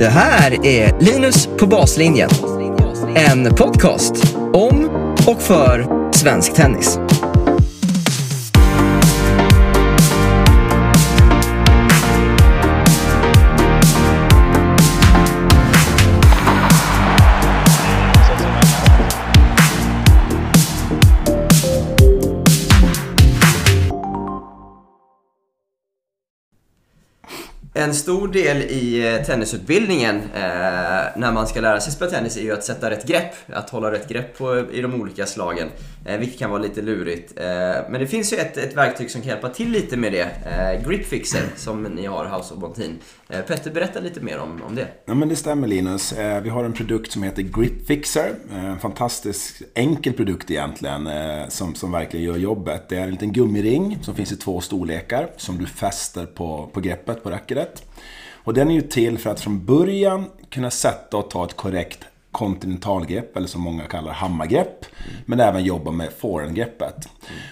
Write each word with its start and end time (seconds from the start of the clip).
Det 0.00 0.08
här 0.08 0.66
är 0.66 1.00
Linus 1.00 1.46
på 1.46 1.66
baslinjen. 1.66 2.30
En 3.14 3.54
podcast 3.54 4.36
om 4.52 4.90
och 5.26 5.42
för 5.42 5.86
svensk 6.12 6.54
tennis. 6.54 6.98
En 27.80 27.94
stor 27.94 28.28
del 28.28 28.62
i 28.62 29.14
eh, 29.14 29.24
tennisutbildningen 29.24 30.16
eh, 30.16 30.40
när 31.16 31.32
man 31.32 31.46
ska 31.46 31.60
lära 31.60 31.80
sig 31.80 31.92
spela 31.92 32.10
tennis 32.10 32.36
är 32.36 32.40
ju 32.40 32.52
att 32.52 32.64
sätta 32.64 32.90
rätt 32.90 33.06
grepp. 33.06 33.34
Att 33.52 33.70
hålla 33.70 33.92
rätt 33.92 34.08
grepp 34.08 34.38
på, 34.38 34.66
i 34.72 34.80
de 34.82 34.94
olika 34.94 35.26
slagen. 35.26 35.68
Eh, 36.04 36.18
vilket 36.18 36.38
kan 36.38 36.50
vara 36.50 36.62
lite 36.62 36.82
lurigt. 36.82 37.38
Eh, 37.40 37.44
men 37.90 37.92
det 37.92 38.06
finns 38.06 38.32
ju 38.32 38.36
ett, 38.36 38.56
ett 38.56 38.76
verktyg 38.76 39.10
som 39.10 39.20
kan 39.20 39.28
hjälpa 39.28 39.48
till 39.48 39.70
lite 39.70 39.96
med 39.96 40.12
det. 40.12 40.28
Eh, 40.46 40.88
Gripfixer 40.88 41.42
som 41.56 41.82
ni 41.82 42.06
har, 42.06 42.24
House 42.24 42.54
of 42.54 42.60
Bontin. 42.60 42.98
Eh, 43.32 43.40
Petter, 43.40 43.70
berätta 43.70 44.00
lite 44.00 44.20
mer 44.20 44.38
om, 44.38 44.62
om 44.62 44.74
det. 44.74 44.88
Ja 45.04 45.14
men 45.14 45.28
det 45.28 45.36
stämmer 45.36 45.68
Linus. 45.68 46.12
Eh, 46.12 46.42
vi 46.42 46.48
har 46.48 46.64
en 46.64 46.72
produkt 46.72 47.12
som 47.12 47.22
heter 47.22 47.42
Gripfixer. 47.42 47.86
Fixer. 47.86 48.34
Eh, 48.52 48.64
en 48.64 48.78
fantastisk 48.78 49.62
enkel 49.74 50.12
produkt 50.12 50.50
egentligen 50.50 51.08
som, 51.48 51.74
som 51.74 51.92
verkligen 51.92 52.26
gör 52.26 52.36
jobbet. 52.36 52.88
Det 52.88 52.96
är 52.96 53.02
en 53.02 53.10
liten 53.10 53.32
gummiring 53.32 53.98
som 54.02 54.14
finns 54.14 54.32
i 54.32 54.36
två 54.36 54.60
storlekar 54.60 55.28
som 55.36 55.58
du 55.58 55.66
fäster 55.66 56.26
på, 56.26 56.70
på 56.72 56.80
greppet 56.80 57.22
på 57.22 57.30
racketet. 57.30 57.84
Och 58.44 58.54
den 58.54 58.70
är 58.70 58.74
ju 58.74 58.82
till 58.82 59.18
för 59.18 59.30
att 59.30 59.40
från 59.40 59.64
början 59.64 60.24
kunna 60.50 60.70
sätta 60.70 61.16
och 61.16 61.30
ta 61.30 61.44
ett 61.44 61.56
korrekt 61.56 62.04
kontinentalgrepp, 62.32 63.36
eller 63.36 63.46
som 63.46 63.60
många 63.60 63.84
kallar 63.84 64.12
hammargrepp. 64.12 64.86
Men 65.26 65.40
även 65.40 65.64
jobba 65.64 65.90
med 65.90 66.12
forehandgreppet. 66.18 67.08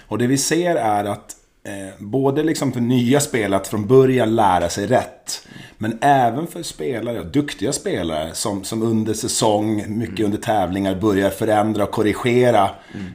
Och 0.07 0.17
det 0.17 0.27
vi 0.27 0.37
ser 0.37 0.75
är 0.75 1.05
att 1.05 1.35
eh, 1.63 1.93
både 1.99 2.43
liksom 2.43 2.71
för 2.71 2.79
nya 2.79 3.19
spelare 3.19 3.61
att 3.61 3.67
från 3.67 3.87
början 3.87 4.35
lära 4.35 4.69
sig 4.69 4.87
rätt. 4.87 5.47
Men 5.77 5.97
även 6.01 6.47
för 6.47 6.63
spelare, 6.63 7.23
duktiga 7.23 7.73
spelare 7.73 8.29
som, 8.33 8.63
som 8.63 8.83
under 8.83 9.13
säsong, 9.13 9.97
mycket 9.97 10.25
under 10.25 10.37
tävlingar 10.37 10.95
börjar 10.95 11.29
förändra 11.29 11.83
och 11.83 11.91
korrigera 11.91 12.69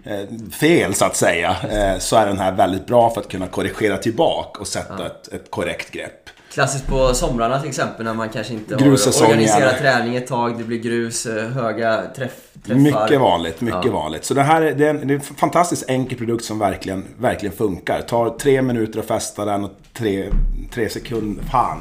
eh, 0.04 0.50
fel 0.50 0.94
så 0.94 1.04
att 1.04 1.16
säga. 1.16 1.56
Eh, 1.70 1.98
så 1.98 2.16
är 2.16 2.26
den 2.26 2.38
här 2.38 2.52
väldigt 2.52 2.86
bra 2.86 3.10
för 3.10 3.20
att 3.20 3.28
kunna 3.28 3.46
korrigera 3.46 3.96
tillbaka 3.96 4.60
och 4.60 4.68
sätta 4.68 5.06
ett, 5.06 5.32
ett 5.32 5.50
korrekt 5.50 5.90
grepp. 5.90 6.30
Klassiskt 6.54 6.86
på 6.86 7.14
somrarna 7.14 7.60
till 7.60 7.68
exempel 7.68 8.04
när 8.06 8.14
man 8.14 8.28
kanske 8.28 8.52
inte 8.54 8.74
har 8.74 8.82
organiserat 9.24 9.78
träning 9.78 10.16
ett 10.16 10.26
tag. 10.26 10.58
Det 10.58 10.64
blir 10.64 10.78
grus, 10.78 11.26
eh, 11.26 11.48
höga 11.48 12.02
träff, 12.16 12.32
träffar. 12.66 12.80
Mycket 12.80 13.20
vanligt, 13.20 13.60
mycket 13.60 13.84
Ja. 13.84 13.92
vanligt. 13.92 14.24
Så 14.24 14.34
det 14.34 14.42
här 14.42 14.62
är, 14.62 14.74
det 14.74 14.86
är, 14.86 14.90
en, 14.90 15.08
det 15.08 15.14
är 15.14 15.16
en 15.16 15.20
fantastiskt 15.20 15.84
enkel 15.88 16.18
produkt 16.18 16.44
som 16.44 16.58
verkligen, 16.58 17.04
verkligen 17.18 17.56
funkar. 17.56 18.00
Tar 18.00 18.30
tre 18.30 18.62
minuter 18.62 19.00
att 19.00 19.06
fästa 19.06 19.44
den 19.44 19.64
och 19.64 19.70
tre, 19.92 20.28
tre 20.74 20.88
sekunder... 20.88 21.44
Fan! 21.44 21.78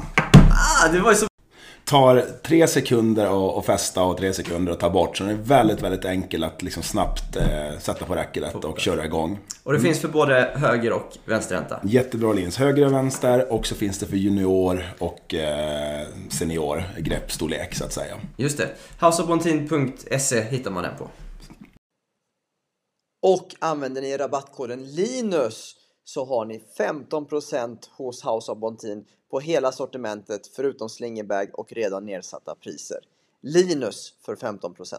Ah, 0.50 0.88
det 0.92 1.00
var 1.00 1.10
ju 1.10 1.16
så 1.16 1.26
Tar 1.84 2.26
tre 2.42 2.66
sekunder 2.66 3.58
att 3.58 3.66
fästa 3.66 4.02
och 4.02 4.16
tre 4.16 4.32
sekunder 4.32 4.72
att 4.72 4.80
ta 4.80 4.90
bort. 4.90 5.16
Så 5.16 5.24
den 5.24 5.32
är 5.32 5.42
väldigt, 5.42 5.82
väldigt 5.82 6.04
enkel 6.04 6.44
att 6.44 6.62
liksom 6.62 6.82
snabbt 6.82 7.36
eh, 7.36 7.78
sätta 7.78 8.04
på 8.04 8.14
racketet 8.14 8.64
och 8.64 8.80
köra 8.80 9.04
igång. 9.04 9.38
Och 9.62 9.72
det 9.72 9.80
finns 9.80 10.00
för 10.00 10.08
både 10.08 10.50
höger 10.54 10.92
och 10.92 11.18
vänsterhänta. 11.24 11.80
Jättebra 11.84 12.32
lins. 12.32 12.56
Höger 12.56 12.86
och 12.86 12.92
vänster 12.92 13.52
och 13.52 13.66
så 13.66 13.74
finns 13.74 13.98
det 13.98 14.06
för 14.06 14.16
junior 14.16 14.84
och 14.98 15.34
eh, 15.34 16.06
senior 16.30 16.82
greppstorlek 16.98 17.74
så 17.74 17.84
att 17.84 17.92
säga. 17.92 18.16
Just 18.36 18.58
det. 18.58 18.68
Houseofbontin.se 19.00 20.40
hittar 20.40 20.70
man 20.70 20.82
den 20.82 20.96
på. 20.98 21.08
Och 23.22 23.54
använder 23.58 24.02
ni 24.02 24.16
rabattkoden 24.16 24.84
LINUS 24.84 25.74
så 26.04 26.24
har 26.24 26.44
ni 26.44 26.62
15% 26.78 27.78
hos 27.96 28.24
House 28.24 28.52
of 28.52 28.58
Bontin 28.58 29.04
på 29.34 29.40
hela 29.40 29.72
sortimentet 29.72 30.46
förutom 30.46 30.88
slingerbag 30.88 31.50
och 31.52 31.72
redan 31.72 32.06
nedsatta 32.06 32.54
priser. 32.54 32.98
Linus 33.40 34.14
för 34.22 34.36
15%. 34.36 34.98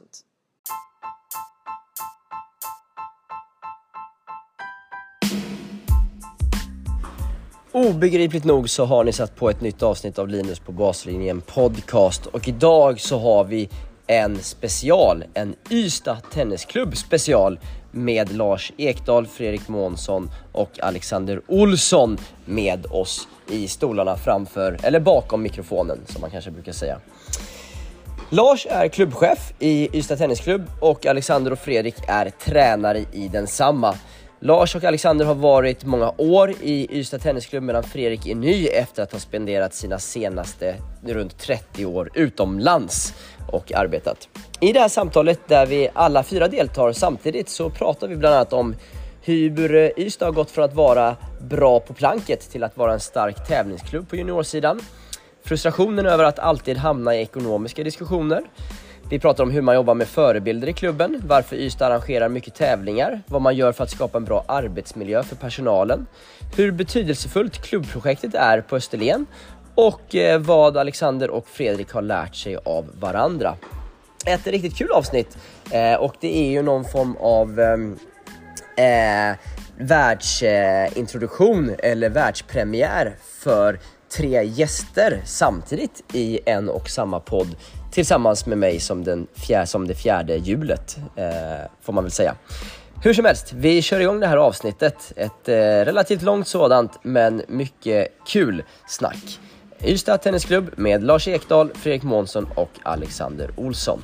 Obegripligt 7.71 8.43
nog 8.43 8.69
så 8.69 8.85
har 8.85 9.03
ni 9.03 9.13
satt 9.13 9.35
på 9.35 9.49
ett 9.49 9.61
nytt 9.61 9.83
avsnitt 9.83 10.19
av 10.19 10.27
Linus 10.27 10.59
på 10.59 10.71
baslinjen 10.71 11.41
podcast 11.41 12.25
och 12.25 12.47
idag 12.47 12.99
så 12.99 13.17
har 13.19 13.43
vi 13.43 13.69
en 14.07 14.39
special, 14.39 15.23
en 15.33 15.55
Ystad 15.69 16.17
Tennisklubb 16.33 16.97
special 16.97 17.59
med 17.91 18.35
Lars 18.35 18.71
Ekdal, 18.77 19.27
Fredrik 19.27 19.67
Månsson 19.67 20.29
och 20.51 20.79
Alexander 20.79 21.41
Olsson 21.47 22.17
med 22.45 22.85
oss 22.85 23.27
i 23.49 23.67
stolarna 23.67 24.17
framför, 24.17 24.77
eller 24.83 24.99
bakom 24.99 25.41
mikrofonen 25.41 25.99
som 26.05 26.21
man 26.21 26.31
kanske 26.31 26.51
brukar 26.51 26.71
säga. 26.71 26.99
Lars 28.29 28.67
är 28.69 28.87
klubbchef 28.87 29.53
i 29.59 29.97
Ystad 29.97 30.15
Tennisklubb 30.17 30.71
och 30.79 31.05
Alexander 31.05 31.51
och 31.51 31.59
Fredrik 31.59 31.95
är 32.07 32.29
tränare 32.29 33.05
i 33.11 33.27
densamma. 33.27 33.95
Lars 34.45 34.75
och 34.75 34.83
Alexander 34.83 35.25
har 35.25 35.35
varit 35.35 35.85
många 35.85 36.13
år 36.17 36.53
i 36.61 36.97
Ystad 36.99 37.19
Tennisklubb 37.19 37.63
medan 37.63 37.83
Fredrik 37.83 38.27
är 38.27 38.35
ny 38.35 38.67
efter 38.67 39.03
att 39.03 39.11
ha 39.11 39.19
spenderat 39.19 39.73
sina 39.73 39.99
senaste 39.99 40.75
runt 41.05 41.37
30 41.37 41.85
år 41.85 42.09
utomlands 42.13 43.13
och 43.51 43.73
arbetat. 43.73 44.29
I 44.59 44.73
det 44.73 44.79
här 44.79 44.87
samtalet 44.87 45.39
där 45.47 45.65
vi 45.65 45.89
alla 45.93 46.23
fyra 46.23 46.47
deltar 46.47 46.91
samtidigt 46.91 47.49
så 47.49 47.69
pratar 47.69 48.07
vi 48.07 48.15
bland 48.15 48.35
annat 48.35 48.53
om 48.53 48.75
hur 49.21 49.99
Ystad 49.99 50.25
har 50.25 50.31
gått 50.31 50.51
från 50.51 50.65
att 50.65 50.73
vara 50.73 51.15
bra 51.41 51.79
på 51.79 51.93
planket 51.93 52.51
till 52.51 52.63
att 52.63 52.77
vara 52.77 52.93
en 52.93 52.99
stark 52.99 53.47
tävlingsklubb 53.47 54.09
på 54.09 54.15
juniorsidan. 54.15 54.79
Frustrationen 55.43 56.05
över 56.05 56.23
att 56.23 56.39
alltid 56.39 56.77
hamna 56.77 57.15
i 57.15 57.21
ekonomiska 57.21 57.83
diskussioner. 57.83 58.43
Vi 59.09 59.19
pratar 59.19 59.43
om 59.43 59.51
hur 59.51 59.61
man 59.61 59.75
jobbar 59.75 59.93
med 59.93 60.07
förebilder 60.07 60.67
i 60.67 60.73
klubben, 60.73 61.21
varför 61.25 61.55
Ystad 61.55 61.85
arrangerar 61.87 62.29
mycket 62.29 62.55
tävlingar, 62.55 63.21
vad 63.27 63.41
man 63.41 63.55
gör 63.55 63.71
för 63.71 63.83
att 63.83 63.89
skapa 63.89 64.17
en 64.17 64.25
bra 64.25 64.43
arbetsmiljö 64.47 65.23
för 65.23 65.35
personalen, 65.35 66.05
hur 66.55 66.71
betydelsefullt 66.71 67.57
klubbprojektet 67.57 68.35
är 68.35 68.61
på 68.61 68.75
Österlen 68.75 69.25
och 69.75 70.15
eh, 70.15 70.39
vad 70.39 70.77
Alexander 70.77 71.29
och 71.29 71.47
Fredrik 71.47 71.91
har 71.91 72.01
lärt 72.01 72.35
sig 72.35 72.57
av 72.65 72.85
varandra. 72.99 73.55
Ett 74.25 74.47
riktigt 74.47 74.77
kul 74.77 74.91
avsnitt 74.91 75.37
eh, 75.71 75.93
och 75.93 76.15
det 76.19 76.37
är 76.37 76.51
ju 76.51 76.61
någon 76.61 76.85
form 76.85 77.15
av 77.19 77.59
ehm, 77.59 77.97
eh, 78.77 79.37
världsintroduktion 79.77 81.75
eller 81.79 82.09
världspremiär 82.09 83.15
för 83.21 83.79
tre 84.17 84.43
gäster 84.43 85.21
samtidigt 85.25 86.03
i 86.13 86.39
en 86.45 86.69
och 86.69 86.89
samma 86.89 87.19
podd 87.19 87.55
tillsammans 87.95 88.45
med 88.45 88.57
mig 88.57 88.79
som, 88.79 89.03
den 89.03 89.27
fjär, 89.33 89.65
som 89.65 89.87
det 89.87 89.95
fjärde 89.95 90.35
hjulet, 90.35 90.97
eh, 91.15 91.25
får 91.81 91.93
man 91.93 92.03
väl 92.03 92.11
säga. 92.11 92.35
Hur 93.03 93.13
som 93.13 93.25
helst, 93.25 93.53
vi 93.53 93.81
kör 93.81 93.99
igång 93.99 94.19
det 94.19 94.27
här 94.27 94.37
avsnittet. 94.37 95.13
Ett 95.15 95.49
eh, 95.49 95.55
relativt 95.55 96.21
långt 96.21 96.47
sådant, 96.47 96.99
men 97.03 97.41
mycket 97.47 98.07
kul 98.27 98.63
snack. 98.87 99.39
Ystad 99.83 100.17
Tennisklubb 100.17 100.71
med 100.75 101.03
Lars 101.03 101.27
Ekdal, 101.27 101.71
Fredrik 101.73 102.03
Månsson 102.03 102.47
och 102.55 102.71
Alexander 102.83 103.49
Olsson. 103.55 104.01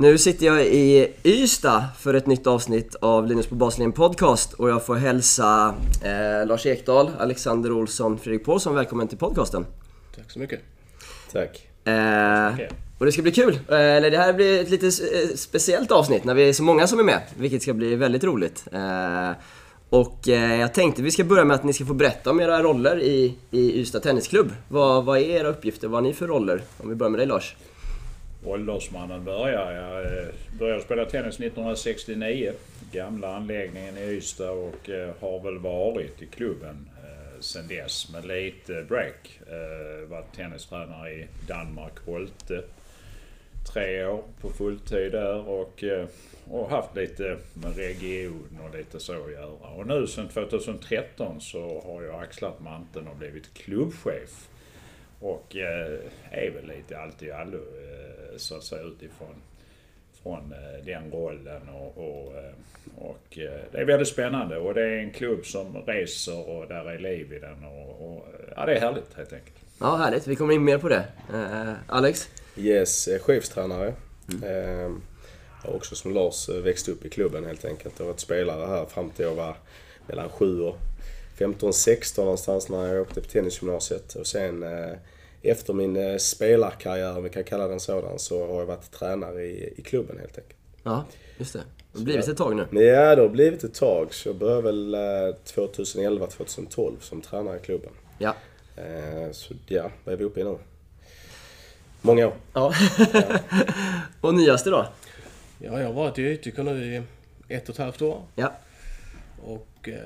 Nu 0.00 0.18
sitter 0.18 0.46
jag 0.46 0.66
i 0.66 1.12
Ystad 1.24 1.84
för 1.98 2.14
ett 2.14 2.26
nytt 2.26 2.46
avsnitt 2.46 2.94
av 2.94 3.26
Linus 3.26 3.46
på 3.46 3.54
baslinjen 3.54 3.92
podcast 3.92 4.52
och 4.52 4.70
jag 4.70 4.86
får 4.86 4.94
hälsa 4.94 5.74
eh, 6.04 6.46
Lars 6.46 6.66
Ekdal, 6.66 7.10
Alexander 7.18 7.72
Olsson, 7.72 8.18
Fredrik 8.18 8.44
Paulsson 8.44 8.74
välkommen 8.74 9.08
till 9.08 9.18
podcasten. 9.18 9.66
Tack 10.16 10.30
så 10.30 10.38
mycket. 10.38 10.60
Tack. 11.32 11.68
Eh, 11.84 12.68
och 12.98 13.06
det 13.06 13.12
ska 13.12 13.22
bli 13.22 13.32
kul. 13.32 13.60
Eh, 13.68 13.76
eller 13.78 14.10
det 14.10 14.18
här 14.18 14.32
blir 14.32 14.60
ett 14.60 14.70
lite 14.70 14.86
eh, 14.86 15.28
speciellt 15.34 15.92
avsnitt 15.92 16.24
när 16.24 16.34
vi 16.34 16.48
är 16.48 16.52
så 16.52 16.62
många 16.62 16.86
som 16.86 16.98
är 16.98 17.04
med, 17.04 17.20
vilket 17.38 17.62
ska 17.62 17.74
bli 17.74 17.94
väldigt 17.94 18.24
roligt. 18.24 18.64
Eh, 18.72 19.30
och 19.90 20.28
eh, 20.28 20.60
jag 20.60 20.74
tänkte 20.74 21.02
vi 21.02 21.10
ska 21.10 21.24
börja 21.24 21.44
med 21.44 21.54
att 21.54 21.64
ni 21.64 21.72
ska 21.72 21.84
få 21.84 21.94
berätta 21.94 22.30
om 22.30 22.40
era 22.40 22.62
roller 22.62 23.02
i, 23.02 23.34
i 23.50 23.80
Ystad 23.80 24.00
Tennisklubb. 24.00 24.52
Vad, 24.68 25.04
vad 25.04 25.18
är 25.18 25.22
era 25.22 25.48
uppgifter? 25.48 25.88
Vad 25.88 26.02
har 26.02 26.08
ni 26.08 26.14
för 26.14 26.26
roller? 26.26 26.62
Om 26.78 26.88
vi 26.88 26.94
börjar 26.94 27.10
med 27.10 27.20
dig 27.20 27.26
Lars. 27.26 27.56
Åldersmannen 28.48 29.24
börjar. 29.24 29.72
Jag 29.72 30.18
eh, 30.18 30.28
började 30.58 30.82
spela 30.82 31.04
tennis 31.04 31.40
1969. 31.40 32.52
Gamla 32.92 33.36
anläggningen 33.36 33.98
i 33.98 34.00
Ystad 34.00 34.50
och 34.50 34.90
eh, 34.90 35.10
har 35.20 35.40
väl 35.40 35.58
varit 35.58 36.22
i 36.22 36.26
klubben 36.26 36.90
eh, 37.04 37.40
sen 37.40 37.68
dess 37.68 38.12
med 38.12 38.26
lite 38.26 38.84
break. 38.88 39.40
Var 39.48 40.06
Varit 40.06 40.36
tennistränare 40.36 41.10
i 41.12 41.26
Danmark, 41.48 41.92
Holte. 42.06 42.62
tre 43.72 44.04
år 44.04 44.22
på 44.40 44.50
fulltid 44.50 45.12
där 45.12 45.48
och, 45.48 45.84
och 46.50 46.70
haft 46.70 46.96
lite 46.96 47.36
med 47.54 47.76
region 47.76 48.58
och 48.64 48.76
lite 48.76 49.00
så 49.00 49.24
att 49.24 49.32
göra. 49.32 49.70
Och 49.76 49.86
nu 49.86 50.06
sen 50.06 50.28
2013 50.28 51.40
så 51.40 51.82
har 51.86 52.02
jag 52.02 52.22
axlat 52.22 52.60
manteln 52.60 53.08
och 53.08 53.16
blivit 53.16 53.54
klubbchef. 53.54 54.48
Och 55.20 55.56
eh, 55.56 55.98
är 56.30 56.50
väl 56.50 56.66
lite 56.66 56.98
allt 56.98 57.22
i 57.22 57.30
allo 57.30 57.58
eh, 58.38 58.40
så 58.40 58.56
att 58.56 58.64
säga 58.64 58.82
utifrån 58.82 59.34
från 60.22 60.52
eh, 60.52 60.84
den 60.84 61.10
rollen. 61.12 61.68
Och, 61.68 61.98
och, 61.98 62.34
eh, 62.36 62.52
och 62.96 63.38
eh, 63.38 63.60
det 63.72 63.78
är 63.78 63.84
väldigt 63.84 64.08
spännande 64.08 64.56
och 64.56 64.74
det 64.74 64.82
är 64.82 64.98
en 64.98 65.10
klubb 65.10 65.46
som 65.46 65.82
reser 65.86 66.48
och 66.48 66.68
där 66.68 66.90
är 66.90 66.98
liv 66.98 67.32
i 67.32 67.38
den. 67.38 67.64
Och, 67.64 68.12
och, 68.12 68.26
ja, 68.56 68.66
det 68.66 68.74
är 68.74 68.80
härligt 68.80 69.14
helt 69.14 69.32
enkelt. 69.32 69.56
Ja, 69.80 69.96
härligt. 69.96 70.26
Vi 70.26 70.36
kommer 70.36 70.54
in 70.54 70.64
mer 70.64 70.78
på 70.78 70.88
det. 70.88 71.04
Uh, 71.34 71.72
Alex? 71.86 72.28
Yes, 72.56 73.08
chefstränare. 73.20 73.94
Mm. 74.32 74.44
Uh, 74.44 74.96
jag 75.62 75.70
har 75.70 75.76
också 75.76 75.94
som 75.94 76.14
Lars 76.14 76.48
växt 76.48 76.88
upp 76.88 77.04
i 77.04 77.08
klubben 77.08 77.44
helt 77.44 77.64
enkelt. 77.64 77.94
Jag 77.98 78.04
har 78.04 78.12
varit 78.12 78.20
spelare 78.20 78.66
här 78.66 78.86
fram 78.86 79.10
till 79.10 79.24
jag 79.24 79.34
var 79.34 79.56
mellan 80.06 80.28
7 80.28 80.60
och 80.60 80.76
15-16 81.38 82.20
någonstans 82.20 82.68
när 82.68 82.94
jag 82.94 83.02
åkte 83.02 83.20
på 83.20 83.28
tennisgymnasiet. 83.28 84.14
Och 84.14 84.26
sen 84.26 84.62
uh, 84.62 84.94
efter 85.48 85.72
min 85.72 86.20
spelarkarriär, 86.20 87.16
om 87.16 87.22
vi 87.22 87.30
kan 87.30 87.44
kalla 87.44 87.68
den 87.68 87.80
sådan, 87.80 88.18
så 88.18 88.46
har 88.46 88.58
jag 88.58 88.66
varit 88.66 88.90
tränare 88.90 89.42
i, 89.42 89.74
i 89.76 89.82
klubben 89.82 90.18
helt 90.18 90.38
enkelt. 90.38 90.58
Ja, 90.82 91.04
just 91.38 91.52
det. 91.52 91.62
Det 91.92 91.98
har 91.98 92.04
blivit 92.04 92.28
ett 92.28 92.36
tag 92.36 92.56
nu. 92.56 92.84
Ja, 92.84 93.14
det 93.16 93.22
har 93.22 93.28
blivit 93.28 93.64
ett 93.64 93.74
tag. 93.74 94.14
Så 94.14 94.28
jag 94.28 94.36
började 94.36 94.62
väl 94.62 94.94
2011-2012 94.94 96.92
som 97.00 97.20
tränare 97.20 97.56
i 97.56 97.60
klubben. 97.60 97.90
Ja. 98.18 98.34
Eh, 98.76 99.32
så 99.32 99.54
ja, 99.66 99.90
vad 100.04 100.12
är 100.12 100.18
vi 100.18 100.24
uppe 100.24 100.40
i 100.40 100.44
nu? 100.44 100.58
Många 102.00 102.26
år. 102.26 102.34
Ja. 102.52 102.72
ja. 103.12 103.38
och 104.20 104.34
nyaste 104.34 104.70
då? 104.70 104.86
Ja, 105.58 105.80
jag 105.80 105.86
har 105.86 105.94
varit 105.94 106.18
i 106.18 106.22
Ytike 106.22 106.62
nu 106.62 106.94
i 106.94 107.02
ett 107.54 107.68
och 107.68 107.74
ett 107.74 107.78
halvt 107.78 108.02
år. 108.02 108.22
Ja. 108.34 108.52
Och 109.44 109.88
eh, 109.88 109.96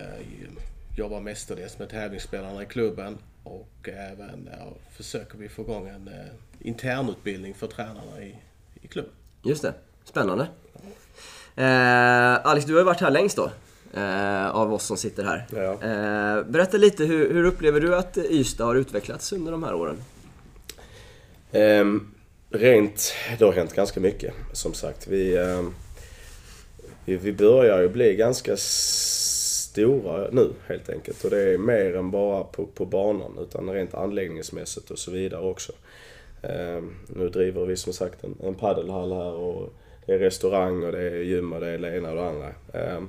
jobbar 0.96 1.20
mestadels 1.20 1.78
med 1.78 1.88
tävlingsspelarna 1.88 2.62
i 2.62 2.66
klubben. 2.66 3.18
Och 3.44 3.88
även 3.88 4.48
ja, 4.58 4.72
försöker 4.96 5.38
vi 5.38 5.48
få 5.48 5.62
igång 5.62 5.88
en 5.88 6.08
eh, 6.08 6.14
internutbildning 6.60 7.54
för 7.54 7.66
tränarna 7.66 8.22
i, 8.22 8.36
i 8.82 8.88
klubben. 8.88 9.12
Just 9.42 9.62
det. 9.62 9.74
Spännande. 10.04 10.46
Eh, 11.56 12.46
Alex, 12.46 12.66
du 12.66 12.72
har 12.72 12.80
ju 12.80 12.84
varit 12.84 13.00
här 13.00 13.10
längst 13.10 13.36
då 13.36 13.50
eh, 13.94 14.50
av 14.50 14.74
oss 14.74 14.84
som 14.84 14.96
sitter 14.96 15.24
här. 15.24 15.46
Ja. 15.50 15.72
Eh, 15.72 16.44
berätta 16.44 16.76
lite, 16.76 17.04
hur, 17.04 17.34
hur, 17.34 17.44
upplever 17.44 17.80
du 17.80 17.96
att 17.96 18.18
Ystad 18.18 18.64
har 18.64 18.74
utvecklats 18.74 19.32
under 19.32 19.52
de 19.52 19.62
här 19.62 19.74
åren? 19.74 19.96
Um, 21.52 22.14
rent, 22.50 23.14
det 23.38 23.44
har 23.44 23.52
hänt 23.52 23.74
ganska 23.74 24.00
mycket 24.00 24.34
som 24.52 24.74
sagt. 24.74 25.06
Vi, 25.06 25.38
um, 25.38 25.74
vi, 27.04 27.16
vi 27.16 27.32
börjar 27.32 27.80
ju 27.80 27.88
bli 27.88 28.16
ganska 28.16 28.56
stora 29.72 30.28
nu 30.32 30.50
helt 30.66 30.88
enkelt. 30.88 31.24
Och 31.24 31.30
det 31.30 31.54
är 31.54 31.58
mer 31.58 31.96
än 31.96 32.10
bara 32.10 32.44
på, 32.44 32.66
på 32.66 32.84
banan 32.84 33.38
utan 33.40 33.70
rent 33.70 33.94
anläggningsmässigt 33.94 34.90
och 34.90 34.98
så 34.98 35.10
vidare 35.10 35.40
också. 35.40 35.72
Um, 36.42 36.94
nu 37.06 37.28
driver 37.28 37.66
vi 37.66 37.76
som 37.76 37.92
sagt 37.92 38.24
en, 38.24 38.36
en 38.42 38.54
paddelhall 38.54 39.12
här 39.12 39.32
och 39.32 39.72
det 40.06 40.12
är 40.12 40.18
restaurang 40.18 40.82
och 40.82 40.92
det 40.92 41.02
är 41.02 41.22
gym 41.22 41.52
och 41.52 41.60
det 41.60 41.68
är 41.68 41.78
det 41.78 41.96
ena 41.96 42.10
och 42.10 42.16
det 42.16 42.28
andra. 42.28 42.52
Mm. 42.72 43.08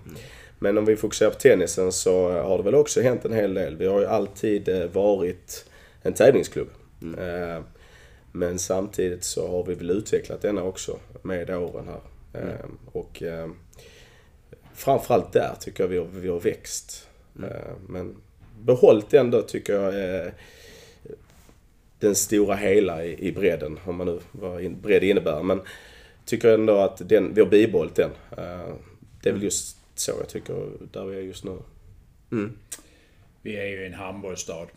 Men 0.60 0.77
om 0.77 0.86
vi 0.86 0.95
fokuserar 0.95 1.30
på 1.30 1.39
tennisen 1.39 1.92
så 1.92 2.31
har 2.31 2.57
det 2.57 2.63
väl 2.63 2.75
också 2.75 3.01
hänt 3.01 3.25
en 3.25 3.33
hel 3.33 3.54
del. 3.54 3.75
Vi 3.75 3.88
har 3.88 4.00
ju 4.00 4.06
alltid 4.06 4.69
eh, 4.69 4.86
varit 4.86 5.65
en 6.01 6.13
tävlingsklubb. 6.13 6.69
Mm. 7.01 7.19
Eh, 7.19 7.63
men 8.31 8.60
samtidigt 8.60 9.24
så 9.24 9.48
har 9.48 9.63
vi 9.63 9.74
väl 9.74 9.89
utvecklat 9.89 10.42
denna 10.42 10.63
också 10.63 10.98
med 11.21 11.50
åren 11.50 11.88
här. 11.88 12.01
Mm. 12.42 12.50
Eh, 12.50 12.65
och 12.92 13.24
framförallt 14.74 15.34
där 15.34 15.56
tycker 15.60 15.84
jag 15.84 15.88
vi 15.88 15.98
har, 15.98 16.06
vi 16.06 16.28
har 16.28 16.40
växt. 16.40 17.08
Mm. 17.38 17.52
Men 17.88 18.16
behållit 18.60 19.14
ändå 19.14 19.42
tycker 19.42 19.74
jag 19.74 19.94
den 22.00 22.16
stora 22.16 22.56
hela 22.56 23.06
i, 23.06 23.31
bredden, 23.31 23.80
om 23.86 23.96
man 23.96 24.08
nu 24.08 24.20
vad 24.31 24.72
bredd 24.72 25.04
innebär. 25.04 25.44
Men 25.44 25.62
tycker 26.25 26.54
ändå 26.54 26.78
att 26.78 27.10
den, 27.10 27.34
vi 27.34 27.42
har 27.42 27.50
bibehållit 27.50 27.96
den. 27.96 28.12
Det 29.22 29.30
är 29.30 29.34
väl 29.34 29.44
just 29.44 29.78
så 29.96 30.12
jag 30.20 30.30
tycker, 30.30 30.70
där 30.92 31.06
vi 31.06 31.18
är 31.18 31.22
just 31.22 31.44
nu. 31.44 31.58
Mm. 32.31 32.58
Vi 33.42 33.56
är 33.56 33.66
ju 33.66 33.86
en 33.86 33.94
handbollsstad. 33.94 34.68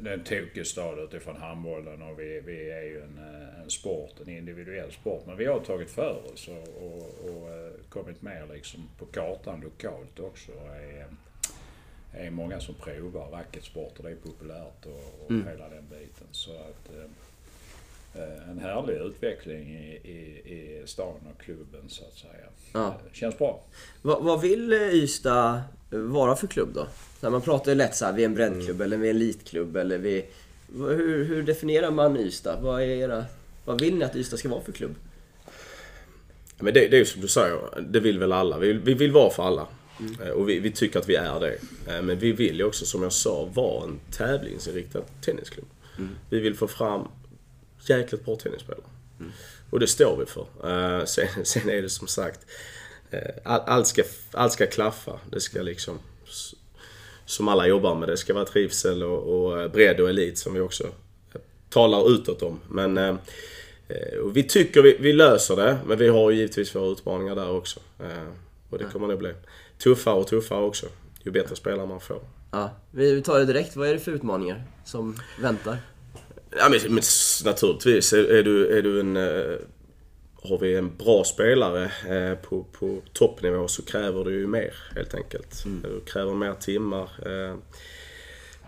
Det 0.00 0.10
är 0.10 0.14
en 0.14 0.24
tokig 0.24 0.66
stad 0.66 0.98
utifrån 0.98 1.36
handbollen 1.36 2.02
och 2.02 2.20
vi, 2.20 2.40
vi 2.46 2.70
är 2.70 2.82
ju 2.82 3.02
en, 3.02 3.18
eh, 3.18 3.62
en, 3.62 3.70
sport, 3.70 4.14
en 4.26 4.28
individuell 4.28 4.92
sport. 4.92 5.22
Men 5.26 5.36
vi 5.36 5.46
har 5.46 5.60
tagit 5.60 5.90
för 5.90 6.32
oss 6.32 6.48
och, 6.48 6.84
och, 6.86 7.30
och 7.30 7.48
eh, 7.48 7.72
kommit 7.88 8.22
med 8.22 8.48
liksom 8.48 8.88
på 8.98 9.06
kartan 9.06 9.60
lokalt 9.60 10.20
också. 10.20 10.52
Det 10.52 12.20
är, 12.20 12.26
är 12.26 12.30
många 12.30 12.60
som 12.60 12.74
provar 12.74 13.30
racketsporter, 13.30 14.02
det 14.02 14.10
är 14.10 14.16
populärt 14.16 14.86
och, 14.86 15.24
och 15.24 15.30
mm. 15.30 15.46
hela 15.46 15.68
den 15.68 15.88
biten. 15.88 16.26
Så 16.30 16.50
att, 16.50 16.96
eh, 16.96 17.10
en 18.50 18.58
härlig 18.58 18.94
utveckling 18.94 19.76
i, 19.76 20.00
i, 20.04 20.52
i 20.54 20.82
stan 20.86 21.20
och 21.34 21.40
klubben 21.40 21.88
så 21.88 22.04
att 22.04 22.14
säga. 22.14 22.46
Ja. 22.72 22.94
Känns 23.12 23.38
bra. 23.38 23.62
Vad, 24.02 24.24
vad 24.24 24.40
vill 24.40 24.72
Ystad 24.72 25.62
vara 25.90 26.36
för 26.36 26.46
klubb 26.46 26.74
då? 26.74 26.86
När 27.20 27.30
man 27.30 27.42
pratar 27.42 27.72
ju 27.72 27.78
lätt 27.78 27.96
så 27.96 28.04
här, 28.04 28.12
vi 28.12 28.22
är 28.22 28.26
en 28.26 28.34
breddklubb 28.34 28.80
mm. 28.80 28.82
eller 28.82 28.96
vi 28.96 29.06
är 29.06 29.10
en 29.10 29.16
elitklubb 29.16 29.76
eller 29.76 29.98
vi... 29.98 30.24
Hur, 30.74 31.24
hur 31.24 31.42
definierar 31.42 31.90
man 31.90 32.16
Ystad? 32.16 32.60
Vad, 32.60 32.82
är 32.82 32.86
era, 32.86 33.24
vad 33.64 33.80
vill 33.80 33.94
ni 33.94 34.04
att 34.04 34.16
Ystad 34.16 34.36
ska 34.36 34.48
vara 34.48 34.60
för 34.60 34.72
klubb? 34.72 34.94
Men 36.58 36.74
det, 36.74 36.88
det 36.88 36.96
är 36.96 36.98
ju 36.98 37.04
som 37.04 37.20
du 37.20 37.28
säger, 37.28 37.58
det 37.80 38.00
vill 38.00 38.18
väl 38.18 38.32
alla. 38.32 38.58
Vi, 38.58 38.72
vi 38.72 38.94
vill 38.94 39.12
vara 39.12 39.30
för 39.30 39.42
alla. 39.42 39.66
Mm. 40.00 40.20
Eh, 40.20 40.28
och 40.28 40.48
vi, 40.48 40.58
vi, 40.58 40.70
tycker 40.70 40.98
att 40.98 41.08
vi 41.08 41.14
är 41.14 41.40
det. 41.40 41.58
Men 42.02 42.18
vi 42.18 42.32
vill 42.32 42.56
ju 42.56 42.64
också, 42.64 42.86
som 42.86 43.02
jag 43.02 43.12
sa, 43.12 43.48
vara 43.54 43.84
en 43.84 44.00
tävlingsinriktad 44.10 45.02
tennisklubb. 45.20 45.66
Mm. 45.98 46.10
Vi 46.30 46.40
vill 46.40 46.56
få 46.56 46.68
fram 46.68 47.08
jäkligt 47.88 48.24
bra 48.24 48.36
tennisspelare. 48.36 48.84
Mm. 49.20 49.32
Och 49.70 49.80
det 49.80 49.86
står 49.86 50.16
vi 50.16 50.26
för. 50.26 50.46
Uh, 50.64 51.04
sen, 51.04 51.28
sen 51.44 51.70
är 51.70 51.82
det 51.82 51.90
som 51.90 52.06
sagt, 52.06 52.40
uh, 53.14 53.20
allt, 53.44 53.86
ska, 53.86 54.02
allt 54.32 54.52
ska 54.52 54.66
klaffa. 54.66 55.20
Det 55.30 55.40
ska 55.40 55.62
liksom, 55.62 55.98
som 57.24 57.48
alla 57.48 57.66
jobbar 57.66 57.94
med, 57.94 58.08
det 58.08 58.16
ska 58.16 58.34
vara 58.34 58.44
trivsel 58.44 59.02
och, 59.02 59.42
och 59.42 59.60
eh, 59.60 59.68
bredd 59.68 60.00
och 60.00 60.10
elit 60.10 60.38
som 60.38 60.54
vi 60.54 60.60
också 60.60 60.86
talar 61.68 62.14
utåt 62.14 62.42
om. 62.42 62.60
Men 62.68 62.98
uh, 62.98 63.16
vi 64.32 64.42
tycker 64.42 64.82
vi, 64.82 64.96
vi, 65.00 65.12
löser 65.12 65.56
det, 65.56 65.78
men 65.86 65.98
vi 65.98 66.08
har 66.08 66.30
givetvis 66.30 66.74
våra 66.74 66.92
utmaningar 66.92 67.34
där 67.34 67.50
också. 67.50 67.80
och 68.70 68.78
det 68.78 68.84
kommer 68.84 69.06
nog 69.06 69.18
bli 69.18 69.32
tuffare 69.78 70.14
och 70.14 70.26
tuffare 70.26 70.64
också, 70.64 70.86
ju 71.22 71.30
bättre 71.30 71.56
spelare 71.56 71.86
man 71.86 72.00
får. 72.00 72.20
Ja, 72.50 72.70
vi 72.90 73.22
tar 73.22 73.38
det 73.38 73.44
direkt. 73.44 73.76
Vad 73.76 73.88
är 73.88 73.92
det 73.92 74.00
för 74.00 74.12
utmaningar 74.12 74.64
som 74.84 75.18
väntar? 75.40 75.78
Ja, 76.50 76.68
men, 76.68 76.94
men 76.94 77.02
naturligtvis. 77.44 78.12
Är, 78.12 78.24
är, 78.24 78.42
du, 78.42 78.78
är 78.78 78.82
du 78.82 79.00
en... 79.00 79.16
Eh, 80.42 80.50
har 80.50 80.58
vi 80.58 80.76
en 80.76 80.96
bra 80.96 81.24
spelare 81.24 81.84
eh, 82.08 82.38
på, 82.38 82.64
på 82.72 83.00
toppnivå 83.12 83.68
så 83.68 83.84
kräver 83.84 84.24
det 84.24 84.30
ju 84.30 84.46
mer 84.46 84.74
helt 84.94 85.14
enkelt. 85.14 85.64
Mm. 85.64 85.82
Du 85.82 86.00
kräver 86.00 86.34
mer 86.34 86.54
timmar 86.54 87.10
eh, 87.26 87.56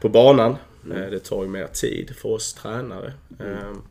på 0.00 0.08
banan. 0.08 0.56
Mm. 0.84 1.10
det 1.10 1.18
tar 1.18 1.42
ju 1.42 1.48
mer 1.48 1.66
tid 1.66 2.16
för 2.16 2.28
oss 2.28 2.54
tränare. 2.54 3.12
Mm. 3.40 3.82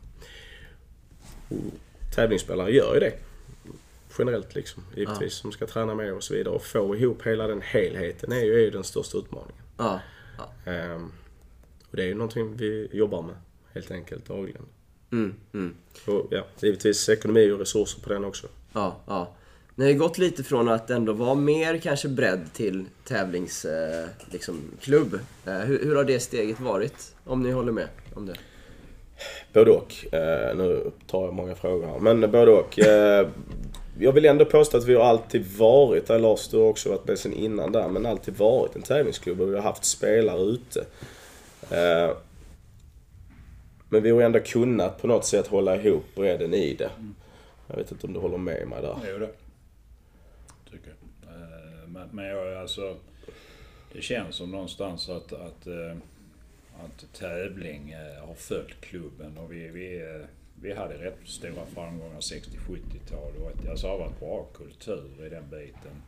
tävlingsspelare 2.14 2.70
gör 2.70 2.94
ju 2.94 3.00
det. 3.00 3.12
Generellt 4.18 4.54
liksom. 4.54 4.82
Givetvis. 4.96 5.38
Ja. 5.38 5.42
Som 5.42 5.52
ska 5.52 5.66
träna 5.66 5.94
med 5.94 6.14
och 6.14 6.22
så 6.22 6.34
vidare. 6.34 6.54
Och 6.54 6.62
få 6.62 6.96
ihop 6.96 7.26
hela 7.26 7.46
den 7.46 7.60
helheten 7.60 8.32
är 8.32 8.40
ju, 8.44 8.54
är 8.54 8.58
ju 8.58 8.70
den 8.70 8.84
största 8.84 9.18
utmaningen. 9.18 9.62
Ja. 9.76 10.00
Ja. 10.38 10.94
och 11.90 11.96
det 11.96 12.02
är 12.02 12.06
ju 12.06 12.14
någonting 12.14 12.56
vi 12.56 12.88
jobbar 12.92 13.22
med 13.22 13.36
helt 13.74 13.90
enkelt 13.90 14.26
dagligen. 14.26 14.66
Mm, 15.12 15.34
mm. 15.54 15.74
Och 16.06 16.26
ja, 16.30 16.44
givetvis 16.60 17.08
ekonomi 17.08 17.50
och 17.50 17.58
resurser 17.58 18.00
på 18.00 18.08
den 18.08 18.24
också. 18.24 18.46
Ja, 18.72 18.96
ja. 19.06 19.34
Ni 19.74 19.84
har 19.84 19.92
ju 19.92 19.98
gått 19.98 20.18
lite 20.18 20.44
från 20.44 20.68
att 20.68 20.90
ändå 20.90 21.12
vara 21.12 21.34
mer 21.34 21.78
kanske 21.78 22.08
bredd 22.08 22.52
till 22.52 22.84
tävlingsklubb. 23.04 24.04
Eh, 24.04 24.30
liksom, 24.30 24.60
eh, 25.46 25.52
hur, 25.52 25.84
hur, 25.84 25.96
har 25.96 26.04
det 26.04 26.20
steget 26.20 26.60
varit? 26.60 27.14
Om 27.24 27.42
ni 27.42 27.50
håller 27.50 27.72
med 27.72 27.88
om 28.14 28.26
det? 28.26 28.34
Både 29.52 29.70
och. 29.70 30.14
Eh, 30.14 30.56
nu 30.56 30.90
tar 31.06 31.24
jag 31.24 31.34
många 31.34 31.54
frågor 31.54 31.86
här. 31.86 31.98
Men 31.98 32.30
både 32.30 32.50
och. 32.50 32.78
Eh, 32.78 33.28
jag 33.98 34.12
vill 34.12 34.24
ändå 34.24 34.44
påstå 34.44 34.76
att 34.76 34.84
vi 34.84 34.94
har 34.94 35.04
alltid 35.04 35.46
varit, 35.46 36.06
där 36.06 36.18
Lars 36.18 36.48
du 36.48 36.56
har 36.56 36.64
också 36.64 36.88
varit 36.88 37.08
med 37.08 37.18
sen 37.18 37.32
innan 37.32 37.72
där, 37.72 37.88
men 37.88 38.06
alltid 38.06 38.36
varit 38.36 38.76
en 38.76 38.82
tävlingsklubb 38.82 39.40
och 39.40 39.50
vi 39.50 39.54
har 39.54 39.62
haft 39.62 39.84
spelare 39.84 40.42
ute. 40.42 40.84
Eh, 41.70 42.10
men 43.92 44.02
vi 44.02 44.10
har 44.10 44.22
ändå 44.22 44.40
kunnat 44.40 45.02
på 45.02 45.06
något 45.06 45.24
sätt 45.24 45.46
hålla 45.46 45.76
ihop 45.76 46.14
bredden 46.14 46.54
i 46.54 46.74
det. 46.74 46.90
Mm. 46.98 47.14
Jag 47.66 47.76
vet 47.76 47.92
inte 47.92 48.06
om 48.06 48.12
du 48.12 48.20
håller 48.20 48.38
med 48.38 48.68
mig 48.68 48.82
där? 48.82 48.96
Jo, 49.10 49.18
det 49.18 49.30
tycker 50.70 50.88
jag. 50.88 51.32
Eh, 51.34 51.88
men, 51.88 52.08
men 52.12 52.24
jag, 52.24 52.56
alltså, 52.56 52.96
det 53.92 54.02
känns 54.02 54.36
som 54.36 54.50
någonstans 54.50 55.08
att, 55.08 55.32
att, 55.32 55.66
eh, 55.66 55.96
att 56.84 57.12
tävling 57.12 57.90
eh, 57.90 58.26
har 58.26 58.34
följt 58.34 58.80
klubben 58.80 59.38
och 59.38 59.52
vi, 59.52 59.68
vi, 59.68 60.18
vi 60.60 60.72
hade 60.72 60.94
rätt 60.94 61.18
stora 61.24 61.66
framgångar 61.74 62.20
60-70-tal 62.20 63.32
och 63.40 63.52
80. 63.58 63.68
Alltså 63.70 63.86
det 63.86 63.92
har 63.92 63.98
varit 63.98 64.20
bra 64.20 64.46
kultur 64.54 65.26
i 65.26 65.28
den 65.28 65.50
biten. 65.50 66.02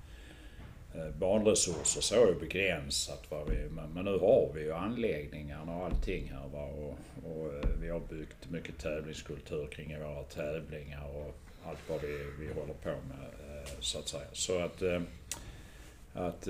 Eh, 0.95 1.11
Banresurser 1.11 2.01
så 2.01 2.25
är 2.25 2.29
ju 2.29 2.35
begränsat. 2.35 3.31
Va? 3.31 3.45
Vi, 3.49 3.57
men, 3.71 3.91
men 3.95 4.05
nu 4.05 4.19
har 4.19 4.51
vi 4.55 4.61
ju 4.61 4.73
anläggningarna 4.73 5.77
och 5.77 5.85
allting 5.85 6.33
här. 6.33 6.49
Va? 6.53 6.65
Och, 6.65 6.99
och 7.25 7.55
eh, 7.55 7.69
vi 7.81 7.89
har 7.89 8.01
byggt 8.01 8.51
mycket 8.51 8.79
tävlingskultur 8.79 9.67
kring 9.67 9.99
våra 10.01 10.23
tävlingar 10.23 11.05
och 11.15 11.35
allt 11.67 11.89
vad 11.89 12.01
vi, 12.01 12.27
vi 12.41 12.47
håller 12.47 12.75
på 12.75 12.89
med 12.91 13.59
eh, 13.59 13.69
så 13.81 13.99
att 13.99 14.09
säga. 14.09 14.27
Så 14.33 14.59
att, 14.59 14.83
att 16.15 16.49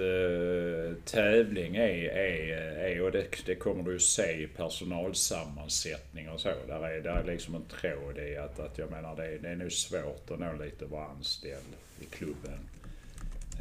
tävling 1.05 1.77
är, 1.77 2.09
är, 2.09 2.57
är 2.79 3.03
och 3.03 3.13
det, 3.13 3.27
det 3.47 3.55
kommer 3.55 3.83
du 3.83 3.93
ju 3.93 3.99
se 3.99 4.43
i 4.43 4.47
personalsammansättning 4.47 6.29
och 6.29 6.41
så. 6.41 6.49
Där 6.67 6.89
är, 6.89 7.01
där 7.01 7.15
är 7.15 7.25
liksom 7.25 7.55
en 7.55 7.65
tråd 7.65 8.19
i 8.19 8.37
att, 8.37 8.61
att 8.61 8.79
jag 8.79 8.91
menar 8.91 9.17
det 9.17 9.27
är, 9.27 9.39
det 9.39 9.49
är 9.49 9.57
nog 9.57 9.73
svårt 9.73 10.31
att 10.31 10.39
nå 10.39 10.53
lite 10.65 10.85
vara 10.85 11.07
anställd 11.07 11.75
i 12.01 12.05
klubben. 12.05 12.59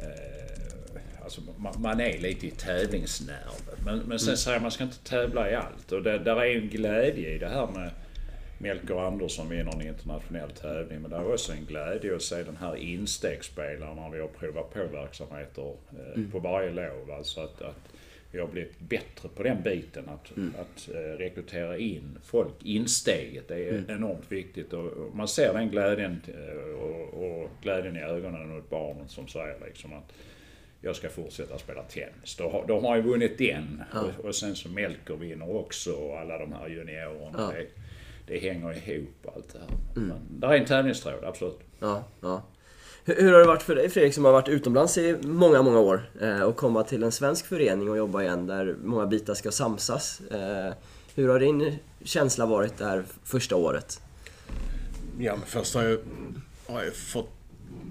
Eh, 0.00 1.24
alltså 1.24 1.40
man, 1.56 1.74
man 1.78 2.00
är 2.00 2.18
lite 2.18 2.46
i 2.46 2.50
tävlingsnerven. 2.50 3.84
Men, 3.84 3.98
men 3.98 4.18
sen 4.18 4.36
säger 4.36 4.60
man 4.60 4.70
ska 4.70 4.84
inte 4.84 5.04
tävla 5.04 5.50
i 5.50 5.54
allt. 5.54 5.92
Och 5.92 6.02
det, 6.02 6.18
där 6.18 6.36
är 6.36 6.56
en 6.56 6.68
glädje 6.68 7.34
i 7.34 7.38
det 7.38 7.48
här 7.48 7.66
med 7.66 7.90
Melker 8.58 9.06
Andersson 9.06 9.48
vinner 9.48 9.72
en 9.72 9.88
internationell 9.88 10.50
tävling. 10.50 11.00
Men 11.00 11.10
det 11.10 11.16
är 11.16 11.32
också 11.32 11.52
en 11.52 11.64
glädje 11.64 12.16
att 12.16 12.22
se 12.22 12.42
den 12.42 12.56
här 12.56 12.76
instegsspelaren 12.76 13.96
när 13.96 14.10
vi 14.10 14.20
har 14.20 14.28
provat 14.28 14.74
på 14.74 14.86
verksamheter 14.86 15.72
eh, 16.16 16.22
på 16.32 16.38
varje 16.38 16.70
lov. 16.70 17.10
Alltså 17.10 17.40
att, 17.40 17.62
att 17.62 17.93
har 18.40 18.48
blivit 18.48 18.80
bättre 18.80 19.28
på 19.28 19.42
den 19.42 19.62
biten. 19.62 20.08
Att, 20.08 20.32
att 20.60 20.88
eh, 20.94 21.18
rekrytera 21.18 21.78
in 21.78 22.18
folk. 22.24 22.54
Insteget 22.62 23.50
är 23.50 23.90
enormt 23.90 24.32
viktigt. 24.32 24.72
Och, 24.72 25.16
man 25.16 25.28
ser 25.28 25.54
den 25.54 25.70
glädjen 25.70 26.22
eh, 26.28 26.80
och, 26.80 27.24
och 27.24 27.50
glädjen 27.62 27.96
i 27.96 28.00
ögonen 28.00 28.50
hos 28.50 28.70
barnen 28.70 29.08
som 29.08 29.28
säger 29.28 29.56
liksom 29.66 29.92
att 29.92 30.12
jag 30.80 30.96
ska 30.96 31.08
fortsätta 31.08 31.58
spela 31.58 31.82
tennis. 31.82 32.36
Då 32.38 32.48
har, 32.48 32.64
då 32.66 32.80
har 32.80 32.96
ju 32.96 33.02
vunnit 33.02 33.38
den. 33.38 33.82
Och, 33.92 34.24
och 34.24 34.34
sen 34.34 34.56
så 34.56 34.68
Melker 34.68 35.14
vinner 35.14 35.56
också 35.56 35.92
och 35.92 36.20
alla 36.20 36.38
de 36.38 36.52
här 36.52 36.68
juniorerna. 36.68 37.34
Ja. 37.38 37.52
Det, 37.52 37.66
det 38.26 38.38
hänger 38.38 38.88
ihop 38.88 39.26
allt 39.36 39.52
det 39.52 39.58
här. 39.58 39.68
Men 39.94 40.40
där 40.40 40.48
är 40.48 40.58
en 40.58 40.64
tävlingstråd, 40.66 41.24
absolut. 41.24 41.60
Ja, 41.80 42.04
ja. 42.20 42.42
Hur, 43.06 43.14
hur 43.14 43.32
har 43.32 43.38
det 43.38 43.46
varit 43.46 43.62
för 43.62 43.74
dig 43.74 43.88
Fredrik 43.88 44.14
som 44.14 44.24
har 44.24 44.32
varit 44.32 44.48
utomlands 44.48 44.98
i 44.98 45.16
många, 45.22 45.62
många 45.62 45.78
år 45.78 46.10
eh, 46.20 46.40
och 46.40 46.56
komma 46.56 46.84
till 46.84 47.02
en 47.02 47.12
svensk 47.12 47.46
förening 47.46 47.90
och 47.90 47.96
jobba 47.96 48.22
igen 48.22 48.46
där 48.46 48.76
många 48.82 49.06
bitar 49.06 49.34
ska 49.34 49.50
samsas? 49.50 50.20
Eh, 50.20 50.72
hur 51.14 51.28
har 51.28 51.38
din 51.38 51.78
känsla 52.04 52.46
varit 52.46 52.78
det 52.78 52.84
här 52.84 53.04
första 53.24 53.56
året? 53.56 54.00
Ja, 55.18 55.36
men 55.36 55.46
först 55.46 55.74
har 55.74 55.82
jag, 55.82 55.98
har 56.66 56.82
jag 56.84 56.94
fått 56.94 57.30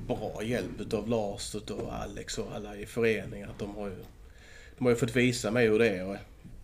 bra 0.07 0.39
hjälp 0.43 0.79
utav 0.79 1.09
Lars 1.09 1.55
och 1.55 1.93
Alex 1.93 2.37
och 2.37 2.47
alla 2.55 2.75
i 2.75 2.85
föreningen. 2.85 3.49
Att 3.49 3.59
de 3.59 3.75
har 3.75 3.87
ju, 3.87 3.95
de 4.77 4.85
har 4.85 4.91
ju 4.91 4.97
fått 4.97 5.15
visa 5.15 5.51
mig 5.51 5.67
hur 5.67 5.79
det 5.79 5.89
är 5.89 6.19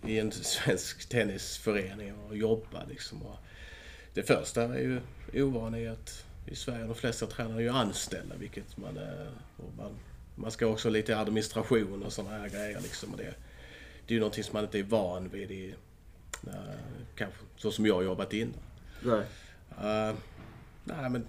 i 0.05 0.19
en 0.19 0.31
svensk 0.31 1.09
tennisförening 1.09 2.13
och 2.29 2.37
jobba 2.37 2.83
liksom. 2.89 3.21
Och 3.21 3.37
det 4.13 4.23
första 4.23 4.63
är 4.63 4.79
ju 4.79 5.01
ovan 5.33 5.75
i 5.75 5.87
att 5.87 6.23
i 6.45 6.55
Sverige 6.55 6.85
de 6.85 6.95
flesta 6.95 7.25
tränare 7.25 7.57
är 7.57 7.61
ju 7.61 7.69
anställda, 7.69 8.35
vilket 8.35 8.77
man, 8.77 8.97
eh, 8.97 9.27
man, 9.77 9.91
man 10.35 10.51
ska 10.51 10.67
också 10.67 10.87
ha 10.87 10.93
lite 10.93 11.17
administration 11.17 12.03
och 12.03 12.13
sådana 12.13 12.37
här 12.37 12.49
grejer 12.49 12.81
liksom. 12.81 13.11
Och 13.11 13.17
det, 13.17 13.23
det 14.07 14.13
är 14.13 14.15
ju 14.15 14.19
någonting 14.19 14.43
som 14.43 14.53
man 14.53 14.63
inte 14.63 14.79
är 14.79 14.83
van 14.83 15.29
vid 15.29 15.51
i, 15.51 15.75
eh, 16.47 16.53
kanske 17.15 17.39
så 17.57 17.71
som 17.71 17.85
jag 17.85 17.95
har 17.95 18.01
jobbat 18.01 18.33
innan. 18.33 18.53
Nej. 19.01 19.23
Uh, 19.69 20.15
nej, 20.83 21.09
men... 21.09 21.25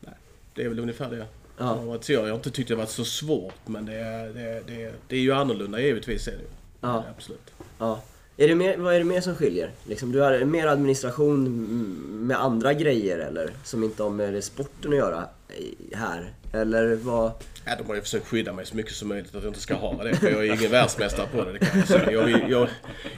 Nej, 0.00 0.14
det 0.54 0.62
är 0.64 0.68
väl 0.68 0.78
ungefär 0.78 1.10
det. 1.10 1.16
Ja. 1.16 1.26
Ja. 1.58 2.00
Jag 2.08 2.22
har 2.22 2.34
inte 2.34 2.50
tyckt 2.50 2.68
det 2.68 2.74
varit 2.74 2.90
så 2.90 3.04
svårt, 3.04 3.68
men 3.68 3.86
det 3.86 3.94
är, 3.94 4.28
det, 4.28 4.62
det, 4.66 4.94
det 5.08 5.16
är 5.16 5.20
ju 5.20 5.32
annorlunda 5.32 5.80
givetvis. 5.80 6.28
Är 6.28 6.32
det. 6.32 6.44
Ja. 6.80 7.04
Absolut. 7.16 7.54
Ja. 7.78 8.02
Är 8.38 8.48
det 8.48 8.54
mer, 8.54 8.76
vad 8.76 8.94
är 8.94 8.98
det 8.98 9.04
mer 9.04 9.20
som 9.20 9.34
skiljer? 9.34 9.70
Liksom, 9.88 10.12
du 10.12 10.20
har 10.20 10.44
mer 10.44 10.66
administration 10.66 11.46
mm, 11.46 12.26
med 12.26 12.40
andra 12.40 12.72
grejer 12.74 13.18
eller? 13.18 13.50
Som 13.64 13.84
inte 13.84 14.02
har 14.02 14.10
med 14.10 14.44
sporten 14.44 14.90
att 14.92 14.96
göra 14.98 15.24
i- 15.58 15.94
här? 15.94 16.32
Eller 16.52 16.94
vad? 16.96 17.32
Ja, 17.64 17.72
de 17.78 17.86
har 17.86 17.94
ju 17.94 18.00
försökt 18.00 18.26
skydda 18.26 18.52
mig 18.52 18.66
så 18.66 18.76
mycket 18.76 18.92
som 18.92 19.08
möjligt 19.08 19.34
att 19.34 19.42
jag 19.42 19.50
inte 19.50 19.60
ska 19.60 19.74
ha 19.74 20.04
det. 20.04 20.16
För 20.16 20.30
jag 20.30 20.46
är 20.46 20.54
ingen 20.58 20.70
världsmästare 20.70 21.26
på 21.32 21.44
det, 21.44 21.52
det 21.52 21.58
kan 21.58 21.78
jag 21.78 21.88
säga. 21.88 22.12
Jag 22.12 22.24
vill, 22.24 22.44
jag, 22.48 22.68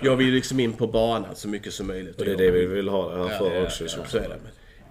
jag 0.03 0.17
vill 0.17 0.35
liksom 0.35 0.61
in 0.61 0.73
på 0.73 0.87
banan 0.87 1.37
så 1.37 1.49
mycket 1.49 1.73
som 1.73 1.87
möjligt. 1.87 2.19
Och 2.19 2.25
det 2.25 2.33
är 2.33 2.37
det 2.37 2.51
vi 2.51 2.67
vill 2.67 2.89
ha 2.89 3.15
det 3.15 3.29
här 3.29 3.39
för 3.39 3.63
också. 3.65 3.85
Ja, 3.85 3.89
så. 3.89 4.01
så 4.09 4.19
är 4.19 4.29
det. 4.29 4.37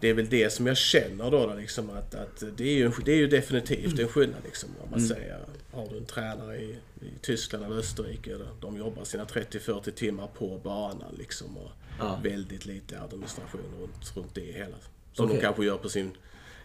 Det 0.01 0.09
är 0.09 0.13
väl 0.13 0.29
det 0.29 0.53
som 0.53 0.67
jag 0.67 0.77
känner 0.77 1.31
då, 1.31 1.47
då 1.47 1.53
liksom 1.53 1.89
att, 1.89 2.15
att 2.15 2.43
det, 2.57 2.63
är 2.63 2.73
ju, 2.77 2.91
det 3.05 3.11
är 3.11 3.15
ju 3.17 3.27
definitivt 3.27 3.99
en 3.99 4.07
skillnad 4.07 4.39
liksom. 4.45 4.69
Om 4.83 4.89
man 4.91 5.01
säger, 5.01 5.39
har 5.77 5.87
du 5.89 5.97
en 5.97 6.05
tränare 6.05 6.57
i, 6.57 6.69
i 7.01 7.09
Tyskland 7.21 7.65
eller 7.65 7.75
Österrike, 7.77 8.37
de 8.61 8.77
jobbar 8.77 9.03
sina 9.03 9.25
30-40 9.25 9.91
timmar 9.91 10.27
på 10.27 10.59
banan 10.63 11.15
liksom. 11.17 11.57
Och 11.57 11.71
Ja. 11.99 12.19
väldigt 12.23 12.65
lite 12.65 13.01
administration 13.01 13.61
runt, 13.81 14.15
runt 14.15 14.35
det 14.35 14.41
hela. 14.41 14.75
Som 15.13 15.25
Okej. 15.25 15.37
de 15.37 15.41
kanske 15.43 15.65
gör 15.65 15.77
på 15.77 15.89
sin 15.89 16.11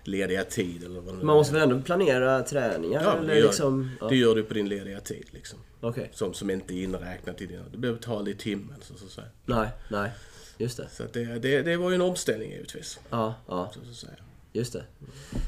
lediga 0.04 0.44
tid 0.44 0.84
eller 0.84 1.00
vad 1.00 1.18
det 1.18 1.24
Man 1.24 1.36
måste 1.36 1.54
väl 1.54 1.62
ändå 1.62 1.80
planera 1.80 2.42
träningar? 2.42 3.02
Ja, 3.02 3.16
eller 3.18 3.28
det 3.28 3.38
gör, 3.38 3.46
liksom, 3.46 3.90
ja. 4.00 4.08
det 4.08 4.16
gör 4.16 4.34
du 4.34 4.42
på 4.44 4.54
din 4.54 4.68
lediga 4.68 5.00
tid 5.00 5.24
liksom. 5.30 5.58
Okej. 5.80 6.10
Som, 6.12 6.34
som 6.34 6.50
inte 6.50 6.74
är 6.74 6.82
inräknat 6.82 7.40
i 7.40 7.46
dina... 7.46 7.62
Du 7.72 7.78
behöver 7.78 8.00
betala 8.00 8.30
i 8.30 8.34
timmen 8.34 8.76
så, 8.82 8.94
att 8.94 9.10
säga. 9.10 9.26
Nej, 9.46 9.68
nej. 9.88 10.10
Just 10.58 10.76
det. 10.76 10.88
Så 10.92 11.02
det, 11.12 11.24
det, 11.24 11.62
det 11.62 11.76
var 11.76 11.88
ju 11.90 11.94
en 11.94 12.02
omställning 12.02 12.50
givetvis. 12.50 13.00
Ja, 13.10 13.34
ja. 13.48 13.70
Så, 13.74 13.80
så 13.84 13.90
att 13.90 13.96
säga. 13.96 14.12
Just 14.52 14.72
det. 14.72 14.84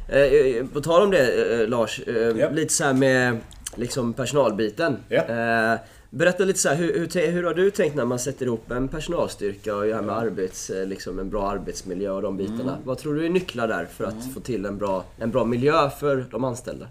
Eh, 0.08 0.56
eh, 0.56 0.66
på 0.66 0.80
tal 0.80 1.02
om 1.02 1.10
det 1.10 1.52
eh, 1.62 1.68
Lars, 1.68 2.00
eh, 2.00 2.14
Ja. 2.16 2.50
lite 2.50 2.72
så 2.72 2.84
här 2.84 2.94
med 2.94 3.38
liksom 3.76 4.12
personalbiten. 4.12 4.96
Eh, 5.08 5.74
berätta 6.10 6.44
lite 6.44 6.58
så 6.58 6.68
här, 6.68 6.76
hur, 6.76 6.98
hur, 6.98 7.30
hur 7.30 7.42
har 7.42 7.54
du 7.54 7.70
tänkt 7.70 7.94
när 7.94 8.04
man 8.04 8.18
sätter 8.18 8.46
ihop 8.46 8.70
en 8.70 8.88
personalstyrka 8.88 9.76
och 9.76 9.86
gör 9.86 10.02
med 10.02 10.16
arbets, 10.16 10.70
eh, 10.70 10.86
liksom 10.86 11.18
en 11.18 11.30
bra 11.30 11.48
arbetsmiljö 11.48 12.10
och 12.10 12.22
de 12.22 12.36
bitarna? 12.36 12.72
Mm. 12.72 12.84
Vad 12.84 12.98
tror 12.98 13.14
du 13.14 13.26
är 13.26 13.30
nycklar 13.30 13.68
där 13.68 13.84
för 13.84 14.04
att 14.04 14.34
få 14.34 14.40
till 14.40 14.66
en 14.66 14.78
bra, 14.78 15.04
en 15.18 15.30
bra 15.30 15.44
miljö 15.44 15.90
för 15.90 16.26
de 16.30 16.44
anställda? 16.44 16.88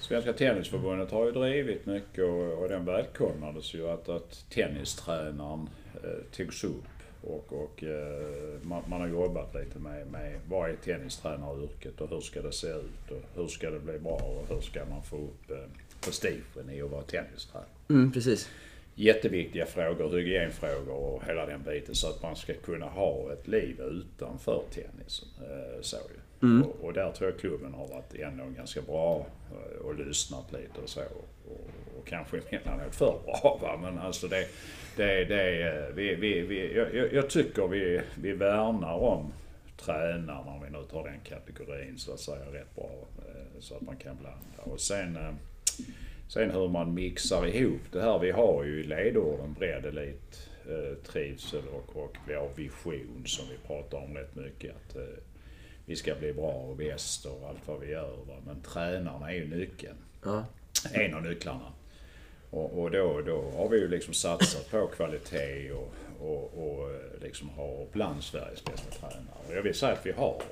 Svenska 0.00 0.32
Tennisförbundet 0.32 1.10
har 1.10 1.26
ju 1.26 1.32
drivit 1.32 1.86
mycket 1.86 2.24
och, 2.24 2.62
och 2.62 2.68
den 2.68 2.84
välkomnades 2.84 3.74
ju 3.74 3.88
att, 3.88 4.08
att 4.08 4.44
tennistränaren 4.50 5.68
eh, 5.94 6.36
togs 6.36 6.64
upp. 6.64 6.84
Och, 7.22 7.52
och 7.52 7.84
eh, 7.84 8.62
man, 8.62 8.82
man 8.86 9.00
har 9.00 9.08
jobbat 9.08 9.54
lite 9.54 9.78
med, 9.78 10.06
med 10.06 10.40
vad 10.48 10.70
är 10.70 10.76
tennistränaryrket 10.84 12.00
och 12.00 12.08
hur 12.08 12.20
ska 12.20 12.42
det 12.42 12.52
se 12.52 12.66
ut 12.66 13.10
och 13.10 13.22
hur 13.34 13.46
ska 13.46 13.70
det 13.70 13.80
bli 13.80 13.98
bra 13.98 14.12
och 14.12 14.54
hur 14.54 14.60
ska 14.60 14.84
man 14.84 15.02
få 15.02 15.16
upp 15.16 15.50
eh, 15.50 15.56
prestigen 16.00 16.70
i 16.70 16.82
att 16.82 16.90
vara 16.90 17.02
tennistränare. 17.02 17.68
Mm, 17.90 18.12
precis. 18.12 18.50
Jätteviktiga 18.94 19.66
frågor, 19.66 20.10
hygienfrågor 20.16 20.94
och 20.94 21.22
hela 21.26 21.46
den 21.46 21.62
biten 21.62 21.94
så 21.94 22.08
att 22.08 22.22
man 22.22 22.36
ska 22.36 22.54
kunna 22.54 22.86
ha 22.86 23.32
ett 23.32 23.48
liv 23.48 23.80
utanför 23.80 24.62
tennisen. 24.70 25.28
Eh, 25.40 25.80
så 25.80 25.96
ju. 25.96 26.20
Och, 26.62 26.84
och 26.84 26.92
där 26.92 27.12
tror 27.12 27.30
jag 27.30 27.40
klubben 27.40 27.74
har 27.74 27.88
varit 27.88 28.14
ändå 28.14 28.44
ganska 28.56 28.82
bra 28.82 29.26
eh, 29.50 29.78
och 29.86 29.94
lyssnat 29.94 30.52
lite 30.52 30.80
och 30.82 30.88
så. 30.88 31.00
Och, 31.00 31.60
och 31.98 32.06
kanske 32.06 32.36
emellanåt 32.50 32.94
för 32.94 33.18
bra 33.24 33.58
va? 33.62 33.76
men 33.82 33.98
alltså 33.98 34.28
det, 34.28 34.46
det, 34.96 35.24
det 35.24 35.62
eh, 35.62 35.94
vi, 35.94 36.14
vi, 36.14 36.40
vi, 36.40 36.74
jag- 36.76 37.12
jag, 37.12 37.30
tycker 37.30 37.68
vi, 37.68 38.00
vi 38.22 38.32
värnar 38.32 38.94
om 38.94 39.32
tränarna 39.76 40.40
om 40.40 40.62
vi 40.62 40.70
nu 40.70 40.82
tar 40.90 41.04
den 41.04 41.20
kategorin 41.24 41.98
så 41.98 42.12
att 42.12 42.20
säga 42.20 42.44
rätt 42.52 42.74
bra. 42.76 42.90
Så 43.60 43.74
att 43.74 43.80
man 43.82 43.96
kan 43.96 44.16
blanda. 44.16 44.72
Och 44.72 44.80
sen 44.80 45.18
Sen 46.28 46.50
hur 46.50 46.68
man 46.68 46.94
mixar 46.94 47.46
ihop 47.46 47.80
det 47.92 48.00
här. 48.00 48.18
Vi 48.18 48.30
har 48.30 48.64
ju 48.64 48.80
i 48.80 48.84
ledorden 48.84 49.54
bredd, 49.58 49.86
elit, 49.86 50.48
eh, 50.68 51.12
trivsel 51.12 51.62
och, 51.68 51.96
och 51.96 52.16
vi 52.26 52.34
har 52.34 52.48
vision 52.56 53.22
som 53.26 53.44
vi 53.48 53.66
pratar 53.66 53.98
om 53.98 54.14
rätt 54.16 54.34
mycket. 54.34 54.76
Att 54.76 54.96
eh, 54.96 55.02
vi 55.86 55.96
ska 55.96 56.14
bli 56.14 56.32
bra 56.32 56.52
och 56.52 56.76
bäst 56.76 57.26
och 57.26 57.48
allt 57.48 57.68
vad 57.68 57.80
vi 57.80 57.90
gör. 57.90 58.16
Va? 58.26 58.34
Men 58.46 58.62
tränarna 58.62 59.30
är 59.30 59.34
ju 59.34 59.56
nyckeln. 59.56 59.96
Ja. 60.24 60.44
En 60.92 61.14
av 61.14 61.22
nycklarna. 61.22 61.72
Och, 62.50 62.82
och 62.82 62.90
då, 62.90 63.20
då 63.20 63.50
har 63.56 63.68
vi 63.68 63.78
ju 63.78 63.88
liksom 63.88 64.14
satsat 64.14 64.70
på 64.70 64.86
kvalitet 64.86 65.72
och, 65.72 65.92
och, 66.20 66.44
och 66.54 66.90
eh, 66.90 67.22
liksom 67.22 67.48
har 67.48 67.86
bland 67.92 68.22
Sveriges 68.22 68.64
bästa 68.64 68.90
tränare. 68.90 69.38
Och 69.48 69.54
jag 69.54 69.62
vill 69.62 69.74
säga 69.74 69.92
att 69.92 70.06
vi 70.06 70.12
har 70.12 70.42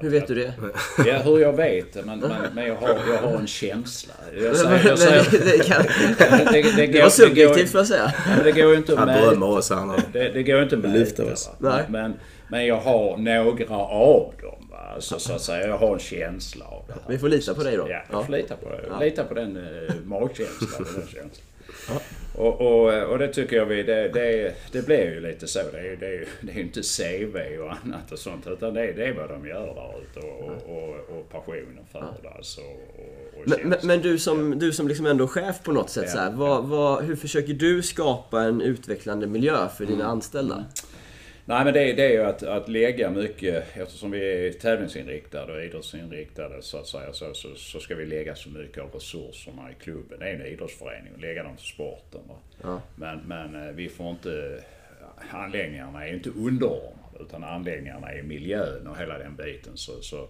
Hur 0.00 0.08
att- 0.08 0.12
vet 0.14 0.26
du 0.28 0.34
det? 0.34 0.52
Ja, 1.06 1.18
hur 1.18 1.38
jag 1.38 1.52
vet 1.52 1.92
det, 1.92 2.02
men, 2.02 2.18
men, 2.20 2.30
men 2.54 2.66
jag, 2.66 2.74
har, 2.76 2.88
jag 2.88 3.18
har 3.18 3.38
en 3.38 3.46
känsla. 3.46 4.14
Jag 4.42 4.56
säger, 4.56 4.88
jag 4.88 4.98
säger, 4.98 5.30
det, 5.30 5.38
det, 5.58 5.64
kan, 5.64 5.82
det, 6.52 6.62
det, 6.76 6.86
det 6.86 7.02
var 7.02 7.08
subjektivt 7.10 7.70
får 7.70 7.80
jag 7.80 7.86
säga. 7.88 8.12
det 8.44 8.52
går 8.52 8.70
ju 8.70 8.76
inte 8.76 8.92
att 8.92 8.98
Han 8.98 9.08
mäta. 9.08 9.20
berömmer 9.26 9.48
oss 9.48 9.70
här 9.70 9.86
nu. 9.86 9.94
Det, 10.12 10.28
det 10.28 10.42
går 10.42 10.62
inte 10.62 10.76
att 10.76 10.82
mäta. 10.82 11.32
oss. 11.32 11.50
Nej. 11.58 11.84
Men, 11.88 12.14
men 12.48 12.66
jag 12.66 12.76
har 12.76 13.16
några 13.16 13.76
av 13.84 14.34
dem. 14.42 14.68
Va? 14.70 14.78
Alltså, 14.94 15.18
så 15.18 15.32
att 15.32 15.40
säga, 15.42 15.66
jag 15.66 15.78
har 15.78 15.92
en 15.92 15.98
känsla 15.98 16.64
av 16.64 16.84
det 16.86 16.92
här. 16.92 17.02
Vi 17.08 17.18
får 17.18 17.28
lita 17.28 17.54
på 17.54 17.62
dig 17.62 17.76
då. 17.76 17.86
Ja, 17.90 18.02
jag 18.10 18.26
får 18.26 18.32
lita 18.32 18.56
på 18.56 18.68
det. 18.68 19.04
Lita 19.04 19.24
på 19.24 19.34
den 19.34 19.56
uh, 19.56 19.92
magkänslan. 20.04 20.68
och 20.78 20.86
den 20.94 21.06
känslan. 21.06 21.98
Och, 22.36 22.60
och, 22.60 23.02
och 23.02 23.18
det 23.18 23.28
tycker 23.28 23.56
jag 23.56 23.66
vi, 23.66 23.82
det, 23.82 24.08
det, 24.08 24.54
det 24.72 24.86
blir 24.86 25.04
ju 25.14 25.20
lite 25.20 25.46
så. 25.46 25.58
Det 25.72 25.78
är 25.78 25.96
det 25.96 26.06
är, 26.06 26.24
det 26.40 26.52
är 26.52 26.56
ju 26.56 26.60
inte 26.62 26.80
CV 26.82 27.36
och 27.60 27.70
annat 27.84 28.12
och 28.12 28.18
sånt 28.18 28.46
utan 28.46 28.74
det 28.74 28.80
är, 28.88 28.92
det 28.92 29.04
är 29.06 29.12
vad 29.14 29.28
de 29.28 29.46
gör 29.48 29.66
där 29.66 29.94
ute 30.02 30.26
och, 30.26 30.76
och, 30.78 31.18
och, 31.18 31.28
passionen 31.30 31.84
för 31.92 32.14
det 32.22 32.28
alltså. 32.30 32.60
Men, 33.44 33.68
men, 33.68 33.78
men 33.82 34.00
du 34.02 34.18
som, 34.18 34.58
du 34.58 34.72
som 34.72 34.88
liksom 34.88 35.06
ändå 35.06 35.24
är 35.24 35.28
chef 35.28 35.62
på 35.62 35.72
något 35.72 35.90
sätt, 35.90 36.04
Ja. 36.06 36.12
så 36.12 36.18
här, 36.18 36.30
vad, 36.30 36.64
vad, 36.64 37.04
hur 37.04 37.16
försöker 37.16 37.52
du 37.54 37.82
skapa 37.82 38.42
en 38.42 38.60
utvecklande 38.60 39.26
miljö 39.26 39.68
för 39.68 39.84
Mm. 39.84 39.96
dina 39.96 40.08
anställda? 40.10 40.64
Nej 41.44 41.64
men 41.64 41.74
det, 41.74 41.92
det 41.92 42.04
är 42.04 42.10
ju 42.10 42.22
att, 42.22 42.42
att 42.42 42.68
lägga 42.68 43.10
mycket, 43.10 43.76
eftersom 43.76 44.10
vi 44.10 44.46
är 44.46 44.52
tävlingsinriktade 44.52 45.52
och 45.52 45.64
idrottsinriktade 45.64 46.62
så 46.62 46.78
att 46.78 46.86
säga, 46.86 47.12
så, 47.12 47.34
så, 47.34 47.54
så 47.54 47.80
ska 47.80 47.94
vi 47.94 48.06
lägga 48.06 48.34
så 48.34 48.50
mycket 48.50 48.82
av 48.82 48.90
resurserna 48.90 49.70
i 49.70 49.74
klubben. 49.82 50.18
Det 50.18 50.28
är 50.28 50.34
en 50.34 50.46
idrottsförening 50.46 51.12
och 51.14 51.20
lägga 51.20 51.42
dem 51.42 51.56
till 51.56 51.66
sporten. 51.66 52.20
Ja. 52.62 52.82
Men, 52.96 53.20
men 53.26 53.68
eh, 53.68 53.72
vi 53.72 53.88
får 53.88 54.10
inte, 54.10 54.60
anläggningarna 55.30 56.04
är 56.04 56.08
ju 56.08 56.14
inte 56.14 56.30
underordnade 56.30 57.02
utan 57.20 57.44
anläggningarna 57.44 58.12
är 58.12 58.22
miljön 58.22 58.86
och 58.86 58.98
hela 58.98 59.18
den 59.18 59.36
biten. 59.36 59.76
Så, 59.76 60.00
så, 60.00 60.28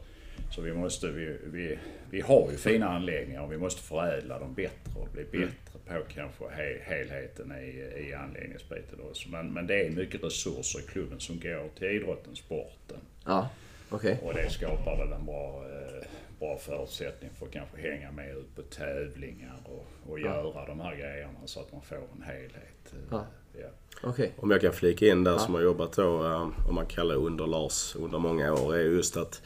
så 0.51 0.61
vi 0.61 0.73
måste, 0.75 1.11
vi, 1.11 1.37
vi, 1.45 1.79
vi 2.11 2.21
har 2.21 2.51
ju 2.51 2.57
fina 2.57 2.89
anläggningar 2.89 3.43
och 3.43 3.53
vi 3.53 3.59
måste 3.59 3.83
förädla 3.83 4.39
dem 4.39 4.55
bättre 4.55 5.01
och 5.01 5.09
bli 5.13 5.25
bättre 5.25 5.79
på 5.87 6.05
kanske 6.15 6.45
he, 6.51 6.79
helheten 6.83 7.53
i, 7.53 8.03
i 8.09 8.15
anläggningsbiten 8.15 9.01
också. 9.11 9.29
Men, 9.29 9.53
men 9.53 9.67
det 9.67 9.87
är 9.87 9.91
mycket 9.91 10.25
resurser 10.25 10.79
i 10.81 10.83
klubben 10.83 11.21
som 11.21 11.41
går 11.41 11.69
till 11.79 11.89
idrotten, 11.89 12.37
sporten. 12.37 13.01
Ja, 13.25 13.49
okej. 13.91 14.19
Och 14.23 14.35
det 14.35 14.51
skapar 14.51 14.97
väl 14.97 15.13
en 15.13 15.27
bra, 15.27 15.65
eh, 15.71 16.07
bra 16.39 16.59
förutsättning 16.59 17.31
för 17.39 17.47
att 17.47 17.53
kanske 17.53 17.81
hänga 17.81 18.13
med 18.13 18.37
ut 18.37 18.57
på 18.57 18.63
tävlingar 18.63 19.57
och, 19.65 19.87
och 20.11 20.21
göra 20.21 20.67
de 20.67 20.81
här 20.81 20.97
grejerna 20.97 21.39
så 21.45 21.61
att 21.61 21.73
man 21.73 21.83
får 21.83 21.97
en 22.17 22.23
helhet. 22.23 22.93
Eh, 22.93 22.99
Ja. 23.11 23.27
ja. 23.61 23.69
Okej. 24.03 24.33
Om 24.37 24.51
jag 24.51 24.61
kan 24.61 24.73
flika 24.73 25.07
in 25.07 25.25
där 25.25 25.39
som 25.39 25.55
har 25.55 25.61
jobbat 25.61 25.93
då, 25.93 26.25
eh, 26.25 26.69
om 26.69 26.75
man 26.75 26.87
kallar 26.87 27.15
under 27.15 27.47
Lars, 27.47 27.97
under 27.97 28.19
många 28.19 28.53
år, 28.53 28.75
är 28.77 28.81
just 28.81 29.17
att 29.17 29.43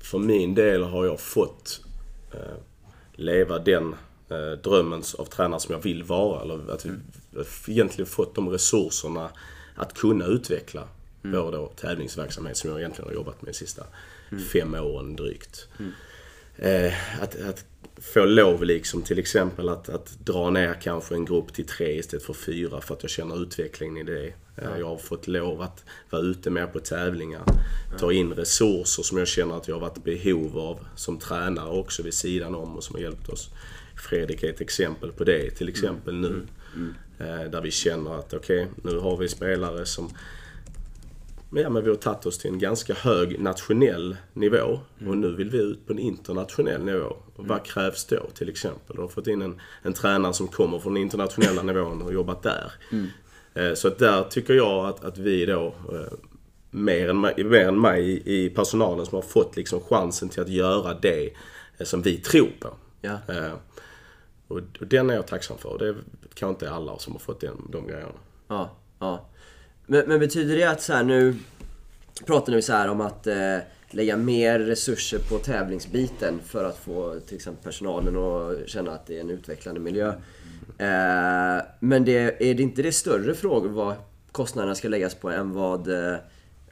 för 0.00 0.18
min 0.18 0.54
del 0.54 0.82
har 0.82 1.06
jag 1.06 1.20
fått 1.20 1.80
eh, 2.32 2.56
leva 3.12 3.58
den 3.58 3.94
eh, 4.28 4.50
drömmen 4.62 5.02
av 5.18 5.24
tränare 5.24 5.60
som 5.60 5.72
jag 5.72 5.82
vill 5.82 6.02
vara. 6.02 6.42
Eller 6.42 6.70
att 6.72 6.86
vi 6.86 6.92
egentligen 7.72 8.06
fått 8.06 8.34
de 8.34 8.48
resurserna 8.48 9.30
att 9.74 9.94
kunna 9.94 10.26
utveckla 10.26 10.88
vår 11.22 11.52
då 11.52 11.72
tävlingsverksamhet 11.76 12.56
som 12.56 12.70
jag 12.70 12.78
egentligen 12.78 13.08
har 13.08 13.14
jobbat 13.14 13.42
med 13.42 13.52
de 13.52 13.58
sista 13.58 13.84
fem 14.52 14.74
åren 14.74 15.16
drygt. 15.16 15.68
Eh, 16.56 17.22
att, 17.22 17.40
att 17.40 17.64
få 17.96 18.24
lov 18.24 18.64
liksom 18.64 19.02
till 19.02 19.18
exempel 19.18 19.68
att, 19.68 19.88
att 19.88 20.18
dra 20.18 20.50
ner 20.50 20.74
kanske 20.82 21.14
en 21.14 21.24
grupp 21.24 21.52
till 21.52 21.66
tre 21.66 21.98
istället 21.98 22.24
för 22.24 22.32
fyra 22.32 22.80
för 22.80 22.94
att 22.94 23.02
jag 23.02 23.10
känner 23.10 23.42
utvecklingen 23.42 24.08
i 24.08 24.12
det. 24.12 24.32
Jag 24.56 24.86
har 24.86 24.96
fått 24.96 25.26
lov 25.26 25.62
att 25.62 25.84
vara 26.10 26.22
ute 26.22 26.50
mer 26.50 26.66
på 26.66 26.80
tävlingar. 26.80 27.42
Ta 27.98 28.12
in 28.12 28.32
resurser 28.32 29.02
som 29.02 29.18
jag 29.18 29.28
känner 29.28 29.56
att 29.56 29.68
jag 29.68 29.74
har 29.74 29.80
varit 29.80 29.98
i 29.98 30.00
behov 30.00 30.58
av 30.58 30.78
som 30.94 31.18
tränare 31.18 31.70
också 31.70 32.02
vid 32.02 32.14
sidan 32.14 32.54
om 32.54 32.76
och 32.76 32.84
som 32.84 32.94
har 32.94 33.02
hjälpt 33.02 33.28
oss. 33.28 33.50
Fredrik 34.08 34.42
är 34.42 34.50
ett 34.50 34.60
exempel 34.60 35.12
på 35.12 35.24
det 35.24 35.50
till 35.50 35.68
exempel 35.68 36.14
nu. 36.14 36.46
Eh, 37.18 37.50
Där 37.50 37.60
vi 37.60 37.70
känner 37.70 38.14
att 38.18 38.34
okej, 38.34 38.68
nu 38.84 38.98
har 38.98 39.16
vi 39.16 39.28
spelare 39.28 39.86
som 39.86 40.10
ja, 41.54 41.70
men 41.70 41.84
vi 41.84 41.88
har 41.90 41.96
tagit 41.96 42.26
oss 42.26 42.38
till 42.38 42.50
en 42.50 42.58
ganska 42.58 42.94
hög 42.94 43.40
nationell 43.40 44.16
nivå 44.32 44.80
och 45.06 45.16
nu 45.16 45.36
vill 45.36 45.50
vi 45.50 45.58
ut 45.58 45.86
på 45.86 45.92
en 45.92 45.98
internationell 45.98 46.84
nivå. 46.84 47.16
Och 47.36 47.46
vad 47.46 47.64
krävs 47.64 48.04
då 48.04 48.26
till 48.34 48.48
exempel? 48.48 48.96
Du 48.96 49.02
har 49.02 49.08
fått 49.08 49.26
in 49.26 49.42
en, 49.42 49.60
en 49.82 49.92
tränare 49.92 50.32
som 50.32 50.48
kommer 50.48 50.78
från 50.78 50.94
den 50.94 51.02
internationella 51.02 51.62
nivån 51.62 52.02
och 52.02 52.12
jobbat 52.12 52.42
där. 52.42 52.72
Eh, 52.92 52.98
Så 53.74 53.88
att 53.88 53.98
där 53.98 54.22
tycker 54.22 54.54
jag 54.54 54.86
att, 54.86 55.04
att 55.04 55.18
vi 55.18 55.46
då, 55.46 55.66
eh, 55.92 56.12
mer 56.70 57.08
än, 57.08 57.20
mig- 57.20 57.44
mer 57.44 57.68
än 57.68 57.80
mig 57.80 58.22
i- 58.24 58.50
personalen 58.50 59.06
som 59.06 59.14
har 59.14 59.22
fått 59.22 59.56
liksom 59.56 59.80
chansen 59.80 60.28
till 60.28 60.42
att 60.42 60.48
göra 60.48 60.94
det 60.94 61.24
eh, 61.78 61.84
som 61.84 62.02
vi 62.02 62.16
tror 62.16 62.50
på. 62.60 62.68
Ja. 63.00 63.18
Eh, 63.28 63.52
Och, 64.48 64.60
och 64.80 64.86
den 64.86 65.10
är 65.10 65.14
jag 65.14 65.26
tacksam 65.26 65.58
för. 65.58 65.78
Det 65.78 65.88
är 65.88 65.94
kanske 66.34 66.64
inte 66.64 66.74
alla 66.74 66.98
som 66.98 67.12
har 67.12 67.20
fått 67.20 67.40
den, 67.40 67.56
de 67.72 67.86
grejerna. 67.86 68.12
Ja, 68.48 68.70
ja. 68.98 69.26
Men, 69.86 70.08
men 70.08 70.18
betyder 70.20 70.56
det 70.56 70.64
att 70.64 70.82
så 70.82 70.92
här 70.92 71.04
nu 71.04 71.34
pratar 72.26 72.52
nu 72.52 72.62
så 72.62 72.72
här 72.72 72.88
om 72.88 73.00
att 73.00 73.26
eh, 73.26 73.56
lägga 73.90 74.16
mer 74.16 74.58
resurser 74.58 75.18
på 75.18 75.38
tävlingsbiten 75.38 76.40
för 76.44 76.64
att 76.64 76.78
få 76.78 77.20
till 77.26 77.36
exempel 77.36 77.64
personalen 77.64 78.16
att 78.16 78.68
känna 78.68 78.92
att 78.92 79.06
det 79.06 79.16
är 79.16 79.20
en 79.20 79.30
utvecklande 79.30 79.80
miljö. 79.80 80.12
Eh, 80.78 81.64
men 81.80 82.04
det, 82.04 82.50
är 82.50 82.54
det 82.54 82.62
inte 82.62 82.82
det 82.82 82.92
större 82.92 83.34
frågor 83.34 83.68
vad 83.68 83.94
kostnaderna 84.32 84.74
ska 84.74 84.88
läggas 84.88 85.14
på 85.14 85.30
än 85.30 85.52
vad 85.52 85.88
eh, 86.12 86.16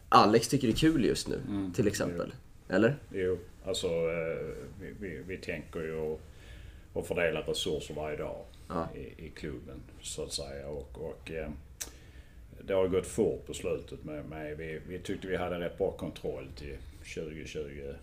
Alex 0.09 0.49
tycker 0.49 0.69
är 0.69 0.73
kul 0.73 1.05
just 1.05 1.29
nu 1.29 1.41
till 1.75 1.87
exempel? 1.87 2.33
Eller? 2.69 2.97
Jo, 3.13 3.39
alltså 3.67 3.87
eh, 3.87 4.47
vi, 4.81 4.95
vi, 5.01 5.23
vi 5.27 5.37
tänker 5.37 5.81
ju 5.81 6.13
att- 6.13 6.21
att 6.95 7.07
fördela 7.07 7.41
resurser 7.41 7.95
varje 7.95 8.17
dag 8.17 8.45
Ja. 8.69 8.89
i, 8.95 9.27
i 9.27 9.31
klubben 9.35 9.77
så 10.03 10.23
att 10.23 10.33
säga. 10.33 10.69
Och, 10.69 10.99
och 11.11 11.31
eh, 11.31 11.49
det 12.67 12.73
har 12.75 12.89
gått 12.89 13.07
fort 13.07 13.47
på 13.47 13.55
slutet 13.55 14.05
med, 14.05 14.25
med 14.25 14.57
vi, 14.57 14.81
vi 14.89 14.99
tyckte 14.99 15.27
vi 15.29 15.37
hade 15.37 15.61
rätt 15.61 15.79
bra 15.79 15.91
kontroll 15.91 16.49
till 16.57 16.77
2020, 17.15 17.95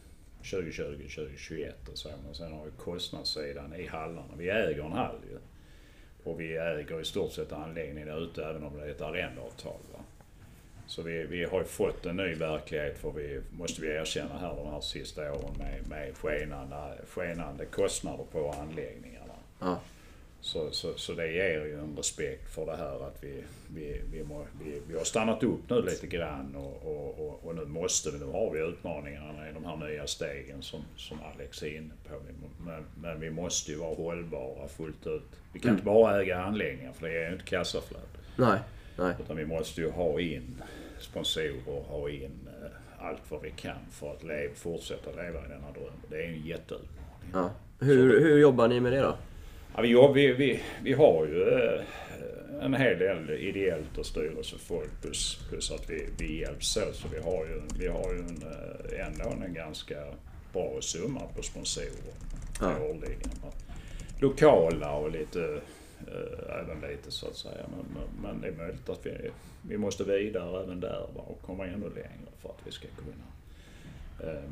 2020, 0.51 0.83
2021 1.15 1.89
och 1.91 1.97
så. 1.97 2.09
Men 2.25 2.35
sen 2.35 2.51
har 2.51 2.65
vi 2.65 2.71
kostnadssidan 2.77 3.75
i 3.75 3.87
hallarna. 3.87 4.33
Vi 4.37 4.49
äger 4.49 4.83
en 4.85 4.91
hall 4.91 5.15
ju. 5.31 5.37
Och 6.23 6.41
vi 6.41 6.57
äger 6.57 7.01
i 7.01 7.05
stort 7.05 7.31
sett 7.31 7.51
anläggningen 7.51 8.07
där 8.07 8.23
ute 8.23 8.45
även 8.45 8.63
om 8.63 8.77
det 8.77 8.85
är 8.85 8.89
ett 8.89 9.01
arrendeavtal. 9.01 9.79
Va? 9.93 9.99
Så 10.87 11.01
vi, 11.01 11.23
vi 11.23 11.43
har 11.43 11.59
ju 11.59 11.65
fått 11.65 12.05
en 12.05 12.17
ny 12.17 12.33
verklighet 12.33 12.97
för 12.97 13.11
vi, 13.11 13.41
måste 13.51 13.81
vi 13.81 13.87
erkänna 13.87 14.37
här 14.37 14.55
de 14.55 14.67
här 14.67 14.81
sista 14.81 15.33
åren 15.33 15.55
med, 15.57 15.89
med 15.89 16.17
skenande, 16.17 16.97
skenande 17.07 17.65
kostnader 17.65 18.25
på 18.31 18.51
anläggningarna. 18.51 19.33
Ja. 19.59 19.79
Så, 20.41 20.71
så, 20.71 20.93
så 20.95 21.13
det 21.13 21.31
ger 21.31 21.65
ju 21.65 21.79
en 21.79 21.97
respekt 21.97 22.49
för 22.49 22.65
det 22.65 22.75
här 22.75 23.07
att 23.07 23.17
vi, 23.23 23.43
vi, 23.75 24.01
vi, 24.11 24.23
må, 24.23 24.45
vi, 24.63 24.81
vi 24.87 24.97
har 24.97 25.03
stannat 25.03 25.43
upp 25.43 25.69
nu 25.69 25.81
lite 25.81 26.07
grann 26.07 26.55
och, 26.55 26.85
och, 26.85 27.27
och, 27.27 27.47
och 27.47 27.55
nu 27.55 27.65
måste 27.65 28.11
vi, 28.11 28.19
nu 28.19 28.25
har 28.25 28.51
vi 28.51 28.59
utmaningarna 28.59 29.49
i 29.49 29.53
de 29.53 29.65
här 29.65 29.77
nya 29.77 30.07
stegen 30.07 30.61
som, 30.61 30.79
som 30.95 31.17
Alex 31.33 31.63
är 31.63 31.77
inne 31.77 31.93
på. 32.09 32.15
Men, 32.65 32.85
men 33.01 33.19
vi 33.19 33.29
måste 33.29 33.71
ju 33.71 33.77
vara 33.77 33.95
hållbara 33.95 34.67
fullt 34.67 35.07
ut. 35.07 35.23
Vi 35.53 35.59
kan 35.59 35.71
inte 35.71 35.83
bara 35.83 36.21
äga 36.21 36.39
anläggningar 36.39 36.93
för 36.93 37.07
det 37.07 37.13
ger 37.13 37.27
ju 37.27 37.33
inte 37.33 37.45
kassaflöde. 37.45 38.05
Nej, 38.35 38.59
nej. 38.97 39.15
Utan 39.19 39.37
vi 39.37 39.45
måste 39.45 39.81
ju 39.81 39.89
ha 39.89 40.19
in 40.19 40.61
sponsorer, 40.99 41.83
ha 41.87 42.09
in 42.09 42.49
eh, 42.61 43.05
allt 43.05 43.21
vad 43.29 43.41
vi 43.41 43.51
kan 43.51 43.85
för 43.91 44.11
att 44.11 44.23
leva, 44.23 44.53
fortsätta 44.55 45.09
leva 45.11 45.45
i 45.45 45.49
denna 45.49 45.71
dröm. 45.71 45.93
Det 46.09 46.23
är 46.23 46.27
en 46.27 46.45
jätteutmaning. 46.45 47.29
Ja. 47.33 47.51
Hur, 47.79 48.19
hur 48.19 48.39
jobbar 48.39 48.67
ni 48.67 48.79
med 48.79 48.91
det 48.91 48.99
då? 48.99 49.15
Ja, 49.75 49.81
vi, 50.11 50.33
vi, 50.33 50.61
vi, 50.83 50.93
har 50.93 51.25
ju 51.25 51.49
eh, 51.49 51.81
en 52.61 52.73
hel 52.73 52.99
del 52.99 53.29
ideellt 53.29 53.97
och 53.97 54.05
styrelsefolk 54.05 54.89
plus, 55.01 55.39
plus 55.49 55.71
att 55.71 55.89
vi, 55.89 56.09
vi 56.17 56.39
hjälps 56.39 56.77
åt. 56.77 56.95
Så 56.95 57.07
vi 57.07 57.19
har 57.19 57.45
ju, 57.45 57.61
vi 57.79 57.87
har 57.87 58.13
ju 58.13 58.19
en, 58.19 58.43
eh, 58.43 59.07
ändå 59.07 59.45
en 59.45 59.53
ganska 59.53 59.95
bra 60.53 60.77
summa 60.81 61.21
på 61.35 61.41
sponsorer 61.41 62.13
Ja. 62.59 62.77
årligen. 62.79 63.21
Lokala 64.19 64.95
och 64.95 65.11
lite, 65.11 65.61
eh, 66.07 66.59
även 66.59 66.91
lite 66.91 67.11
så 67.11 67.27
att 67.27 67.35
säga. 67.35 67.65
Men, 67.69 68.03
men, 68.21 68.41
det 68.41 68.47
är 68.47 68.51
möjligt 68.51 68.89
att 68.89 69.05
vi, 69.05 69.31
vi 69.61 69.77
måste 69.77 70.03
vidare 70.03 70.63
även 70.63 70.79
där 70.79 71.05
och 71.15 71.41
komma 71.41 71.65
ännu 71.65 71.89
längre 71.89 72.31
för 72.41 72.49
att 72.49 72.59
vi 72.65 72.71
ska 72.71 72.87
kunna. 72.87 73.25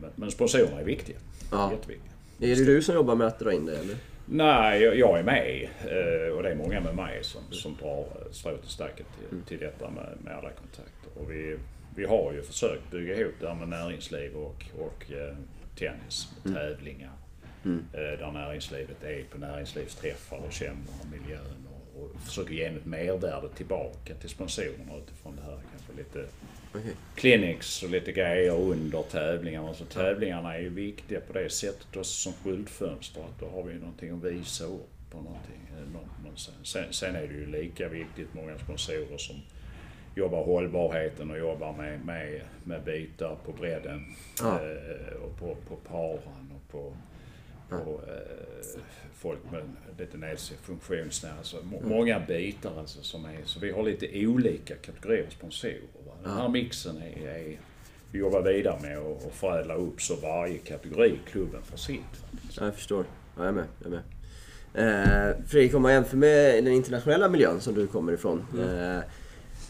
Men, 0.01 0.12
men 0.15 0.32
sponsorerna 0.32 0.79
är 0.79 0.84
viktiga. 0.84 1.17
Ja. 1.51 1.71
Jätteviktiga. 1.71 2.12
Är 2.39 2.55
det 2.55 2.65
du 2.65 2.82
som 2.82 2.95
jobbar 2.95 3.15
med 3.15 3.27
att 3.27 3.39
dra 3.39 3.53
in 3.53 3.65
det 3.65 3.77
eller? 3.77 3.95
Nej, 4.31 4.81
jag, 4.81 4.95
jag 4.95 5.19
är 5.19 5.23
med 5.23 5.69
eh, 5.81 6.33
och 6.35 6.43
det 6.43 6.49
är 6.49 6.55
många 6.55 6.81
med 6.81 6.95
mig 6.95 7.23
som, 7.23 7.41
som 7.51 7.75
drar 7.75 7.99
eh, 7.99 8.31
strået 8.31 8.61
till 8.61 8.69
stacket 8.69 9.05
till, 9.29 9.41
till 9.41 9.59
detta 9.59 9.89
med, 9.89 10.17
med 10.23 10.33
alla 10.33 10.49
kontakter. 10.49 11.21
Och 11.21 11.31
vi, 11.31 11.57
vi 11.95 12.05
har 12.05 12.33
ju 12.33 12.41
försökt 12.41 12.91
bygga 12.91 13.15
ihop 13.15 13.33
det 13.39 13.47
här 13.47 13.55
med 13.55 13.67
näringsliv 13.67 14.35
och, 14.35 14.65
och 14.79 15.11
eh, 15.11 15.35
tennis, 15.75 16.27
tävlingar. 16.43 17.11
Eh, 17.93 18.19
där 18.19 18.31
näringslivet 18.31 19.03
är 19.03 19.23
på 19.23 19.37
näringslivsträffar 19.37 20.37
och 20.37 20.51
känner 20.51 20.75
miljön 21.11 21.67
och, 21.69 22.03
och 22.03 22.21
försöker 22.21 22.53
ge 22.53 22.65
ett 22.65 22.85
mervärde 22.85 23.49
tillbaka 23.49 24.13
till 24.15 24.29
sponsorerna 24.29 24.97
utifrån 25.03 25.35
det 25.35 25.41
här. 25.41 25.59
Kanske 25.71 25.93
lite 25.97 26.31
Clinics 27.15 27.84
och 27.84 27.89
lite 27.89 28.12
grejer 28.12 28.53
under 28.53 29.01
tävlingarna. 29.01 29.73
Så 29.73 29.86
tävlingarna 29.86 30.55
är 30.55 30.60
ju 30.60 30.69
viktiga 30.69 31.19
på 31.21 31.34
det 31.34 31.49
sättet 31.49 31.95
också 31.95 32.32
som 32.32 32.34
skyltfönster. 32.34 33.21
Att 33.21 33.39
då 33.39 33.49
har 33.49 33.63
vi 33.63 33.73
någonting 33.73 34.10
att 34.10 34.23
visa 34.23 34.63
upp 34.63 34.89
på 35.12 35.17
någonting. 35.17 35.62
eh. 35.71 36.36
Sen, 36.63 36.84
sen 36.93 37.15
är 37.15 37.27
det 37.27 37.34
ju 37.34 37.45
lika 37.45 37.89
viktigt 37.89 38.34
många 38.34 38.58
sponsorer 38.58 39.17
som 39.17 39.36
jobbar 40.15 40.43
hållbarheten 40.43 41.32
och 41.32 41.38
jobbar 41.38 41.73
med, 41.73 42.05
med, 42.05 42.41
med 42.63 42.84
bitar 42.84 43.38
på 43.45 43.51
bredden. 43.51 44.05
Ja. 44.39 44.60
Eh, 44.62 45.13
och 45.23 45.39
på, 45.39 45.55
på 45.67 45.75
paran 45.75 46.53
och 46.55 46.71
på, 46.71 46.93
och 47.71 48.03
eh, 48.08 48.82
folk 49.15 49.39
med 49.51 49.62
lite 49.97 50.17
nedsatt 50.17 50.58
funktionsnär. 50.63 51.34
Alltså, 51.38 51.58
må- 51.63 51.82
många 51.82 52.19
bitar 52.19 52.79
alltså 52.79 53.01
som 53.01 53.25
är... 53.25 53.38
Så 53.45 53.60
vi 53.60 53.71
har 53.71 53.84
lite 53.84 54.27
olika 54.27 54.75
kategorier 54.75 55.25
sponsorer. 55.29 55.82
Va? 56.05 56.13
Den 56.23 56.34
här 56.34 56.49
mixen 56.49 56.97
är... 56.97 57.27
är 57.27 57.60
vi 58.12 58.19
jobbar 58.19 58.41
vidare 58.41 58.79
med 58.82 58.97
att 58.97 59.34
förädla 59.34 59.73
upp 59.75 60.01
så 60.01 60.15
varje 60.15 60.58
kategori 60.58 61.08
i 61.10 61.19
klubben 61.32 61.62
får 61.62 61.77
sitt. 61.77 61.99
Ja, 62.51 62.65
jag 62.65 62.75
förstår. 62.75 63.05
Ja, 63.38 63.41
jag 63.43 63.47
är 63.47 63.51
med. 63.51 63.65
Jag 63.79 63.88
är 63.88 63.89
med. 63.89 64.01
Eh, 64.73 65.36
Fredrik, 65.47 65.75
om 65.75 65.82
man 65.82 65.93
jämför 65.93 66.17
med 66.17 66.63
den 66.63 66.73
internationella 66.73 67.29
miljön 67.29 67.62
som 67.62 67.73
du 67.73 67.88
kommer 67.88 68.13
ifrån. 68.13 68.45
Eh, 68.60 68.99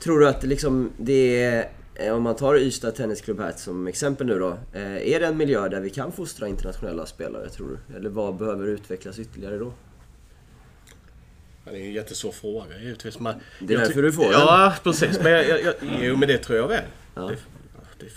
tror 0.04 0.20
du 0.20 0.28
att 0.28 0.44
liksom 0.44 0.92
det 0.98 1.44
är, 1.44 1.70
om 2.12 2.24
man 2.24 2.36
tar 2.36 2.58
Ystad 2.58 2.92
Tennisklubb 2.92 3.40
här 3.40 3.52
som 3.52 3.88
exempel 3.88 4.28
nu 4.28 4.40
då. 4.40 4.58
Eh, 4.74 5.12
är 5.14 5.20
det 5.20 5.26
en 5.26 5.38
miljö 5.38 5.70
där 5.70 5.82
vi 5.82 5.90
kan 5.90 6.12
fostra 6.12 6.48
internationella 6.48 7.06
spelare, 7.06 7.50
tror 7.50 7.68
du? 7.88 7.96
Eller 7.96 8.10
vad 8.10 8.36
behöver 8.38 8.68
utvecklas 8.68 9.20
ytterligare 9.20 9.58
då? 9.58 9.74
Det 11.64 11.70
är 11.70 11.76
en 11.76 11.94
jättesvår 11.94 12.32
fråga 12.32 12.80
givetvis. 12.80 13.20
Men 13.20 13.36
Det 13.60 13.74
är 13.74 13.78
därför 13.78 14.02
du 14.02 14.12
får 14.12 14.24
den. 14.24 14.32
Ja, 14.32 14.76
precis. 14.84 15.20
Men 15.24 15.32
jag, 15.32 15.50
jag, 15.50 15.62
jag, 15.62 15.76
jo, 16.02 16.16
men 16.18 16.28
det 16.28 16.38
tror 16.38 16.58
jag 16.58 16.68
väl. 16.68 16.84
Ja. 17.16 17.22
Det, 17.22 17.38
det, 18.00 18.12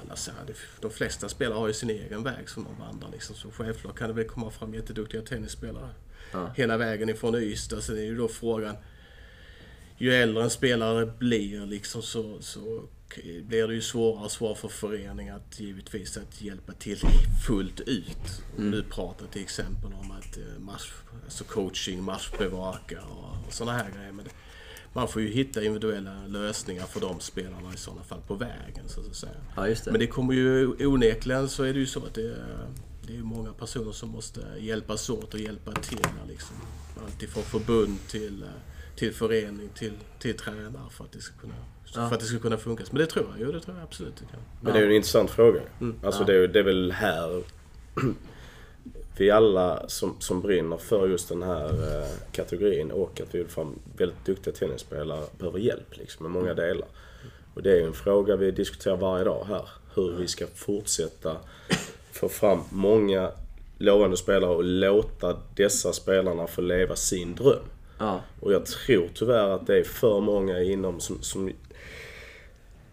alla 0.00 0.14
det, 0.46 0.52
de 0.80 0.90
flesta 0.90 1.28
spelare 1.28 1.58
har 1.58 1.66
ju 1.66 1.72
sin 1.74 1.90
egen 1.90 2.22
väg 2.22 2.48
som 2.48 2.64
de 2.64 2.84
vandrar. 2.84 3.08
Liksom. 3.12 3.36
Så 3.36 3.50
självklart 3.50 3.98
kan 3.98 4.08
det 4.08 4.14
väl 4.14 4.24
komma 4.28 4.50
fram 4.50 4.74
jätteduktiga 4.74 5.22
tennisspelare 5.22 5.88
Ja. 6.32 6.50
hela 6.56 6.76
vägen 6.76 7.08
ifrån 7.08 7.34
Ystad. 7.34 7.80
Sen 7.80 7.98
är 7.98 8.02
ju 8.02 8.16
då 8.16 8.28
frågan, 8.28 8.76
ju 9.98 10.14
äldre 10.14 10.42
en 10.42 10.50
spelare 10.50 11.06
blir 11.06 11.66
liksom 11.66 12.02
så, 12.02 12.36
så 12.40 12.82
blir 13.42 13.68
det 13.68 13.74
ju 13.74 13.82
svårare 13.82 14.24
och 14.24 14.30
svårare 14.30 14.54
för 14.54 14.68
föreningar 14.68 15.36
att 15.36 15.60
givetvis 15.60 16.16
att 16.16 16.42
hjälpa 16.42 16.72
till 16.72 17.00
fullt 17.46 17.80
ut. 17.80 18.42
Nu 18.56 18.82
pratar 18.82 19.26
till 19.26 19.42
exempel 19.42 19.92
om 19.92 20.10
att 20.10 20.36
eh, 20.36 20.60
match, 20.60 20.92
alltså 21.24 21.44
coaching, 21.44 22.02
matchbevaka 22.02 23.02
och, 23.02 23.46
och 23.46 23.52
sådana 23.52 23.78
här 23.78 23.90
grejer. 23.90 24.12
Men 24.12 24.24
det, 24.24 24.30
man 24.92 25.08
får 25.08 25.22
ju 25.22 25.28
hitta 25.28 25.64
individuella 25.64 26.26
lösningar 26.26 26.86
för 26.86 27.00
de 27.00 27.20
spelarna 27.20 27.74
i 27.74 27.76
sådana 27.76 28.02
fall 28.02 28.20
på 28.26 28.34
vägen 28.34 28.88
så 28.88 29.00
att 29.00 29.16
säga. 29.16 29.32
Ja, 29.56 29.62
det. 29.62 29.86
Men 29.86 30.00
det 30.00 30.06
kommer 30.06 30.34
ju 30.34 30.86
onekligen 30.86 31.48
så 31.48 31.62
är 31.62 31.72
det 31.72 31.78
ju 31.78 31.86
så 31.86 32.06
att 32.06 32.14
det 32.14 32.26
är, 32.26 32.68
det 33.06 33.16
är 33.16 33.22
många 33.22 33.52
personer 33.52 33.92
som 33.92 34.08
måste 34.08 34.40
hjälpas 34.58 35.10
åt 35.10 35.34
och 35.34 35.40
hjälpa 35.40 35.72
till. 35.72 36.06
Liksom. 36.28 36.56
Alltifrån 37.04 37.42
förbund 37.42 37.98
till, 38.08 38.42
eh, 38.42 38.48
till 38.96 39.14
förening 39.14 39.68
till, 39.74 39.92
till 40.18 40.36
tränare 40.36 40.90
för 40.90 41.04
att, 41.04 41.12
det 41.12 41.20
ska 41.20 41.34
kunna, 41.40 41.54
Ja. 41.94 42.08
för 42.08 42.14
att 42.14 42.20
det 42.20 42.26
ska 42.26 42.38
kunna 42.38 42.56
funka. 42.56 42.84
Men 42.90 42.98
det 42.98 43.06
tror 43.06 43.26
jag, 43.30 43.46
jo 43.46 43.52
det 43.52 43.60
tror 43.60 43.76
jag 43.76 43.84
absolut 43.84 44.16
det 44.16 44.24
kan. 44.30 44.40
Men 44.60 44.72
det 44.72 44.78
är 44.78 44.82
ju 44.82 44.88
en 44.88 44.94
intressant 44.96 45.30
fråga. 45.30 45.60
Alltså 46.02 46.22
Ja. 46.22 46.26
det, 46.26 46.34
är, 46.34 46.48
det 46.48 46.58
är 46.58 46.62
väl 46.62 46.92
här 46.92 47.42
vi 49.16 49.30
alla 49.30 49.88
som, 49.88 50.16
som 50.18 50.40
brinner 50.42 50.76
för 50.76 51.08
just 51.08 51.28
den 51.28 51.42
här 51.42 51.66
eh, 51.68 52.08
kategorin 52.32 52.90
och 52.90 53.20
att 53.20 53.34
vi 53.34 53.38
vill 53.38 53.48
fram 53.48 53.78
väldigt 53.96 54.24
duktiga 54.24 54.54
tennisspelare 54.54 55.24
behöver 55.38 55.58
hjälp 55.58 55.96
liksom, 55.96 56.22
med 56.22 56.32
många 56.42 56.54
delar. 56.54 56.88
Och 57.54 57.62
det 57.62 57.70
är 57.72 57.76
ju 57.76 57.86
en 57.86 57.92
fråga 57.92 58.36
vi 58.36 58.50
diskuterar 58.50 58.96
varje 58.96 59.24
dag 59.24 59.44
här. 59.48 59.68
Hur 59.94 60.16
vi 60.16 60.28
ska 60.28 60.46
fortsätta 60.46 61.36
få 62.12 62.28
fram 62.28 62.60
många 62.70 63.30
lovande 63.78 64.16
spelare 64.16 64.50
och 64.50 64.64
låta 64.64 65.36
dessa 65.56 65.92
spelarna 65.92 66.46
få 66.46 66.60
leva 66.60 66.96
sin 66.96 67.34
dröm. 67.34 67.64
Ja, 67.98 68.22
Och 68.40 68.52
jag 68.52 68.66
tror 68.66 69.08
tyvärr 69.14 69.48
att 69.48 69.66
det 69.66 69.78
är 69.78 69.84
för 69.84 70.20
många 70.20 70.60
inom 70.62 71.00
som, 71.00 71.22
som, 71.22 71.52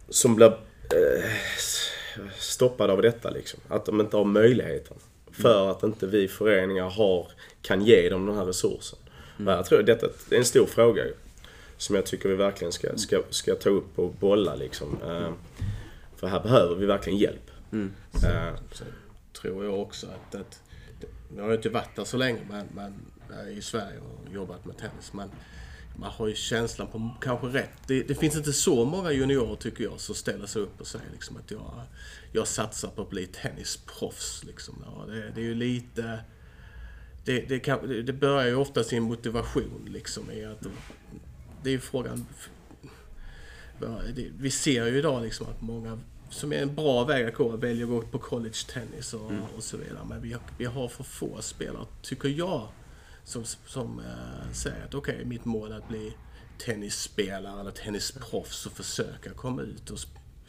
som 0.10 0.36
blir 0.36 0.48
eh, 0.48 1.30
stoppade 2.38 2.94
av 2.94 3.02
detta 3.02 3.30
liksom. 3.30 3.60
Att 3.68 3.86
de 3.86 4.02
inte 4.02 4.18
har 4.18 4.24
möjligheten. 4.26 4.98
För 5.32 5.72
att 5.72 5.84
inte 5.84 6.08
vi 6.08 6.28
föreningar 6.28 6.90
har, 6.90 7.28
kan 7.62 7.86
ge 7.86 8.10
dem 8.10 8.26
den 8.26 8.36
här 8.38 8.46
resursen. 8.46 9.00
Men 9.38 9.56
jag 9.56 9.66
tror 9.66 9.84
detta 9.84 10.06
är 10.32 10.38
en 10.38 10.46
stor 10.46 10.66
fråga. 10.66 11.04
Som 11.78 11.96
jag 11.96 12.06
tycker 12.06 12.30
vi 12.30 12.36
verkligen 12.36 12.72
ska, 12.72 12.98
ska, 12.98 13.22
ska 13.30 13.56
ta 13.56 13.70
upp 13.70 14.00
och 14.00 14.14
bolla 14.14 14.56
liksom. 14.56 14.98
Eh, 15.06 15.32
för 16.16 16.28
här 16.28 16.40
behöver 16.40 16.76
vi 16.76 16.86
verkligen 16.86 17.20
hjälp. 17.20 17.52
Eh, 18.24 18.56
Så 18.72 18.84
tror 19.42 19.66
jag 19.66 19.80
också 19.82 20.08
att, 20.08 20.36
att 20.36 20.60
jag 21.36 21.44
har 21.44 21.50
ju 21.50 21.56
inte 21.56 21.70
varit 21.70 21.96
där 21.96 22.04
så 22.04 22.18
länge 22.18 22.40
men, 22.50 22.66
men 22.76 22.94
jag 23.20 23.21
i 23.58 23.62
Sverige 23.62 24.00
och 24.00 24.34
jobbat 24.34 24.66
med 24.66 24.78
tennis. 24.78 25.14
Men 25.14 25.30
man 25.96 26.12
har 26.12 26.28
ju 26.28 26.36
känslan 26.36 26.88
på 26.88 27.10
kanske 27.22 27.48
rätt. 27.48 27.72
Det, 27.88 28.04
det 28.04 28.16
finns 28.16 28.36
inte 28.36 28.54
så 28.54 28.86
många 28.86 29.12
juniorer 29.12 29.56
tycker 29.56 29.84
jag 29.84 30.00
som 30.00 30.16
ställer 30.16 30.46
sig 30.46 30.62
upp 30.62 30.82
och 30.82 30.88
säger 30.88 31.06
liksom 31.12 31.38
att 31.38 31.52
jag, 31.52 31.82
jag 32.32 32.48
satsar 32.48 32.90
på 32.90 33.02
att 33.02 33.10
bli 33.10 33.28
tennisproffs. 33.28 34.44
Liksom. 34.44 34.84
Ja, 34.86 35.06
det, 35.14 35.32
det 35.36 35.42
är 35.42 35.46
ju 35.46 35.56
lite... 35.56 36.20
Det, 37.26 37.42
det, 37.42 37.60
kan, 37.60 38.06
det- 38.06 38.14
börjar 38.14 38.48
ju 38.48 38.56
ofta 38.56 38.84
sin 38.84 39.04
motivation 39.04 39.88
liksom 39.90 40.32
i 40.32 40.46
att 40.46 40.62
det 41.64 41.70
är 41.70 41.74
ju 41.74 41.80
frågan 41.80 42.26
Vi 44.38 44.52
ser 44.52 44.86
ju 44.86 44.98
idag 44.98 45.24
liksom 45.24 45.48
att 45.48 45.62
många 45.62 46.00
som 46.30 46.54
är 46.54 46.58
en 46.58 46.76
bra 46.76 47.04
väg 47.04 47.26
att 47.28 47.36
gå 47.36 47.50
väljer 47.50 47.84
att 47.84 47.90
gå 47.90 48.02
på 48.02 48.20
college 48.20 48.56
tennis 48.74 49.14
och, 49.14 49.32
och 49.58 49.64
så 49.64 49.78
vidare. 49.78 50.06
Men 50.10 50.22
vi 50.22 50.36
vi 50.58 50.66
har 50.66 50.88
för 50.88 51.04
få 51.04 51.42
spelare, 51.42 51.86
tycker 52.02 52.30
jag, 52.30 52.68
som, 53.24 53.46
som 53.46 54.00
eh, 54.00 54.54
säger 54.54 54.86
att 54.86 54.94
okej, 54.94 55.26
mitt 55.26 55.46
mål 55.46 55.72
är 55.72 55.76
att 55.76 55.88
bli 55.88 56.14
tennisspelare 56.58 57.60
eller 57.60 57.72
tennisproffs 57.72 58.66
och 58.66 58.72
försöka 58.72 59.30
komma 59.36 59.62
ut 59.62 59.90
och 59.90 60.00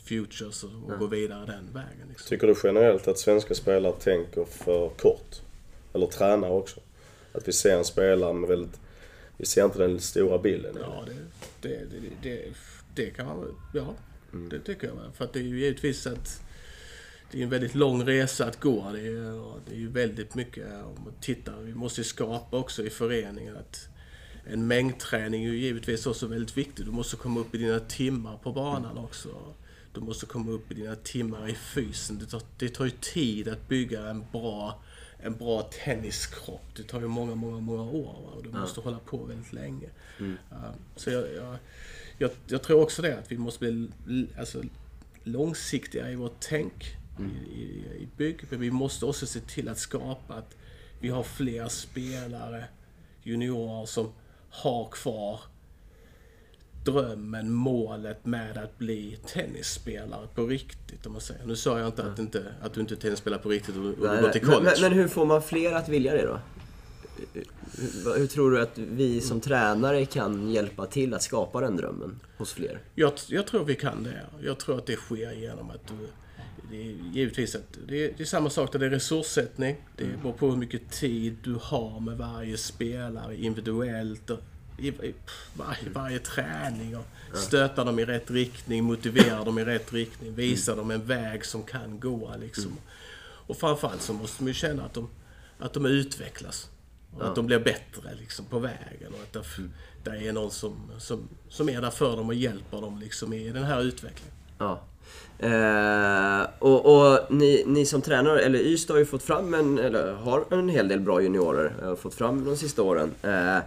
futures 0.05 0.65
och, 0.65 0.71
och 0.87 0.99
gå 0.99 1.07
vidare 1.07 1.47
den 1.47 1.73
vägen. 1.73 2.09
Liksom. 2.09 2.29
Tycker 2.29 2.47
du 2.47 2.55
generellt 2.65 3.09
att 3.09 3.19
svenska 3.19 3.55
spelare 3.55 3.93
tänker 3.93 4.45
för 4.45 4.89
kort? 4.89 5.43
Eller 5.93 6.07
tränare 6.07 6.53
också? 6.53 6.81
Att 7.33 7.49
vi 7.49 7.53
ser 7.53 7.77
en 7.77 7.85
spelare 7.85 8.33
med 8.33 8.49
väldigt... 8.49 8.81
Vi 9.37 9.47
ser 9.47 9.65
inte 9.65 9.79
den 9.79 10.01
stora 10.01 10.39
bilden. 10.39 10.77
Ja, 10.81 11.05
det, 11.61 11.69
det, 11.69 11.87
det, 12.23 12.45
det, 12.95 13.11
kan 13.11 13.27
man 13.27 13.57
Ja, 13.75 13.95
det 14.51 14.59
tycker 14.59 14.87
jag. 14.87 14.97
För 15.15 15.25
att 15.25 15.33
det 15.33 15.39
är 15.39 15.43
ju 15.43 15.61
givetvis 15.61 16.07
att 16.07 16.43
det 17.33 17.39
är 17.39 17.43
en 17.43 17.51
väldigt 17.51 17.75
lång 17.75 18.05
resa 18.05 18.47
att 18.47 18.61
gå. 18.61 18.91
Det 18.93 19.01
är, 19.01 19.61
det 19.69 19.83
är 19.83 19.89
väldigt 19.89 20.35
mycket, 20.35 20.67
om 20.67 21.05
man 21.05 21.15
tittar, 21.21 21.61
vi 21.61 21.75
måste 21.75 22.05
skapa 22.05 22.57
också 22.57 22.87
i 22.87 22.91
föreningen 22.91 23.57
att 23.57 23.89
en 24.45 24.67
mängdträning 24.67 25.45
är 25.45 25.49
ju 25.49 25.59
givetvis 25.59 26.07
också 26.07 26.27
väldigt 26.27 26.57
viktig. 26.57 26.87
Du 26.87 26.93
måste 26.93 27.17
komma 27.17 27.41
upp 27.41 27.55
i 27.55 27.59
dina 27.59 27.81
timmar 27.81 28.37
på 28.37 28.53
banan 28.53 28.99
också. 28.99 29.29
Du 29.95 30.01
måste 30.01 30.27
komma 30.27 30.51
upp 30.51 30.73
i 30.73 30.75
dina 30.75 30.95
timmar 30.95 31.49
i 31.49 31.55
fysen. 31.55 32.19
Det 32.19 32.27
tar, 32.27 32.43
det 32.59 32.69
tar 32.69 32.85
ju 32.85 32.91
tid 32.91 33.49
att 33.49 33.69
bygga 33.69 34.07
en 34.07 34.25
bra, 34.33 34.83
en 35.19 35.37
bra 35.37 35.63
tenniskropp. 35.85 36.75
Det 36.77 36.83
tar 36.83 37.01
ju 37.01 37.09
många, 37.09 37.35
många, 37.35 37.61
många 37.61 37.83
år. 37.83 38.23
Va? 38.25 38.31
Och 38.37 38.43
du 38.43 38.51
måste 38.51 38.81
hålla 38.81 38.99
på 38.99 39.25
väldigt 39.25 39.53
länge. 39.53 39.89
Ja, 40.51 40.75
så 40.97 41.11
jag, 41.11 41.35
jag, 41.35 41.57
jag, 42.19 42.31
jag 42.47 42.63
tror 42.63 42.83
också 42.83 43.03
det, 43.03 43.19
att 43.19 43.33
vi 43.33 43.39
måste 43.39 43.89
bli 44.05 44.27
alltså, 44.39 44.63
långsiktiga 45.25 46.11
i 46.11 46.15
vårt 46.15 46.37
tänk 46.41 46.97
i, 47.19 47.59
i, 47.61 48.03
i 48.03 48.09
bygg. 48.17 48.45
Men 48.51 48.61
vi 48.61 48.71
måste 48.71 49.07
också 49.07 49.27
se 49.27 49.41
till 49.41 49.69
att 49.69 49.79
skapa 49.79 50.35
att 50.35 50.57
vi 51.01 51.09
har 51.09 51.23
fler 51.23 51.69
spelare, 51.69 52.65
juniorer, 53.23 53.87
som 53.87 54.13
har 54.51 54.89
kvar 54.91 55.41
drömmen, 56.85 57.53
målet 57.53 58.27
med 58.27 58.59
att 58.59 58.79
bli 58.79 59.19
tennisspelare 59.27 60.27
på 60.35 60.47
riktigt. 60.47 61.07
Om 61.07 61.13
man 61.13 61.21
säger. 61.21 61.47
Nu 61.47 61.57
sa 61.57 61.79
jag 61.79 61.89
inte 61.89 62.03
att, 62.05 62.19
inte 62.19 62.55
att 62.63 62.75
du 62.75 62.81
inte 62.81 62.95
är 62.95 62.97
tennisspelare 62.97 63.41
på 63.41 63.49
riktigt 63.49 63.77
och, 63.77 63.85
och 63.85 63.95
Nej, 63.99 64.23
går 64.23 64.29
till 64.29 64.41
college. 64.41 64.63
men, 64.81 64.91
men 64.91 64.93
hur 64.93 65.09
får 65.09 65.27
man 65.27 65.43
fler 65.43 65.73
att 65.73 65.89
vilja 65.89 66.13
det 66.13 66.27
då? 66.27 66.39
Hur, 67.79 68.19
hur 68.19 68.27
tror 68.27 68.51
du 68.51 68.63
att 68.63 68.79
vi 68.79 69.21
som 69.21 69.41
tränare 69.41 70.05
kan 70.05 70.51
hjälpa 70.51 70.87
till 70.87 71.15
att 71.15 71.23
skapa 71.23 71.61
den 71.61 71.77
drömmen 71.77 72.21
hos 72.37 72.53
fler? 72.53 72.81
Jag, 72.95 73.13
jag 73.29 73.47
tror 73.47 73.65
vi 73.65 73.75
kan 73.75 74.03
det. 74.03 74.27
Jag 74.43 74.59
tror 74.59 74.79
att 74.79 74.87
det 74.87 74.97
sker 74.97 75.33
genom 75.33 75.71
att 75.71 75.89
du... 75.89 76.09
Det 76.71 76.77
är 76.77 76.95
givetvis 77.13 77.55
att 77.55 77.79
det 77.89 78.05
är, 78.05 78.13
det 78.17 78.23
är 78.23 78.27
samma 78.27 78.51
sak 78.51 78.73
där 78.73 78.79
det 78.79 78.87
är 78.87 78.91
resurssättning. 78.91 79.77
Det 79.97 80.23
beror 80.23 80.33
på 80.33 80.51
hur 80.51 80.57
mycket 80.57 80.91
tid 80.91 81.37
du 81.43 81.59
har 81.63 82.01
med 82.01 82.17
varje 82.17 82.57
spelare 82.57 83.37
individuellt. 83.37 84.31
Och 84.31 84.41
i, 84.79 84.89
i 84.89 85.15
varje, 85.55 85.89
varje 85.93 86.19
träning 86.19 86.97
och 86.97 87.07
stöta 87.35 87.85
dem 87.85 87.99
i 87.99 88.05
rätt 88.05 88.31
riktning, 88.31 88.85
motivera 88.85 89.45
dem 89.45 89.59
i 89.59 89.65
rätt 89.65 89.93
riktning, 89.93 90.35
visa 90.35 90.75
dem 90.75 90.91
en 90.91 91.05
väg 91.05 91.45
som 91.45 91.63
kan 91.63 92.01
gå. 92.01 92.35
Liksom. 92.41 92.79
Och 93.47 93.57
framförallt 93.57 94.03
så 94.03 94.13
måste 94.13 94.45
de 94.45 94.49
ju 94.49 94.55
känna 94.55 94.85
att 94.85 94.95
de, 94.95 95.09
att 95.59 95.73
de 95.73 95.87
utvecklas. 95.87 96.71
Och 97.15 97.27
att 97.27 97.35
de 97.35 97.47
blir 97.47 97.59
bättre 97.59 98.15
liksom, 98.21 98.45
på 98.45 98.59
vägen. 98.59 99.13
Och 99.15 99.23
att 99.23 99.33
där, 99.33 99.47
där 100.05 100.23
är 100.23 100.33
någon 100.33 100.51
som, 100.51 100.91
som, 100.99 101.29
som 101.49 101.69
är 101.69 101.81
där 101.81 101.91
för 101.91 102.17
dem 102.17 102.29
och 102.29 102.35
hjälper 102.35 102.81
dem 102.81 102.99
liksom, 102.99 103.33
i 103.33 103.49
den 103.49 103.65
här 103.65 103.83
utvecklingen. 103.83 104.35
Ja. 104.59 104.83
Eh, 105.43 106.47
och 106.59 106.87
och 106.97 107.19
ni, 107.33 107.65
ni 107.67 107.87
som 107.87 108.03
tränare, 108.03 108.41
eller 108.41 108.59
Ystad 108.59 108.95
har 108.95 108.99
ju 108.99 109.07
fått 109.07 109.23
fram 109.23 109.55
en, 109.55 109.79
eller 109.79 110.13
har 110.13 110.45
en 110.51 110.69
hel 110.69 110.89
del 110.89 111.01
bra 111.01 111.21
juniorer, 111.23 111.73
eh, 111.83 111.95
fått 111.97 112.15
fram 112.15 112.45
de 112.45 112.57
sista 112.57 112.83
åren. 112.83 113.11
Eh, 113.23 113.59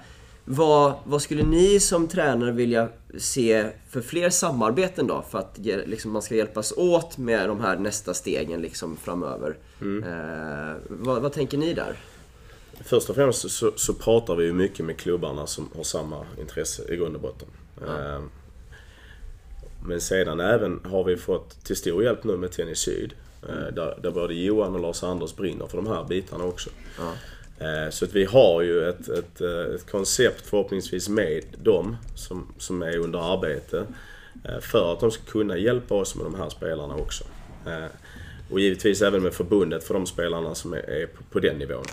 Vad, 0.48 0.94
vad 1.04 1.22
skulle 1.22 1.44
ni 1.44 1.80
som 1.80 2.08
tränare 2.08 2.52
vilja 2.52 2.90
se 3.18 3.66
för 3.90 4.02
fler 4.02 4.30
samarbeten 4.30 5.08
då? 5.08 5.26
För 5.30 5.40
att 5.40 5.58
liksom, 5.86 6.12
man 6.12 6.22
ska 6.22 6.36
hjälpas 6.36 6.74
åt 6.78 7.18
med 7.18 7.48
de 7.50 7.62
här 7.62 7.78
nästa 7.78 8.14
stegen 8.14 8.62
liksom, 8.62 8.98
framöver. 8.98 9.58
Eh, 9.82 10.76
vad, 10.88 11.22
vad 11.22 11.34
tänker 11.34 11.58
ni 11.58 11.74
där? 11.74 11.96
Först 12.84 13.10
och 13.10 13.16
främst 13.16 13.50
så, 13.52 13.72
så 13.76 13.94
pratar 13.94 14.36
vi 14.36 14.46
ju 14.46 14.54
mycket 14.54 14.86
med 14.86 14.98
klubbarna 14.98 15.48
som 15.48 15.70
har 15.76 15.84
samma 15.84 16.26
intresse 16.40 16.94
i 16.94 16.96
grund 16.96 17.16
och 17.16 17.22
botten. 17.22 17.48
Eh, 17.88 18.22
Men 19.88 20.02
sedan 20.02 20.40
även 20.40 20.80
har 20.84 21.04
vi 21.04 21.18
fått 21.18 21.64
till 21.66 21.76
stor 21.76 22.04
hjälp 22.04 22.24
nu 22.24 22.38
med 22.38 22.52
Tennis 22.52 22.80
Syd. 22.80 23.14
eh, 23.50 23.74
Där, 23.74 23.98
där 24.02 24.12
både 24.12 24.34
Johan 24.34 24.76
och 24.76 24.80
Lars-Anders 24.82 25.36
brinner 25.36 25.68
för 25.68 25.78
de 25.78 25.88
här 25.88 26.04
bitarna 26.04 26.44
också. 26.44 26.70
Eh, 27.60 27.90
Så 27.92 28.06
att 28.06 28.14
vi 28.14 28.26
har 28.26 28.62
ju 28.62 28.90
ett, 28.90 29.10
ett, 29.10 29.42
eh, 29.42 29.76
ett 29.76 29.92
koncept 29.92 30.42
förhoppningsvis 30.48 31.10
med 31.10 31.44
dem 31.64 31.98
som, 32.16 32.54
som 32.58 32.82
är 32.82 32.98
under 32.98 33.34
arbete. 33.34 33.86
För 34.62 34.94
att 34.94 35.00
de 35.00 35.12
ska 35.12 35.24
kunna 35.24 35.58
hjälpa 35.58 35.96
oss 35.96 36.16
med 36.16 36.26
de 36.26 36.36
här 36.36 36.50
spelarna 36.50 36.96
också. 36.96 37.24
Och 38.52 38.60
givetvis 38.60 39.02
även 39.02 39.24
med 39.24 39.34
förbundet 39.34 39.84
för 39.84 39.94
de 39.94 40.06
spelarna 40.06 40.56
som 40.56 40.74
är, 40.74 41.08
på, 41.18 41.24
på 41.24 41.40
den 41.40 41.58
nivån. 41.58 41.86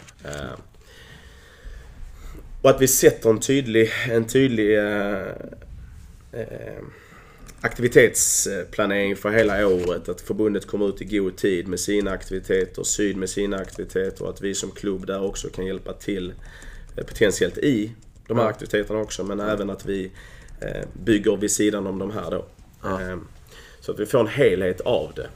Och 2.63 2.71
att 2.71 2.81
vi 2.81 2.89
sätter 2.89 3.31
en 3.31 3.41
tydlig, 3.41 3.91
en 4.11 4.27
tydlig 4.27 4.79
eh, 4.79 5.27
eh, 6.33 6.83
aktivitetsplanering 7.63 9.17
för 9.17 9.31
hela 9.31 9.67
året. 9.67 10.09
Att 10.09 10.21
förbundet 10.21 10.67
kommer 10.67 10.89
ut 10.89 11.03
i 11.03 11.05
god 11.05 11.37
tid 11.37 11.69
med 11.69 11.81
sina 11.81 12.11
aktiviteter, 12.11 12.83
Syd 12.83 13.17
med 13.17 13.31
sina 13.31 13.57
aktiviteter 13.57 14.25
och 14.25 14.31
att 14.31 14.41
vi 14.41 14.55
som 14.55 14.71
klubb 14.71 15.07
där 15.07 15.23
också 15.23 15.49
kan 15.49 15.67
hjälpa 15.67 15.93
till 15.93 16.35
eh, 16.97 17.05
potentiellt 17.05 17.59
i 17.59 17.93
de 18.27 18.39
här 18.39 18.47
aktiviteterna 18.47 19.01
också. 19.01 19.25
Men 19.25 19.41
även 19.41 19.71
att 19.71 19.87
vi 19.87 20.11
eh, 20.61 20.89
bygger 21.05 21.37
vid 21.37 21.51
sidan 21.51 21.87
om 21.87 21.99
de 21.99 22.11
här 22.11 22.31
då. 22.31 22.47
Eh, 22.89 23.19
Så 23.81 23.93
att 23.93 24.01
vi 24.01 24.07
får 24.07 24.21
en 24.21 24.27
helhet 24.27 24.81
av 24.81 25.13
det. 25.17 25.29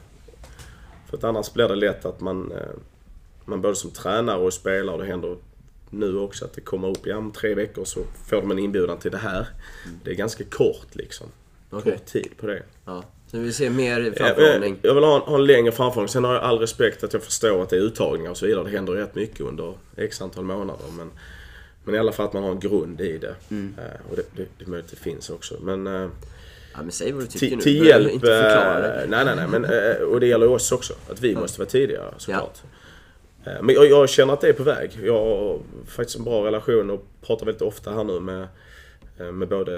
För 1.09 1.17
att 1.17 1.23
annars 1.23 1.53
blir 1.53 1.67
det 1.67 1.75
lätt 1.75 2.05
att 2.05 2.21
man, 2.21 2.51
eh, 2.51 2.75
man 3.45 3.61
både 3.61 3.75
som 3.75 3.91
tränare 3.91 4.37
och 4.37 4.53
spelare, 4.53 4.95
och 4.95 5.01
det 5.01 5.07
händer 5.07 5.37
nu 5.89 6.17
också 6.17 6.45
att 6.45 6.53
det 6.53 6.61
kommer 6.61 6.87
upp, 6.87 7.05
ja 7.07 7.17
om 7.17 7.31
tre 7.31 7.53
veckor 7.55 7.85
så 7.85 8.03
får 8.25 8.41
de 8.41 8.51
en 8.51 8.59
inbjudan 8.59 8.99
till 8.99 9.11
det 9.11 9.17
här. 9.17 9.47
Det 10.03 10.11
är 10.11 10.15
ganska 10.15 10.43
kort 10.43 10.95
liksom. 10.95 11.27
Okej. 11.69 11.91
Kort 11.91 12.05
tid 12.05 12.31
på 12.39 12.47
det. 12.47 12.63
Ja. 12.85 13.03
Så 13.31 13.37
vi 13.37 13.53
ser 13.53 13.69
mer 13.69 13.99
Jag, 14.01 14.17
framförhållning. 14.17 14.77
jag 14.81 14.93
vill 14.93 15.03
ha 15.03 15.15
en, 15.15 15.21
ha 15.21 15.35
en 15.35 15.45
längre 15.45 15.71
framförhållning. 15.71 16.09
Sen 16.09 16.23
har 16.23 16.33
jag 16.33 16.43
all 16.43 16.59
respekt 16.59 17.03
att 17.03 17.13
jag 17.13 17.23
förstår 17.23 17.61
att 17.63 17.69
det 17.69 17.75
är 17.75 17.79
uttagningar 17.81 18.31
och 18.31 18.37
så 18.37 18.45
vidare. 18.45 18.63
Det 18.63 18.69
händer 18.69 18.93
rätt 18.93 19.15
mycket 19.15 19.39
under 19.41 19.73
x 19.97 20.21
antal 20.21 20.43
månader. 20.43 20.85
Men, 20.97 21.11
men 21.83 21.95
i 21.95 21.97
alla 21.97 22.11
fall 22.11 22.25
att 22.25 22.33
man 22.33 22.43
har 22.43 22.51
en 22.51 22.59
grund 22.59 23.01
i 23.01 23.17
det. 23.17 23.35
Eh, 23.51 24.09
och 24.09 24.15
det, 24.15 24.23
det, 24.35 24.45
det 24.57 24.65
är 24.65 24.69
möjligt 24.69 24.85
att 24.85 24.91
det 24.97 25.03
finns 25.03 25.29
också. 25.29 25.55
Men 25.61 25.87
eh, 25.87 26.09
Ja, 26.73 26.81
men 26.83 26.91
säg 26.91 27.11
vad 27.11 27.23
du 27.23 27.27
tycker 27.27 27.55
nu. 27.55 27.61
till 27.61 27.85
hjälp... 27.85 28.11
Inte 28.11 28.25
förklara 28.27 28.79
det. 28.81 29.01
eh, 29.03 29.09
nej, 29.09 29.25
nej, 29.25 29.35
nej. 29.35 29.47
Men, 29.47 29.65
och 30.07 30.19
det 30.19 30.27
gäller 30.27 30.47
oss 30.49 30.71
också. 30.71 30.93
Att 31.09 31.21
vi 31.21 31.35
måste 31.35 31.59
vara 31.59 31.69
tidiga 31.69 32.01
såklart. 32.17 32.57
Eh, 33.45 33.53
Men 33.61 33.75
jag, 33.75 33.85
jag 33.89 34.09
känner 34.09 34.33
att 34.33 34.41
det 34.41 34.49
är 34.49 34.53
på 34.53 34.63
väg. 34.63 34.99
Jag 35.03 35.13
har 35.25 35.59
faktiskt 35.87 36.17
en 36.17 36.23
bra 36.23 36.45
relation 36.45 36.89
och 36.89 37.05
pratar 37.25 37.45
väldigt 37.45 37.61
ofta 37.61 37.91
här 37.91 38.03
nu 38.03 38.19
med, 38.19 38.47
med 39.33 39.47
både 39.47 39.73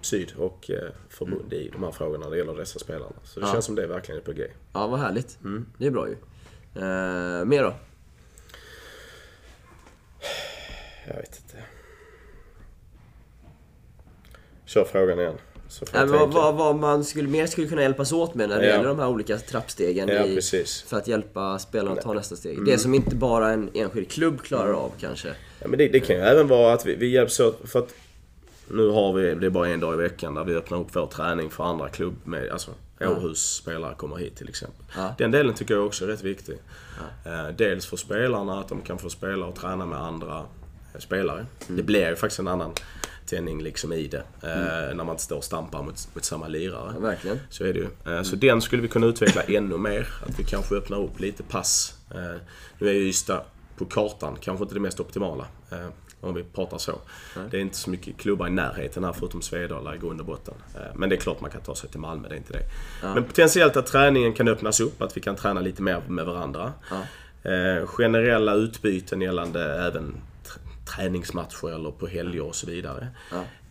Syd 0.00 0.32
och 0.38 0.70
eh, 0.70 0.88
förbund 1.08 1.52
i 1.52 1.70
de 1.72 1.82
här 1.82 1.90
frågorna 1.90 2.24
när 2.24 2.30
det 2.30 2.38
gäller 2.38 2.54
dessa 2.54 2.78
spelarna. 2.78 3.12
Så 3.24 3.40
det 3.40 3.46
Ja. 3.46 3.52
känns 3.52 3.64
som 3.64 3.74
det 3.74 3.86
verkligen 3.86 4.20
är 4.20 4.24
på 4.24 4.32
G. 4.32 4.46
Ja, 4.72 4.86
vad 4.86 5.00
härligt. 5.00 5.38
Mm. 5.44 5.66
Det 5.78 5.86
är 5.86 5.90
bra 5.90 6.08
ju. 6.08 6.12
Eh, 6.74 7.44
mer 7.44 7.62
då? 7.62 7.74
Jag 11.08 11.14
vet 11.16 11.40
inte. 11.44 11.64
Kör 14.64 14.84
frågan 14.84 15.18
igen. 15.20 15.34
Så 15.68 15.84
Äh, 15.94 16.06
vad, 16.06 16.32
vad, 16.32 16.54
vad 16.54 16.76
man 16.76 17.04
skulle, 17.04 17.28
mer 17.28 17.46
skulle 17.46 17.66
kunna 17.68 17.82
hjälpas 17.82 18.12
åt 18.12 18.34
med 18.34 18.48
när 18.48 18.58
det 18.58 18.66
Ja. 18.66 18.72
gäller 18.72 18.88
de 18.88 18.98
här 18.98 19.08
olika 19.08 19.38
trappstegen 19.38 20.08
Ja, 20.08 20.24
i, 20.26 20.40
för 20.86 20.96
att 20.96 21.08
hjälpa 21.08 21.58
spelarna 21.58 21.96
att 21.96 22.02
ta 22.02 22.12
nästa 22.12 22.36
steg. 22.36 22.52
Mm. 22.52 22.64
Det 22.64 22.78
som 22.78 22.94
inte 22.94 23.16
bara 23.16 23.50
en 23.50 23.70
enskild 23.74 24.10
klubb 24.10 24.42
klarar 24.42 24.72
av 24.72 24.92
kanske. 25.00 25.28
Ja, 25.60 25.68
men 25.68 25.78
det, 25.78 25.88
det 25.88 26.00
kan 26.00 26.16
ju 26.16 26.22
även 26.22 26.48
vara 26.48 26.72
att 26.72 26.86
vi, 26.86 26.94
vi 26.94 27.08
hjälps 27.08 27.40
åt 27.40 27.60
för 27.64 27.78
att 27.78 27.94
nu 28.70 28.88
har 28.88 29.12
vi, 29.12 29.34
det 29.34 29.46
är 29.46 29.50
bara 29.50 29.68
en 29.68 29.80
dag 29.80 29.94
i 29.94 29.96
veckan 29.96 30.34
där 30.34 30.44
vi 30.44 30.54
öppnar 30.54 30.78
upp 30.78 30.88
vår 30.92 31.06
träning 31.06 31.50
för 31.50 31.64
andra 31.64 31.88
klubb 31.88 32.14
med, 32.24 32.50
alltså 32.50 32.70
Århus 33.00 33.54
spelare 33.54 33.94
kommer 33.94 34.16
hit 34.16 34.36
till 34.36 34.48
exempel. 34.48 34.84
Ja. 34.96 35.14
Den 35.18 35.30
delen 35.30 35.54
tycker 35.54 35.74
jag 35.74 35.86
också 35.86 36.04
är 36.04 36.08
rätt 36.08 36.22
viktig. 36.22 36.58
Eh, 37.24 37.48
dels 37.56 37.86
för 37.86 37.96
spelarna, 37.96 38.60
att 38.60 38.68
de 38.68 38.80
kan 38.80 38.98
få 38.98 39.10
spela 39.10 39.46
och 39.46 39.54
träna 39.56 39.86
med 39.86 39.98
andra 39.98 40.38
eh, 40.94 40.98
spelare. 41.00 41.46
Det 41.68 41.82
blir 41.82 42.08
ju 42.10 42.16
faktiskt 42.16 42.40
en 42.40 42.48
annan 42.48 42.72
tändning 43.26 43.62
liksom 43.62 43.92
i 43.92 44.06
det. 44.06 44.22
Eh, 44.42 44.96
När 44.96 45.04
man 45.04 45.10
inte 45.10 45.22
står 45.22 45.36
och 45.36 45.44
stampar 45.44 45.82
mot, 45.82 46.08
mot 46.14 46.24
samma 46.24 46.48
lirare. 46.48 46.92
Ja, 46.94 47.00
verkligen. 47.00 47.40
Så 47.50 47.64
är 47.64 47.72
det 47.72 47.78
ju. 47.78 48.24
Så 48.24 48.36
den 48.36 48.62
skulle 48.62 48.82
vi 48.82 48.88
kunna 48.88 49.06
utveckla 49.06 49.42
ännu 49.42 49.76
mer. 49.78 50.08
Att 50.26 50.38
vi 50.38 50.44
kanske 50.44 50.74
öppnar 50.74 50.98
upp 51.02 51.20
lite 51.20 51.42
pass. 51.42 51.94
Nu 52.78 52.88
är 52.88 52.92
ju 52.92 53.08
Ystad 53.08 53.42
på 53.76 53.84
kartan 53.84 54.36
kanske 54.40 54.62
inte 54.62 54.74
det 54.74 54.80
mest 54.80 55.00
optimala. 55.00 55.46
Om 56.20 56.34
vi 56.34 56.44
pratar 56.44 56.78
så. 56.78 56.98
Det 57.50 57.56
är 57.56 57.60
inte 57.60 57.76
så 57.76 57.90
mycket 57.90 58.16
klubbar 58.18 58.46
i 58.46 58.50
närheten 58.50 59.04
här 59.04 59.12
förutom 59.12 59.42
Svedala 59.42 59.94
i 59.94 59.98
grund 59.98 60.20
och 60.20 60.26
botten. 60.26 60.54
Eh, 60.74 60.80
Men 60.94 61.08
det 61.08 61.14
är 61.14 61.20
klart 61.20 61.40
man 61.40 61.50
kan 61.50 61.60
ta 61.60 61.74
sig 61.74 61.90
till 61.90 62.00
Malmö, 62.00 62.28
det 62.28 62.34
är 62.34 62.36
inte 62.36 62.52
det. 62.52 62.64
Men 63.14 63.24
potentiellt 63.24 63.76
att 63.76 63.86
träningen 63.86 64.32
kan 64.32 64.48
öppnas 64.48 64.80
upp, 64.80 65.02
att 65.02 65.16
vi 65.16 65.20
kan 65.20 65.36
träna 65.36 65.60
lite 65.60 65.82
mer 65.82 66.02
med 66.08 66.26
varandra. 66.26 66.72
Eh, 67.42 67.86
Generella 67.86 68.54
utbyten 68.54 69.20
gällande 69.20 69.86
även 69.86 70.14
tr- 70.44 70.86
träningsmatcher 70.96 71.74
eller 71.74 71.90
på 71.90 72.06
helger 72.06 72.42
och 72.42 72.54
så 72.54 72.66
vidare. 72.66 73.08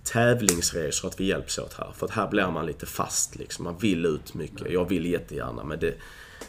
Tävlingsresor, 0.03 1.07
att 1.07 1.19
vi 1.19 1.25
hjälps 1.25 1.59
åt 1.59 1.73
här. 1.73 1.91
För 1.95 2.05
att 2.05 2.11
här 2.11 2.27
blir 2.27 2.51
man 2.51 2.65
lite 2.65 2.85
fast 2.85 3.35
liksom. 3.35 3.63
Man 3.63 3.77
vill 3.77 4.05
ut 4.05 4.33
mycket. 4.33 4.71
Jag 4.71 4.89
vill 4.89 5.05
jättegärna 5.05 5.63
men 5.63 5.79
det... 5.79 5.93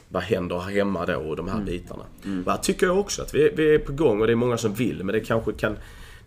Vad 0.08 0.22
händer 0.22 0.58
här 0.58 0.70
hemma 0.70 1.06
då 1.06 1.16
och 1.16 1.36
de 1.36 1.48
här 1.48 1.60
bitarna? 1.60 2.04
Och 2.46 2.52
här 2.52 2.58
tycker 2.58 2.86
jag 2.86 2.98
också 2.98 3.22
att 3.22 3.34
vi, 3.34 3.50
vi 3.56 3.74
är 3.74 3.78
på 3.78 3.92
gång 3.92 4.20
och 4.20 4.26
det 4.26 4.32
är 4.32 4.36
många 4.36 4.58
som 4.58 4.74
vill 4.74 5.04
men 5.04 5.12
det 5.12 5.20
kanske 5.20 5.52
kan... 5.52 5.78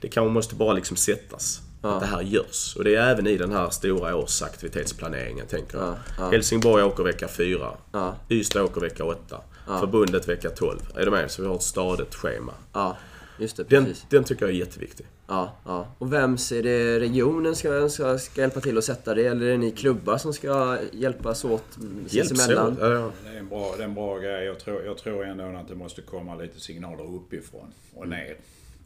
Det 0.01 0.07
kanske 0.07 0.33
måste 0.33 0.55
bara 0.55 0.73
liksom 0.73 0.97
sättas. 0.97 1.61
Att 1.81 1.99
det 1.99 2.05
här 2.05 2.21
görs. 2.21 2.75
Och 2.75 2.83
det 2.83 2.95
är 2.95 3.11
även 3.11 3.27
i 3.27 3.37
den 3.37 3.51
här 3.51 3.69
stora 3.69 4.15
årsaktivitetsplaneringen 4.15 5.47
tänker 5.47 5.77
jag. 5.77 5.87
Ja, 5.87 5.95
ja. 6.17 6.29
Helsingborg 6.29 6.83
åker 6.83 7.03
vecka 7.03 7.27
4. 7.27 7.71
Ja. 7.91 8.15
Ystad 8.29 8.63
åker 8.63 8.81
vecka 8.81 9.03
8. 9.05 9.41
Förbundet 9.65 10.29
vecka 10.29 10.49
12. 10.49 10.79
Är 10.95 11.05
du 11.05 11.11
med? 11.11 11.31
Så 11.31 11.41
vi 11.41 11.47
har 11.47 11.55
ett 11.55 11.63
stadigt 11.63 12.15
schema. 12.15 12.53
Ja, 12.73 12.97
just 13.37 13.57
det. 13.57 13.63
Den, 13.69 13.95
den 14.09 14.23
tycker 14.23 14.45
jag 14.45 14.55
är 14.55 14.59
jätteviktig. 14.59 15.05
Ja, 15.31 15.51
ja. 15.65 15.87
Och 15.97 16.13
vem 16.13 16.33
är 16.33 16.63
det 16.63 16.99
regionen 16.99 17.55
ska, 17.55 17.89
ska, 17.89 18.17
ska 18.17 18.41
hjälpa 18.41 18.61
till 18.61 18.77
att 18.77 18.83
sätta 18.83 19.13
det? 19.13 19.25
Eller 19.25 19.45
är 19.45 19.51
det 19.51 19.57
ni 19.57 19.71
klubbar 19.71 20.17
som 20.17 20.33
ska 20.33 20.77
hjälpas 20.91 21.45
åt 21.45 21.77
sinsemellan? 22.07 22.77
Ja, 22.79 22.89
ja. 22.89 23.11
Det 23.23 23.29
är 23.29 23.39
en 23.39 23.49
bra, 23.49 23.73
det 23.77 23.83
är 23.83 23.87
en 23.87 23.93
bra 23.93 24.19
grej. 24.19 24.45
Jag 24.45 24.59
tror, 24.59 24.85
jag 24.85 24.97
tror 24.97 25.25
ändå 25.25 25.43
att 25.43 25.67
det 25.67 25.75
måste 25.75 26.01
komma 26.01 26.35
lite 26.35 26.59
signaler 26.59 27.15
uppifrån 27.15 27.73
och 27.95 28.07
ner. 28.07 28.35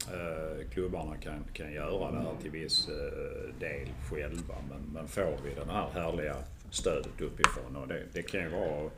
Eh, 0.08 0.70
klubbarna 0.74 1.16
kan, 1.16 1.44
kan 1.54 1.74
göra 1.74 2.12
det 2.12 2.18
här 2.18 2.36
till 2.42 2.52
viss 2.52 2.88
eh, 2.88 3.60
del 3.60 3.88
själva. 4.12 4.56
Men, 4.70 4.94
men 4.94 5.08
får 5.08 5.38
vi 5.46 5.54
den 5.60 5.70
här 5.70 5.90
härliga 5.94 6.36
stödet 6.72 7.22
uppifrån 7.22 7.76
och 7.76 7.88
det, 7.88 8.04
det 8.14 8.22
kan 8.22 8.40
ju 8.40 8.50
vara 8.50 8.90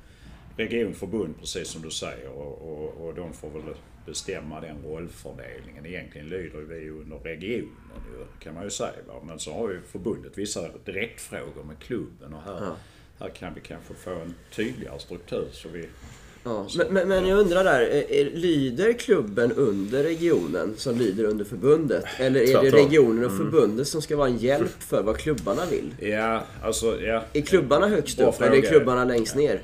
regionförbund 0.57 1.39
precis 1.39 1.67
som 1.67 1.81
du 1.81 1.91
säger 1.91 2.29
och, 2.29 2.71
och, 2.71 3.07
och 3.07 3.15
de 3.15 3.33
får 3.33 3.49
väl 3.49 3.73
bestämma 4.07 4.61
den 4.61 4.83
rollfördelningen. 4.83 5.85
Egentligen 5.85 6.29
lyder 6.29 6.59
vi 6.59 6.79
ju 6.79 7.01
under 7.01 7.17
regionen 7.17 8.01
ju, 8.11 8.25
kan 8.39 8.53
man 8.53 8.63
ju 8.63 8.69
säga. 8.69 8.91
Va? 9.07 9.13
Men 9.23 9.39
så 9.39 9.53
har 9.53 9.69
ju 9.69 9.81
förbundet 9.81 10.37
vissa 10.37 10.69
direktfrågor 10.85 11.63
med 11.63 11.79
klubben 11.79 12.33
och 12.33 12.41
här, 12.41 12.71
här 13.19 13.29
kan 13.29 13.53
vi 13.53 13.61
kanske 13.61 13.93
få 13.93 14.11
en 14.11 14.35
tydligare 14.51 14.99
struktur 14.99 15.47
så 15.51 15.69
vi 15.69 15.89
Ja. 16.47 16.67
Men, 16.77 16.93
men, 16.93 17.07
men 17.07 17.27
jag 17.27 17.39
undrar 17.39 17.63
där, 17.63 17.81
är, 17.81 18.11
är, 18.11 18.25
lyder 18.25 18.93
klubben 18.93 19.51
under 19.51 20.03
regionen 20.03 20.73
som 20.77 20.97
lyder 20.97 21.23
under 21.23 21.45
förbundet? 21.45 22.05
Eller 22.19 22.41
är 22.41 22.61
det 22.61 22.77
regionen 22.77 23.25
och 23.25 23.37
förbundet 23.37 23.87
som 23.87 24.01
ska 24.01 24.17
vara 24.17 24.27
en 24.27 24.37
hjälp 24.37 24.83
för 24.83 25.03
vad 25.03 25.17
klubbarna 25.17 25.61
vill? 25.71 26.09
Ja, 26.11 26.43
alltså 26.63 27.01
ja. 27.01 27.23
Är 27.33 27.41
klubbarna 27.41 27.87
högst 27.87 28.19
upp 28.19 28.41
eller 28.41 28.57
är 28.57 28.61
klubbarna 28.61 29.05
längst 29.05 29.35
ner? 29.35 29.61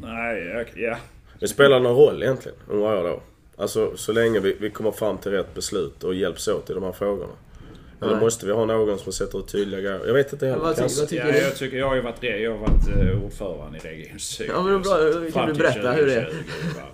Nej, 0.00 0.44
ja, 0.44 0.64
ja. 0.74 0.96
Det 1.40 1.48
spelar 1.48 1.80
någon 1.80 1.96
roll 1.96 2.22
egentligen, 2.22 2.58
undrar 2.68 2.94
jag 2.94 3.04
då. 3.04 3.22
Alltså 3.56 3.96
så 3.96 4.12
länge 4.12 4.40
vi, 4.40 4.56
vi 4.60 4.70
kommer 4.70 4.90
fram 4.90 5.18
till 5.18 5.30
rätt 5.30 5.54
beslut 5.54 6.04
och 6.04 6.14
hjälps 6.14 6.48
åt 6.48 6.70
i 6.70 6.74
de 6.74 6.82
här 6.82 6.92
frågorna. 6.92 7.32
Eller 8.02 8.12
Nej. 8.12 8.24
måste 8.24 8.46
vi 8.46 8.52
ha 8.52 8.64
någon 8.64 8.98
som 8.98 9.12
sätter 9.12 9.38
ut 9.38 9.48
tydliga 9.48 9.80
grejer? 9.80 10.06
Jag 10.06 10.14
vet 10.14 10.32
inte 10.32 10.46
heller. 10.46 10.62
Vad, 10.62 10.76
tycker 10.76 11.16
ja 11.16 11.32
ni? 11.32 11.38
jag, 11.38 11.56
tycker, 11.56 11.76
jag 11.76 11.88
har 11.88 11.94
ju 11.94 12.00
varit, 12.00 12.22
jag 12.22 12.50
har 12.50 12.58
varit 12.58 12.88
eh, 12.88 13.24
ordförande 13.24 13.78
i 13.78 13.80
Region 13.80 14.18
Syd. 14.18 14.50
Ja, 14.50 14.62
men 14.62 14.82
bra. 14.82 14.96
Kan 15.32 15.48
du 15.48 15.54
berätta 15.54 15.92
hur 15.92 16.06
det 16.06 16.14
är? 16.14 16.24
2020, 16.24 16.44
va. 16.76 16.86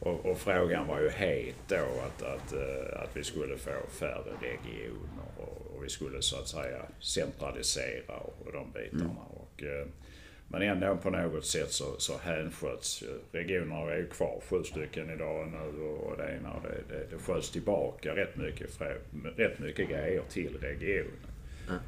Och, 0.00 0.26
och 0.26 0.38
frågan 0.38 0.86
var 0.86 1.00
ju 1.00 1.08
het 1.08 1.54
då 1.68 1.76
att, 1.76 2.22
att, 2.22 2.52
eh, 2.52 3.02
att 3.02 3.10
vi 3.14 3.24
skulle 3.24 3.56
få 3.56 3.70
färre 3.98 4.32
regioner 4.40 5.26
och, 5.38 5.76
och 5.76 5.84
vi 5.84 5.88
skulle 5.88 6.22
så 6.22 6.36
att 6.36 6.48
säga 6.48 6.82
centralisera 7.00 8.16
och, 8.16 8.46
och 8.46 8.52
de 8.52 8.72
bitarna. 8.72 9.04
Mm. 9.04 9.16
Och, 9.16 9.62
eh, 9.62 9.86
men 10.52 10.62
ändå 10.62 10.96
på 10.96 11.10
något 11.10 11.44
sätt 11.44 11.72
så, 11.72 11.84
så 11.98 12.18
hänsköts 12.18 13.02
eh, 13.02 13.08
Regionerna 13.32 13.92
är 13.92 13.96
ju 13.96 14.06
kvar, 14.06 14.40
sju 14.50 14.64
stycken 14.64 15.10
idag 15.10 15.40
och 15.40 15.48
nu 15.48 15.82
och 15.82 16.16
det 16.16 16.36
ena 16.36 16.52
och 16.52 16.62
det, 16.62 16.94
det, 16.94 17.06
det 17.10 17.22
sköts 17.22 17.50
tillbaka 17.50 18.16
rätt 18.16 18.36
mycket, 18.36 18.80
rätt 19.36 19.58
mycket 19.58 19.88
grejer 19.88 20.22
till 20.30 20.58
regionen. 20.60 21.29
Mm. 21.68 21.80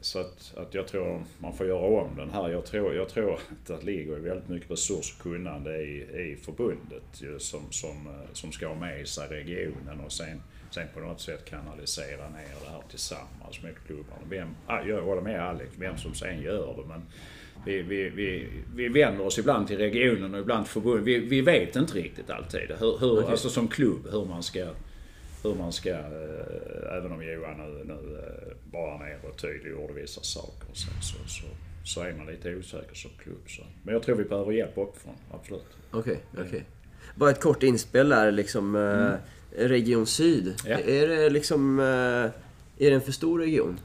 Så 0.00 0.18
att, 0.18 0.54
att 0.56 0.74
jag 0.74 0.86
tror 0.86 1.24
man 1.38 1.56
får 1.56 1.66
göra 1.66 2.02
om 2.02 2.16
den 2.16 2.30
här. 2.30 2.48
Jag 2.48 2.64
tror, 2.64 2.94
jag 2.94 3.08
tror 3.08 3.34
att 3.34 3.66
det 3.66 3.82
ligger 3.82 4.16
väldigt 4.16 4.48
mycket 4.48 4.70
resurs 4.70 5.14
och 5.16 5.22
kunnande 5.22 5.76
i, 5.76 5.96
i 6.32 6.36
förbundet 6.42 7.22
som, 7.38 7.60
som, 7.70 8.08
som 8.32 8.52
ska 8.52 8.68
ha 8.68 8.74
med 8.74 9.08
sig 9.08 9.28
regionen 9.28 10.00
och 10.04 10.12
sen, 10.12 10.42
sen 10.70 10.86
på 10.94 11.00
något 11.00 11.20
sätt 11.20 11.44
kanalisera 11.44 12.28
ner 12.28 12.64
det 12.64 12.70
här 12.70 12.82
tillsammans 12.90 13.62
med 13.62 13.74
klubbarna. 13.86 14.22
Vem, 14.30 14.48
jag 14.86 15.02
håller 15.02 15.22
med 15.22 15.40
Alex, 15.40 15.70
vem 15.78 15.96
som 15.96 16.14
sen 16.14 16.42
gör 16.42 16.76
det. 16.76 16.88
Men 16.88 17.02
vi, 17.64 17.82
vi, 17.82 18.08
vi, 18.08 18.48
vi 18.74 18.88
vänder 18.88 19.24
oss 19.24 19.38
ibland 19.38 19.66
till 19.66 19.78
regionen 19.78 20.34
och 20.34 20.40
ibland 20.40 20.66
förbundet. 20.66 21.04
Vi, 21.04 21.18
vi 21.18 21.40
vet 21.40 21.76
inte 21.76 21.94
riktigt 21.94 22.30
alltid, 22.30 22.60
hur, 22.78 22.98
hur, 22.98 23.18
okay. 23.18 23.30
alltså 23.30 23.48
som 23.48 23.68
klubb, 23.68 24.08
hur 24.10 24.24
man 24.24 24.42
ska 24.42 24.66
hur 25.42 25.54
man 25.54 25.72
ska, 25.72 25.90
eh, 25.90 26.96
även 26.98 27.12
om 27.12 27.22
Johan 27.22 27.56
nu, 27.58 27.84
nu 27.84 28.18
eh, 28.18 28.56
bara 28.72 28.98
ner 28.98 29.18
och 29.30 29.38
tydliggjorde 29.38 29.92
vissa 29.92 30.22
saker 30.22 30.68
så, 30.72 30.90
så, 31.02 31.28
så, 31.28 31.46
så 31.84 32.00
är 32.02 32.12
man 32.12 32.26
lite 32.26 32.56
osäker 32.56 32.94
som 32.94 33.10
klubb. 33.18 33.42
Så. 33.46 33.62
Men 33.82 33.94
jag 33.94 34.02
tror 34.02 34.16
vi 34.16 34.24
behöver 34.24 34.52
hjälp 34.52 34.78
uppifrån, 34.78 35.14
absolut. 35.30 35.66
Okej, 35.90 36.00
okay, 36.00 36.16
okej. 36.32 36.44
Okay. 36.48 36.62
Bara 37.14 37.30
ett 37.30 37.40
kort 37.40 37.62
inspel 37.62 38.08
där 38.08 38.32
liksom. 38.32 38.76
Eh, 38.76 38.82
mm. 38.82 39.18
Region 39.50 40.06
Syd. 40.06 40.54
Ja. 40.66 40.78
Är 40.78 41.08
det 41.08 41.30
liksom... 41.30 41.78
Är 42.78 42.90
det 42.90 42.94
en 42.94 43.00
för 43.00 43.12
stor 43.12 43.38
region? 43.38 43.78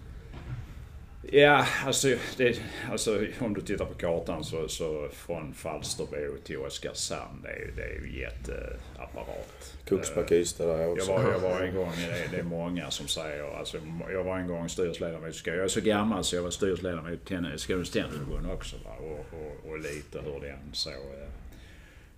Ja, 1.24 1.66
alltså, 1.86 2.08
det, 2.38 2.62
alltså 2.92 3.26
om 3.40 3.54
du 3.54 3.62
tittar 3.62 3.86
på 3.86 3.94
kartan 3.94 4.44
så, 4.44 4.68
så 4.68 5.10
från 5.14 5.54
Falsterbo 5.54 6.38
till 6.44 6.58
Oskarshamn, 6.58 7.42
det 7.42 7.50
är, 7.50 7.72
det 7.76 7.84
är 7.84 8.02
ju 8.02 8.20
jätteapparat. 8.20 9.78
Kungsbacka, 9.86 10.36
Ystad 10.36 10.66
där 10.66 10.88
också. 10.88 11.12
Jag 11.12 11.20
var, 11.20 11.32
jag 11.32 11.40
var 11.40 11.62
en 11.62 11.76
gång, 11.76 11.92
det 12.32 12.38
är 12.38 12.44
många 12.44 12.92
som 12.92 13.08
säger, 13.08 13.58
alltså, 13.58 13.78
jag 14.12 14.24
var 14.24 14.38
en 14.38 14.48
gång 14.48 14.70
styrelseledamot, 14.70 15.46
jag 15.46 15.56
är 15.56 15.68
så 15.68 15.82
gammal 15.82 16.24
så 16.24 16.36
jag 16.36 16.44
var 16.44 16.52
styrelseledamot 16.52 17.32
i 17.32 17.58
Skånes 17.58 17.92
Tennisförbund 17.92 18.52
också. 18.52 18.76
Va? 18.86 18.92
Och, 19.00 19.40
och, 19.40 19.72
och 19.72 19.80
lite 19.80 20.20
hur 20.20 20.40
den 20.42 20.60
så 20.74 20.90
eh, 20.90 20.96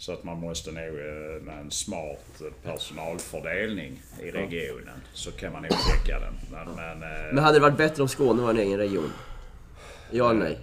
så 0.06 0.12
att 0.12 0.24
man 0.24 0.40
måste 0.40 0.72
nog 0.72 0.84
eh, 0.84 1.42
med 1.42 1.60
en 1.60 1.72
smart 1.72 2.42
personalfördelning 2.64 4.02
i 4.24 4.32
regionen 4.32 5.02
så 5.14 5.32
kan 5.32 5.54
man 5.54 5.62
nog 5.62 5.72
täcka 5.72 6.20
den. 6.20 6.34
Men, 6.52 6.76
men, 6.76 7.04
eh, 7.04 7.34
men 7.34 7.44
hade 7.44 7.56
det 7.56 7.62
varit 7.62 7.78
bättre 7.78 8.04
om 8.04 8.10
Skåne 8.10 8.42
var 8.42 8.50
en 8.50 8.60
egen 8.60 8.78
region? 8.78 9.12
Ja 10.12 10.30
eller 10.30 10.40
nej? 10.40 10.60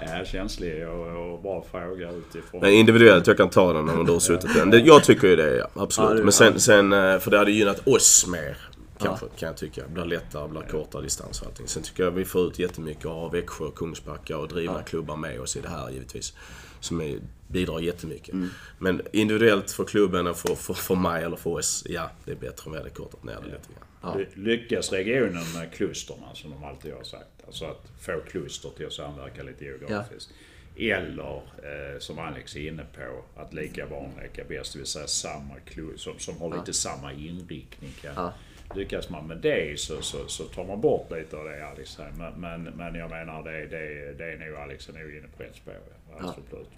ja, 0.18 0.24
känslig 0.24 0.88
och, 0.88 1.32
och 1.32 1.42
bra 1.42 1.64
fråga 1.70 2.10
utifrån... 2.10 2.60
Men 2.60 2.70
individuellt, 2.72 3.26
jag 3.26 3.36
kan 3.36 3.50
ta 3.50 3.72
den 3.72 3.88
om 3.88 4.06
du 4.06 4.12
har 4.12 4.20
suttit 4.20 4.54
den. 4.54 4.84
Jag 4.84 5.04
tycker 5.04 5.28
ju 5.28 5.36
det, 5.36 5.56
ja. 5.56 5.66
Absolut. 5.74 6.24
Men 6.24 6.32
sen, 6.32 6.60
sen, 6.60 6.92
eh, 6.92 7.18
för 7.18 7.30
det 7.30 7.38
hade 7.38 7.52
gynnat 7.52 7.88
oss 7.88 8.26
mer. 8.26 8.56
Kanske, 8.98 9.26
kan 9.36 9.46
jag 9.46 9.56
tycka. 9.56 9.82
Blir 9.88 10.04
lättare, 10.04 10.48
blir 10.48 10.62
kortare 10.62 11.02
distans 11.02 11.40
och 11.40 11.46
allting. 11.46 11.68
Sen 11.68 11.82
tycker 11.82 12.04
jag 12.04 12.10
vi 12.10 12.24
får 12.24 12.46
ut 12.46 12.58
jättemycket 12.58 13.06
av 13.06 13.32
Växjö, 13.32 13.64
Kungsbacka 13.76 14.38
och 14.38 14.48
drivna 14.48 14.76
ja. 14.78 14.82
klubbar 14.82 15.16
med 15.16 15.40
oss 15.40 15.56
i 15.56 15.60
det 15.60 15.68
här 15.68 15.90
givetvis 15.90 16.34
som 16.84 17.00
är, 17.00 17.18
bidrar 17.48 17.80
jättemycket. 17.80 18.34
Mm. 18.34 18.48
Men 18.78 19.02
individuellt 19.12 19.70
för 19.70 19.84
klubben 19.84 20.26
och 20.26 20.36
för, 20.36 20.54
för, 20.54 20.74
för 20.74 20.94
mig 20.94 21.24
eller 21.24 21.36
för 21.36 21.50
oss, 21.50 21.84
ja, 21.88 22.10
det 22.24 22.30
är 22.30 22.36
bättre 22.36 22.62
om 22.66 22.72
vi 22.72 22.78
hade 22.78 22.90
kortat 22.90 23.24
ner 23.24 23.34
det 23.34 23.44
lite 23.44 23.68
grann. 23.74 23.86
Ja. 24.02 24.24
Lyckas 24.34 24.92
regionen 24.92 25.52
med 25.54 25.72
klusterna, 25.72 26.34
som 26.34 26.50
de 26.50 26.64
alltid 26.64 26.92
har 26.92 27.02
sagt, 27.02 27.44
alltså 27.46 27.64
att 27.64 27.86
få 28.00 28.20
kluster 28.30 28.70
till 28.76 28.86
att 28.86 28.92
samverka 28.92 29.42
lite 29.42 29.64
geografiskt. 29.64 30.30
Ja. 30.74 30.96
Eller, 30.96 31.36
eh, 31.36 31.98
som 31.98 32.18
Alex 32.18 32.56
är 32.56 32.68
inne 32.68 32.86
på, 32.96 33.40
att 33.40 33.54
lika 33.54 33.86
barn 33.86 34.10
leka 34.22 34.44
bäst, 34.48 34.72
det 34.72 34.78
vill 34.78 34.86
säga 34.86 35.06
samma 35.06 35.54
kluster 35.64 35.98
som, 35.98 36.18
som 36.18 36.40
har 36.40 36.48
lite 36.48 36.62
ja. 36.66 36.72
samma 36.72 37.12
inriktning. 37.12 37.92
Kan, 38.02 38.14
ja. 38.14 38.32
Lyckas 38.76 39.10
man 39.10 39.26
med 39.26 39.36
det 39.36 39.80
så, 39.80 40.02
så, 40.02 40.18
så, 40.26 40.44
tar 40.44 40.64
man 40.64 40.80
bort 40.80 41.10
lite 41.10 41.36
av 41.36 41.44
det 41.44 41.66
Alex 41.66 41.90
säger. 41.90 42.12
Men, 42.18 42.32
men, 42.40 42.62
men 42.76 42.94
jag 42.94 43.10
menar 43.10 43.42
det, 43.42 43.66
det, 43.66 44.12
det 44.18 44.32
är 44.32 44.46
nog 44.46 44.58
Alex 44.58 44.88
är 44.88 44.92
nog 44.92 45.16
inne 45.16 45.28
på 45.36 45.42
rätt 45.42 45.56
spår. 45.56 45.74
Ja. 46.10 46.28
Absolut. 46.28 46.68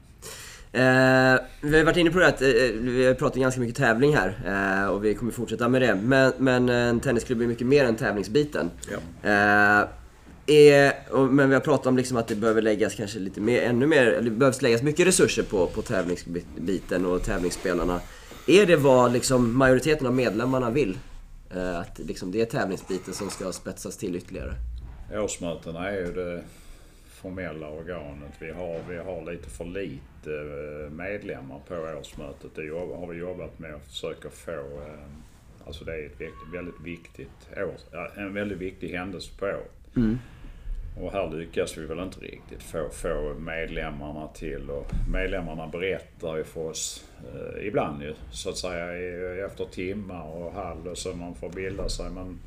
Eh, 0.72 1.40
vi 1.60 1.78
har 1.78 1.84
varit 1.84 1.96
inne 1.96 2.10
på 2.10 2.18
det 2.18 2.26
att 2.26 2.42
eh, 2.42 2.48
vi 2.72 3.06
har 3.06 3.14
pratat 3.14 3.36
ganska 3.36 3.60
mycket 3.60 3.76
tävling 3.76 4.16
här 4.16 4.34
eh, 4.46 4.90
och 4.90 5.04
vi 5.04 5.14
kommer 5.14 5.32
fortsätta 5.32 5.68
med 5.68 5.82
det. 5.82 5.94
Men, 5.94 6.32
men 6.38 6.68
en 6.68 7.00
tennisklubb 7.00 7.42
är 7.42 7.46
mycket 7.46 7.66
mer 7.66 7.84
än 7.84 7.96
tävlingsbiten. 7.96 8.70
Ja. 8.90 9.30
Eh, 9.30 9.88
är, 10.46 10.92
och, 11.10 11.28
men 11.28 11.48
vi 11.48 11.54
har 11.54 11.60
pratat 11.60 11.86
om 11.86 11.96
liksom 11.96 12.16
att 12.16 12.28
det 12.28 12.34
behöver 12.34 12.62
läggas 12.62 12.94
kanske 12.94 13.18
lite 13.18 13.40
mer, 13.40 13.62
ännu 13.62 13.86
mer, 13.86 14.06
eller 14.06 14.30
det 14.30 14.36
behövs 14.36 14.62
läggas 14.62 14.82
mycket 14.82 15.06
resurser 15.06 15.42
på, 15.42 15.66
på 15.66 15.82
tävlingsbiten 15.82 17.06
och 17.06 17.22
tävlingsspelarna. 17.22 18.00
Är 18.46 18.66
det 18.66 18.76
vad 18.76 19.12
liksom 19.12 19.58
majoriteten 19.58 20.06
av 20.06 20.14
medlemmarna 20.14 20.70
vill? 20.70 20.98
Eh, 21.50 21.78
att 21.78 21.98
liksom 21.98 22.30
det 22.30 22.40
är 22.40 22.46
tävlingsbiten 22.46 23.14
som 23.14 23.30
ska 23.30 23.52
spetsas 23.52 23.96
till 23.96 24.16
ytterligare? 24.16 24.54
Årsmötena 25.12 25.90
är 25.90 26.06
ju 26.06 26.12
det 26.12 26.42
formella 27.24 27.68
organet. 27.68 28.32
Vi 28.38 28.50
har, 28.50 28.80
vi 28.88 28.96
har 28.96 29.32
lite 29.32 29.50
för 29.50 29.64
lite 29.64 30.32
eh, 30.32 30.90
medlemmar 30.90 31.60
på 31.68 31.74
årsmötet. 31.74 32.50
Det 32.54 32.68
har 32.68 33.06
vi 33.06 33.18
jobbat 33.18 33.58
med 33.58 33.74
att 33.74 33.86
försöka 33.86 34.30
få. 34.30 34.52
Eh, 34.52 35.66
alltså 35.66 35.84
det 35.84 35.94
är 35.94 36.06
ett 36.06 36.54
väldigt 36.54 36.80
viktigt 36.84 37.48
år, 37.56 37.74
en 38.16 38.34
väldigt 38.34 38.58
viktig 38.58 38.88
händelse 38.88 39.30
på 39.38 39.46
året. 39.46 39.96
Mm. 39.96 40.18
Och 41.00 41.12
här 41.12 41.30
lyckas 41.30 41.78
vi 41.78 41.86
väl 41.86 41.98
inte 41.98 42.20
riktigt 42.20 42.62
få, 42.62 42.88
få 42.88 43.34
medlemmarna 43.38 44.28
till 44.28 44.70
och 44.70 44.90
medlemmarna 45.12 45.66
berättar 45.66 46.36
ju 46.36 46.44
för 46.44 46.60
oss 46.60 47.04
eh, 47.34 47.66
ibland 47.66 48.02
ju 48.02 48.14
så 48.32 48.50
att 48.50 48.58
säga 48.58 49.46
efter 49.46 49.64
timmar 49.64 50.24
och 50.24 50.52
halv 50.52 50.88
och 50.88 50.98
så 50.98 51.14
man 51.14 51.34
får 51.34 51.50
bilda 51.50 51.88
sig. 51.88 52.10
Men 52.10 52.38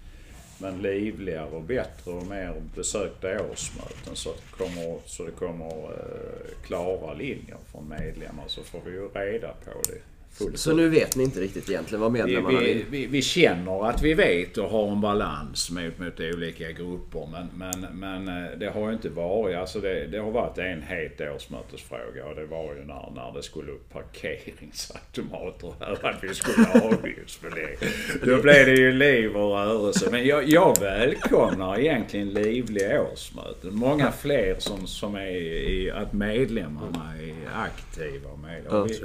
men 0.59 0.81
livligare 0.81 1.49
och 1.49 1.63
bättre 1.63 2.11
och 2.11 2.27
mer 2.27 2.53
besökta 2.75 3.27
årsmöten 3.27 4.15
så, 4.15 4.29
kommer, 4.51 4.99
så 5.05 5.23
det 5.23 5.31
kommer 5.31 5.83
eh, 5.83 6.65
klara 6.65 7.13
linjer 7.13 7.57
från 7.71 7.89
medlemmar 7.89 8.43
så 8.47 8.63
får 8.63 8.81
vi 8.85 8.91
ju 8.91 9.07
reda 9.07 9.47
på 9.47 9.71
det 9.87 10.16
så 10.53 10.73
nu 10.73 10.89
vet 10.89 11.15
ni 11.15 11.23
inte 11.23 11.39
riktigt 11.39 11.69
egentligen 11.69 12.01
vad 12.01 12.11
medlemmarna 12.11 12.59
vi, 12.59 12.65
vill? 12.65 12.85
Vi, 12.89 13.05
vi, 13.05 13.21
känner 13.21 13.89
att 13.89 14.01
vi 14.01 14.13
vet 14.13 14.57
och 14.57 14.69
har 14.69 14.91
en 14.91 15.01
balans 15.01 15.71
mot, 15.71 15.99
mot 15.99 16.19
olika 16.19 16.71
grupper. 16.71 17.29
Men, 17.31 17.47
men, 17.55 17.99
men 17.99 18.43
eh, 18.43 18.51
det 18.59 18.69
har 18.69 18.87
ju 18.87 18.93
inte 18.93 19.09
varit, 19.09 19.57
alltså 19.57 19.79
det, 19.79 20.07
det 20.07 20.17
har 20.17 20.31
varit 20.31 20.57
en 20.57 20.81
het 20.81 21.21
årsmötesfråga 21.35 22.25
och 22.25 22.35
det 22.35 22.45
var 22.45 22.63
ju 22.63 22.85
när, 22.85 23.11
när 23.15 23.33
det 23.35 23.43
skulle 23.43 23.71
upp 23.71 23.93
parkeringsautomater 23.93 25.73
här 25.79 26.05
att 26.05 26.23
vi 26.23 26.33
skulle 26.33 26.67
avgiftsbelägga. 26.83 27.77
Då 28.25 28.41
blev 28.41 28.65
det 28.65 28.75
ju 28.75 28.91
liv 28.91 29.35
och 29.35 29.51
rörelse. 29.51 30.07
Men 30.11 30.25
jag, 30.27 30.49
jag 30.49 30.79
välkomnar 30.79 31.79
egentligen 31.79 32.29
livliga 32.29 33.01
årsmöten. 33.01 33.75
Många 33.75 34.11
fler 34.11 34.55
som, 34.59 34.87
som 34.87 35.15
är 35.15 35.31
i, 35.31 35.91
att 35.91 36.13
medlemmarna 36.13 37.13
är 37.21 37.63
aktiva 37.63 38.35
med. 38.35 38.67
Och 38.67 38.89
vi, 38.89 38.99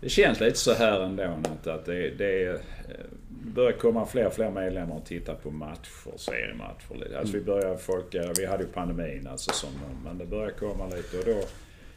det 0.00 0.08
känns 0.08 0.40
lite 0.40 0.58
så 0.58 0.72
här 0.72 1.00
ändå 1.00 1.22
att, 1.22 1.66
att 1.66 1.86
det, 1.86 2.10
det 2.10 2.48
eh, 2.48 2.56
börjar 3.28 3.72
komma 3.72 4.06
fler 4.06 4.26
och 4.26 4.32
fler 4.32 4.50
medlemmar 4.50 4.96
och 4.96 5.06
titta 5.06 5.34
på 5.34 5.50
matcher, 5.50 6.16
seriematcher. 6.16 7.16
Alltså 7.18 7.34
vi 7.34 7.44
börjar 7.44 7.76
folka, 7.76 8.32
vi 8.38 8.46
hade 8.46 8.62
ju 8.62 8.68
pandemin 8.68 9.26
alltså 9.26 9.52
som, 9.52 9.70
men 10.04 10.18
det 10.18 10.26
börjar 10.26 10.50
komma 10.50 10.86
lite 10.86 11.18
och 11.18 11.24
då, 11.24 11.40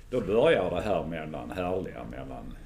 då 0.09 0.25
börjar 0.25 0.69
det 0.69 0.81
här 0.81 1.03
mellan, 1.03 1.51
härliga 1.51 2.03
mellan 2.11 2.57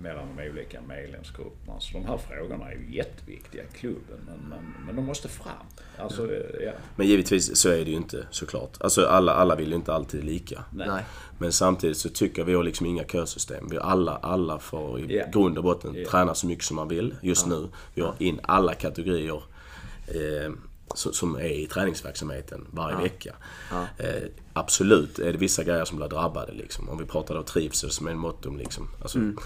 mellan 0.00 0.36
de 0.36 0.50
olika 0.50 0.80
medlemsgrupperna. 0.80 1.80
Så 1.80 1.92
de 1.92 2.04
här 2.04 2.18
frågorna 2.18 2.70
är 2.70 2.76
ju 2.76 2.96
jätteviktiga 2.96 3.62
i 3.62 3.66
klubben, 3.76 4.18
men, 4.26 4.38
men, 4.48 4.86
men 4.86 4.96
de 4.96 5.04
måste 5.04 5.28
fram. 5.28 5.66
Alltså, 5.98 6.32
ja. 6.60 6.72
Men 6.96 7.06
givetvis 7.06 7.56
så 7.56 7.68
är 7.68 7.84
det 7.84 7.90
ju 7.90 7.96
inte 7.96 8.26
såklart. 8.30 8.76
Alltså 8.80 9.06
alla, 9.06 9.32
alla 9.32 9.56
vill 9.56 9.68
ju 9.68 9.74
inte 9.74 9.94
alltid 9.94 10.24
lika. 10.24 10.64
Nej. 10.72 11.04
Men 11.38 11.52
samtidigt 11.52 11.96
så 11.96 12.08
tycker 12.08 12.44
vi 12.44 12.54
har 12.54 12.62
liksom 12.62 12.86
inga 12.86 13.04
kösystem. 13.04 13.68
Vi 13.70 13.78
alla, 13.78 14.16
alla 14.16 14.58
får 14.58 15.00
i 15.00 15.12
yeah. 15.12 15.30
grund 15.30 15.58
och 15.58 15.64
botten 15.64 15.96
yeah. 15.96 16.10
träna 16.10 16.34
så 16.34 16.46
mycket 16.46 16.64
som 16.64 16.76
man 16.76 16.88
vill 16.88 17.14
just 17.22 17.46
ja. 17.46 17.52
nu. 17.52 17.68
Vi 17.94 18.02
har 18.02 18.14
in 18.18 18.40
alla 18.42 18.74
kategorier. 18.74 19.42
Eh, 20.06 20.52
som 20.94 21.36
är 21.36 21.48
i 21.48 21.66
träningsverksamheten 21.66 22.66
varje 22.70 22.96
ja. 22.96 23.02
vecka. 23.02 23.34
Ja. 23.70 23.86
Eh, 23.98 24.22
absolut 24.52 25.18
är 25.18 25.32
det 25.32 25.38
vissa 25.38 25.64
grejer 25.64 25.84
som 25.84 25.96
blir 25.96 26.08
drabbade. 26.08 26.52
Liksom. 26.52 26.88
Om 26.88 26.98
vi 26.98 27.04
pratar 27.04 27.34
då 27.34 27.42
trivsel 27.42 27.90
som 27.90 28.06
är 28.06 28.10
en 28.10 28.18
motto. 28.18 28.56
Liksom. 28.56 28.88
Alltså, 29.02 29.18
mm. 29.18 29.36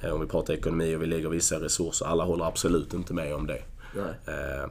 Eh, 0.00 0.10
om 0.10 0.20
vi 0.20 0.26
pratar 0.26 0.54
ekonomi 0.54 0.96
och 0.96 1.02
vi 1.02 1.06
lägger 1.06 1.28
vissa 1.28 1.60
resurser. 1.60 2.06
Alla 2.06 2.24
håller 2.24 2.44
absolut 2.44 2.94
inte 2.94 3.14
med 3.14 3.34
om 3.34 3.46
det. 3.46 3.62
Nej. 3.94 4.36
Eh, 4.36 4.70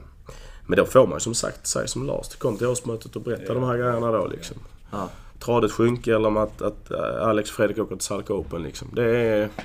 men 0.66 0.76
då 0.76 0.84
får 0.84 1.06
man 1.06 1.16
ju 1.16 1.20
som 1.20 1.34
sagt 1.34 1.66
säga 1.66 1.86
som 1.86 2.06
Lars, 2.06 2.36
kom 2.36 2.56
till 2.56 2.66
årsmötet 2.66 3.16
och 3.16 3.22
berätta 3.22 3.44
ja. 3.46 3.54
de 3.54 3.64
här 3.64 3.76
grejerna 3.76 4.12
då 4.12 4.26
liksom. 4.26 4.56
Ja. 4.90 5.08
Tradet 5.38 5.72
sjunker 5.72 6.14
eller 6.14 6.28
om 6.28 6.36
att, 6.36 6.62
att 6.62 6.90
eh, 6.90 7.28
Alex 7.28 7.50
och 7.50 7.56
Fredrik 7.56 7.78
åker 7.78 7.96
till 7.96 8.04
Salka 8.04 8.34
Open 8.34 8.62
liksom. 8.62 8.88
Det 8.92 9.16
är... 9.16 9.48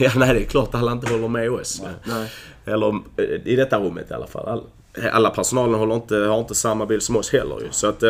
Ja, 0.00 0.10
nej, 0.16 0.34
det 0.34 0.40
är 0.40 0.44
klart 0.44 0.68
att 0.68 0.74
alla 0.74 0.92
inte 0.92 1.12
håller 1.12 1.28
med 1.28 1.50
oss. 1.50 1.82
Nej. 2.04 2.32
Eller 2.64 3.00
i 3.44 3.56
detta 3.56 3.78
rummet 3.78 4.10
i 4.10 4.14
alla 4.14 4.26
fall. 4.26 4.48
All, 4.48 4.64
alla 5.12 5.30
personalen 5.30 5.74
håller 5.74 5.94
inte, 5.94 6.16
har 6.16 6.38
inte 6.38 6.54
samma 6.54 6.86
bild 6.86 7.02
som 7.02 7.16
oss 7.16 7.32
heller 7.32 7.60
ju. 7.60 7.68
Så 7.70 7.88
att... 7.88 8.02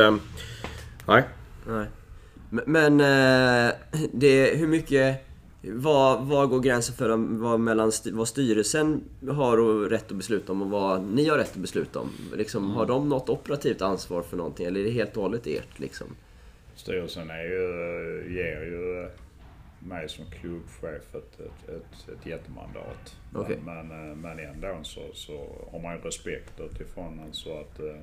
Nej. 1.06 1.22
Nej. 1.66 1.86
Men, 2.50 2.64
men 2.66 3.00
eh, 3.00 3.72
det, 4.12 4.56
hur 4.56 4.66
mycket... 4.66 5.26
Vad, 5.66 6.26
vad 6.26 6.48
går 6.48 6.60
gränsen 6.60 6.94
för 6.94 7.08
vad, 7.16 7.60
mellan 7.60 7.92
vad 8.12 8.28
styrelsen 8.28 9.04
har 9.30 9.88
rätt 9.88 10.10
att 10.10 10.16
besluta 10.16 10.52
om 10.52 10.62
och 10.62 10.70
vad 10.70 11.02
ni 11.02 11.28
har 11.28 11.38
rätt 11.38 11.52
att 11.52 11.56
besluta 11.56 12.00
om? 12.00 12.10
Liksom, 12.36 12.70
Har 12.70 12.86
de 12.86 13.08
något 13.08 13.28
operativt 13.28 13.82
ansvar 13.82 14.22
för 14.22 14.36
någonting 14.36 14.66
eller 14.66 14.80
är 14.80 14.84
det 14.84 14.90
helt 14.90 15.16
och 15.16 15.22
hållet 15.22 15.46
ert? 15.46 15.78
Liksom? 15.78 16.06
Styrelsen 16.76 17.30
är 17.30 17.44
ju, 17.44 18.34
ger 18.34 18.64
ju 18.64 19.08
mig 19.78 20.08
som 20.08 20.24
klubbchef 20.30 21.14
ett, 21.14 21.40
ett, 21.40 21.68
ett, 21.68 22.08
ett 22.08 22.26
jättemandat. 22.26 23.16
Okej. 23.34 23.58
Men, 23.64 23.88
men, 23.88 24.10
eh, 24.10 24.16
men 24.16 24.38
ändå 24.38 24.78
så, 24.82 25.00
så 25.14 25.68
har 25.72 25.80
man 25.80 25.96
ju 25.96 26.00
respekt 26.00 26.60
utifrån 26.60 27.20
alltså 27.20 27.58
att, 27.58 27.80
eh, 27.80 28.00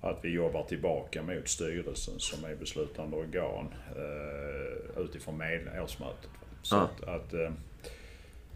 att 0.00 0.18
vi 0.22 0.28
jobbar 0.28 0.64
tillbaka 0.64 1.22
mot 1.22 1.48
styrelsen 1.48 2.14
som 2.18 2.44
är 2.44 2.54
beslutande 2.56 3.16
organ 3.16 3.74
eh, 3.96 5.02
utifrån 5.02 5.36
med, 5.36 5.82
årsmötet. 5.82 6.30
Så 6.68 6.76
Ja. 6.76 6.82
att, 6.82 7.08
att 7.08 7.34
eh, 7.34 7.50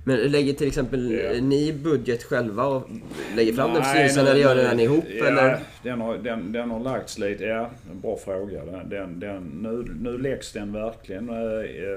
Men 0.04 0.16
lägger 0.18 0.52
till 0.52 0.66
exempel 0.66 1.10
Ja. 1.12 1.40
ni 1.40 1.72
budget 1.72 2.22
själva 2.22 2.64
och 2.66 2.88
lägger 3.36 3.52
fram 3.52 3.72
den 3.74 3.82
för 3.82 3.90
styrelsen 3.90 4.26
eller 4.26 4.40
gör 4.40 4.54
nu- 4.54 4.62
den 4.62 4.80
ihop 4.80 5.04
ja, 5.08 5.26
eller? 5.26 5.58
Den 5.82 6.00
har, 6.00 6.18
den, 6.18 6.52
den 6.52 6.70
har 6.70 6.80
lagts 6.80 7.18
lite, 7.18 7.44
ja, 7.44 7.70
en 7.90 8.00
bra 8.00 8.16
fråga. 8.16 8.64
Den, 8.64 8.88
den, 8.88 9.20
den, 9.20 9.42
nu, 9.62 9.94
nu 10.10 10.18
läggs 10.18 10.52
den 10.52 10.72
verkligen 10.72 11.28
eh, 11.28 11.34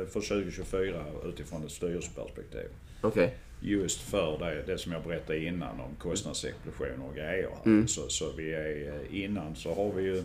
för 0.08 0.22
2024 0.22 0.96
utifrån 1.30 1.64
ett 1.66 1.72
styrelseperspektiv. 1.72 2.68
Okej. 3.02 3.34
Just 3.62 4.02
för 4.02 4.38
det, 4.40 4.64
det 4.74 4.78
som 4.78 4.92
jag 4.92 5.04
berättade 5.04 5.40
innan 5.46 5.80
om 5.80 5.96
kostnadsexplosioner 6.00 7.06
och 7.10 7.16
grejer. 7.16 7.50
Mm. 7.66 7.88
Så, 7.88 8.02
så 8.10 8.26
vi 8.38 8.54
är, 8.54 8.88
eh, 8.88 9.24
innan 9.24 9.56
så 9.56 9.74
har 9.74 9.92
vi 9.92 10.04
ju 10.04 10.24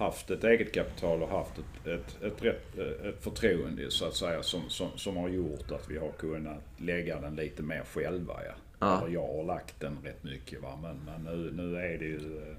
haft 0.00 0.30
ett 0.30 0.44
eget 0.44 0.74
kapital 0.74 1.22
och 1.22 1.28
haft 1.28 1.58
ett, 1.58 1.86
ett, 1.86 2.22
ett, 2.22 2.44
rätt, 2.44 2.78
ett 2.78 3.22
förtroende 3.24 3.90
så 3.90 4.04
att 4.04 4.14
säga 4.14 4.42
som, 4.42 4.70
som, 4.70 4.88
som 4.96 5.16
har 5.16 5.28
gjort 5.28 5.70
att 5.70 5.90
vi 5.90 5.98
har 5.98 6.10
kunnat 6.10 6.62
lägga 6.76 7.20
den 7.20 7.36
lite 7.36 7.62
mer 7.62 7.82
själva. 7.94 8.34
Ja. 8.46 8.52
Ja. 8.78 9.08
Jag 9.08 9.26
har 9.26 9.44
lagt 9.44 9.80
den 9.80 9.98
rätt 10.04 10.24
mycket 10.24 10.62
va. 10.62 10.78
Men, 10.82 11.00
men 11.06 11.24
nu, 11.24 11.50
nu 11.52 11.76
är 11.76 11.98
det 11.98 12.04
ju 12.04 12.38
eh, 12.38 12.56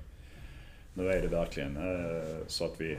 nu 0.93 1.09
är 1.09 1.21
det 1.21 1.27
verkligen 1.27 1.77
eh, 1.77 2.47
så 2.47 2.65
att 2.65 2.81
vi 2.81 2.97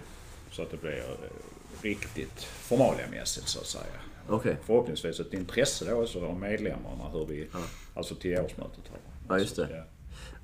så 0.50 0.62
att 0.62 0.70
det 0.70 0.80
blir 0.80 0.98
eh, 0.98 1.82
riktigt 1.82 2.42
formaliamässigt 2.42 3.48
så 3.48 3.60
att 3.60 3.66
säga. 3.66 4.00
Okej. 4.28 4.56
Förhoppningsvis 4.64 5.20
ett 5.20 5.34
intresse 5.34 5.84
då 5.84 6.02
också 6.02 6.26
av 6.26 6.40
medlemmarna 6.40 7.08
hur 7.12 7.26
vi, 7.26 7.48
alltså 7.94 8.14
till 8.14 8.38
årsmötet 8.38 8.84
här. 8.90 9.00
Ja, 9.28 9.38
just 9.38 9.56
det. 9.56 9.84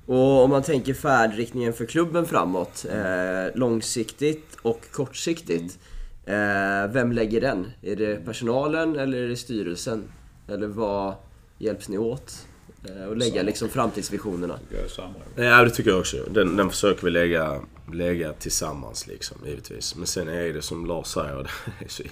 Och 0.08 0.44
om 0.44 0.50
man 0.50 0.62
tänker 0.62 0.94
färdriktningen 0.94 1.72
för 1.72 1.86
klubben 1.86 2.26
framåt, 2.26 2.86
eh, 2.90 3.58
långsiktigt 3.58 4.56
och 4.62 4.80
kortsiktigt. 4.92 5.78
Eh, 6.26 6.92
vem 6.92 7.12
lägger 7.12 7.40
den? 7.40 7.70
Är 7.82 7.96
det 7.96 8.24
personalen 8.24 8.96
eller 8.96 9.18
är 9.18 9.28
det 9.28 9.36
styrelsen? 9.36 10.02
Eller 10.48 10.66
vad 10.66 11.14
hjälps 11.58 11.88
ni 11.88 11.98
åt? 11.98 12.46
Eh, 12.84 13.10
att 13.10 13.18
lägga 13.18 13.42
liksom 13.42 13.68
framtidsvisionerna. 13.68 14.58
Ja, 15.36 15.64
det 15.64 15.70
tycker 15.70 15.90
jag 15.90 16.00
också. 16.00 16.16
Den, 16.30 16.56
den 16.56 16.70
försöker 16.70 17.04
vi 17.04 17.10
lägga, 17.10 17.60
lägga 17.92 18.32
tillsammans 18.32 19.06
liksom, 19.06 19.36
givetvis. 19.46 19.96
Men 19.96 20.06
sen 20.06 20.28
är 20.28 20.52
det 20.52 20.62
som 20.62 20.86
Lars 20.86 21.06
säger, 21.06 21.36
det 21.78 21.84
är 21.84 21.88
så 21.88 22.02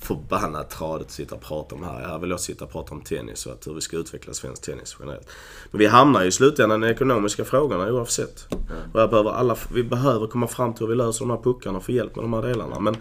förbannat 0.00 0.70
tradigt 0.70 1.06
att 1.06 1.12
sitta 1.12 1.34
och 1.34 1.40
prata 1.40 1.74
om 1.74 1.84
här. 1.84 2.08
Här 2.08 2.18
vill 2.18 2.30
jag 2.30 2.40
sitta 2.40 2.64
och 2.64 2.72
prata 2.72 2.94
om 2.94 3.00
tennis 3.00 3.46
och 3.46 3.52
att 3.52 3.66
hur 3.66 3.74
vi 3.74 3.80
ska 3.80 3.96
utveckla 3.96 4.32
svensk 4.32 4.62
tennis 4.62 4.96
generellt. 5.00 5.28
Men 5.70 5.78
vi 5.78 5.86
hamnar 5.86 6.22
ju 6.22 6.28
i 6.28 6.32
slutändan 6.32 6.84
i 6.84 6.86
de 6.86 6.92
ekonomiska 6.92 7.44
frågorna 7.44 7.92
oavsett. 7.92 8.46
Och 8.92 9.00
här 9.00 9.08
behöver 9.08 9.30
alla, 9.30 9.56
vi 9.74 9.82
behöver 9.82 10.26
komma 10.26 10.46
fram 10.46 10.74
till 10.74 10.86
hur 10.86 10.88
vi 10.88 10.96
löser 10.96 11.24
de 11.24 11.30
här 11.30 11.42
puckarna 11.42 11.78
och 11.78 11.84
få 11.84 11.92
hjälp 11.92 12.16
med 12.16 12.24
de 12.24 12.32
här 12.32 12.42
delarna. 12.42 12.80
Men 12.80 12.96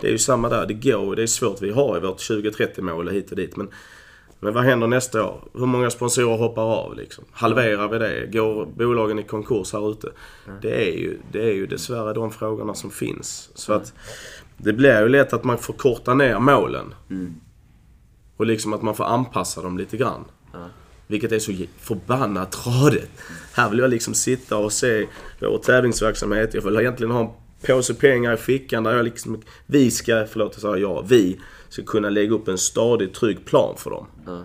det 0.00 0.06
är 0.06 0.12
ju 0.12 0.18
samma 0.18 0.48
där. 0.48 0.66
Det 0.66 0.74
går, 0.74 1.16
det 1.16 1.22
är 1.22 1.26
svårt. 1.26 1.62
Vi 1.62 1.70
har 1.70 1.94
ju 1.94 2.00
vårt 2.00 2.26
2030 2.26 2.84
mål 2.84 3.08
hit 3.08 3.30
och 3.30 3.36
dit. 3.36 3.56
Men 3.56 3.68
men 4.40 4.54
vad 4.54 4.64
händer 4.64 4.86
nästa 4.86 5.24
år? 5.24 5.44
Hur 5.54 5.66
många 5.66 5.90
sponsorer 5.90 6.36
hoppar 6.36 6.62
av 6.62 6.96
liksom? 6.96 7.24
Halverar 7.30 7.88
vi 7.88 7.98
det? 7.98 8.26
Går 8.32 8.66
bolagen 8.66 9.18
i 9.18 9.22
konkurs 9.22 9.72
här 9.72 9.90
ute? 9.90 10.08
Det, 10.62 10.88
är 10.88 10.96
ju, 10.98 11.18
det 11.32 11.42
är 11.42 11.54
ju 11.54 11.66
dessvärre 11.66 12.12
de 12.12 12.30
frågorna 12.30 12.74
som 12.74 12.90
finns. 12.90 13.50
Så 13.54 13.72
att 13.72 13.94
det 14.56 14.72
blir 14.72 15.00
ju 15.00 15.08
lätt 15.08 15.32
att 15.32 15.44
man 15.44 15.58
får 15.58 15.74
korta 15.74 16.14
ner 16.14 16.38
målen. 16.38 16.94
Och 18.36 18.46
liksom 18.46 18.72
att 18.72 18.82
man 18.82 18.94
får 18.94 19.04
anpassa 19.04 19.62
dem 19.62 19.78
lite 19.78 19.96
grann. 19.96 20.24
Vilket 21.06 21.32
är 21.32 21.38
så 21.38 21.52
förbannat 21.78 22.52
tradigt. 22.52 23.10
Här 23.52 23.70
vill 23.70 23.78
jag 23.78 23.90
liksom 23.90 24.14
sitta 24.14 24.56
och 24.56 24.72
se 24.72 25.06
vår 25.40 25.58
tävlingsverksamhet. 25.58 26.54
Jag 26.54 26.62
vill 26.62 26.76
egentligen 26.76 27.10
ha 27.10 27.20
en 27.20 27.30
påse 27.66 27.94
pengar 27.94 28.34
i 28.34 28.36
fickan 28.36 28.84
där 28.84 28.96
jag 28.96 29.04
liksom... 29.04 29.42
Vi 29.66 29.90
ska, 29.90 30.26
förlåt 30.26 30.52
jag 30.52 30.60
sa 30.62 30.76
ja, 30.76 31.00
vi 31.00 31.40
ska 31.68 31.82
kunna 31.82 32.10
lägga 32.10 32.34
upp 32.34 32.48
en 32.48 32.58
stadig, 32.58 33.14
trygg 33.14 33.44
plan 33.44 33.74
för 33.78 33.90
dem. 33.90 34.06
Ja. 34.26 34.44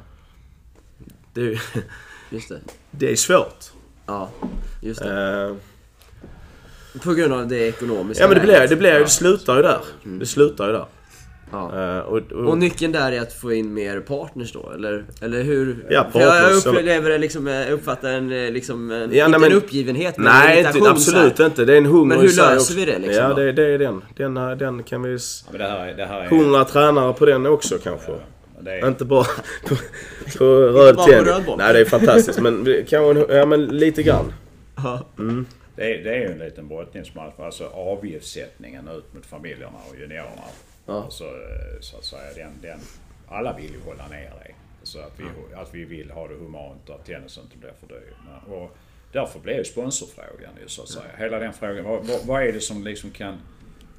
Det 1.34 1.42
är, 1.42 1.62
det. 2.30 2.62
det 2.92 3.12
är 3.12 3.16
svårt. 3.16 3.72
Ja, 4.06 4.30
just 4.82 5.02
det. 5.02 5.44
Eh, 5.44 5.56
På 7.04 7.14
grund 7.14 7.34
av 7.34 7.48
det 7.48 7.68
ekonomiska 7.68 8.24
ja 8.24 8.28
men 8.28 8.38
det 8.38 8.44
blir, 8.44 8.68
det 8.68 8.76
blir 8.76 9.00
det 9.00 9.08
slutar 9.08 9.56
ju 9.56 9.62
där. 9.62 9.80
Det 10.04 10.26
slutar 10.26 10.68
ju 10.68 10.74
där. 10.74 10.86
Ja. 11.52 11.96
Eh, 11.98 12.00
och, 12.00 12.18
och, 12.32 12.48
Och 12.50 12.58
nyckeln 12.58 12.92
där 12.92 13.12
är 13.12 13.22
att 13.22 13.34
få 13.34 13.54
in 13.54 13.74
mer 13.74 14.00
partners 14.00 14.54
då, 14.54 14.72
eller, 14.76 15.06
eller 15.22 15.44
hur? 15.44 15.86
Ja, 15.90 16.06
För 16.12 16.20
jag 16.20 16.30
partners, 16.30 16.66
upplever 16.66 17.10
det 17.10 17.18
liksom, 17.18 17.48
jag 17.48 17.72
uppfattar 17.72 18.10
en, 18.12 18.32
eh, 18.32 18.52
liksom, 18.52 18.92
en, 18.92 19.00
Ja, 19.00 19.26
inte 19.26 19.28
nej, 19.28 19.40
men- 19.40 19.52
en 19.52 19.58
uppgivenhet 19.58 20.18
men 20.18 20.28
en 20.28 20.34
Nej, 20.34 20.56
irritation 20.60 20.80
inte, 20.82 20.92
absolut 20.92 21.38
här. 21.40 21.46
inte. 21.46 21.66
Det 21.66 21.74
är 21.74 21.78
en 21.78 21.86
hunger 21.86 22.06
Men 22.08 22.18
hur 22.18 22.28
löser 22.28 22.56
också. 22.56 22.74
vi 22.74 22.86
det 22.86 23.00
liksom 23.00 23.16
Ja, 23.24 23.34
det, 23.34 23.52
det 23.52 23.64
är 23.66 23.78
den. 23.80 24.02
Den, 24.18 24.38
här- 24.38 24.56
den 24.56 24.84
kan 24.84 25.02
vi... 25.04 25.12
Ja, 25.12 25.18
men 25.52 25.62
det 25.62 25.68
här, 25.68 25.88
är- 25.88 25.94
det 25.98 26.06
här 26.06 26.22
är... 26.22 26.28
Hundra 26.28 26.66
tränare 26.66 27.14
på 27.14 27.26
den 27.26 27.46
också 27.46 27.78
kanske. 27.84 28.12
Är, 28.66 28.88
Inte 28.88 29.06
bara 29.06 29.24
på, 29.68 29.76
på 30.38 30.46
röd 30.46 30.98
tennis. 30.98 31.48
Nej, 31.58 31.74
det 31.74 31.80
är 31.80 31.86
fantastiskt. 31.86 32.40
Men 32.40 32.64
vi- 32.64 32.86
kanske, 32.90 33.36
ja 33.36 33.46
men 33.46 33.66
lite 33.66 34.04
grann. 34.04 34.34
Ja. 34.76 35.08
Det, 35.76 35.94
är, 36.00 36.04
det 36.04 36.16
är 36.16 36.20
ju 36.20 36.32
en 36.32 36.40
liten 36.40 36.68
brottningsmatch. 36.68 37.34
Alltså 37.40 37.68
avgiftssättningen 37.68 38.88
ut 38.88 39.14
mot 39.14 39.26
familjerna 39.26 39.78
och 39.90 39.96
juniorerna. 40.00 40.42
Ja. 40.86 41.04
Alltså, 41.04 41.24
eh, 41.24 41.80
så 41.82 41.98
att 41.98 42.06
säga, 42.06 42.34
den, 42.36 42.52
den, 42.62 42.80
alla 43.28 43.58
vill 43.58 43.72
ju 43.72 43.82
hålla 43.82 44.08
ner 44.08 44.30
det. 44.46 44.52
Så 44.84 45.00
att 45.00 45.20
vi, 45.20 45.24
att 45.56 45.74
vi 45.76 45.86
vill 45.86 46.12
ha 46.12 46.28
det 46.28 46.34
humant 46.36 46.90
och 46.90 46.96
att 46.96 47.06
tennisen 47.06 47.44
inte 47.44 47.58
blir 47.58 47.72
för 47.80 47.88
dyr. 47.88 48.14
Men- 48.26 48.54
Och 48.54 48.78
därför 49.12 49.40
blir 49.40 49.58
ju 49.58 49.64
sponsorfrågan 49.64 50.52
ju 50.62 50.68
så 50.68 50.82
att 50.82 50.90
säga. 50.90 51.06
Hela 51.18 51.40
den 51.40 51.54
frågan. 51.54 51.84
Vad, 51.86 52.26
vad, 52.26 52.44
är 52.44 52.52
det 52.54 52.60
som 52.60 52.84
liksom 52.84 53.12
kan, 53.12 53.38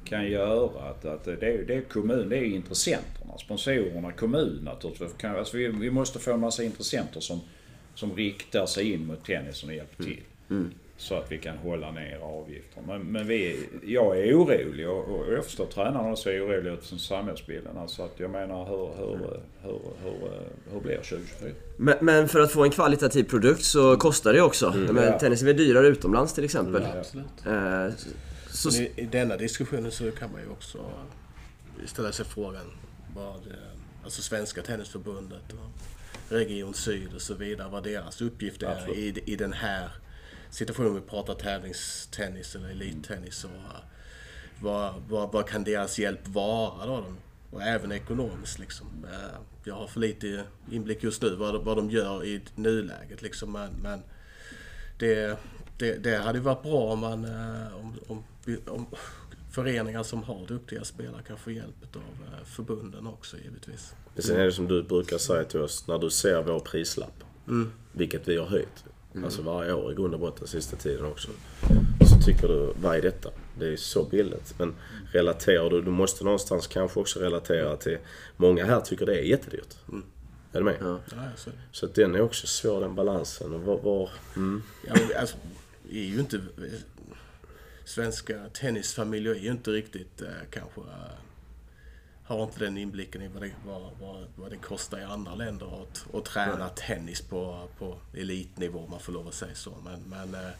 kan 0.05 0.25
göra 0.27 0.81
att, 0.89 1.05
att 1.05 1.23
det, 1.23 1.31
är, 1.47 1.63
det 1.67 1.75
är 1.75 1.81
kommun, 1.81 2.29
det 2.29 2.37
är 2.37 2.43
intressenterna, 2.43 3.37
sponsorerna, 3.37 4.11
kommun 4.11 4.59
naturligtvis. 4.63 5.23
Alltså 5.23 5.57
vi, 5.57 5.67
vi 5.67 5.89
måste 5.89 6.19
få 6.19 6.33
en 6.33 6.39
massa 6.39 6.63
intressenter 6.63 7.19
som, 7.19 7.41
som 7.95 8.15
riktar 8.15 8.65
sig 8.65 8.93
in 8.93 9.05
mot 9.05 9.25
tennisen 9.25 9.69
och 9.69 9.75
hjälper 9.75 10.03
till. 10.03 10.21
Så 11.03 11.15
att 11.15 11.31
vi 11.31 11.37
kan 11.37 11.57
hålla 11.57 11.91
ner 11.91 12.17
avgifterna. 12.17 12.87
Men, 12.87 13.01
men 13.01 13.27
vi, 13.27 13.69
jag 13.85 14.19
är 14.19 14.33
orolig 14.33 14.89
och, 14.89 15.03
och 15.09 15.33
jag 15.33 15.45
förstår 15.45 15.65
tränarna 15.65 16.11
också 16.11 16.29
är 16.31 16.45
oroliga 16.47 16.73
utifrån 16.73 16.99
samhällsbilden. 16.99 17.77
Alltså 17.77 18.03
att 18.03 18.19
jag 18.19 18.29
menar 18.29 18.65
hur, 18.65 18.87
hur, 18.97 19.17
hur, 19.61 19.79
hur, 20.03 20.29
hur 20.71 20.79
blir 20.79 20.95
2024? 20.97 21.51
Men, 21.77 21.97
men 22.01 22.27
för 22.27 22.39
att 22.39 22.51
få 22.51 22.63
en 22.63 22.69
kvalitativ 22.71 23.23
produkt 23.23 23.63
så 23.63 23.97
kostar 23.97 24.33
det 24.33 24.41
också. 24.41 24.73
Men 24.73 25.03
Ja. 25.03 25.19
tennis 25.19 25.43
är 25.43 25.53
dyrare 25.53 25.87
utomlands 25.87 26.33
till 26.33 26.43
exempel. 26.43 26.85
Absolut. 26.85 27.25
Eh, 27.45 27.87
så, 28.49 28.69
Men 28.71 28.81
i, 28.81 28.91
I 28.95 29.05
denna 29.05 29.37
diskussionen 29.37 29.91
så 29.91 30.11
kan 30.11 30.31
man 30.31 30.41
ju 30.41 30.49
också 30.49 30.77
ställa 31.85 32.11
sig 32.11 32.25
frågan 32.25 32.65
vad 33.15 33.35
eh, 33.35 33.53
alltså 34.03 34.21
Svenska 34.21 34.61
Tennisförbundet 34.61 35.51
och 35.53 36.31
Region 36.31 36.73
Syd 36.73 37.13
och 37.15 37.21
så 37.21 37.33
vidare, 37.33 37.69
vad 37.71 37.83
deras 37.83 38.21
uppgift 38.21 38.63
är 38.63 38.95
i, 38.95 39.23
i 39.25 39.35
den 39.35 39.53
här 39.53 39.89
situationen. 40.53 40.95
Vi 40.95 41.01
pratar 41.01 41.33
tävlingstennis 41.33 42.55
eller 42.55 42.69
elittennis. 42.69 43.43
Och, 43.43 43.51
vad, 44.61 44.93
vad, 45.09 45.31
vad 45.31 45.47
kan 45.47 45.63
deras 45.63 45.99
hjälp 45.99 46.27
vara 46.27 46.85
då? 46.85 47.05
Och 47.51 47.61
även 47.61 47.91
ekonomiskt 47.91 48.59
liksom. 48.59 48.87
Eh, 49.11 49.39
Jag 49.63 49.75
har 49.75 49.87
för 49.87 49.99
lite 49.99 50.43
inblick 50.71 51.03
just 51.03 51.21
nu 51.21 51.35
vad, 51.35 51.63
vad 51.63 51.77
de 51.77 51.89
gör 51.89 52.25
i 52.25 52.41
nuläget 52.55 53.21
liksom. 53.21 53.51
Men, 53.51 53.69
men 53.83 54.03
det, 54.99 55.37
det, 55.77 56.03
det 56.03 56.17
hade 56.17 56.39
varit 56.39 56.63
bra 56.63 56.93
om, 56.93 56.99
man, 56.99 57.25
eh, 57.25 57.75
om, 57.77 57.95
om, 58.07 58.23
om 58.67 58.85
föreningar 59.51 60.03
som 60.03 60.23
har 60.23 60.47
duktiga 60.47 60.83
spelare 60.83 61.21
kan 61.27 61.37
få 61.37 61.51
hjälp 61.51 61.95
av 61.95 62.01
eh, 62.01 62.45
förbunden 62.45 63.07
också 63.07 63.37
givetvis. 63.37 63.93
Men 64.13 64.23
Sen 64.23 64.35
är 64.39 64.45
det 64.45 64.51
som 64.51 64.67
du 64.67 64.83
brukar 64.83 65.17
säga 65.17 65.43
till 65.43 65.59
oss, 65.59 65.87
när 65.87 65.99
du 65.99 66.09
ser 66.09 66.43
vår 66.43 66.59
prislapp, 66.59 67.23
vilket 67.91 68.27
vi 68.27 68.37
har 68.37 68.45
höjt, 68.45 68.83
alltså 69.23 69.41
varje 69.41 69.73
år 69.73 69.91
i 69.91 69.95
grund 69.95 70.13
och 70.13 70.19
botten 70.19 70.47
sista 70.47 70.75
tiden 70.75 71.05
också. 71.05 71.27
Så 72.09 72.25
tycker 72.25 72.47
du, 72.47 72.73
vad 72.81 72.95
är 72.97 73.01
detta? 73.01 73.29
Det 73.59 73.67
är 73.67 73.77
så 73.77 74.03
billigt. 74.03 74.55
Men 74.57 74.75
relaterar 75.11 75.69
du, 75.69 75.81
du 75.81 75.91
måste 75.91 76.23
någonstans 76.23 76.67
kanske 76.67 76.99
också 76.99 77.19
relatera 77.19 77.77
till, 77.77 77.97
många 78.37 78.65
här 78.65 78.81
tycker 78.81 79.05
det 79.05 79.19
är 79.19 79.23
jättedyrt. 79.23 79.75
Är 80.51 80.59
du 80.59 80.63
med? 80.63 80.75
Ja. 80.81 80.99
Så, 81.71 81.85
att 81.85 81.95
den 81.95 82.15
är 82.15 82.21
också 82.21 82.47
svår 82.47 82.81
den 82.81 82.95
balansen. 82.95 83.53
Och 83.53 83.61
var, 83.61 83.79
var, 83.79 84.09
mm. 84.35 84.63
ja, 84.87 84.93
men, 84.93 85.17
alltså, 85.19 85.37
vi 85.89 85.99
är 85.99 86.13
ju 86.13 86.19
inte... 86.19 86.41
svenska 87.85 88.49
tennisfamiljer 88.53 89.35
är 89.35 89.39
ju 89.39 89.51
inte 89.51 89.71
riktigt 89.71 90.21
eh, 90.21 90.27
kanske 90.49 90.81
har 92.25 92.43
inte 92.43 92.59
den 92.59 92.77
inblicken 92.77 93.21
i 93.21 93.27
vad 93.27 93.43
det, 93.43 93.51
vad, 93.65 93.81
vad, 94.01 94.25
vad 94.35 94.51
det 94.51 94.57
kostar 94.57 94.99
i 94.99 95.03
andra 95.03 95.35
länder 95.35 95.81
att, 95.81 96.15
att 96.15 96.25
träna 96.25 96.69
tennis 96.69 97.21
på, 97.21 97.67
på 97.79 97.97
elitnivå 98.13 98.79
om 98.79 98.91
man 98.91 98.99
får 98.99 99.13
lov 99.13 99.27
att 99.27 99.33
säga 99.33 99.55
så. 99.55 99.73
Men, 99.83 100.01
men 100.07 100.45
eh, 100.45 100.51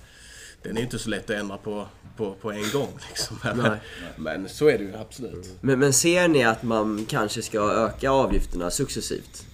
den 0.63 0.77
är 0.77 0.81
inte 0.81 0.99
så 0.99 1.09
lätt 1.09 1.29
att 1.29 1.35
ändra 1.35 1.57
på, 1.57 1.87
på, 2.17 2.33
på 2.33 2.51
en 2.51 2.71
gång. 2.73 2.99
Liksom. 3.09 3.37
Men, 3.43 3.77
men 4.15 4.49
så 4.49 4.67
är 4.67 4.77
det 4.77 4.83
ju 4.83 4.95
absolut. 4.95 5.57
Men, 5.61 5.79
men 5.79 5.93
ser 5.93 6.27
ni 6.27 6.43
att 6.43 6.63
man 6.63 7.05
kanske 7.09 7.41
ska 7.41 7.71
öka 7.71 8.11
avgifterna 8.11 8.71
successivt? 8.71 9.45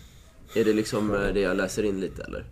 Är 0.55 0.65
det 0.65 0.73
liksom 0.73 1.15
eh, 1.15 1.33
det 1.33 1.39
jag 1.39 1.57
läser 1.57 1.83
in 1.83 1.99
lite 1.99 2.23
eller? 2.23 2.45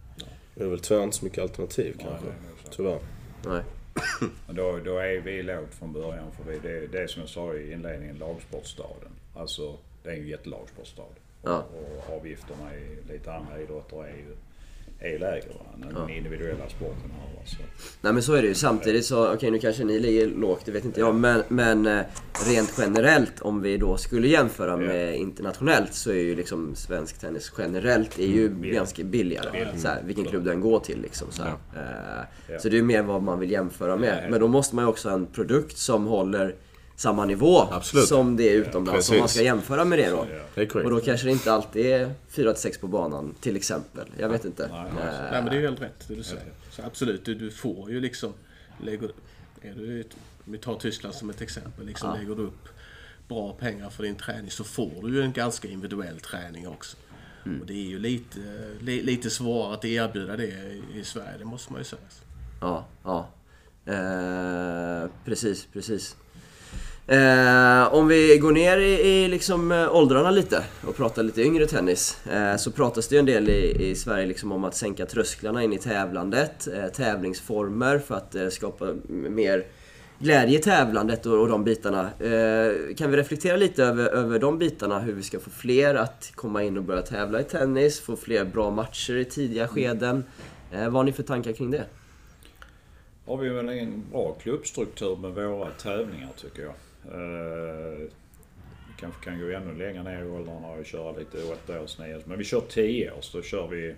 Det 0.55 0.63
är 0.63 0.67
väl 0.67 0.79
tyvärr 0.79 1.03
inte 1.03 1.17
så 1.17 1.25
mycket 1.25 1.41
alternativ 1.41 1.95
kanske. 1.99 2.27
är 2.27 2.31
nog 2.31 2.57
så. 2.63 2.71
Tyvärr. 2.75 2.99
Nej. 3.45 3.63
Då, 4.47 4.79
då 4.85 4.97
är 4.97 5.21
vi 5.21 5.43
lågt 5.43 5.73
från 5.79 5.93
början 5.93 6.31
för 6.31 6.51
vi, 6.51 6.59
det, 6.59 6.87
det 6.87 7.03
är 7.03 7.07
som 7.07 7.21
jag 7.21 7.29
sa 7.29 7.53
i 7.53 7.71
inledningen, 7.71 8.17
lagsportstaden. 8.17 9.11
Alltså, 9.39 9.77
det 10.03 10.09
är 10.09 10.13
ju 10.15 10.21
en 10.21 10.27
jättelagsportstad. 10.27 11.03
Ja. 11.43 11.57
Och 11.57 12.17
avgifterna 12.17 12.75
i 12.75 13.13
lite 13.13 13.33
andra 13.33 13.61
idrotter 13.61 14.03
är 14.03 14.17
ju 14.17 14.35
är 14.99 15.19
lägre 15.19 15.47
va, 15.49 15.87
än 15.87 15.93
den 15.93 16.09
individuella 16.09 16.69
sporten 16.69 17.11
här. 17.11 17.35
Va, 17.35 17.41
så. 17.45 17.57
Nej 18.01 18.13
men 18.13 18.23
så 18.23 18.33
är 18.33 18.41
det 18.41 18.47
ju. 18.47 18.53
Samtidigt 18.53 19.05
så, 19.05 19.33
okej 19.33 19.51
nu 19.51 19.59
kanske 19.59 19.83
ni 19.83 19.99
ligger 19.99 20.27
lågt, 20.27 20.61
det 20.65 20.71
vet 20.71 20.85
inte 20.85 20.99
jag. 20.99 21.15
Men, 21.15 21.43
men 21.47 21.85
eh, 21.85 22.05
rent 22.47 22.73
generellt 22.77 23.41
om 23.41 23.61
vi 23.61 23.77
då 23.77 23.97
skulle 23.97 24.27
jämföra 24.27 24.77
med 24.77 25.17
internationellt 25.17 25.93
så 25.93 26.09
är 26.09 26.15
ju 26.15 26.35
liksom 26.35 26.75
svensk 26.75 27.19
tennis 27.19 27.51
generellt 27.57 28.19
är 28.19 28.27
ju 28.27 28.49
ganska 28.49 29.03
billigare. 29.03 29.77
Så 29.77 29.87
här, 29.87 30.01
vilken 30.03 30.25
klubb 30.25 30.43
du 30.43 30.51
än 30.51 30.61
går 30.61 30.79
till 30.79 31.01
liksom. 31.01 31.27
Så. 31.31 31.43
Eh, 31.43 32.57
så 32.59 32.69
det 32.69 32.75
är 32.75 32.79
ju 32.79 32.83
mer 32.83 33.03
vad 33.03 33.23
man 33.23 33.39
vill 33.39 33.51
jämföra 33.51 33.95
med. 33.95 34.27
Men 34.31 34.39
då 34.39 34.47
måste 34.47 34.75
man 34.75 34.85
ju 34.85 34.89
också 34.89 35.09
ha 35.09 35.15
en 35.15 35.25
produkt 35.25 35.77
som 35.77 36.05
håller 36.05 36.55
samma 36.97 37.25
nivå 37.25 37.61
Absolut. 37.71 38.07
som 38.07 38.37
det 38.37 38.49
är 38.49 38.53
utomlands. 38.53 39.09
Om 39.09 39.19
man 39.19 39.29
ska 39.29 39.41
jämföra 39.41 39.85
med 39.85 39.99
det 39.99 40.09
då. 40.09 40.27
Det. 40.55 40.75
Och 40.75 40.89
då 40.89 40.99
kanske 40.99 41.27
det 41.27 41.31
inte 41.31 41.51
alltid 41.51 41.85
är 41.85 42.11
4-6 42.31 42.79
på 42.79 42.87
banan 42.87 43.35
till 43.41 43.55
exempel. 43.55 44.07
Jag 44.17 44.29
vet 44.29 44.45
inte. 44.45 44.67
Nej, 44.67 44.79
Eh, 44.79 45.21
Nej 45.31 45.31
men 45.31 45.45
det 45.45 45.51
är 45.51 45.55
ju 45.55 45.67
helt 45.67 45.81
rätt 45.81 46.07
det 46.07 46.15
du 46.15 46.23
säger. 46.23 46.53
Så 46.71 46.81
absolut, 46.81 47.25
du, 47.25 47.35
du 47.35 47.51
får 47.51 47.91
ju 47.91 47.99
liksom... 47.99 48.33
Lägger, 48.83 49.11
är 49.61 49.73
du, 49.73 50.03
vi 50.43 50.57
tar 50.57 50.75
Tyskland 50.75 51.15
som 51.15 51.29
ett 51.29 51.41
exempel. 51.41 51.85
Liksom 51.85 52.13
Lägger 52.19 52.35
du 52.35 52.41
upp 52.41 52.69
bra 53.27 53.53
pengar 53.53 53.89
för 53.89 54.03
din 54.03 54.15
träning 54.15 54.51
så 54.51 54.63
får 54.63 55.03
du 55.03 55.15
ju 55.15 55.21
en 55.21 55.33
ganska 55.33 55.67
individuell 55.67 56.19
träning 56.19 56.67
också. 56.67 56.97
Och 57.61 57.65
det 57.65 57.73
är 57.73 57.87
ju 57.87 57.99
lite, 57.99 58.39
li, 58.79 59.01
lite 59.03 59.29
svårare 59.29 59.73
att 59.73 59.85
erbjuda 59.85 60.37
det 60.37 60.45
i, 60.47 60.83
i 60.95 61.03
Sverige, 61.03 61.37
det 61.39 61.45
måste 61.45 61.71
man 61.71 61.81
ju 61.81 61.85
säga. 61.85 62.01
Ja, 62.61 62.85
ja. 63.03 63.29
Eh, 63.93 65.09
precis, 65.25 65.67
precis. 65.73 66.15
Eh, 67.09 67.93
om 67.93 68.07
vi 68.07 68.37
går 68.37 68.51
ner 68.51 68.77
i, 68.77 69.07
i 69.07 69.27
liksom, 69.27 69.71
eh, 69.71 69.95
åldrarna 69.95 70.31
lite 70.31 70.63
och 70.87 70.95
pratar 70.95 71.23
lite 71.23 71.41
yngre 71.41 71.67
tennis. 71.67 72.25
Eh, 72.25 72.55
så 72.55 72.71
pratas 72.71 73.07
det 73.07 73.15
ju 73.15 73.19
en 73.19 73.25
del 73.25 73.49
i, 73.49 73.89
i 73.89 73.95
Sverige 73.95 74.25
liksom 74.25 74.51
om 74.51 74.63
att 74.63 74.75
sänka 74.75 75.05
trösklarna 75.05 75.63
in 75.63 75.73
i 75.73 75.77
tävlandet. 75.77 76.67
Eh, 76.67 76.87
tävlingsformer 76.87 77.99
för 77.99 78.15
att 78.15 78.35
eh, 78.35 78.47
skapa 78.47 78.93
mer 79.07 79.65
glädje 80.19 80.59
i 80.59 80.61
tävlandet 80.61 81.25
och, 81.25 81.41
och 81.41 81.47
de 81.47 81.63
bitarna. 81.63 82.01
Eh, 82.19 82.95
kan 82.95 83.11
vi 83.11 83.17
reflektera 83.17 83.57
lite 83.57 83.83
över, 83.83 84.09
över 84.09 84.39
de 84.39 84.57
bitarna? 84.57 84.99
Hur 84.99 85.13
vi 85.13 85.23
ska 85.23 85.39
få 85.39 85.49
fler 85.49 85.95
att 85.95 86.31
komma 86.35 86.63
in 86.63 86.77
och 86.77 86.83
börja 86.83 87.01
tävla 87.01 87.41
i 87.41 87.43
tennis, 87.43 87.99
få 87.99 88.15
fler 88.15 88.45
bra 88.45 88.71
matcher 88.71 89.15
i 89.15 89.25
tidiga 89.25 89.67
skeden. 89.67 90.23
Eh, 90.71 90.83
vad 90.83 90.93
har 90.93 91.03
ni 91.03 91.11
för 91.11 91.23
tankar 91.23 91.51
kring 91.51 91.71
det? 91.71 91.85
har 93.27 93.37
vi 93.37 93.49
väl 93.49 93.69
en 93.69 94.03
bra 94.11 94.33
klubbstruktur 94.33 95.15
med 95.15 95.31
våra 95.31 95.71
tävlingar 95.71 96.29
tycker 96.37 96.63
jag. 96.63 96.73
Eh, 97.11 98.09
kanske 98.99 99.23
kan 99.23 99.39
gå 99.39 99.49
ännu 99.49 99.75
längre 99.75 100.03
ner 100.03 100.23
i 100.23 100.27
åldrarna 100.27 100.67
och 100.67 100.85
köra 100.85 101.11
lite 101.11 101.37
8-års, 101.37 101.99
9 101.99 102.19
Men 102.25 102.37
vi 102.37 102.43
kör 102.43 102.61
10 102.61 103.11
års. 103.11 103.31
Då 103.31 103.41
kör 103.41 103.67
vi, 103.67 103.95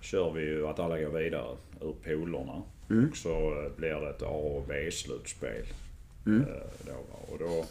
kör 0.00 0.30
vi 0.32 0.42
ju 0.42 0.66
att 0.66 0.78
alla 0.78 1.00
går 1.00 1.10
vidare 1.10 1.56
ur 1.80 1.94
polerna. 2.04 2.62
Och 3.10 3.16
så 3.16 3.62
eh, 3.62 3.72
blir 3.76 4.00
det 4.00 4.10
ett 4.10 4.22
A 4.22 4.26
och 4.26 4.64
B-slutspel. 4.68 5.64
Eh, 6.26 6.86
då, 6.86 7.32
och 7.32 7.38
då, 7.38 7.64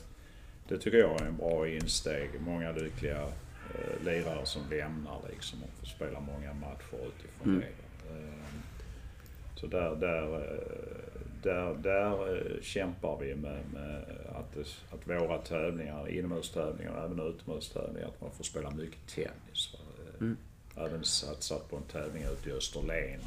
det 0.67 0.77
tycker 0.77 0.97
jag 0.97 1.21
är 1.21 1.25
en 1.25 1.37
bra 1.37 1.67
insteg. 1.67 2.29
Många 2.39 2.71
lyckliga 2.71 3.21
eh, 3.21 4.05
lirare 4.05 4.45
som 4.45 4.61
lämnar 4.69 5.19
liksom 5.29 5.63
och 5.63 5.79
får 5.79 5.87
spela 5.87 6.19
många 6.19 6.53
matcher 6.53 7.07
utifrån 7.07 7.59
det. 7.59 7.67
Eh, 8.13 8.47
så 9.55 9.67
där, 9.67 9.95
där, 9.95 10.59
där, 11.47 11.73
där 11.73 12.35
eh, 12.35 12.61
kämpar 12.61 13.17
vi 13.19 13.35
med, 13.35 13.59
med 13.73 14.03
att, 14.29 14.57
att 14.93 15.07
våra 15.07 15.37
tävlingar, 15.37 16.09
inomhustävlingar 16.09 16.91
och 16.91 17.03
även 17.03 17.19
utomhustävlingar, 17.19 18.07
att 18.07 18.21
man 18.21 18.31
får 18.31 18.43
spela 18.43 18.71
mycket 18.71 19.07
tennis. 19.07 19.75
Eh, 20.21 20.27
Även 20.85 21.03
satsat 21.03 21.69
på 21.69 21.77
en 21.77 21.83
tävling 21.83 22.23
ute 22.23 22.49
i 22.49 22.53
Österlen. 22.53 23.19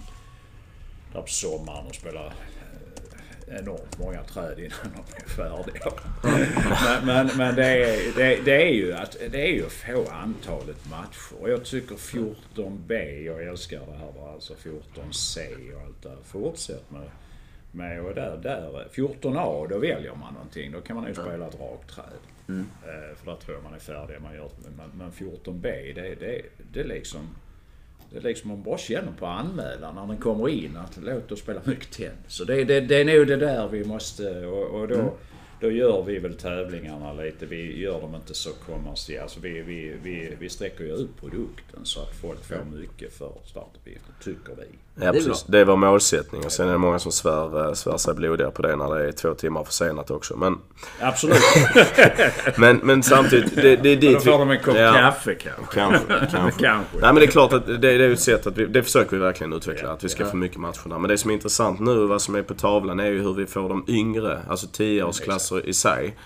Där 1.13 1.21
på 1.21 1.27
sommaren 1.27 1.87
och 1.87 1.95
spelar 1.95 2.27
eh, 2.27 3.57
enormt 3.59 3.99
många 3.99 4.25
träd 4.25 4.59
innan 4.59 5.05
de 5.07 5.17
är 5.17 5.29
färdiga. 5.29 5.93
men 7.05 7.07
men, 7.07 7.37
men 7.37 7.55
det, 7.55 7.67
är, 7.67 8.17
det, 8.17 8.45
det, 8.45 8.63
är 8.63 8.73
ju 8.73 8.93
att, 8.93 9.17
det 9.31 9.49
är 9.49 9.53
ju 9.53 9.67
att 9.67 9.73
få 9.73 10.11
antalet 10.11 10.91
matcher. 10.91 11.49
Jag 11.49 11.65
tycker 11.65 11.95
14B, 11.95 13.23
jag 13.23 13.43
älskar 13.43 13.87
det 13.87 13.99
här, 13.99 14.33
alltså 14.33 14.55
14C 14.55 15.75
och 15.75 15.83
allt 15.83 16.03
det 16.03 16.09
här. 16.09 16.19
Fortsätt 16.25 16.91
med, 16.91 17.11
med 17.73 18.03
och 18.03 18.15
där, 18.15 18.37
där 18.43 18.89
14A, 18.93 19.69
då 19.69 19.79
väljer 19.79 20.15
man 20.15 20.35
någonting. 20.35 20.73
Då 20.73 20.81
kan 20.81 20.97
man 20.97 21.09
ju 21.09 21.15
spela 21.15 21.47
ett 21.47 21.61
rakträd. 21.61 22.21
Eh, 22.83 23.17
för 23.17 23.31
där 23.31 23.37
tror 23.37 23.57
jag 23.57 23.65
man 23.65 23.75
är 23.75 23.79
färdig. 23.79 24.21
Man 24.21 24.35
gör, 24.35 24.51
men, 24.77 24.91
men 24.95 25.13
14B, 25.13 25.95
det, 25.95 26.15
det, 26.21 26.43
det 26.73 26.81
är 26.81 26.85
liksom... 26.85 27.29
Det 28.13 28.19
är 28.19 28.23
liksom 28.23 28.49
man 28.49 28.63
bara 28.63 28.79
känner 28.79 29.13
på 29.13 29.27
anmälan 29.27 29.95
när 29.95 30.07
den 30.07 30.17
kommer 30.17 30.49
in 30.49 30.77
att 30.77 30.99
låt 31.03 31.33
oss 31.33 31.41
spela 31.41 31.61
mycket 31.65 31.91
tennis. 31.91 32.19
Så 32.27 32.45
det, 32.45 32.65
det, 32.65 32.81
det 32.81 33.01
är 33.01 33.05
nog 33.05 33.27
det 33.27 33.37
där 33.37 33.69
vi 33.69 33.85
måste 33.85 34.47
och, 34.47 34.81
och 34.81 34.89
då, 34.89 35.13
då 35.61 35.71
gör 35.71 36.03
vi 36.03 36.19
väl 36.19 36.35
tävlingarna 36.35 37.13
lite. 37.13 37.47
Vi 37.47 37.81
gör 37.81 38.01
dem 38.01 38.15
inte 38.15 38.35
så 38.35 38.51
kommersiella. 38.53 39.23
Alltså 39.23 39.41
vi, 39.41 39.63
vi, 39.63 39.97
vi, 40.03 40.37
vi 40.39 40.49
sträcker 40.49 40.85
ju 40.85 40.93
ut 40.93 41.17
produkten 41.21 41.85
så 41.85 42.03
att 42.03 42.15
folk 42.15 42.45
får 42.45 42.65
mycket 42.65 43.13
för 43.13 43.33
startuppgiften, 43.45 44.15
tycker 44.23 44.55
vi. 44.55 44.79
Ja, 45.01 45.13
Det 45.13 45.13
precis. 45.13 45.45
Det 45.49 45.59
är 45.59 45.65
vår 45.65 45.77
målsättning. 45.77 46.45
Och 46.45 46.53
sen 46.53 46.69
är 46.69 46.73
det 46.73 46.79
många 46.79 46.99
som 46.99 47.13
svär, 47.13 47.69
eh, 47.69 47.73
svär 47.73 47.97
sig 47.97 48.15
blodiga 48.15 48.51
på 48.51 48.63
det 48.63 48.77
när 48.77 48.95
det 48.95 49.09
är 49.09 49.13
två 49.13 49.35
timmar 49.35 49.65
försenat 49.65 50.11
också. 50.11 50.37
Men, 50.37 50.59
Absolut. 51.01 51.43
men, 52.57 52.77
men 52.77 53.03
samtidigt, 53.03 53.57
det, 53.57 53.77
det 53.77 53.89
är 53.89 53.97
dit 53.97 54.15
Då 54.15 54.21
får 54.21 54.39
de 54.39 54.51
en 54.51 54.61
kopp 54.61 54.77
Ja, 54.77 54.93
kaffe 54.93 55.35
kanske. 55.35 55.75
Kanske, 55.75 56.07
kanske. 56.09 56.61
Kanske. 56.65 56.97
Nej 57.01 57.13
men 57.13 57.15
det 57.15 57.25
är 57.25 57.27
klart 57.27 57.53
att 57.53 57.67
det, 57.67 57.77
det 57.79 57.93
är 57.93 58.11
ett 58.11 58.21
sätt 58.21 58.47
att 58.47 58.59
vi, 58.59 58.67
det 58.67 58.83
försöker 58.83 59.17
vi 59.17 59.23
verkligen 59.23 59.53
utveckla. 59.53 59.93
Att 59.93 60.05
vi 60.05 60.09
ska 60.09 60.27
få 60.27 60.37
mycket 60.37 60.59
matcher 60.59 60.89
där. 60.89 60.99
Men 60.99 61.09
det 61.09 61.19
som 61.19 61.31
är 61.31 61.35
intressant 61.35 61.81
nu, 61.81 62.07
vad 62.07 62.23
som 62.23 62.35
är 62.35 62.43
på 62.43 62.55
tavlan, 62.55 63.01
är 63.01 63.07
ju 63.07 63.23
hur 63.23 63.35
vi 63.35 63.47
får 63.47 63.69
de 63.69 63.85
yngre, 63.89 64.41
alltså 64.49 64.67
10-årsklasser 64.67 65.67
i 65.67 65.73
sig. 65.73 66.17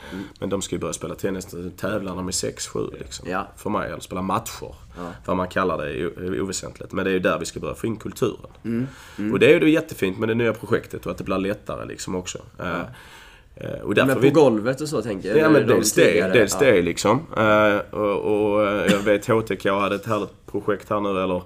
Men 0.40 0.48
de 0.48 0.62
ska 0.62 0.74
ju 0.74 0.80
börja 0.80 0.92
spela 0.92 1.14
tennis, 1.14 1.54
tävlar 1.76 2.16
de 2.16 2.28
i 2.28 2.32
6-7 2.32 2.98
liksom. 2.98 3.28
Ja. 3.30 3.46
För 3.56 3.70
mig, 3.70 3.88
eller 3.88 4.00
spela 4.00 4.22
matcher. 4.22 4.74
Vad 5.24 5.36
man 5.36 5.48
kallar 5.48 5.78
det 5.78 5.90
är 5.90 6.40
oväsentligt. 6.40 6.92
Men 6.92 7.04
det 7.04 7.10
är 7.10 7.12
ju 7.12 7.18
där 7.18 7.38
vi 7.38 7.44
ska 7.44 7.60
börja 7.60 7.74
få 7.74 7.86
in 7.86 7.96
kulturen. 7.96 8.88
Och 9.32 9.38
det 9.38 9.46
är 9.46 9.50
ju 9.50 9.60
då 9.60 9.66
jättefint 9.66 10.18
med 10.18 10.28
det 10.28 10.34
nya 10.34 10.52
projektet 10.52 11.06
och 11.06 11.12
att 11.12 11.18
det 11.18 11.24
blir 11.24 11.38
lättare 11.38 11.86
liksom 11.86 12.14
också. 12.14 12.38
Eh, 12.60 12.80
eh, 13.56 13.80
och 13.80 13.94
därför 13.94 14.06
Men 14.06 14.16
på 14.16 14.22
vi, 14.22 14.30
golvet 14.30 14.80
och 14.80 14.88
så 14.88 15.02
tänker 15.02 15.28
jag? 15.28 15.38
Ja 15.38 15.48
men 15.50 15.66
De 15.66 15.74
dels 15.74 15.92
det, 15.92 16.32
dels 16.32 16.56
ja. 16.60 16.66
det 16.66 16.82
liksom. 16.82 17.20
Eh, 17.36 17.98
och, 18.00 18.52
och 18.52 18.62
jag 18.90 18.98
vet 18.98 19.26
HTK 19.26 19.66
hade 19.66 19.94
ett 19.94 20.06
härligt 20.06 20.46
projekt 20.46 20.90
här 20.90 21.00
nu 21.00 21.22
eller 21.22 21.42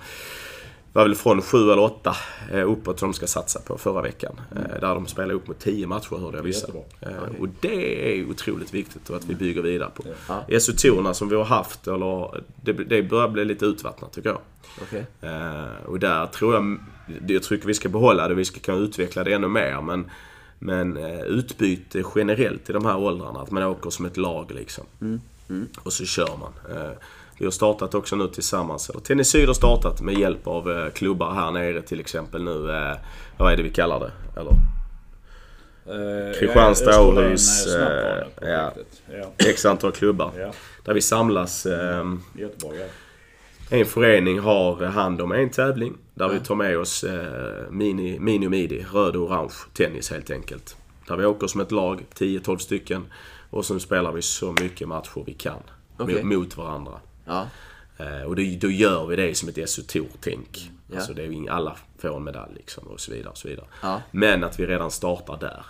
var 0.93 1.03
väl 1.03 1.15
från 1.15 1.43
sju 1.43 1.71
eller 1.71 1.79
åtta 1.83 2.17
eh, 2.53 2.71
uppåt 2.71 2.99
som 2.99 3.09
de 3.09 3.15
ska 3.15 3.27
satsa 3.27 3.61
på 3.61 3.79
förra 3.79 4.03
veckan. 4.03 4.41
Eh, 4.57 4.81
där 4.81 4.95
de 4.95 5.07
spelar 5.07 5.35
upp 5.35 5.49
mot 5.49 5.59
tio 5.59 5.87
matcher 5.87 6.17
hörde 6.17 6.37
jag 6.37 6.45
vissa. 6.45 6.67
Jättebra. 6.67 6.83
Eh, 7.01 7.41
och 7.41 7.49
det 7.61 8.19
är 8.19 8.31
otroligt 8.31 8.75
viktigt 8.75 9.11
och 9.11 9.17
att 9.17 9.25
vi 9.25 9.35
bygger 9.35 9.63
vidare 9.63 9.91
på. 9.95 10.03
SO-tourerna 10.61 11.15
som 11.15 11.29
vi 11.29 11.37
har 11.37 11.45
haft, 11.45 11.87
eller, 11.87 12.43
det, 12.63 12.73
det 12.73 13.03
börjar 13.03 13.29
bli 13.29 13.45
lite 13.45 13.65
utvattnat 13.67 14.13
tycker 14.13 14.29
jag. 14.29 14.41
Eh, 15.21 15.85
och 15.87 15.99
där 15.99 16.27
tror 16.27 16.55
jag, 16.55 16.79
jag 17.29 17.43
tycker 17.43 17.67
vi 17.67 17.75
ska 17.75 17.89
behålla 17.89 18.29
det, 18.29 18.35
vi 18.35 18.45
ska 18.45 18.61
kunna 18.61 18.79
utveckla 18.79 19.25
det 19.25 19.33
ännu 19.33 19.49
mer. 19.49 19.81
Men, 19.81 20.11
men 20.59 20.97
utbyte 21.27 22.05
generellt 22.15 22.71
i 22.71 22.73
de 22.73 22.85
här 22.85 22.97
åldrarna, 22.97 23.41
att 23.41 23.51
man 23.51 23.63
åker 23.63 23.91
som 23.91 24.07
ett 24.07 24.17
lag 24.17 24.51
liksom. 24.51 24.85
Och 25.83 25.93
så 25.93 26.05
kör 26.05 26.37
man. 26.37 26.53
Eh, 27.39 27.41
vi 27.41 27.45
har 27.47 27.51
startat 27.51 27.95
också 27.95 28.17
nu 28.17 28.29
tillsammans, 28.29 28.91
eller 28.91 29.01
Tennis 29.01 29.29
Syd 29.29 29.47
har 29.47 29.55
startat 29.55 30.01
med 30.01 30.19
hjälp 30.19 30.47
av 30.47 30.71
eh, 30.71 30.91
klubbar 30.91 31.33
här 31.35 31.51
nere 31.51 31.83
till 31.83 32.01
exempel 32.01 32.43
nu. 32.43 32.71
Eh, 32.71 32.97
vad 33.39 33.53
är 33.53 33.57
det 33.57 33.63
vi 33.63 33.71
kallar 33.71 34.01
det? 34.01 34.41
Eller? 34.41 34.53
Eh, 35.87 36.33
Kristianstad, 36.39 36.91
ja, 36.91 36.99
Österlen, 36.99 37.27
Åhus, 37.31 37.67
eh, 37.67 38.19
eh, 38.43 38.49
ja. 38.49 38.73
ja. 39.13 39.33
X 39.51 39.65
antal 39.67 39.93
klubbar. 39.93 40.33
Ja, 40.39 40.53
Där 40.85 40.95
vi 40.95 41.01
samlas. 41.01 41.67
ehm, 41.67 42.23
jättebra 42.35 42.77
grej. 42.77 42.91
En 43.71 43.87
förening 43.87 44.39
har 44.39 44.85
hand 44.85 45.21
om 45.21 45.33
en 45.33 45.51
tävling 45.51 45.95
där 46.15 46.29
vi 46.29 46.41
tar 46.41 46.55
med 46.55 46.79
oss 46.79 47.05
eh, 47.05 47.71
mini, 47.71 48.19
mini 48.19 48.47
och 48.47 48.51
midi, 48.51 48.87
röd 48.93 49.17
och 49.17 49.23
orange 49.23 49.55
tennis 49.73 50.11
helt 50.11 50.31
enkelt. 50.31 50.77
Där 51.09 51.17
vi 51.17 51.25
åker 51.25 51.47
som 51.47 51.61
ett 51.61 51.73
lag, 51.73 52.07
10-12 52.15 52.57
stycken. 52.59 53.07
Och 53.51 53.65
sen 53.65 53.81
spelar 53.81 54.13
vi 54.13 54.23
så 54.23 54.55
mycket 54.61 54.89
matcher 54.89 55.23
vi 55.27 55.35
kan. 55.35 55.63
Mot, 55.99 56.23
mot 56.23 56.57
varandra. 56.57 56.93
Ja. 57.29 57.47
Eh, 57.99 58.23
och 58.23 58.37
då, 58.37 58.43
då 58.61 58.71
gör 58.71 59.07
vi 59.07 59.17
det 59.17 59.35
som 59.37 59.49
ett 59.49 59.71
SO-tänk. 59.71 60.71
Ja. 60.91 60.97
Alltså 60.97 61.15
det 61.15 61.23
är 61.23 61.27
ju 61.27 61.33
ing- 61.33 61.51
alla 61.51 61.77
får 61.99 62.17
en 62.17 62.25
medalj 62.25 62.53
liksom 62.57 62.85
och 62.89 63.01
så 63.01 63.13
vidare. 63.13 63.31
Och 63.31 63.39
så 63.39 63.49
vidare. 63.49 63.67
Ja. 63.83 63.89
Mm. 63.89 64.01
Men 64.11 64.45
att 64.45 64.61
vi 64.61 64.67
redan 64.67 64.91
startar 64.91 65.37
där. 65.41 65.63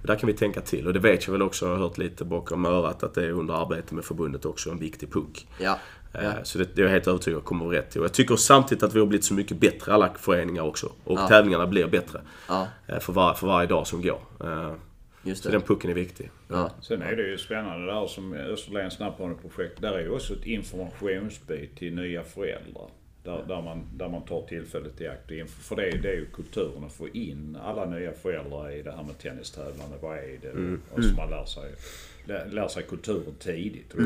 Och 0.00 0.06
där 0.06 0.16
kan 0.16 0.26
vi 0.26 0.32
tänka 0.32 0.60
till. 0.60 0.86
Och 0.86 0.92
det 0.92 0.98
vet 0.98 1.26
jag 1.26 1.32
väl 1.32 1.42
också, 1.42 1.64
jag 1.66 1.72
har 1.72 1.78
hört 1.78 1.98
lite 1.98 2.24
bakom 2.24 2.66
örat, 2.66 3.02
att 3.02 3.14
det 3.14 3.24
är 3.24 3.30
under 3.30 3.54
arbete 3.54 3.94
med 3.94 4.04
förbundet 4.04 4.44
också 4.44 4.70
en 4.70 4.78
viktig 4.78 5.12
punkt. 5.12 5.46
Ja. 5.58 5.78
Eh, 6.14 6.30
Så 6.42 6.58
det, 6.58 6.64
det 6.74 6.80
är 6.80 6.84
jag 6.84 6.92
helt 6.92 7.06
övertygad 7.06 7.38
om 7.38 7.44
kommer 7.44 7.66
rätt 7.66 7.90
till. 7.90 8.00
Och 8.00 8.04
jag 8.04 8.12
tycker 8.12 8.36
samtidigt 8.36 8.82
att 8.84 8.94
vi 8.94 8.98
har 8.98 9.06
blivit 9.06 9.24
så 9.24 9.34
mycket 9.34 9.56
bättre, 9.60 9.92
alla 9.94 10.10
föreningar 10.18 10.62
också. 10.62 10.92
Och 11.04 11.18
Ja. 11.18 11.28
tävlingarna 11.28 11.66
blir 11.66 11.86
bättre. 11.86 12.20
Ja. 12.48 12.66
eh, 12.86 12.98
För, 12.98 13.12
var, 13.12 13.34
för 13.34 13.46
varje 13.46 13.66
dag 13.68 13.86
som 13.86 14.02
går. 14.02 14.20
Just 15.24 15.42
Så 15.42 15.48
det. 15.48 15.54
den 15.54 15.62
pucken 15.62 15.90
är 15.90 15.94
viktig. 15.94 16.30
Ja. 16.48 16.70
Sen 16.82 17.02
är 17.02 17.16
det 17.16 17.22
ju 17.28 17.38
spännande 17.38 17.86
där 17.86 18.06
som 18.06 18.32
Österlens 18.34 18.94
snabbbaneprojekt. 18.94 19.80
Där 19.80 19.92
är 19.92 20.00
ju 20.02 20.08
också 20.10 20.32
ett 20.34 20.46
informationsbit 20.46 21.76
till 21.76 21.94
nya 21.94 22.24
föräldrar. 22.24 22.88
Där, 23.24 23.44
där, 23.48 23.62
man, 23.62 23.84
där 23.96 24.08
man 24.08 24.24
tar 24.24 24.42
tillfället 24.46 25.00
i 25.00 25.08
akt. 25.08 25.50
För 25.50 25.76
det, 25.76 25.88
är- 25.88 25.98
det 25.98 26.08
är 26.08 26.14
ju 26.14 26.26
kulturen 26.26 26.84
att 26.84 26.92
få 26.92 27.08
in 27.08 27.56
alla 27.62 27.84
nya 27.84 28.12
föräldrar 28.12 28.70
i 28.70 28.82
det 28.82 28.92
här 28.92 29.02
med 29.02 29.18
tennistävlande. 29.18 29.96
Vad 30.00 30.18
är 30.18 30.38
det? 30.42 30.50
Och 30.94 31.04
så 31.04 31.14
man 31.16 31.30
lär 31.30 31.44
sig, 31.44 31.72
lär, 32.24 32.46
lär 32.46 32.68
sig 32.68 32.82
kulturen 32.82 33.34
tidigt. 33.38 33.94
Och 33.94 34.00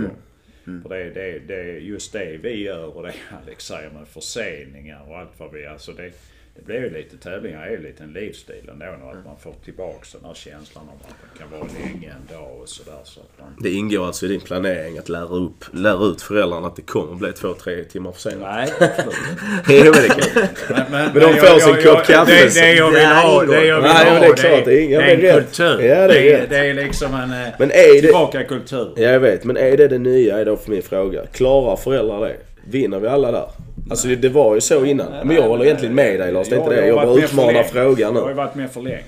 För 0.83 0.89
det, 0.89 0.97
är- 0.97 1.11
det, 1.15 1.39
det 1.39 1.79
just 1.79 2.13
det 2.13 2.39
vi 2.43 2.63
gör 2.63 2.97
och 2.97 3.03
det 3.03 3.15
Alex 3.43 3.65
säger 3.67 3.91
med 3.91 4.09
förseningar 4.09 5.05
och 5.09 5.19
allt 5.19 5.39
vad 5.41 5.53
vi... 5.53 5.67
Alltså 5.67 5.93
det, 5.93 6.13
det 6.59 6.65
blir 6.67 6.77
ju 6.81 6.91
lite, 6.91 7.17
tävlingar 7.17 7.67
är 7.67 7.71
ju 7.71 7.83
lite 7.83 8.03
en 8.03 8.13
livsstil 8.13 8.71
ändå. 8.73 8.85
Att 8.87 9.25
man 9.27 9.37
får 9.43 9.55
tillbaks 9.65 10.13
den 10.13 10.25
här 10.25 10.35
känslan 10.35 10.85
av 10.89 10.95
att 11.09 11.17
det 11.33 11.39
kan 11.39 11.51
vara 11.51 11.69
länge 11.85 12.09
en 12.09 12.37
dag 12.37 12.61
och 12.63 12.69
sådär. 12.69 12.99
Så 13.05 13.21
att 13.21 13.31
man, 13.41 13.57
Det 13.63 13.71
ingår 13.71 14.07
alltså 14.07 14.27
i 14.27 14.29
din 14.29 14.41
planering 14.41 14.99
att 14.99 15.09
lära, 15.09 15.25
upp, 15.29 15.65
lära 15.73 16.05
ut 16.05 16.23
föräldrarna 16.23 16.67
att 16.67 16.77
det 16.77 16.83
kommer 16.83 17.15
bli 17.15 17.33
två, 17.33 17.55
tre 17.55 17.85
timmar 17.85 18.13
försenat. 18.13 18.41
Nej, 18.41 18.69
absolut 18.81 19.85
Jo, 19.87 19.93
men 19.95 20.03
det 20.03 20.09
kan. 20.09 20.43
Men, 20.69 20.85
men, 20.91 21.13
Men 21.13 21.23
de 21.23 21.35
får 21.41 21.49
jag- 21.49 21.63
sin 21.63 21.75
jag- 21.75 21.83
kopp 21.97 22.07
kaffe 22.07 22.33
Det, 22.33 22.55
det 22.61 22.73
jag 22.75 22.91
vill 22.91 23.01
Det 23.01 23.07
ha, 23.07 23.43
det 23.45 23.67
jag 23.67 23.81
vill 23.81 23.91
Nej, 23.93 24.11
ha, 24.11 24.21
det 24.21 24.27
är 24.27 24.33
klart, 24.35 24.65
det 24.65 24.75
är 24.75 24.81
inga- 24.83 24.99
det 25.01 25.05
är 25.13 25.17
det 25.17 25.29
är 25.29 25.33
en 25.33 25.37
rätt. 25.39 25.45
kultur. 25.47 25.81
Ja, 25.81 26.07
det 26.09 26.33
är 26.33 26.41
det, 26.41 26.47
det 26.47 26.57
är 26.59 26.75
liksom 26.75 27.15
en 27.15 27.31
eh, 27.33 27.49
Men 27.59 27.71
är 27.71 27.95
det... 27.95 28.01
tillbaka 28.01 28.45
kultur. 28.45 28.93
Ja, 28.97 29.03
jag 29.03 29.21
vet. 29.21 29.45
Men 29.45 29.57
är 29.57 29.77
det 29.77 29.89
det 29.89 29.99
nya 29.99 30.39
är 30.39 30.45
då 30.45 30.57
för 30.57 30.71
min 30.71 30.83
fråga. 30.83 31.27
Klarar 31.33 31.77
föräldrar 31.77 32.21
det? 32.21 32.37
Vinner 32.71 33.01
vi 33.01 33.09
alla 33.09 33.33
där? 33.33 33.49
Alltså 33.91 34.09
det, 34.09 34.17
det 34.17 34.29
var 34.29 34.55
ju 34.55 34.61
så 34.61 34.85
innan. 34.85 35.27
Men 35.27 35.37
jag 35.37 35.43
håller 35.43 35.65
egentligen 35.65 35.95
med 35.95 36.21
dig 36.21 36.33
Lars. 36.33 36.49
Det 36.49 36.55
är 36.57 36.61
inte 36.61 36.75
det. 36.75 36.87
Jag 36.87 36.97
bara 36.97 37.19
utmanar 37.25 37.63
frågan 37.63 38.15
Jag 38.15 38.21
har 38.23 38.29
ju 38.29 38.35
nu. 38.35 38.35
varit 38.35 38.55
med 38.55 38.71
för 38.71 38.81
länge. 38.83 38.99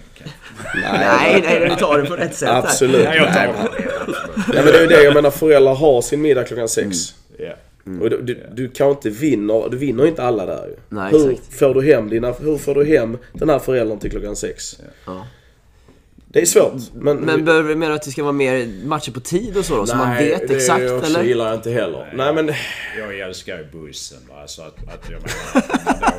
Nej, 0.93 1.43
nej, 1.47 1.68
du 1.68 1.74
tar 1.76 1.99
det 1.99 2.09
på 2.09 2.16
rätt 2.16 2.35
sätt. 2.35 2.49
Absolut. 2.49 3.05
Nej, 3.05 3.16
jag 3.16 3.35
tar 3.35 3.47
Nej, 3.47 3.53
det. 4.47 4.55
men 4.55 4.64
det 4.64 4.79
är 4.79 4.81
ju 4.81 4.87
det 4.87 5.03
jag 5.03 5.14
menar. 5.14 5.31
Föräldrar 5.31 5.74
har 5.74 6.03
sin 6.03 6.20
middag 6.20 6.45
klockan 6.45 6.68
sex. 6.68 6.97
Ja. 7.39 7.53
Och 8.01 8.11
du, 8.11 8.22
du, 8.22 8.39
du 8.55 8.68
kan 8.68 8.91
inte 8.91 9.11
vinna, 9.11 9.68
du 9.68 9.76
vinner 9.76 10.07
inte 10.07 10.22
alla 10.22 10.47
där 10.47 10.66
ju. 10.68 10.74
Nej, 10.89 11.11
hur, 11.12 11.31
exakt. 11.31 11.59
får 11.59 11.74
du 11.74 11.83
hem 11.95 12.09
dina, 12.09 12.33
hur 12.33 12.59
får 12.59 12.74
du 12.74 12.85
hem 12.85 13.18
den 13.33 13.49
här 13.51 13.59
föräldern 13.59 13.99
till 13.99 14.11
klockan 14.11 14.37
sex? 14.37 14.81
Ja. 15.07 15.26
Det 16.39 16.43
är 16.43 16.47
svårt. 16.47 16.72
Men, 16.95 17.16
Men 17.16 17.45
behöver 17.45 17.68
du 17.68 17.74
mena 17.74 17.95
att 17.95 18.03
det 18.03 18.11
ska 18.11 18.22
vara 18.22 18.32
mer 18.32 18.86
matcher 18.86 19.11
på 19.11 19.20
tid 19.20 19.57
och 19.57 19.64
så 19.64 19.76
då? 19.76 19.86
Så 19.86 19.97
man 19.97 20.16
vet 20.16 20.51
exakt 20.51 20.80
det 20.80 20.93
också 20.93 21.11
eller? 21.11 21.22
gillar 21.22 21.47
jag 21.47 21.55
inte 21.55 21.70
heller. 21.70 22.12
Nej 22.14 22.34
men... 22.34 22.53
Jag 22.99 23.18
älskar 23.18 23.59
ju 23.59 23.64
bussen. 23.64 24.18
Va? 24.28 24.43
Så 24.47 24.62
att, 24.62 24.74
att 24.89 25.11
jag 25.11 25.22
menar, 25.22 25.66
om, 25.84 25.93
man 25.93 26.11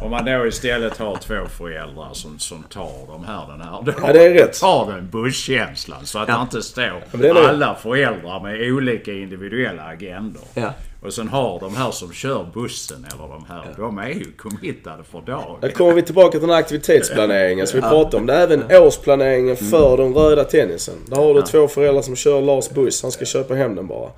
då, 0.00 0.04
om 0.04 0.10
man 0.10 0.24
då 0.24 0.46
istället 0.46 0.98
har 0.98 1.16
två 1.16 1.46
föräldrar 1.58 2.08
som, 2.12 2.38
som 2.38 2.62
tar 2.62 3.06
de 3.06 3.24
här, 3.24 3.46
den 3.48 3.60
här. 3.60 3.82
Då 3.82 3.92
Ja, 4.02 4.12
det 4.12 4.26
är 4.26 4.34
rätt. 4.34 4.60
tar 4.60 4.92
den 4.92 5.10
busskänslan. 5.10 6.06
Så 6.06 6.18
att 6.18 6.26
det 6.26 6.38
inte 6.42 6.62
står 6.62 7.00
det 7.12 7.48
alla 7.48 7.74
föräldrar 7.74 8.40
med 8.42 8.72
olika 8.72 9.12
individuella 9.12 9.82
agendor. 9.82 10.42
Ja. 10.54 10.72
Och 11.06 11.14
sen 11.14 11.28
har 11.28 11.60
de 11.60 11.76
här 11.76 11.90
som 11.90 12.12
kör 12.12 12.46
bussen 12.54 13.06
eller 13.14 13.28
de 13.28 13.44
här, 13.48 13.74
de 13.76 13.98
är 13.98 14.08
ju 14.08 14.32
committade 14.38 15.02
för 15.10 15.20
dagen. 15.20 15.56
Där 15.60 15.68
kommer 15.70 15.92
vi 15.92 16.02
tillbaka 16.02 16.30
till 16.30 16.40
den 16.40 16.50
här 16.50 16.56
aktivitetsplaneringen 16.56 17.66
som 17.66 17.76
vi 17.80 17.82
pratade 17.82 18.16
om. 18.16 18.26
Det 18.26 18.34
är 18.34 18.40
även 18.42 18.82
årsplaneringen 18.82 19.56
för 19.56 19.96
den 19.96 20.14
röda 20.14 20.44
tennisen. 20.44 20.94
Där 21.06 21.16
har 21.16 21.34
du 21.34 21.42
två 21.42 21.68
föräldrar 21.68 22.02
som 22.02 22.16
kör 22.16 22.40
Lars 22.42 22.70
buss. 22.70 23.02
Han 23.02 23.12
ska 23.12 23.24
köpa 23.24 23.54
hem 23.54 23.74
den 23.74 23.86
bara. 23.86 24.10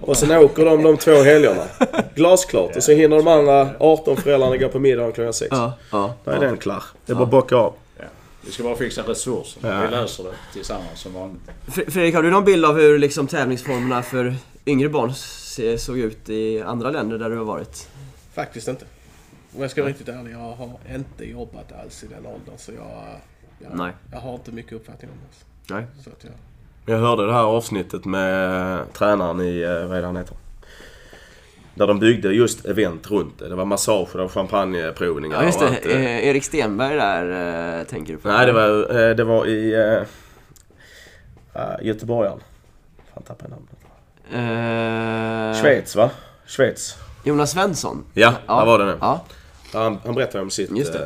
Och 0.00 0.16
sen 0.16 0.30
åker 0.30 0.64
de 0.64 0.82
de 0.82 0.96
två 0.96 1.22
helgerna. 1.22 1.64
Glasklart. 2.14 2.76
Och 2.76 2.82
så 2.82 2.92
hinner 2.92 3.16
de 3.16 3.28
andra 3.28 3.68
18 3.80 4.16
föräldrarna 4.16 4.56
gå 4.56 4.68
på 4.68 4.78
middag 4.78 5.12
klockan 5.12 5.32
6. 5.32 5.48
Ja, 5.50 5.72
ja. 5.90 6.14
Då 6.24 6.30
är 6.30 6.40
den 6.40 6.56
klar. 6.56 6.82
Det 7.06 7.12
är 7.12 7.14
bara 7.16 7.24
att 7.24 7.30
bocka 7.30 7.56
av. 7.56 7.72
Ja. 7.98 8.04
Vi 8.46 8.52
ska 8.52 8.62
bara 8.62 8.76
fixa 8.76 9.02
resurser. 9.02 9.82
Vi 9.84 9.90
löser 9.96 10.24
det 10.24 10.30
tillsammans 10.52 11.00
som 11.00 11.14
vanligt. 11.14 11.40
Fre- 11.66 11.90
Fredrik, 11.90 12.14
har 12.14 12.22
du 12.22 12.30
någon 12.30 12.44
bild 12.44 12.64
av 12.64 12.76
hur 12.80 12.98
liksom 12.98 13.26
tävlingsformerna 13.26 14.02
för 14.02 14.34
yngre 14.66 14.88
barn 14.88 15.12
såg 15.78 15.98
ut 15.98 16.28
i 16.28 16.62
andra 16.62 16.90
länder 16.90 17.18
där 17.18 17.30
du 17.30 17.36
har 17.36 17.44
varit? 17.44 17.88
Faktiskt 18.32 18.68
inte. 18.68 18.84
Om 19.54 19.62
jag 19.62 19.70
ska 19.70 19.82
vara 19.82 19.90
riktigt 19.90 20.08
ärlig, 20.08 20.32
jag 20.32 20.38
har 20.38 20.78
inte 20.94 21.24
jobbat 21.24 21.72
alls 21.72 22.04
i 22.04 22.06
den 22.06 22.26
åldern 22.26 22.54
så 22.56 22.72
jag... 22.72 23.16
jag 23.58 23.78
Nej. 23.78 23.92
Jag 24.12 24.18
har 24.18 24.34
inte 24.34 24.52
mycket 24.52 24.72
uppfattning 24.72 25.10
om 25.10 25.16
det. 25.16 25.74
Nej. 25.74 25.86
Så 26.04 26.10
att 26.10 26.24
jag, 26.24 26.94
Jag 26.94 27.00
hörde 27.00 27.26
det 27.26 27.32
här 27.32 27.44
avsnittet 27.44 28.04
med 28.04 28.92
tränaren 28.92 29.40
i, 29.40 29.60
eh, 29.60 29.88
vad 29.88 29.96
är 29.96 30.00
det 30.00 30.06
han 30.06 30.16
heter? 30.16 30.36
Där 31.74 31.86
de 31.86 31.98
byggde 31.98 32.32
just 32.32 32.64
event 32.64 33.10
runt 33.10 33.38
det. 33.38 33.48
Det 33.48 33.54
var 33.54 33.64
massage, 33.64 34.08
det 34.12 34.18
var 34.18 34.28
champagneprovningar 34.28 35.36
Ja, 35.36 35.44
just 35.44 35.62
och 35.62 35.70
det. 35.70 35.76
allt, 35.76 35.86
eh. 35.86 36.28
Erik 36.28 36.44
Stenberg 36.44 36.96
där 36.96 37.78
eh, 37.80 37.84
tänker 37.84 38.12
du 38.12 38.18
på? 38.18 38.28
Nej, 38.28 38.46
det 38.46 38.52
var, 38.52 39.00
eh, 39.08 39.16
det 39.16 39.24
var 39.24 39.46
i 39.46 39.74
eh, 39.74 40.02
uh, 41.56 41.86
Göteborgaren. 41.86 42.40
Fan 43.14 43.22
tappade 43.22 43.44
jag 43.44 43.50
namnet. 43.50 43.71
Eh, 44.30 45.60
Schweiz 45.60 45.96
va? 45.96 46.10
Schweiz. 46.46 46.96
Jonas 47.24 47.50
Svensson? 47.50 48.04
Ja, 48.14 48.34
där 48.46 48.66
var 48.66 48.78
det 48.78 48.84
nu. 48.84 48.96
Ja, 49.00 49.24
Han, 49.72 49.98
han 50.04 50.14
berättade 50.14 50.42
om 50.44 50.50
sitt 50.50 50.70
Just 50.76 50.94
eh, 50.94 51.00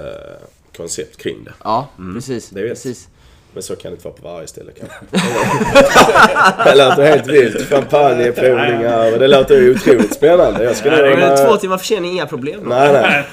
koncept 0.77 1.17
kring 1.17 1.45
det. 1.45 1.53
ja 1.64 1.89
precis. 2.14 2.49
det 2.51 2.69
precis. 2.69 3.09
Men 3.55 3.62
så 3.62 3.77
kan 3.77 3.91
det 3.91 3.95
inte 3.95 4.05
vara 4.09 4.14
på 4.17 4.29
varje 4.29 4.47
ställe 4.47 4.73
kanske. 4.79 4.99
det 6.64 6.75
låter 6.75 7.05
helt 7.05 7.27
vilt. 7.27 7.69
Champagneprovningar 7.69 9.12
och 9.12 9.19
det 9.19 9.29
låter 9.29 9.55
ju 9.61 9.75
otroligt 9.75 10.14
spännande. 10.14 10.64
Jag 10.64 10.77
ska. 10.77 10.91
Men 10.91 11.19
med- 11.19 11.47
två 11.47 11.57
timmar 11.57 11.79
försening, 11.79 12.12
inga 12.12 12.27
problem? 12.27 12.61
Nej, 12.67 12.93
nej. 12.93 13.25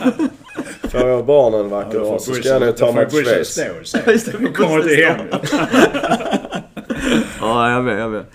Får 0.92 1.10
jag 1.10 1.26
barnen 1.26 1.60
en 1.60 1.70
vacker 1.70 2.00
dag 2.00 2.22
så 2.22 2.34
ska 2.34 2.48
jag 2.50 2.62
nog 2.62 2.78
ta 2.78 2.92
mig 2.92 3.10
till 3.10 3.26
Schweiz. 3.26 3.48
stå 3.48 3.64
sen. 3.84 4.02
Just 4.14 4.26
det, 4.32 4.38
Vi 4.40 4.52
kommer 4.54 4.78
inte 4.80 4.96
hem. 4.96 5.18
Ja, 7.42 7.72
jag 7.72 7.84
med, 7.84 8.00
jag 8.00 8.12
med. 8.12 8.26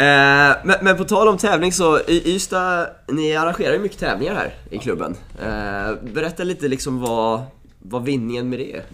Eh, 0.00 0.56
men, 0.64 0.76
men 0.82 0.96
på 0.96 1.04
tal 1.04 1.28
om 1.28 1.38
tävling 1.38 1.72
så, 1.72 2.00
i 2.00 2.34
Ystad, 2.34 2.86
ni 3.08 3.36
arrangerar 3.36 3.72
ju 3.72 3.78
mycket 3.78 3.98
tävlingar 3.98 4.34
här 4.34 4.54
i 4.70 4.78
klubben. 4.78 5.16
Eh, 5.42 5.94
berätta 6.14 6.44
lite 6.44 6.68
liksom 6.68 7.00
vad, 7.00 7.42
vad 7.78 8.04
vinningen 8.04 8.48
med 8.48 8.58
det 8.58 8.72
är. 8.76 8.84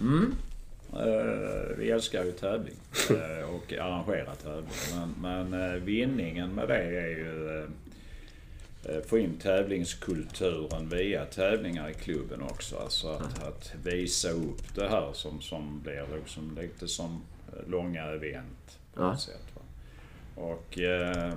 Eh, 0.93 1.77
vi 1.77 1.91
älskar 1.91 2.23
ju 2.23 2.31
tävling 2.31 2.75
eh, 3.09 3.49
och 3.55 3.73
arrangera 3.73 4.35
tävling. 4.35 4.69
Men, 4.95 5.49
men 5.49 5.71
eh, 5.71 5.75
vinningen 5.75 6.55
med 6.55 6.67
det 6.67 6.77
är 6.77 7.07
ju 7.07 7.59
eh, 7.59 9.01
få 9.09 9.17
in 9.17 9.39
tävlingskulturen 9.43 10.89
via 10.89 11.25
tävlingar 11.25 11.89
i 11.89 11.93
klubben 11.93 12.41
också. 12.41 12.75
Alltså 12.77 13.07
att, 13.09 13.43
att 13.47 13.71
visa 13.83 14.29
upp 14.29 14.75
det 14.75 14.87
här 14.89 15.09
som, 15.13 15.41
som 15.41 15.81
blir 15.83 16.05
liksom 16.15 16.57
lite 16.61 16.87
som 16.87 17.21
långa 17.67 18.03
event 18.03 18.77
på 18.93 19.01
Ja. 19.03 19.17
sätt. 19.17 19.46
Och 20.37 20.79
eh, 20.79 21.33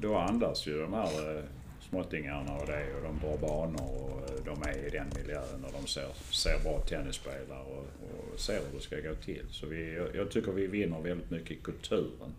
då 0.00 0.16
andas 0.16 0.66
ju 0.66 0.80
de 0.80 0.92
här 0.92 1.36
eh, 1.36 1.42
småttingarna 1.88 2.52
och 2.56 2.66
det 2.66 2.94
och 2.96 3.02
de 3.02 3.18
drar 3.26 3.38
banor 3.48 3.90
och 4.02 4.30
eh, 4.30 4.44
de 4.44 4.62
är 4.70 4.86
i 4.86 4.90
den 4.90 5.06
miljön 5.16 5.64
och 5.64 5.72
de 5.82 5.86
ser, 5.88 6.08
ser 6.30 6.58
bra 6.64 6.80
tennisspelare 6.80 7.62
och, 7.62 7.86
och 8.34 8.40
ser 8.40 8.54
hur 8.70 8.78
det 8.78 8.80
ska 8.84 8.96
gå 9.00 9.14
till. 9.14 9.44
Så 9.50 9.66
vi, 9.66 9.94
jag, 9.94 10.16
jag 10.16 10.30
tycker 10.30 10.52
vi 10.52 10.66
vinner 10.66 11.00
väldigt 11.00 11.30
mycket 11.30 11.50
i 11.50 11.60
kulturen 11.62 12.34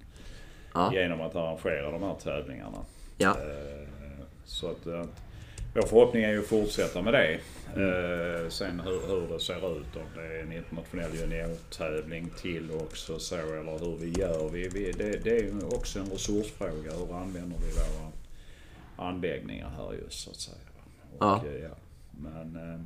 Ja. 0.73 0.93
genom 0.93 1.21
att 1.21 1.35
arrangera 1.35 1.91
de 1.91 2.03
här 2.03 2.15
tävlingarna. 2.23 2.77
Ja. 3.17 3.29
Eh, 3.29 3.87
Så 4.45 4.67
att, 4.71 4.87
att 4.87 5.21
vår 5.75 5.81
förhoppning 5.81 6.23
är 6.23 6.31
ju 6.31 6.39
att 6.39 6.45
fortsätta 6.45 7.01
med 7.01 7.13
det. 7.13 7.33
Eh, 7.75 8.49
Sen 8.49 8.79
hur, 8.79 9.07
hur 9.07 9.27
det 9.33 9.39
ser 9.39 9.77
ut, 9.79 9.95
om 9.95 10.03
det 10.15 10.21
är 10.21 10.39
en 10.43 10.51
internationell 10.51 11.15
juniortävling 11.15 12.29
till 12.41 12.71
också 12.71 13.19
så 13.19 13.35
eller 13.35 13.79
hur 13.79 13.97
vi 13.97 14.19
gör. 14.21 14.49
Vi, 14.49 14.67
vi, 14.67 14.91
det, 14.91 15.23
det 15.23 15.29
är 15.37 15.43
ju 15.43 15.53
också 15.65 15.99
en 15.99 16.05
resursfråga. 16.05 16.91
Hur 16.91 17.15
använder 17.17 17.57
vi 17.57 17.71
våra 17.71 18.11
anläggningar 19.07 19.69
här 19.69 19.93
just 20.03 20.19
så 20.23 20.29
att 20.29 20.35
säga. 20.35 20.57
Och, 21.11 21.23
Ja. 21.25 21.43
eh, 21.45 21.63
ja. 21.63 21.75
Men 22.11 22.55
eh, 22.55 22.79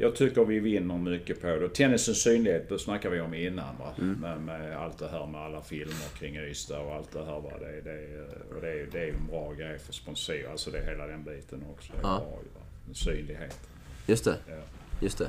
jag 0.00 0.16
tycker 0.16 0.44
vi 0.44 0.58
vinner 0.60 0.98
mycket 0.98 1.40
på 1.40 1.46
det. 1.46 1.68
Tennisens 1.68 2.22
synlighet, 2.22 2.68
det 2.68 2.78
snackade 2.78 3.14
vi 3.14 3.20
om 3.20 3.34
innan. 3.34 3.76
Va? 3.78 3.92
Med, 3.96 4.40
med 4.40 4.76
allt 4.76 4.98
det 4.98 5.08
här 5.08 5.26
med 5.26 5.40
alla 5.40 5.62
filmer 5.62 6.18
kring 6.18 6.36
Ystad 6.36 6.78
och 6.80 6.94
allt 6.94 7.12
det 7.12 7.24
här. 7.24 7.40
Va? 7.40 7.50
Det, 7.60 7.80
det, 7.90 8.24
och 8.56 8.60
det, 8.60 8.68
är- 8.70 8.88
det 8.92 8.98
är 8.98 9.04
ju 9.06 9.14
en 9.14 9.26
bra 9.30 9.52
grej 9.52 9.78
för 9.78 9.92
sponsorer. 9.92 10.48
Alltså 10.50 10.70
det 10.70 10.80
hela 10.90 11.06
den 11.06 11.24
biten 11.24 11.64
också. 11.76 11.92
Det 11.92 11.98
är 11.98 12.02
Ja. 12.02 12.16
bra 12.18 12.38
va? 12.54 12.94
Synlighet. 12.94 13.58
Just 14.06 14.24
det, 14.24 14.36
Ja. 14.48 14.54
just 15.00 15.18
det. 15.18 15.28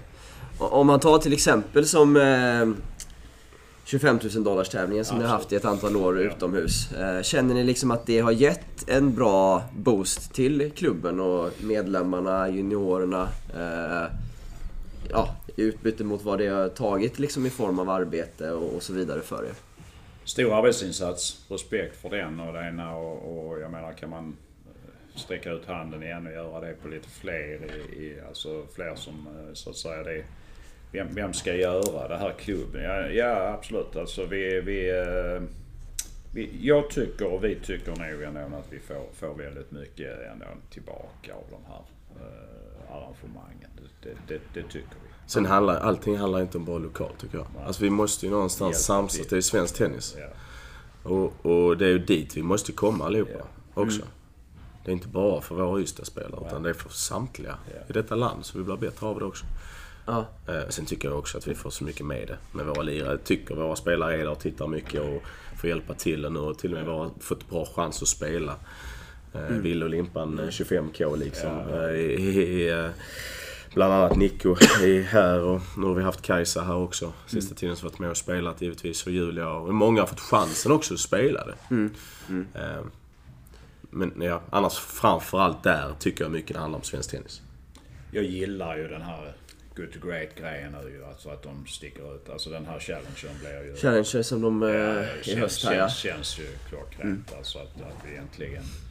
Om 0.60 0.88
man 0.88 1.00
tar 1.00 1.18
till 1.18 1.34
exempel 1.34 1.86
som... 1.86 2.18
Eh, 2.18 2.84
25 3.86 4.20
000 4.36 4.44
dollars 4.44 4.70
tävlingen 4.70 5.06
som 5.06 5.18
ni 5.18 5.24
har 5.24 5.30
haft 5.32 5.52
i 5.52 5.56
ett 5.56 5.66
antal 5.66 5.96
år 5.96 6.20
utomhus. 6.20 6.92
Eh, 6.92 7.22
Känner 7.22 7.54
ni 7.54 7.64
liksom 7.64 7.92
att 7.92 8.06
det 8.06 8.20
har 8.20 8.32
gett 8.32 8.90
en 8.90 9.16
bra 9.16 9.64
boost 9.76 10.34
till 10.34 10.72
klubben 10.76 11.20
och 11.20 11.52
medlemmarna, 11.64 12.50
juniorerna? 12.50 13.28
eh, 13.56 14.12
Ja, 15.10 15.36
i 15.56 15.62
utbyte 15.62 16.04
mot 16.04 16.22
vad 16.22 16.40
det 16.40 16.48
har 16.48 16.70
tagit 16.70 17.20
liksom 17.20 17.46
i 17.46 17.50
form 17.50 17.80
av 17.80 17.90
arbete 17.90 18.52
och, 18.52 18.76
och 18.76 18.84
så 18.84 18.94
vidare 18.94 19.22
för 19.22 19.46
er. 19.46 19.54
Stor 20.24 20.54
arbetsinsats, 20.54 21.46
respekt 21.50 22.02
för 22.02 22.10
den 22.10 22.40
och 22.40 22.54
det 22.54 22.60
ena 22.60 22.96
och, 22.96 23.48
och 23.48 23.60
jag 23.60 23.72
menar 23.72 23.94
kan 23.94 24.10
man 24.10 24.36
eh, 24.66 25.20
sträcka 25.20 25.52
ut 25.52 25.66
handen 25.66 26.04
igen 26.04 26.28
och 26.28 26.34
göra 26.34 26.60
det 26.60 26.74
på 26.74 26.88
lite 26.88 27.10
fler, 27.10 27.36
i, 27.36 28.06
i, 28.06 28.22
alltså 28.28 28.66
fler 28.76 28.96
som 28.96 29.28
eh, 29.28 29.54
så 29.54 29.70
att 29.70 29.76
säga 29.76 30.04
det 30.04 30.24
vem, 30.92 31.08
vem 31.16 31.34
ska 31.34 31.56
göra 31.56 32.08
det 32.08 32.18
här 32.18 32.34
klubben? 32.40 32.84
Ja, 32.84 33.08
ja 33.08 33.54
absolut 33.54 33.96
alltså 33.96 34.26
vi, 34.26 34.62
vi, 34.62 34.90
eh, 34.90 35.42
vi 36.34 36.50
Jag 36.62 36.90
tycker 36.90 37.34
och 37.34 37.44
vi 37.44 37.56
tycker 37.56 37.96
nog 37.96 38.24
ändå 38.24 38.58
att 38.58 38.74
vi 38.74 38.80
får, 38.80 39.06
får 39.14 39.34
väldigt 39.34 39.72
mycket 39.72 40.20
ändå 40.32 40.46
tillbaka 40.70 41.34
av 41.34 41.44
de 41.50 41.66
här 41.68 41.84
eh, 42.20 42.96
arrangemangen. 42.96 43.59
Det, 44.04 44.16
det, 44.28 44.42
det 44.54 44.64
tycker 44.64 44.90
vi. 45.04 45.10
Sen 45.28 45.46
handlar 45.46 45.76
allting 45.80 46.18
handlar 46.18 46.42
inte 46.42 46.58
om 46.58 46.66
bara 46.66 46.78
lokalt 46.78 47.20
tycker 47.20 47.38
jag. 47.38 47.48
Alltså 47.66 47.84
vi 47.84 47.90
måste 47.90 48.26
ju 48.26 48.32
någonstans 48.32 48.86
samsas. 48.86 49.28
Det 49.28 49.34
är 49.34 49.36
ju 49.38 49.42
svensk 49.42 49.76
tennis. 49.76 50.16
Ja. 50.20 50.28
Och, 51.10 51.46
och 51.46 51.78
det 51.78 51.86
är 51.86 51.90
ju 51.90 52.00
dit 52.00 52.38
vi 52.38 52.44
måste 52.44 52.72
komma 52.72 53.06
allihopa 53.06 53.46
också. 53.74 54.02
Det 54.86 54.92
är 54.92 54.94
inte 54.94 55.08
bara 55.08 55.42
för 55.42 55.56
våra 55.56 55.82
Ystad-spelare 55.82 56.48
utan 56.48 56.64
det 56.64 56.70
är 56.70 56.74
för 56.74 56.90
samtliga 56.90 57.56
Ja. 57.74 57.82
i 57.90 57.94
detta 57.94 58.16
land. 58.16 58.46
Så 58.46 58.58
vi 58.58 58.64
blir 58.64 58.76
bättre 58.78 59.08
av 59.08 59.20
det 59.20 59.26
också. 59.26 59.46
Ja. 60.06 60.26
Eh, 60.48 60.70
sen 60.70 60.86
tycker 60.86 61.08
jag 61.10 61.20
också 61.20 61.38
att 61.38 61.48
vi 61.48 61.56
får 61.56 61.70
så 61.70 61.84
mycket 61.84 62.06
med 62.06 62.28
det 62.28 62.38
med 62.58 62.66
våra 62.66 62.82
lirare. 62.82 63.18
Tycker 63.18 63.56
våra 63.56 63.76
spelare 63.76 64.14
är 64.14 64.18
där 64.18 64.30
och 64.32 64.40
tittar 64.40 64.68
mycket 64.68 65.02
och 65.02 65.24
får 65.60 65.70
hjälpa 65.70 65.94
till 65.94 66.26
och 66.26 66.32
nu 66.32 66.40
och 66.40 66.58
till 66.58 66.72
och 66.72 66.78
med 66.78 66.86
våra, 66.88 67.10
fått 67.20 67.50
bra 67.50 67.66
chans 67.76 68.02
att 68.02 68.08
spela. 68.08 68.56
Eh, 69.34 69.42
Ville 69.42 69.86
och 69.86 69.92
Limpan 69.92 70.40
eh, 70.40 70.46
25K 70.46 71.18
liksom. 71.18 71.50
Eh, 71.74 71.90
i, 71.90 72.42
i, 72.42 72.70
eh, 72.70 72.90
bland 73.74 73.94
annat 73.94 74.18
Nico 74.18 74.56
är 74.84 75.02
här 75.02 75.40
och 75.40 75.62
nu 75.78 75.86
har 75.86 75.94
vi 75.94 76.04
haft 76.04 76.22
Kajsa 76.22 76.62
här 76.62 76.76
också. 76.76 77.14
Sista 77.28 77.56
tiden 77.56 77.76
så 77.76 77.86
har 77.86 77.90
varit 77.90 78.00
med 78.00 78.10
och 78.10 78.18
spelat 78.18 78.62
givetvis 78.62 79.06
och 79.06 79.12
Julia 79.12 79.50
och 79.50 79.74
många 79.74 80.02
har 80.02 80.08
fått 80.08 80.20
chansen 80.20 80.72
också 80.72 80.94
att 80.94 81.00
spela 81.00 81.46
det. 81.46 81.76
Eh, 82.56 82.84
men 83.90 84.14
ja, 84.22 84.42
annars 84.50 84.80
framförallt 84.80 85.64
där 85.64 85.94
tycker 86.00 86.24
jag 86.24 86.32
mycket 86.32 86.54
det 86.54 86.60
handlar 86.60 86.80
om 86.80 86.84
svensk 86.84 87.12
tennis. 87.12 87.42
Jag 88.12 88.24
gillar 88.24 88.78
ju 88.78 88.88
den 88.88 89.02
här 89.02 89.36
Good 89.76 89.92
to 89.92 90.08
Great 90.08 90.36
grejen 90.36 90.72
nu 90.84 90.90
ju. 90.90 91.06
Alltså 91.06 91.30
att 91.30 91.44
de 91.44 91.66
sticker 91.68 92.16
ut. 92.16 92.30
Alltså 92.30 92.50
den 92.50 92.66
här 92.66 92.80
challengen 92.80 93.40
blir 93.40 93.66
ju... 93.66 93.76
Challenger 93.76 94.22
som 94.22 94.42
de 94.42 94.64
eh, 94.64 94.70
Ja, 94.70 95.04
i 95.04 95.24
känns, 95.24 95.40
höst 95.40 95.66
här 95.66 95.76
ja. 95.76 95.90
känns, 95.90 95.98
känns 95.98 96.40
ju 96.40 96.48
klockrent 96.70 97.34
alltså 97.38 97.60
att, 97.60 97.82
att 97.82 98.06
vi 98.08 98.16
äntligen 98.16 98.64
eh, 98.64 98.89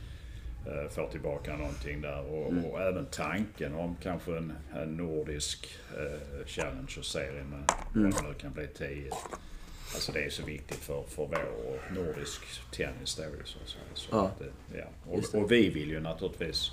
får 0.91 1.09
tillbaka 1.09 1.57
någonting 1.57 2.01
där. 2.01 2.21
Och, 2.33 2.53
Mm. 2.53 2.65
och 2.65 2.81
även 2.81 3.07
tanken 3.07 3.75
om 3.75 3.97
kanske 4.03 4.37
en, 4.37 4.53
en 4.77 4.97
nordisk 4.97 5.69
eh, 5.99 6.47
Challenger-serie 6.47 7.45
med 7.45 7.73
Mm. 7.95 8.11
vad 8.11 8.23
det 8.25 8.29
nu 8.29 8.35
kan 8.35 8.53
bli 8.53 8.67
10. 8.67 9.11
Alltså 9.95 10.13
det 10.13 10.25
är 10.25 10.31
så 10.31 10.45
viktigt 10.47 10.77
för, 10.79 11.03
för 11.03 11.27
vår 11.27 11.95
nordisk 11.95 12.41
tennis 12.73 13.17
då 13.17 13.23
så 13.45 13.59
säga. 13.67 13.83
Så 13.95 14.09
Ja. 14.13 14.31
det- 14.39 14.79
ja. 14.79 14.85
Och, 15.07 15.43
och 15.43 15.53
vi 15.53 15.69
vill 15.71 15.91
ju 15.91 16.01
naturligtvis 16.01 16.73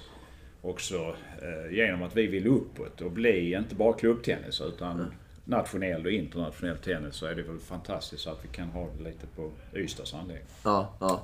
också 0.61 1.15
eh, 1.41 1.73
genom 1.75 2.03
att 2.03 2.15
vi 2.17 2.27
vill 2.27 2.47
uppåt 2.47 3.01
och 3.01 3.11
bli 3.11 3.53
inte 3.53 3.75
bara 3.75 3.93
klubbtennis 3.93 4.61
utan 4.61 5.13
nationell 5.45 6.05
och 6.05 6.11
internationell 6.11 6.77
tennis 6.77 7.15
så 7.15 7.25
är 7.25 7.35
det 7.35 7.41
väl 7.43 7.59
fantastiskt 7.59 8.27
att 8.27 8.39
vi 8.45 8.47
kan 8.47 8.67
ha 8.69 8.89
det 8.97 9.03
lite 9.03 9.27
på 9.35 9.51
Ystads 9.75 10.13
anläggning. 10.13 10.47
Ja, 10.63 10.93
ja. 10.99 11.23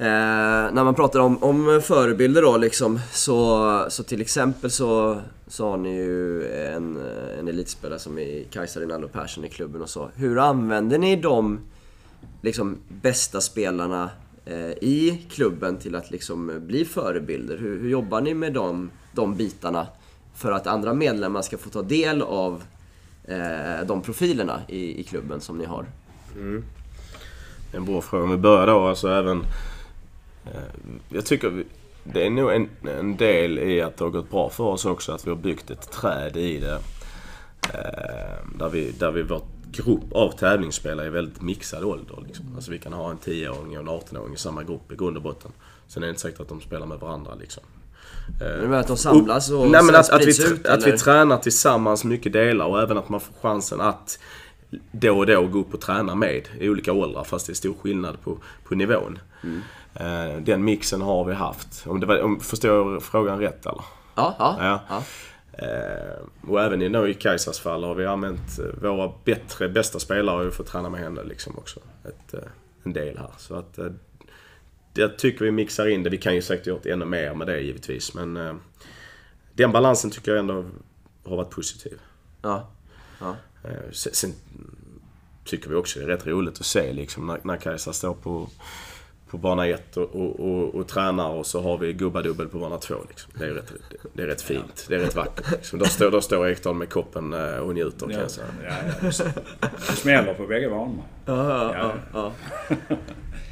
Eh, 0.00 0.72
när 0.72 0.84
man 0.84 0.94
pratar 0.94 1.20
om, 1.20 1.42
om 1.42 1.80
förebilder 1.84 2.42
då 2.42 2.56
liksom, 2.56 3.00
så, 3.12 3.86
så 3.88 4.02
till 4.02 4.20
exempel 4.20 4.70
så, 4.70 5.20
så 5.46 5.70
har 5.70 5.76
ni 5.76 5.96
ju 5.96 6.52
en, 6.52 6.98
en 7.38 7.48
elitspelare 7.48 7.98
som 7.98 8.18
är 8.18 8.44
Kajsa 8.50 8.80
Rinaldo 8.80 9.08
Persson 9.08 9.44
i 9.44 9.48
klubben 9.48 9.82
och 9.82 9.88
så. 9.88 10.10
Hur 10.14 10.38
använder 10.38 10.98
ni 10.98 11.16
de 11.16 11.60
liksom, 12.42 12.76
bästa 12.88 13.40
spelarna 13.40 14.10
eh, 14.44 14.70
i 14.70 15.26
klubben 15.30 15.76
till 15.76 15.94
att 15.94 16.10
liksom, 16.10 16.52
bli 16.66 16.84
förebilder? 16.84 17.58
Hur, 17.58 17.80
hur 17.80 17.90
jobbar 17.90 18.20
ni 18.20 18.34
med 18.34 18.52
de, 18.52 18.90
de 19.12 19.36
bitarna 19.36 19.86
för 20.34 20.52
att 20.52 20.66
andra 20.66 20.94
medlemmar 20.94 21.42
ska 21.42 21.58
få 21.58 21.70
ta 21.70 21.82
del 21.82 22.22
av 22.22 22.62
eh, 23.24 23.86
de 23.86 24.02
profilerna 24.02 24.60
i, 24.68 25.00
i 25.00 25.04
klubben 25.04 25.40
som 25.40 25.58
ni 25.58 25.64
har? 25.64 25.86
Mm. 26.34 26.64
En 27.72 27.84
bra 27.84 28.00
fråga. 28.00 28.24
Om 28.24 28.30
vi 28.30 28.36
börjar 28.36 28.66
då, 28.66 28.86
alltså 28.86 29.08
även... 29.08 29.42
Eh, 30.54 30.60
jag 31.08 31.26
tycker 31.26 31.48
vi, 31.48 31.64
det 32.04 32.26
är 32.26 32.30
nog 32.30 32.52
en, 32.52 32.68
en 32.82 33.16
del 33.16 33.58
i 33.58 33.82
att 33.82 33.96
det 33.96 34.04
har 34.04 34.10
gått 34.10 34.30
bra 34.30 34.50
för 34.50 34.64
oss 34.64 34.84
också 34.84 35.12
att 35.12 35.26
vi 35.26 35.30
har 35.30 35.36
byggt 35.36 35.70
ett 35.70 35.90
träd 35.90 36.36
i 36.36 36.60
det. 36.60 36.78
Eh, 37.74 38.58
där 38.58 38.68
vi, 38.68 38.90
där 38.90 39.10
vi 39.10 39.22
vår 39.22 39.42
grupp 39.72 40.12
av 40.12 40.32
tävlingsspelare 40.32 41.06
är 41.06 41.10
väldigt 41.10 41.42
mixad 41.42 41.84
ålder. 41.84 42.24
Liksom. 42.26 42.46
Alltså 42.54 42.70
vi 42.70 42.78
kan 42.78 42.92
ha 42.92 43.10
en 43.10 43.18
10-åring 43.18 43.78
och 43.78 43.82
en 43.82 43.88
18-åring 43.88 44.34
i 44.34 44.36
samma 44.36 44.62
grupp 44.62 44.92
i 44.92 44.96
grund 44.96 45.16
och 45.16 45.22
botten. 45.22 45.50
Sen 45.86 46.02
är 46.02 46.06
det 46.06 46.10
inte 46.10 46.20
säkert 46.20 46.40
att 46.40 46.48
de 46.48 46.60
spelar 46.60 46.86
med 46.86 46.98
varandra 46.98 47.34
liksom. 47.34 47.62
Men 48.40 48.74
att 48.74 48.86
de 48.86 48.96
samlas 48.96 49.50
och 49.50 49.70
Nej 49.70 49.82
men 49.82 49.94
att, 49.94 50.10
att, 50.10 50.26
vi, 50.26 50.52
ut, 50.52 50.66
att 50.66 50.86
vi 50.86 50.98
tränar 50.98 51.38
tillsammans 51.38 52.04
mycket 52.04 52.32
delar 52.32 52.66
och 52.66 52.82
även 52.82 52.98
att 52.98 53.08
man 53.08 53.20
får 53.20 53.34
chansen 53.42 53.80
att 53.80 54.18
då 54.92 55.18
och 55.18 55.26
då 55.26 55.46
gå 55.46 55.58
upp 55.58 55.74
och 55.74 55.80
träna 55.80 56.14
med 56.14 56.48
i 56.60 56.68
olika 56.68 56.92
åldrar 56.92 57.24
fast 57.24 57.46
det 57.46 57.52
är 57.52 57.54
stor 57.54 57.74
skillnad 57.82 58.20
på, 58.22 58.38
på 58.64 58.74
nivån. 58.74 59.18
Mm. 59.42 59.60
Eh, 60.00 60.36
Den 60.40 60.64
mixen 60.64 61.00
har 61.00 61.24
vi 61.24 61.34
haft. 61.34 61.86
Om 61.86 62.00
det 62.00 62.06
var, 62.06 62.20
om, 62.22 62.40
förstår 62.40 62.92
jag 62.92 63.02
frågan 63.02 63.38
rätt 63.38 63.66
eller? 63.66 63.84
Ja, 64.14 64.36
ja. 64.38 64.56
Ja. 64.60 64.80
ja. 64.88 65.02
Eh, 65.66 66.48
och 66.50 66.62
även 66.62 66.82
i, 66.82 66.88
nu 66.88 67.08
i 67.08 67.14
Kajsas 67.14 67.60
fall 67.60 67.84
har 67.84 67.94
vi 67.94 68.06
använt 68.06 68.58
eh, 68.58 68.82
våra 68.82 69.12
bättre, 69.24 69.68
bästa 69.68 69.98
spelare 69.98 70.44
ju 70.44 70.50
fått 70.50 70.66
träna 70.66 70.88
med 70.88 71.00
henne 71.00 71.24
liksom 71.24 71.58
också. 71.58 71.80
Ett, 72.04 72.34
en 72.82 72.92
del 72.92 73.18
här. 73.18 73.30
Så 73.38 73.54
att 73.54 73.78
jag 74.94 75.18
tycker 75.18 75.44
vi 75.44 75.50
mixar 75.50 75.88
in 75.88 76.02
det. 76.02 76.10
Vi 76.10 76.18
kan 76.18 76.34
ju 76.34 76.42
säkert 76.42 76.66
gjort 76.66 76.86
ännu 76.86 77.04
mer 77.04 77.34
med 77.34 77.46
det 77.46 77.60
givetvis. 77.60 78.14
Men 78.14 78.60
den 79.52 79.72
balansen 79.72 80.10
tycker 80.10 80.30
jag 80.30 80.38
ändå 80.38 80.64
har 81.24 81.36
varit 81.36 81.50
positiv. 81.50 82.00
ja. 82.42 82.68
ja. 83.20 83.36
Sen, 83.92 84.12
sen 84.14 84.32
tycker 85.44 85.68
vi 85.68 85.74
också 85.74 85.98
det 85.98 86.04
är 86.04 86.08
rätt 86.08 86.26
roligt 86.26 86.60
att 86.60 86.66
se 86.66 86.92
liksom 86.92 87.26
när, 87.26 87.40
när 87.42 87.56
Kajsa 87.56 87.92
står 87.92 88.14
på, 88.14 88.48
på 89.30 89.38
bana 89.38 89.66
1 89.66 89.96
och, 89.96 90.14
och, 90.14 90.40
och, 90.40 90.74
och 90.74 90.88
tränar 90.88 91.28
och 91.30 91.46
så 91.46 91.60
har 91.60 91.78
vi 91.78 91.92
gubbadubbel 91.92 92.48
på 92.48 92.58
bana 92.58 92.78
2. 92.78 92.94
Liksom. 93.08 93.32
Det, 93.38 93.44
är 93.44 93.50
rätt, 93.50 93.72
det, 93.90 93.96
det 94.12 94.22
är 94.22 94.26
rätt 94.26 94.42
fint. 94.42 94.86
Det 94.88 94.94
är 94.94 94.98
rätt 94.98 95.16
vackert. 95.16 95.50
Liksom. 95.50 95.78
Då, 95.78 95.84
står, 95.84 96.10
då 96.10 96.20
står 96.20 96.48
Ekdal 96.48 96.74
med 96.74 96.90
koppen 96.90 97.32
eh, 97.32 97.56
och 97.56 97.74
njuter 97.74 98.06
kan 98.06 98.20
jag 98.20 98.30
säga. 98.30 98.46
Ja, 98.64 98.74
ja, 99.02 99.08
det 99.88 99.92
smäller 99.96 100.34
på 100.34 100.46
bägge 100.46 100.68
banorna. 100.68 101.02
Ja, 101.26 101.74
ja, 101.74 101.92
Ja. 102.12 102.32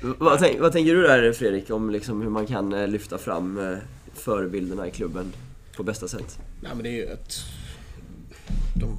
vad, 0.19 0.39
tänk, 0.39 0.61
vad 0.61 0.73
tänker 0.73 0.95
du 0.95 1.03
där 1.03 1.33
Fredrik 1.33 1.71
om 1.71 1.91
liksom 1.91 2.23
hur 2.23 2.31
man 2.31 2.47
kan 2.47 2.73
eh, 2.73 2.89
lyfta 2.89 3.19
fram 3.19 3.59
eh, 3.59 3.79
förebilderna 4.15 4.89
i 4.89 4.91
klubben 4.91 5.33
på 5.77 5.83
bästa 5.83 6.09
sätt? 6.09 6.39
Nej 6.61 6.73
men 6.75 6.83
det 6.83 6.89
är 6.89 6.97
ju 6.97 7.05
ett... 7.05 7.35
De, 8.75 8.99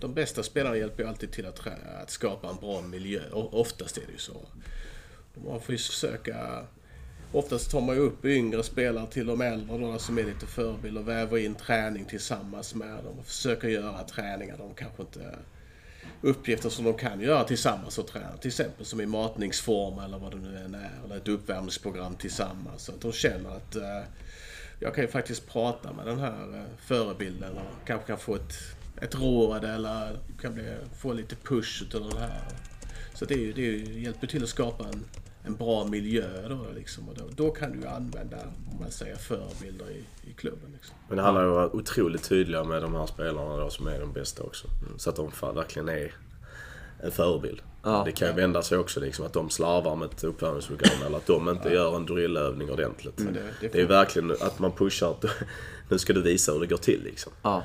de 0.00 0.14
bästa 0.14 0.42
spelarna 0.42 0.76
hjälper 0.76 1.02
ju 1.02 1.08
alltid 1.08 1.32
till 1.32 1.46
att, 1.46 1.60
att 2.02 2.10
skapa 2.10 2.48
en 2.48 2.56
bra 2.56 2.82
miljö. 2.82 3.20
Och 3.32 3.60
oftast 3.60 3.96
är 3.96 4.02
det 4.06 4.12
ju 4.12 4.18
så. 4.18 4.36
Man 5.46 5.60
får 5.60 5.72
ju 5.72 5.78
försöka... 5.78 6.66
Oftast 7.32 7.70
tar 7.70 7.80
man 7.80 7.96
ju 7.96 8.02
upp 8.02 8.24
yngre 8.24 8.62
spelare 8.62 9.06
till 9.06 9.26
de 9.26 9.40
äldre 9.40 9.78
då, 9.78 9.98
som 9.98 10.18
är 10.18 10.24
lite 10.24 10.46
förebilder 10.46 11.00
och 11.00 11.08
väver 11.08 11.38
in 11.38 11.54
träning 11.54 12.04
tillsammans 12.04 12.74
med 12.74 13.04
dem 13.04 13.18
och 13.18 13.26
försöker 13.26 13.68
göra 13.68 14.02
träningar 14.02 14.58
de 14.58 14.74
kanske 14.74 15.02
inte... 15.02 15.38
Uppgifter 16.20 16.68
som 16.68 16.84
de 16.84 16.94
kan 16.94 17.20
göra 17.20 17.44
tillsammans 17.44 17.98
och 17.98 18.06
träna. 18.06 18.36
Till 18.36 18.48
exempel 18.48 18.86
som 18.86 19.00
i 19.00 19.06
matningsform 19.06 19.98
eller 19.98 20.18
vad 20.18 20.30
det 20.30 20.36
nu 20.36 20.58
än 20.58 20.74
är. 20.74 20.90
Eller 21.04 21.16
ett 21.16 21.28
uppvärmningsprogram 21.28 22.14
tillsammans. 22.14 22.82
Så 22.82 22.92
att 22.92 23.00
de 23.00 23.12
känner 23.12 23.50
att 23.56 23.76
eh, 23.76 24.02
jag 24.80 24.94
kan 24.94 25.04
ju 25.04 25.08
faktiskt 25.08 25.48
prata 25.48 25.92
med 25.92 26.06
den 26.06 26.18
här 26.18 26.56
eh, 26.56 26.62
förebilden 26.78 27.52
och 27.52 27.86
kanske 27.86 28.06
kan 28.06 28.18
få 28.18 28.34
ett, 28.34 28.54
ett 29.00 29.14
råd 29.14 29.64
eller 29.64 30.18
kan 30.40 30.54
bli, 30.54 30.64
få 30.98 31.12
lite 31.12 31.36
push 31.36 31.82
utav 31.82 32.08
den 32.08 32.18
här. 32.18 32.42
Så 33.14 33.24
det, 33.24 33.34
är 33.34 33.38
ju, 33.38 33.52
det 33.52 33.62
är 33.62 33.72
ju, 33.72 34.00
hjälper 34.00 34.26
till 34.26 34.42
att 34.42 34.48
skapa 34.48 34.84
en, 34.84 35.04
en 35.48 35.56
bra 35.56 35.84
miljö 35.84 36.48
då 36.48 36.66
liksom. 36.74 37.08
Och 37.08 37.14
då, 37.14 37.24
då 37.44 37.50
kan 37.50 37.72
du 37.72 37.78
ju 37.78 37.86
använda, 37.86 38.36
om 38.72 38.80
man 38.80 38.90
säger, 38.90 39.16
förebilder 39.16 39.90
i, 39.90 40.04
i 40.30 40.32
klubben. 40.32 40.70
Liksom. 40.72 40.94
Men 41.08 41.16
det 41.16 41.22
handlar 41.22 41.42
ju 41.42 41.48
om 41.48 41.52
att 41.54 41.58
vara 41.72 41.76
otroligt 41.76 42.22
tydliga 42.28 42.64
med 42.64 42.82
de 42.82 42.94
här 42.94 43.06
spelarna 43.06 43.56
då 43.56 43.70
som 43.70 43.86
är 43.86 44.00
de 44.00 44.12
bästa 44.12 44.42
också. 44.42 44.66
Så 44.96 45.10
att 45.10 45.16
de 45.16 45.30
verkligen 45.54 45.88
är 45.88 46.12
en 47.02 47.10
förebild. 47.10 47.60
Ja. 47.82 48.02
Det 48.04 48.12
kan 48.12 48.28
ju 48.28 48.34
vända 48.34 48.62
sig 48.62 48.78
också 48.78 49.00
liksom 49.00 49.26
att 49.26 49.32
de 49.32 49.50
slarvar 49.50 49.96
med 49.96 50.06
ett 50.10 50.24
uppvärmningsprogram 50.24 51.02
eller 51.06 51.16
att 51.16 51.26
de 51.26 51.48
inte 51.48 51.68
gör 51.68 51.96
en 51.96 52.06
drillövning 52.06 52.70
ordentligt. 52.70 53.18
Men 53.18 53.34
det- 53.34 53.42
det 53.60 53.68
det 53.68 53.80
är 53.80 53.86
verkligen 53.86 54.30
att 54.30 54.58
man 54.58 54.72
pushar 54.72 55.10
att 55.10 55.24
nu 55.88 55.98
ska 55.98 56.12
du 56.12 56.22
visa 56.22 56.52
hur 56.52 56.60
det 56.60 56.66
går 56.66 56.76
till 56.76 57.02
liksom. 57.04 57.32
Ja. 57.42 57.62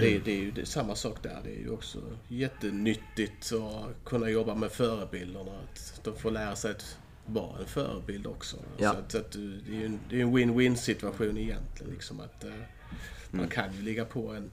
Det, 0.00 0.16
är, 0.16 0.20
det 0.24 0.30
är 0.32 0.36
ju 0.36 0.50
det 0.50 0.60
är 0.60 0.64
samma 0.64 0.94
sak 0.94 1.22
där. 1.22 1.40
Det 1.44 1.50
är 1.50 1.60
ju 1.60 1.70
också 1.70 1.98
jättenyttigt 2.28 3.52
att 3.52 4.04
kunna 4.04 4.28
jobba 4.30 4.54
med 4.54 4.70
förebilderna. 4.72 5.52
Att 5.62 6.00
de 6.04 6.16
får 6.16 6.30
lära 6.30 6.56
sig 6.56 6.70
att 6.70 6.98
vara 7.26 7.58
en 7.60 7.66
förebild 7.66 8.26
också. 8.26 8.56
Ja. 8.78 8.92
Så 8.92 8.98
att, 8.98 9.14
att 9.14 9.32
du- 9.32 9.60
det 9.60 9.72
är 9.72 9.78
ju 9.80 9.86
en, 9.86 10.00
det 10.10 10.16
är 10.16 10.22
en 10.22 10.36
win-win 10.38 10.74
situation 10.74 11.38
egentligen. 11.38 11.92
Liksom 11.92 12.20
att, 12.20 12.44
eh, 12.44 12.50
Man 13.30 13.48
kan 13.48 13.72
ju 13.76 13.82
ligga 13.82 14.04
på 14.04 14.28
en, 14.32 14.50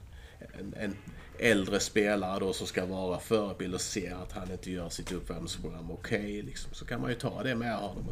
en, 0.58 0.74
en 0.76 0.96
äldre 1.38 1.80
spelare 1.80 2.40
då 2.40 2.52
som 2.52 2.66
ska 2.66 2.86
vara 2.86 3.18
förebild 3.20 3.74
och 3.74 3.80
se 3.80 4.08
att 4.08 4.32
han 4.32 4.50
inte 4.52 4.70
gör 4.70 4.88
sitt 4.88 5.12
uppvärmningsprogram 5.12 5.90
okej. 5.90 6.42
liksom. 6.42 6.74
Så 6.74 6.84
kan 6.84 7.00
man 7.00 7.10
ju 7.10 7.16
ta 7.16 7.42
det 7.42 7.54
med 7.54 7.76
honom 7.76 8.04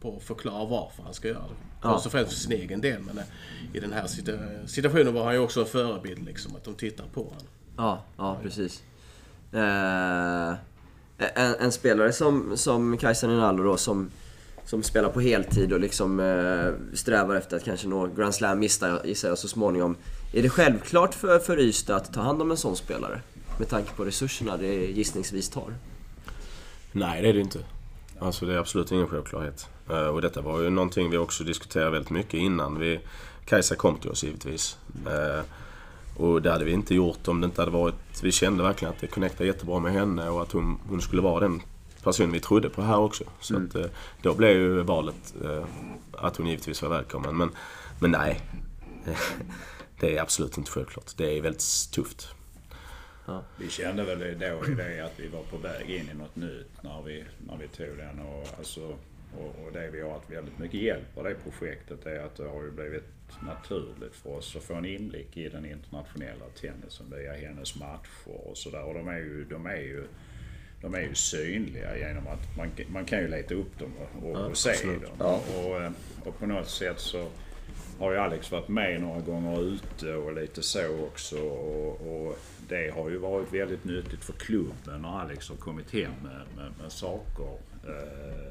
på- 0.00 0.16
att 0.16 0.22
förklara 0.22 0.64
varför 0.64 1.02
han 1.02 1.14
ska 1.14 1.28
göra 1.28 1.38
det. 1.42 1.88
Först 1.88 2.06
och 2.06 2.12
främst 2.12 2.32
för 2.32 2.38
sin 2.40 2.52
egen 2.52 2.80
del 2.80 3.00
men 3.00 3.18
eh, 3.18 3.24
i 3.72 3.80
den 3.80 3.92
här 3.92 4.02
situa- 4.06 4.66
situationen 4.66 5.14
var 5.14 5.24
han 5.24 5.34
ju 5.34 5.38
också 5.40 5.60
en 5.60 5.66
förebild 5.66 6.24
liksom. 6.26 6.56
Att 6.56 6.64
de 6.64 6.74
tittar 6.74 7.04
på 7.14 7.20
honom. 7.22 7.42
Ja, 7.76 8.02
ja 8.16 8.38
precis. 8.42 8.82
Eh, 9.52 10.54
en, 11.18 11.54
en 11.60 11.72
spelare 11.72 12.12
som, 12.12 12.56
som 12.56 12.96
Kajsa 12.98 13.28
Rinaldo 13.28 13.62
då, 13.62 13.76
som, 13.76 14.10
som 14.64 14.82
spelar 14.82 15.08
på 15.10 15.20
heltid 15.20 15.72
och 15.72 15.80
liksom 15.80 16.20
eh, 16.20 16.96
strävar 16.96 17.34
efter 17.36 17.56
att 17.56 17.64
kanske 17.64 17.88
nå 17.88 18.06
Grand 18.06 18.34
Slam 18.34 18.62
gissar 18.62 19.28
jag 19.28 19.38
så 19.38 19.48
småningom. 19.48 19.96
Är 20.32 20.42
det 20.42 20.50
självklart 20.50 21.14
för, 21.14 21.38
för 21.38 21.60
Ystad 21.60 21.96
att 21.96 22.12
ta 22.14 22.20
hand 22.20 22.42
om 22.42 22.50
en 22.50 22.56
sån 22.56 22.76
spelare? 22.76 23.20
Med 23.58 23.68
tanke 23.68 23.90
på 23.96 24.04
resurserna 24.04 24.56
det 24.56 24.74
gissningsvis 24.74 25.48
tar. 25.48 25.74
Nej, 26.92 27.22
det 27.22 27.28
är 27.28 27.32
det 27.32 27.40
inte. 27.40 27.58
Alltså 28.18 28.46
det 28.46 28.54
är 28.54 28.58
absolut 28.58 28.92
ingen 28.92 29.06
självklarhet. 29.06 29.66
Eh, 29.90 30.06
Och 30.06 30.22
detta 30.22 30.40
var 30.40 30.60
ju 30.60 30.70
någonting 30.70 31.10
vi 31.10 31.16
också 31.16 31.44
diskuterade 31.44 31.90
väldigt 31.90 32.10
mycket 32.10 32.34
innan. 32.34 32.78
Vi, 32.78 33.00
Kajsa 33.44 33.74
kom 33.76 33.98
till 33.98 34.10
oss 34.10 34.24
givetvis. 34.24 34.76
Eh, 35.06 35.44
Och 36.16 36.42
det 36.42 36.50
hade 36.52 36.64
vi 36.64 36.72
inte 36.72 36.94
gjort 36.94 37.28
om 37.28 37.40
det 37.40 37.44
inte 37.44 37.62
hade 37.62 37.70
varit... 37.72 37.94
Vi 38.22 38.32
kände 38.32 38.62
verkligen 38.62 38.94
att 38.94 39.00
det 39.00 39.06
connectade 39.06 39.46
jättebra 39.46 39.78
med 39.78 39.92
henne 39.92 40.28
och 40.28 40.42
att 40.42 40.52
hon, 40.52 40.78
hon 40.88 41.00
skulle 41.00 41.22
vara 41.22 41.40
den 41.40 41.62
person 42.02 42.32
vi 42.32 42.40
trodde 42.40 42.68
på 42.70 42.82
här 42.82 42.98
också. 42.98 43.24
Så 43.40 43.56
att, 43.56 43.74
eh, 43.74 43.84
då 44.22 44.34
blev 44.34 44.50
ju 44.50 44.82
valet 44.82 45.34
att 46.12 46.36
hon 46.36 46.46
givetvis 46.46 46.82
var 46.82 46.88
välkommen. 46.88 47.36
Men, 47.36 47.50
men 48.00 48.10
nej. 48.10 48.40
Det 50.00 50.16
är 50.16 50.22
absolut 50.22 50.58
inte 50.58 50.70
självklart. 50.70 51.12
Det 51.16 51.38
är 51.38 51.42
väldigt 51.42 51.90
tufft. 51.92 52.28
Vi 53.56 53.70
kände 53.70 54.04
väl 54.04 54.18
det 54.18 54.34
då 54.34 54.66
i 54.72 54.74
det 54.74 55.00
att 55.04 55.12
vi 55.16 55.28
var 55.28 55.42
på 55.42 55.56
väg 55.56 55.90
in 55.90 56.10
i 56.10 56.14
något 56.14 56.36
nytt 56.36 56.70
när 56.82 57.02
vi, 57.02 57.24
när 57.46 57.56
vi 57.56 57.68
tog 57.68 57.96
den. 57.96 58.18
Och, 58.20 58.46
alltså, 58.58 58.94
och, 59.38 59.64
och 59.64 59.72
det 59.72 59.90
vi 59.90 60.00
har 60.00 60.10
haft 60.10 60.30
väldigt 60.30 60.58
mycket 60.58 60.80
hjälp 60.80 61.18
av 61.18 61.24
det 61.24 61.34
projektet 61.34 62.06
är 62.06 62.20
att 62.20 62.36
det 62.36 62.48
har 62.48 62.62
ju 62.62 62.70
blivit 62.70 63.04
naturligt 63.42 64.14
för 64.14 64.30
oss 64.30 64.56
att 64.56 64.62
få 64.62 64.74
en 64.74 64.84
inblick 64.84 65.36
i 65.36 65.48
den 65.48 65.64
internationella 65.64 66.44
tennisen 66.60 67.06
via 67.16 67.32
hennes 67.32 67.76
matcher 67.76 68.48
och 68.48 68.56
sådär. 68.56 68.84
Och 68.84 68.94
de 68.94 69.08
är 69.08 69.18
ju, 69.18 69.44
de 69.44 69.66
är 69.66 69.80
ju 69.80 70.04
de 70.80 70.94
är 70.94 71.00
ju 71.00 71.14
synliga 71.14 71.98
genom 71.98 72.26
att 72.26 72.56
man, 72.56 72.70
man 72.92 73.04
kan 73.04 73.18
ju 73.18 73.28
leta 73.28 73.54
upp 73.54 73.78
dem 73.78 73.92
och, 73.98 74.30
och, 74.30 74.50
och 74.50 74.56
se 74.56 74.86
dem. 74.86 75.40
Och, 75.56 75.82
eh, 75.82 75.92
och 76.24 76.38
på 76.38 76.46
något 76.46 76.68
sätt 76.68 77.00
så 77.00 77.28
har 77.98 78.12
ju 78.12 78.18
Alex 78.18 78.52
varit 78.52 78.68
med 78.68 79.00
några 79.00 79.20
gånger 79.20 79.62
ute 79.62 80.14
och 80.14 80.34
lite 80.34 80.62
så 80.62 81.04
också. 81.04 81.38
Och, 81.38 82.26
och 82.26 82.38
det 82.68 82.94
har 82.94 83.10
ju 83.10 83.16
varit 83.16 83.52
väldigt 83.52 83.84
nyttigt 83.84 84.24
för 84.24 84.32
klubben 84.32 85.02
när 85.02 85.20
Alex 85.20 85.48
har 85.48 85.56
kommit 85.56 85.92
hem 85.92 86.12
med, 86.22 86.40
med, 86.56 86.72
med 86.82 86.92
saker. 86.92 87.58
Eh, 87.86 88.49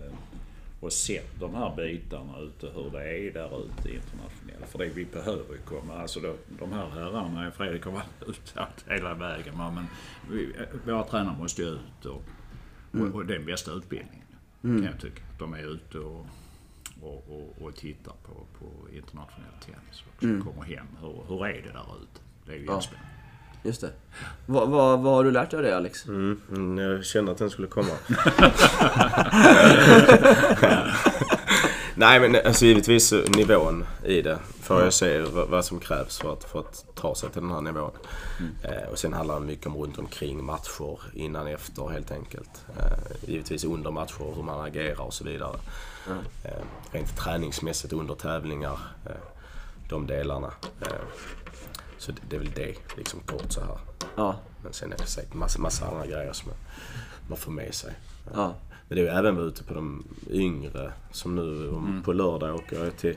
och 0.80 0.94
sett 0.94 1.40
de 1.40 1.56
här 1.56 1.76
bitarna 1.76 2.40
ute, 2.40 2.68
hur 2.68 2.90
det 2.92 3.04
är 3.04 3.34
där 3.34 3.66
ute 3.66 3.90
internationellt. 3.96 4.70
För 4.72 4.80
det 4.80 4.86
vi 4.86 5.06
behöver 5.06 5.58
komma, 5.58 5.98
alltså 6.02 6.20
då, 6.20 6.36
de 6.60 6.72
här 6.72 6.90
herrarna, 6.90 7.52
Fredrik 7.52 7.86
har 7.86 7.92
varit 7.92 8.24
ute 8.28 8.68
hela 8.88 9.14
vägen, 9.14 9.58
men 9.58 9.86
vi, 10.32 10.54
våra 10.86 11.04
tränare 11.04 11.38
måste 11.38 11.62
ju 11.62 11.68
ut 11.68 12.06
och, 12.06 12.24
och, 12.92 13.16
och 13.16 13.26
det 13.26 13.34
är 13.34 13.38
den 13.38 13.46
bästa 13.46 13.72
utbildningen 13.72 14.26
kan 14.62 14.84
jag 14.84 15.00
tycka. 15.02 15.22
De 15.40 15.54
är 15.54 15.74
ute 15.74 16.00
och, 16.00 16.26
och, 17.02 17.30
och, 17.30 17.62
och 17.62 17.76
tittar 17.76 18.14
på, 18.24 18.34
på 18.60 18.90
internationell 18.96 19.54
tennis 19.66 20.04
också. 20.14 20.50
Kommer 20.50 20.64
hem, 20.64 20.88
hur, 21.02 21.24
hur 21.28 21.46
är 21.46 21.62
det 21.62 21.72
där 21.72 22.02
ute? 22.02 22.22
Det 22.46 22.52
är 22.52 22.56
ju 22.56 22.66
jättespännande. 22.66 23.19
Just 23.64 23.82
det. 23.82 23.90
Vad, 24.46 24.70
vad, 24.70 25.00
vad 25.00 25.14
har 25.14 25.24
du 25.24 25.32
lärt 25.32 25.52
dig 25.52 25.58
av 25.58 25.64
det 25.64 25.78
Alex? 25.78 26.08
Mm, 26.08 26.42
mm, 26.52 26.78
jag 26.78 27.06
kände 27.06 27.32
att 27.32 27.38
den 27.38 27.50
skulle 27.50 27.68
komma. 27.68 27.90
Nej 31.96 32.20
men 32.20 32.36
alltså 32.46 32.66
givetvis 32.66 33.14
eh, 33.14 33.30
nivån 33.30 33.86
i 34.04 34.22
det. 34.22 34.38
För 34.62 34.84
jag 34.84 34.94
ser 34.94 35.22
vad, 35.48 35.66
som 35.66 35.80
krävs 35.80 36.18
för 36.20 36.34
att, 36.34 36.44
för 36.44 36.60
att 36.60 36.86
ta 36.96 37.16
sig 37.16 37.30
till 37.30 37.42
den 37.42 37.52
här 37.52 37.62
nivån. 37.62 37.92
Eh, 38.64 38.90
och 38.92 39.00
sen 39.00 39.14
handlar 39.14 39.40
det 39.40 39.46
mycket 39.46 39.68
om 39.68 39.78
runt 39.78 39.98
omkring 39.98 40.44
matcher, 40.44 41.00
innan 41.14 41.48
efter 41.48 41.90
helt 41.90 42.12
enkelt. 42.12 42.66
Eh, 42.78 43.30
givetvis 43.30 43.64
under 43.64 43.92
matcher, 43.92 44.36
hur 44.36 44.44
man 44.44 44.66
agerar 44.66 45.02
och 45.02 45.14
så 45.14 45.24
vidare. 45.24 45.56
Eh, 46.44 46.52
rent 46.92 47.18
träningsmässigt 47.18 47.94
under 47.94 48.16
tävlingar. 48.16 48.80
Eh, 49.06 49.12
de 49.90 50.08
delarna. 50.08 50.52
Så 52.00 52.12
det, 52.12 52.22
det 52.30 52.36
är 52.36 52.40
väl 52.40 52.52
det, 52.56 52.76
liksom 52.98 53.20
kort 53.20 53.52
så 53.52 53.62
här. 53.62 53.78
Ja, 54.16 54.40
Men 54.64 54.74
sen 54.74 54.94
är 54.94 54.98
det 54.98 55.06
säkert 55.06 55.34
massa, 55.34 55.60
massa 55.60 55.86
andra 55.88 56.06
grejer 56.06 56.34
som 56.34 56.52
man 57.28 57.38
får 57.38 57.52
med 57.52 57.74
sig. 57.74 57.94
ja. 58.34 58.56
Men 58.88 58.96
det 58.96 59.02
är 59.02 59.06
ju 59.06 59.12
även 59.12 59.38
ute 59.38 59.64
på 59.64 59.74
de 59.74 60.04
yngre. 60.32 60.94
Som 61.12 61.36
nu 61.36 61.70
om 61.70 62.02
på 62.06 62.14
lördag 62.14 62.56
åker 62.56 62.84
jag 62.84 62.98
till, 62.98 63.16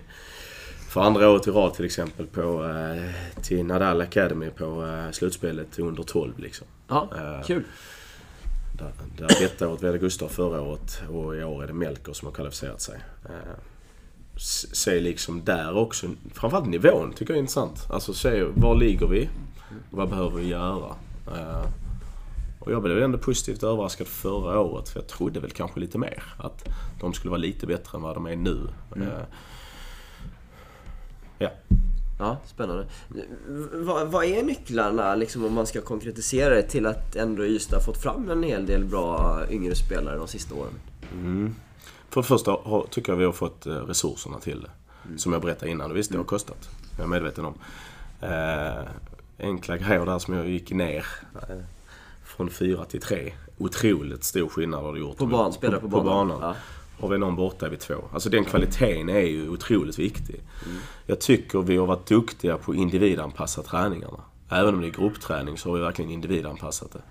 för 0.88 1.00
andra 1.00 1.30
året 1.30 1.46
i 1.46 1.50
rad 1.50 1.74
till 1.74 1.84
exempel, 1.84 2.26
på, 2.26 2.64
eh, 2.64 3.42
till 3.42 3.64
Nadal 3.66 4.00
Academy 4.00 4.50
på 4.50 4.86
eh, 4.86 5.10
slutspelet 5.10 5.78
under 5.78 6.02
12 6.02 6.38
liksom. 6.38 6.66
ja 6.88 7.08
Eh, 7.16 7.44
kul. 7.46 7.64
Där, 8.78 8.92
där 9.18 9.40
detta 9.40 9.68
året 9.68 9.82
var 9.82 9.92
det 9.92 9.98
Gustav 9.98 10.28
förra 10.28 10.60
året 10.60 11.02
och 11.08 11.36
i 11.36 11.44
år 11.44 11.62
är 11.62 11.66
det 11.66 11.72
Melker 11.72 12.12
som 12.12 12.26
har 12.26 12.32
kvalificerat 12.34 12.80
sig. 12.80 13.00
Eh, 13.24 13.52
se 14.42 15.00
liksom 15.00 15.44
där 15.44 15.76
också, 15.76 16.06
framförallt 16.34 16.68
nivån 16.68 17.12
tycker 17.12 17.32
jag 17.32 17.36
är 17.36 17.40
intressant. 17.40 17.86
Alltså 17.90 18.14
se 18.14 18.42
var 18.42 18.74
ligger 18.74 19.06
vi? 19.06 19.28
Vad 19.90 20.08
behöver 20.08 20.36
vi 20.38 20.48
göra? 20.48 20.96
Eh, 21.26 21.66
och 22.58 22.72
jag 22.72 22.82
blev 22.82 23.02
ändå 23.02 23.18
positivt 23.18 23.62
överraskad 23.62 24.06
förra 24.06 24.60
året 24.60 24.88
för 24.88 25.00
jag 25.00 25.08
trodde 25.08 25.40
väl 25.40 25.50
kanske 25.50 25.80
lite 25.80 25.98
mer. 25.98 26.22
Att 26.38 26.68
de 27.00 27.12
skulle 27.12 27.30
vara 27.30 27.40
lite 27.40 27.66
bättre 27.66 27.98
än 27.98 28.02
vad 28.02 28.16
de 28.16 28.26
är 28.26 28.36
nu. 28.36 28.68
Eh, 28.96 29.24
ja. 31.38 31.50
Ja, 32.18 32.36
spännande. 32.46 32.86
Vad, 33.72 34.08
vad 34.08 34.24
är 34.24 34.42
nycklarna, 34.42 35.14
liksom, 35.14 35.44
om 35.44 35.54
man 35.54 35.66
ska 35.66 35.80
konkretisera 35.80 36.54
det, 36.54 36.62
till 36.62 36.86
att 36.86 37.16
ändå 37.16 37.44
Ystad 37.44 37.80
fått 37.80 38.02
fram 38.02 38.30
en 38.30 38.42
hel 38.42 38.66
del 38.66 38.84
bra 38.84 39.40
yngre 39.50 39.74
spelare 39.74 40.18
de 40.18 40.28
sista 40.28 40.54
åren? 40.54 40.74
För 42.12 42.20
det 42.20 42.26
första 42.26 42.56
tycker 42.90 43.12
jag 43.12 43.16
vi 43.16 43.24
har 43.24 43.32
fått 43.32 43.66
eh, 43.66 43.72
resurserna 43.72 44.38
till 44.38 44.60
det. 44.60 44.70
Som 45.18 45.32
jag 45.32 45.42
berättade 45.42 45.70
innan. 45.70 45.94
Visst, 45.94 46.12
det 46.12 46.16
har 46.18 46.24
kostat. 46.24 46.68
Jag 46.96 47.04
är 47.04 47.08
medveten 47.08 47.44
om. 47.44 47.54
Eh, 48.20 48.84
enkla 49.38 49.76
grejer 49.76 50.06
där 50.06 50.18
som 50.18 50.34
jag 50.34 50.48
gick 50.48 50.70
ner 50.70 51.06
eh, 51.34 51.56
från 52.24 52.50
fyra 52.50 52.84
till 52.84 53.00
tre. 53.00 53.32
Otroligt 53.58 54.24
stor 54.24 54.48
skillnad 54.48 54.82
har 54.82 54.92
det 54.92 54.98
gjort. 55.00 55.16
På 55.16 55.26
ban- 55.26 55.52
spelare 55.52 55.80
på 55.80 55.88
banan. 55.88 56.38
Ja. 56.40 56.54
Har 57.00 57.08
vi 57.08 57.18
någon 57.18 57.36
borta 57.36 57.66
är 57.66 57.70
vi 57.70 57.76
två. 57.76 57.94
Alltså 58.12 58.30
den 58.30 58.44
kvaliteten 58.44 59.08
är 59.08 59.20
ju 59.20 59.48
otroligt 59.48 59.98
viktig. 59.98 60.40
Jag 61.06 61.20
tycker 61.20 61.58
vi 61.62 61.76
har 61.76 61.86
varit 61.86 62.06
duktiga 62.06 62.56
på 62.58 62.70
att 62.72 62.76
individanpassa 62.78 63.62
träningarna. 63.62 64.20
Även 64.48 64.74
om 64.74 64.80
det 64.80 64.86
är 64.86 64.90
gruppträning 64.90 65.58
så 65.58 65.68
har 65.70 65.76
vi 65.76 65.82
verkligen 65.82 66.10
individanpassat 66.10 66.92
det. 66.92 67.02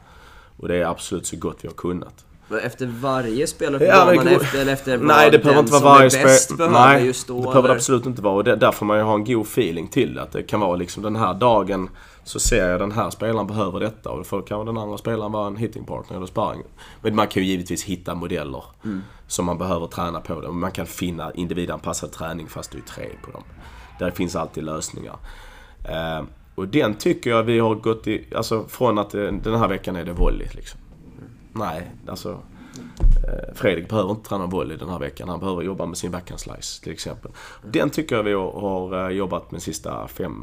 Och 0.57 0.67
det 0.67 0.75
är 0.77 0.85
absolut 0.85 1.25
så 1.25 1.37
gott 1.37 1.57
vi 1.61 1.67
har 1.67 1.75
kunnat. 1.75 2.25
Efter 2.59 2.85
varje 2.85 3.47
spelare 3.47 3.79
på 3.79 3.85
Ja, 3.85 4.05
banan, 4.05 4.25
det- 4.25 4.31
efter, 4.35 4.61
eller 4.61 4.73
efter 4.73 4.97
Nej, 4.97 5.31
det 5.31 5.39
behöver 5.39 5.59
inte 5.59 5.71
vara 5.71 5.83
varje 5.83 6.05
är 6.19 6.23
bäst 6.23 6.43
spel. 6.43 6.57
behöver 6.57 6.79
Nej, 6.79 7.05
just 7.05 7.27
då? 7.27 7.37
det 7.37 7.41
behöver 7.47 7.67
det 7.67 7.73
absolut 7.75 8.05
inte 8.05 8.21
vara. 8.21 8.33
Och 8.35 8.43
det, 8.43 8.55
där 8.55 8.71
får 8.71 8.85
man 8.85 8.97
ju 8.97 9.03
ha 9.03 9.13
en 9.13 9.23
god 9.25 9.45
feeling 9.45 9.87
till. 9.87 10.19
Att 10.19 10.31
det 10.31 10.43
kan 10.43 10.59
vara 10.59 10.75
liksom 10.75 11.03
den 11.03 11.15
här 11.15 11.33
dagen 11.33 11.89
så 12.23 12.39
ser 12.39 12.69
jag 12.69 12.79
den 12.79 12.91
här 12.91 13.09
spelaren 13.09 13.47
behöver 13.47 13.79
detta 13.79 14.09
och 14.09 14.25
då 14.29 14.41
kan 14.41 14.65
den 14.65 14.77
andra 14.77 14.97
spelaren 14.97 15.31
vara 15.31 15.47
en 15.47 15.55
hitting 15.55 15.85
partner 15.85 16.17
eller 16.17 16.25
sparring. 16.27 16.61
Men 17.01 17.15
man 17.15 17.27
kan 17.27 17.43
ju 17.43 17.49
givetvis 17.49 17.83
hitta 17.83 18.15
modeller 18.15 18.63
som 19.27 19.45
man 19.45 19.57
behöver 19.57 19.87
träna 19.87 20.19
på. 20.21 20.41
Det. 20.41 20.47
Man 20.51 20.71
kan 20.71 20.85
finna 20.85 21.31
individanpassad 21.33 22.11
träning 22.11 22.47
fast 22.47 22.71
du 22.71 22.77
är 22.77 22.81
tre 22.81 23.05
på 23.25 23.31
dem. 23.31 23.43
Där 23.99 24.11
finns 24.11 24.35
alltid 24.35 24.63
lösningar. 24.63 25.15
Eh, 25.83 26.23
och 26.55 26.67
den 26.67 26.93
tycker 26.93 27.29
jag 27.29 27.43
vi 27.43 27.59
har 27.59 27.75
gått 27.75 28.07
i, 28.07 28.25
alltså 28.35 28.65
från 28.69 28.97
att 28.97 29.13
eh, 29.13 29.21
den 29.21 29.55
här 29.55 29.67
veckan 29.67 29.95
är 29.95 30.05
det 30.05 30.13
volley 30.13 30.47
liksom. 30.51 30.79
Nej, 31.53 31.91
alltså 32.07 32.39
Eh, 33.27 33.53
Fredrik 33.55 33.89
behöver 33.89 34.11
inte 34.11 34.29
träna 34.29 34.45
volley 34.45 34.77
den 34.77 34.89
här 34.89 34.99
veckan. 34.99 35.29
Han 35.29 35.39
behöver 35.39 35.61
jobba 35.61 35.85
med 35.85 35.97
sin 35.97 36.11
backhand 36.11 36.39
slice 36.39 36.83
till 36.83 36.91
exempel. 36.93 37.31
Den 37.71 37.89
tycker 37.89 38.15
jag 38.15 38.23
vi 38.23 38.33
har, 38.33 39.05
eh, 39.09 39.15
jobbat 39.17 39.51
med 39.51 39.59
de 39.59 39.63
sista 39.63 40.07
fem, 40.07 40.33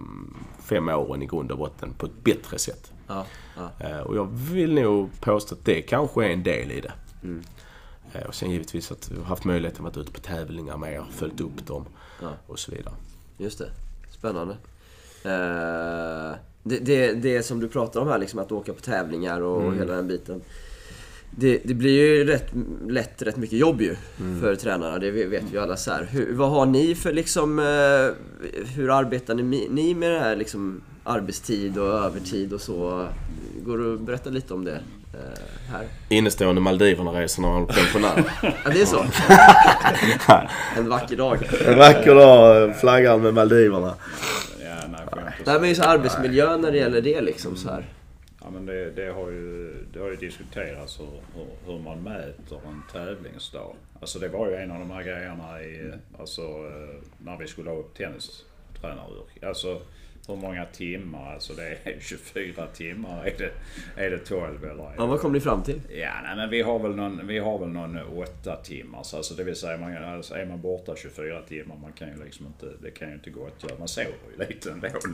fem 0.63 0.89
åren 0.89 1.23
i 1.23 1.27
grund 1.27 1.51
och 1.53 1.59
botten 1.59 1.93
på 1.99 2.07
ett 2.07 2.25
bättre 2.25 2.59
sätt. 2.59 2.93
Ja, 3.07 3.25
ja. 3.57 3.87
Eh, 3.89 3.99
Och 4.01 4.17
jag 4.17 4.25
vill 4.33 4.75
nog 4.75 5.21
påstå 5.21 5.55
att 5.55 5.65
det 5.65 5.83
kanske 5.83 6.25
är 6.25 6.31
en 6.31 6.43
del 6.43 6.73
i 6.73 6.81
det. 6.81 6.93
Eh, 8.13 8.27
Och 8.29 8.35
sen 8.35 8.51
givetvis 8.51 8.93
att 8.93 9.11
vi 9.11 9.17
har 9.19 9.25
haft 9.25 9.45
möjligheten 9.45 9.87
att 9.87 9.97
vara 9.97 10.03
ute 10.03 10.13
på 10.13 10.21
tävlingar 10.21 10.77
mer, 10.77 11.05
följt 11.11 11.41
upp 11.41 11.67
dem 11.67 11.85
Ja. 12.23 12.29
och 12.47 12.59
så 12.59 12.71
vidare. 12.73 12.95
Just 13.39 13.59
det. 13.59 13.71
Spännande. 14.11 14.57
Det, 16.63 16.79
det, 16.79 17.13
det 17.13 17.43
som 17.43 17.61
du 17.61 17.69
pratar 17.69 18.01
om 18.01 18.09
här, 18.09 18.19
liksom, 18.19 18.39
att 18.41 18.53
åka 18.53 18.73
på 18.73 18.81
tävlingar 18.81 19.41
och 19.41 19.63
Mm. 19.63 19.79
hela 19.79 19.95
den 19.95 20.09
biten. 20.09 20.41
Det, 21.31 21.61
det 21.65 21.75
blir 21.75 21.91
ju 21.91 22.25
rätt 22.25 22.47
lätt 22.89 23.23
rätt 23.23 23.37
mycket 23.37 23.59
jobb 23.59 23.81
ju 23.81 23.97
Mm. 24.21 24.41
för 24.41 24.55
tränarna, 24.55 24.99
det 24.99 25.11
vet 25.11 25.43
vi 25.43 25.53
ju 25.53 25.59
alla 25.63 25.77
så 25.77 25.91
här. 25.91 26.09
Hur, 26.11 26.35
vad 26.35 26.51
har 26.51 26.67
ni 26.67 26.95
för 26.95 27.13
liksom, 27.13 27.59
eh, 27.59 28.65
hur 28.77 28.91
arbetar 28.99 29.35
ni, 29.35 29.69
ni 29.71 29.95
med 29.95 30.11
det 30.11 30.19
här 30.19 30.37
liksom 30.37 30.81
arbetstid 31.05 31.79
och 31.79 31.87
övertid 31.87 32.53
och 32.53 32.61
så? 32.61 33.07
Går 33.65 33.79
det 33.79 33.95
att 33.95 34.01
berätta 34.01 34.31
lite 34.31 34.55
om 34.55 34.65
det 34.65 34.73
eh, 35.15 35.43
här? 35.73 35.87
Innestående 36.09 36.61
Maldiverna-resor 36.61 37.43
när 37.43 37.49
man 37.49 37.61
var 37.61 37.73
pensionär. 37.73 38.25
Ja, 38.65 38.71
det 38.73 38.81
är 38.83 38.87
så? 38.87 39.05
en 40.81 40.89
vacker 40.89 41.17
dag. 41.17 41.39
En 41.67 41.79
vacker 41.79 42.15
dag 42.15 42.77
flaggan 42.81 43.23
med 43.23 43.35
Maldiverna. 43.35 43.95
Ja, 44.63 44.75
nej, 44.91 45.33
Nej 45.47 45.61
men 45.61 45.69
just 45.69 45.83
arbetsmiljön 45.83 46.61
när 46.61 46.71
det 46.71 46.79
gäller 46.79 47.01
det 47.01 47.21
liksom 47.21 47.57
så 47.57 47.69
här. 47.69 47.85
Ja, 48.49 48.53
men 48.53 48.67
det, 48.67 48.91
det, 48.91 49.13
har 49.13 49.31
ju, 49.31 49.75
det 49.93 50.01
har 50.01 50.09
ju 50.09 50.17
diskuterats 50.17 51.01
hur, 51.01 51.21
hur, 51.35 51.47
hur 51.67 51.79
man 51.79 52.03
mäter 52.03 52.61
en 52.67 52.83
tävlingsdag. 52.93 53.77
Alltså 54.01 54.19
det 54.19 54.29
var 54.29 54.49
ju 54.49 54.55
en 54.55 54.71
av 54.71 54.79
de 54.79 54.91
här 54.91 55.03
grejerna 55.03 55.63
i, 55.63 55.93
alltså, 56.19 56.43
eh, 56.43 57.03
när 57.19 57.37
vi 57.37 57.47
skulle 57.47 57.71
ha 57.71 57.77
upp 57.77 57.95
tennistränaryrket. 57.95 59.45
Alltså 59.45 59.81
hur 60.29 60.37
många 60.37 60.65
timmar, 60.65 61.35
alltså 61.35 61.53
det 61.53 61.79
är 61.85 61.97
24 62.01 62.67
timmar, 62.75 63.25
är 63.25 63.35
det, 63.39 63.51
är 64.05 64.11
det 64.11 64.19
12 64.19 64.65
eller? 64.65 64.85
Är 64.85 64.95
Ja, 64.97 65.07
vad 65.07 65.21
kom 65.21 65.33
ni 65.33 65.41
fram 65.41 65.63
till? 65.63 65.81
Ja, 65.89 66.11
nej, 66.25 66.37
men 66.37 66.51
vi 66.51 66.63
har 66.63 66.79
väl 66.79 66.97
någon, 66.97 67.27
vi 67.27 67.39
har 67.39 67.59
väl 67.59 67.69
någon 67.69 67.99
åtta 68.17 68.57
timmars. 68.57 69.15
Alltså 69.15 69.35
det 69.35 69.45
vill 69.45 69.57
säga, 69.57 69.77
man, 69.77 70.05
alltså 70.05 70.35
är 70.35 70.47
man 70.47 70.61
borta 70.61 70.93
24 70.97 71.43
timmar, 71.43 71.77
man 71.83 71.93
kan 71.93 72.09
ju 72.09 72.25
liksom 72.25 72.47
inte, 72.47 72.67
det 72.83 72.91
kan 72.91 73.09
ju 73.09 73.15
inte 73.15 73.31
gå 73.31 73.47
att 73.47 73.63
göra. 73.63 73.79
Man 73.79 73.89
sover 73.89 74.09
ju 74.39 74.47
lite 74.49 74.71
ändå. 74.71 74.89
Så, 74.89 75.09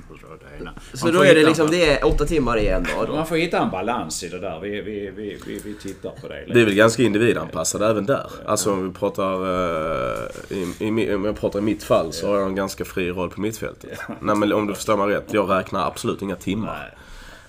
det. 0.93 0.99
Så 0.99 1.11
då 1.11 1.23
är 1.25 1.35
det 1.35 1.47
liksom, 1.47 1.71
det 1.71 1.91
är 1.91 2.07
åtta 2.07 2.25
timmar 2.25 2.59
i 2.59 2.69
en 2.69 2.83
dag 2.83 3.07
då? 3.07 3.15
Man 3.15 3.27
får 3.27 3.37
hitta 3.37 3.63
en 3.63 3.71
balans 3.71 4.25
i 4.25 4.29
det 4.29 4.39
där. 4.39 4.61
Vi, 4.61 4.81
vi, 4.81 5.11
vi, 5.11 5.39
vi, 5.47 5.61
vi 5.65 5.75
tittar 5.75 6.11
på 6.11 6.29
det. 6.29 6.45
Det 6.47 6.61
är 6.61 6.65
väl 6.65 6.75
ganska 6.75 7.03
individanpassat 7.03 7.81
även 7.81 8.07
där. 8.07 8.31
Alltså 8.47 8.73
om 8.73 8.89
vi 8.89 8.95
pratar, 8.95 9.33
eh, 9.43 10.57
i, 10.81 10.85
i, 10.85 11.15
om 11.15 11.25
jag 11.25 11.37
pratar 11.41 11.59
i 11.59 11.63
mitt 11.63 11.83
fall 11.83 12.13
så 12.13 12.27
har 12.29 12.39
jag 12.39 12.49
en 12.49 12.55
ganska 12.55 12.85
fri 12.85 13.11
roll 13.11 13.31
på 13.31 13.41
mittfältet. 13.41 13.99
Nej 14.21 14.37
men 14.37 14.53
om 14.53 14.67
du 14.67 14.75
förstår 14.75 15.04
mig 15.07 15.17
rätt, 15.17 15.33
jag 15.33 15.51
räknar 15.51 15.87
absolut 15.87 16.23
inga 16.23 16.37
timmar. 16.37 16.79
Nej. 16.81 16.99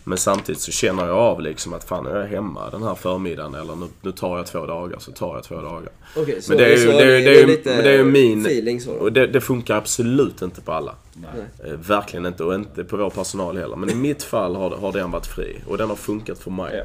Men 0.07 0.17
samtidigt 0.17 0.61
så 0.61 0.71
känner 0.71 1.07
jag 1.07 1.17
av 1.17 1.41
liksom 1.41 1.73
att 1.73 1.83
fan 1.83 2.07
är 2.07 2.15
jag 2.15 2.27
hemma 2.27 2.69
den 2.69 2.83
här 2.83 2.95
förmiddagen 2.95 3.53
eller 3.53 3.75
nu, 3.75 3.85
nu 4.01 4.11
tar 4.11 4.37
jag 4.37 4.45
två 4.47 4.65
dagar 4.65 4.99
så 4.99 5.11
tar 5.11 5.35
jag 5.35 5.43
två 5.43 5.61
dagar. 5.61 5.89
Okej, 6.15 6.41
så 6.41 6.51
Men 6.51 6.57
det 6.57 6.73
är 6.73 6.77
ju, 6.77 6.91
det 6.91 7.03
är, 7.03 7.21
det 7.21 7.41
är, 7.41 7.47
lite 7.47 7.75
men 7.75 7.83
det 7.83 7.89
är 7.89 7.97
ju 7.97 8.03
min... 8.03 8.45
feeling 8.45 8.81
så? 8.81 8.91
Och 8.91 9.13
det, 9.13 9.27
det 9.27 9.41
funkar 9.41 9.75
absolut 9.75 10.41
inte 10.41 10.61
på 10.61 10.71
alla. 10.71 10.95
Nej. 11.13 11.71
Eh, 11.71 11.79
Verkligen 11.79 12.25
inte 12.25 12.43
och 12.43 12.55
inte 12.55 12.83
på 12.83 12.97
vår 12.97 13.09
personal 13.09 13.57
heller. 13.57 13.75
Men 13.75 13.89
i 13.89 13.95
mitt 13.95 14.23
fall 14.23 14.55
har, 14.55 14.69
har 14.69 14.91
den 14.91 15.11
varit 15.11 15.27
fri 15.27 15.61
och 15.67 15.77
den 15.77 15.89
har 15.89 15.95
funkat 15.95 16.39
för 16.39 16.51
mig. 16.51 16.83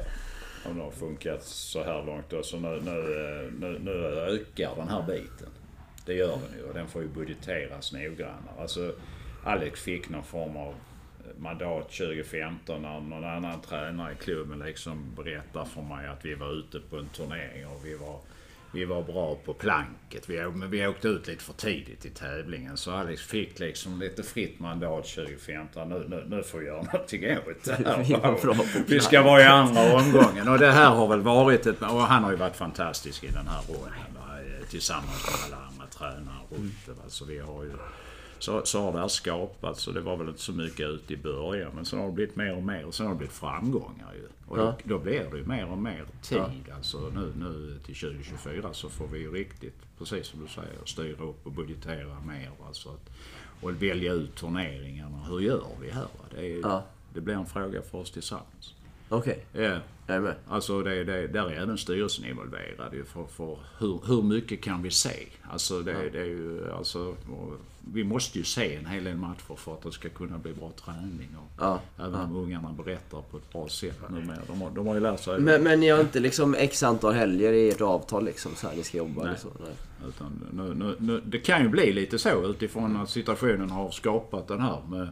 Om 0.64 0.76
det 0.76 0.82
har 0.82 0.90
funkat 0.90 1.44
så 1.44 1.82
här 1.82 2.04
långt 2.06 2.30
då. 2.30 2.42
Så 2.42 2.56
nu, 2.56 2.82
nu, 2.84 2.90
eh, 2.90 3.52
nu, 3.60 3.78
nu 3.84 3.90
ökar 4.16 4.76
den 4.76 4.88
här 4.88 5.02
biten. 5.06 5.48
Det 6.06 6.14
gör 6.14 6.28
den 6.28 6.58
ju 6.58 6.68
och 6.68 6.74
den 6.74 6.88
får 6.88 7.02
ju 7.02 7.08
budgeteras 7.08 7.92
noggrannare. 7.92 8.60
Alltså 8.60 8.92
Alex 9.50 9.80
fick 9.80 10.08
någon 10.08 10.24
form 10.24 10.56
av 10.56 10.74
mandat 11.38 11.90
2015 11.92 12.82
när 12.82 13.00
någon 13.00 13.24
annan 13.24 13.60
tränare 13.60 14.12
i 14.12 14.24
klubben 14.24 14.58
liksom 14.58 15.14
berättar 15.16 15.64
för 15.64 15.82
mig 15.82 16.06
att 16.08 16.24
vi 16.24 16.34
var 16.34 16.52
ute 16.52 16.80
på 16.80 16.96
en 16.96 17.08
turnering 17.08 17.66
och 17.66 17.80
vi 17.84 17.94
var, 17.96 18.18
vi 18.74 18.84
var 18.84 19.02
bra 19.02 19.34
på 19.44 19.54
planket. 19.54 20.28
Vi, 20.30 20.42
men 20.54 20.70
vi 20.70 20.86
åkte 20.86 21.08
ut 21.08 21.26
lite 21.26 21.44
för 21.44 21.52
tidigt 21.52 22.04
i 22.06 22.10
tävlingen 22.10 22.76
så 22.76 22.90
Alex 22.92 23.22
fick 23.22 23.58
liksom 23.58 24.00
lite 24.00 24.22
fritt 24.22 24.58
mandat 24.58 25.04
2015. 25.06 25.88
Nu, 25.88 26.04
nu, 26.08 26.24
nu 26.36 26.42
får 26.42 26.58
vi 26.58 26.66
göra 26.66 26.82
någonting 26.82 27.24
åt 27.24 27.64
det 27.64 27.74
här. 27.86 28.84
Vi 28.86 29.00
ska 29.00 29.22
vara 29.22 29.40
i 29.40 29.44
andra 29.44 29.92
omgången 29.96 30.48
och 30.48 30.58
det 30.58 30.72
här 30.72 30.90
har 30.90 31.08
väl 31.08 31.20
varit 31.20 31.66
ett... 31.66 31.82
Och 31.82 32.00
han 32.02 32.24
har 32.24 32.30
ju 32.30 32.36
varit 32.36 32.56
fantastisk 32.56 33.24
i 33.24 33.28
den 33.28 33.46
här 33.48 33.62
rollen. 33.68 33.92
eh, 34.60 34.66
Tillsammans 34.68 35.26
med 35.26 35.34
alla 35.58 35.66
andra 35.66 35.86
tränare 35.86 36.42
runt 36.50 36.86
det. 36.86 37.10
Så 37.10 37.24
vi 37.24 37.38
har 37.38 37.64
ju... 37.64 37.72
Så, 38.40 38.60
så 38.64 38.80
har 38.82 38.92
det 38.92 38.98
här 38.98 39.08
skapats 39.08 39.88
och 39.88 39.94
det 39.94 40.00
var 40.00 40.16
väl 40.16 40.28
inte 40.28 40.40
så 40.40 40.52
mycket 40.52 40.88
ute 40.88 41.12
i 41.12 41.16
början 41.16 41.72
men 41.74 41.84
sen 41.84 41.98
har 41.98 42.06
det 42.06 42.12
blivit 42.12 42.36
mer 42.36 42.56
och 42.56 42.62
mer 42.62 42.84
och 42.84 42.94
sen 42.94 43.06
har 43.06 43.12
det 43.14 43.18
blivit 43.18 43.34
framgångar 43.34 44.12
ju. 44.14 44.28
Och 44.48 44.56
då, 44.56 44.62
Ja. 44.62 44.76
då 44.84 44.98
blir 44.98 45.28
det 45.30 45.38
ju 45.38 45.44
mer 45.46 45.66
och 45.70 45.78
mer 45.78 46.04
tid. 46.22 46.40
Alltså 46.76 46.98
nu, 47.14 47.32
nu 47.38 47.78
till 47.86 47.94
2024 47.94 48.68
så 48.72 48.88
får 48.88 49.06
vi 49.06 49.18
ju 49.18 49.32
riktigt, 49.32 49.76
precis 49.98 50.26
som 50.26 50.40
du 50.40 50.48
säger, 50.48 50.78
styra 50.84 51.24
upp 51.24 51.46
och 51.46 51.52
budgetera 51.52 52.20
mer. 52.26 52.50
Alltså 52.66 52.88
att, 52.88 53.10
och 53.60 53.82
välja 53.82 54.12
ut 54.12 54.34
turneringarna. 54.36 55.24
Hur 55.28 55.40
gör 55.40 55.64
vi 55.80 55.90
här? 55.90 56.06
Det, 56.34 56.52
är, 56.52 56.60
Ja. 56.60 56.84
det 57.14 57.20
blir 57.20 57.34
en 57.34 57.46
fråga 57.46 57.82
för 57.82 57.98
oss 57.98 58.10
tillsammans. 58.10 58.74
Okej, 59.08 59.44
Ja. 59.52 59.60
jag 60.06 60.16
är 60.16 60.20
med. 60.20 60.34
Alltså 60.48 60.82
det, 60.82 61.04
det, 61.04 61.26
där 61.26 61.46
är 61.50 61.62
även 61.62 61.78
styrelsen 61.78 62.24
involverad 62.24 62.94
ju 62.94 63.04
för, 63.04 63.24
för 63.24 63.58
hur, 63.78 64.00
hur 64.06 64.22
mycket 64.22 64.62
kan 64.62 64.82
vi 64.82 64.90
se? 64.90 65.26
Alltså 65.42 65.80
det, 65.82 66.10
det 66.10 66.20
är 66.20 66.24
ju, 66.24 66.70
alltså, 66.72 67.14
vi 67.92 68.04
måste 68.04 68.38
ju 68.38 68.44
se 68.44 68.74
en 68.76 68.86
hel 68.86 69.04
del 69.04 69.16
matcher 69.16 69.56
för 69.56 69.72
att 69.72 69.82
det 69.82 69.92
ska 69.92 70.08
kunna 70.08 70.38
bli 70.38 70.52
bra 70.52 70.70
träning. 70.84 71.28
Och 71.36 71.50
Ja, 71.64 71.80
även 71.98 72.14
om 72.14 72.36
ungarna 72.36 72.72
berättar 72.84 73.22
på 73.30 73.36
ett 73.36 73.52
bra 73.52 73.68
sätt 73.68 73.98
numera. 74.10 74.38
De 74.46 74.60
har, 74.62 74.70
de 74.70 74.86
har 74.86 74.94
ju 74.94 75.00
lärt 75.00 75.20
sig. 75.20 75.40
Men, 75.40 75.62
men 75.62 75.80
ni 75.80 75.88
har 75.88 76.00
inte 76.00 76.20
liksom 76.20 76.54
x 76.54 76.82
antal 76.82 77.14
helger 77.14 77.52
i 77.52 77.68
ert 77.70 77.80
avtal 77.80 78.24
liksom 78.24 78.52
så 78.56 78.68
här 78.68 78.76
ni 78.76 78.82
ska 78.82 78.98
jobba 78.98 79.20
eller 79.20 79.30
Nej. 79.30 79.40
så? 79.40 79.48
Nej. 79.60 80.08
Utan 80.08 80.44
nu, 80.52 80.74
nu, 80.74 80.96
nu, 80.98 81.22
det 81.24 81.38
kan 81.38 81.62
ju 81.62 81.68
bli 81.68 81.92
lite 81.92 82.18
så 82.18 82.42
utifrån 82.46 82.96
att 82.96 83.10
situationen 83.10 83.70
har 83.70 83.90
skapat 83.90 84.48
den 84.48 84.60
här 84.60 84.78
med 84.90 85.08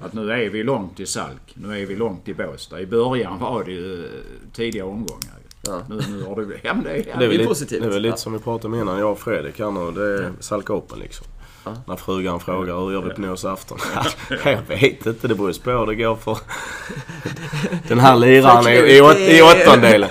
att 0.00 0.12
nu 0.12 0.30
är 0.32 0.50
vi 0.50 0.62
långt 0.62 1.00
i 1.00 1.06
Salk, 1.06 1.54
nu 1.54 1.82
är 1.82 1.86
vi 1.86 1.96
långt 1.96 2.28
i 2.28 2.34
Båstad. 2.34 2.80
I 2.80 2.86
början 2.86 3.38
var 3.40 3.64
det 3.64 3.72
ju 3.72 4.04
eh, 4.04 4.10
tidiga 4.52 4.84
omgångar. 4.84 5.36
Ja. 5.66 5.82
Nu, 5.88 6.00
nu 6.10 6.22
har 6.22 6.40
det... 6.40 6.56
Ja 6.62 6.74
men 6.74 6.84
det 6.84 6.90
är... 6.90 7.04
Det 7.04 7.10
är, 7.10 7.18
det 7.18 7.24
är 7.24 7.30
lite, 7.30 7.44
positivt. 7.44 7.80
det 7.82 7.86
är 7.86 7.90
väl 7.90 8.02
lite 8.02 8.12
Ja. 8.12 8.16
som 8.16 8.32
vi 8.32 8.38
pratade 8.38 8.74
om 8.74 8.80
innan, 8.80 8.98
jag 8.98 9.12
och 9.12 9.18
Fredrik 9.18 9.58
här 9.58 9.70
nu. 9.70 9.90
Det 10.00 10.24
är 10.24 10.32
Salka 10.40 10.72
Open 10.74 10.98
liksom. 10.98 11.26
När 11.86 11.96
frugan 11.96 12.40
frågar 12.40 12.80
hur 12.80 12.92
gör 12.92 13.02
vi 13.02 13.10
på 13.10 13.20
nyårsafton? 13.20 13.78
jag 14.44 14.62
vet 14.68 15.06
inte, 15.06 15.28
det 15.28 15.34
beror 15.34 15.52
ju 15.52 15.58
på 15.60 15.70
hur 15.70 15.86
det 15.86 15.94
går 15.94 16.16
för 16.16 16.38
den 17.88 17.98
här 17.98 18.16
liraren 18.16 18.68
i, 18.68 18.96
i, 18.96 19.00
åt, 19.00 19.16
i 19.16 19.42
åttondelen. 19.42 20.10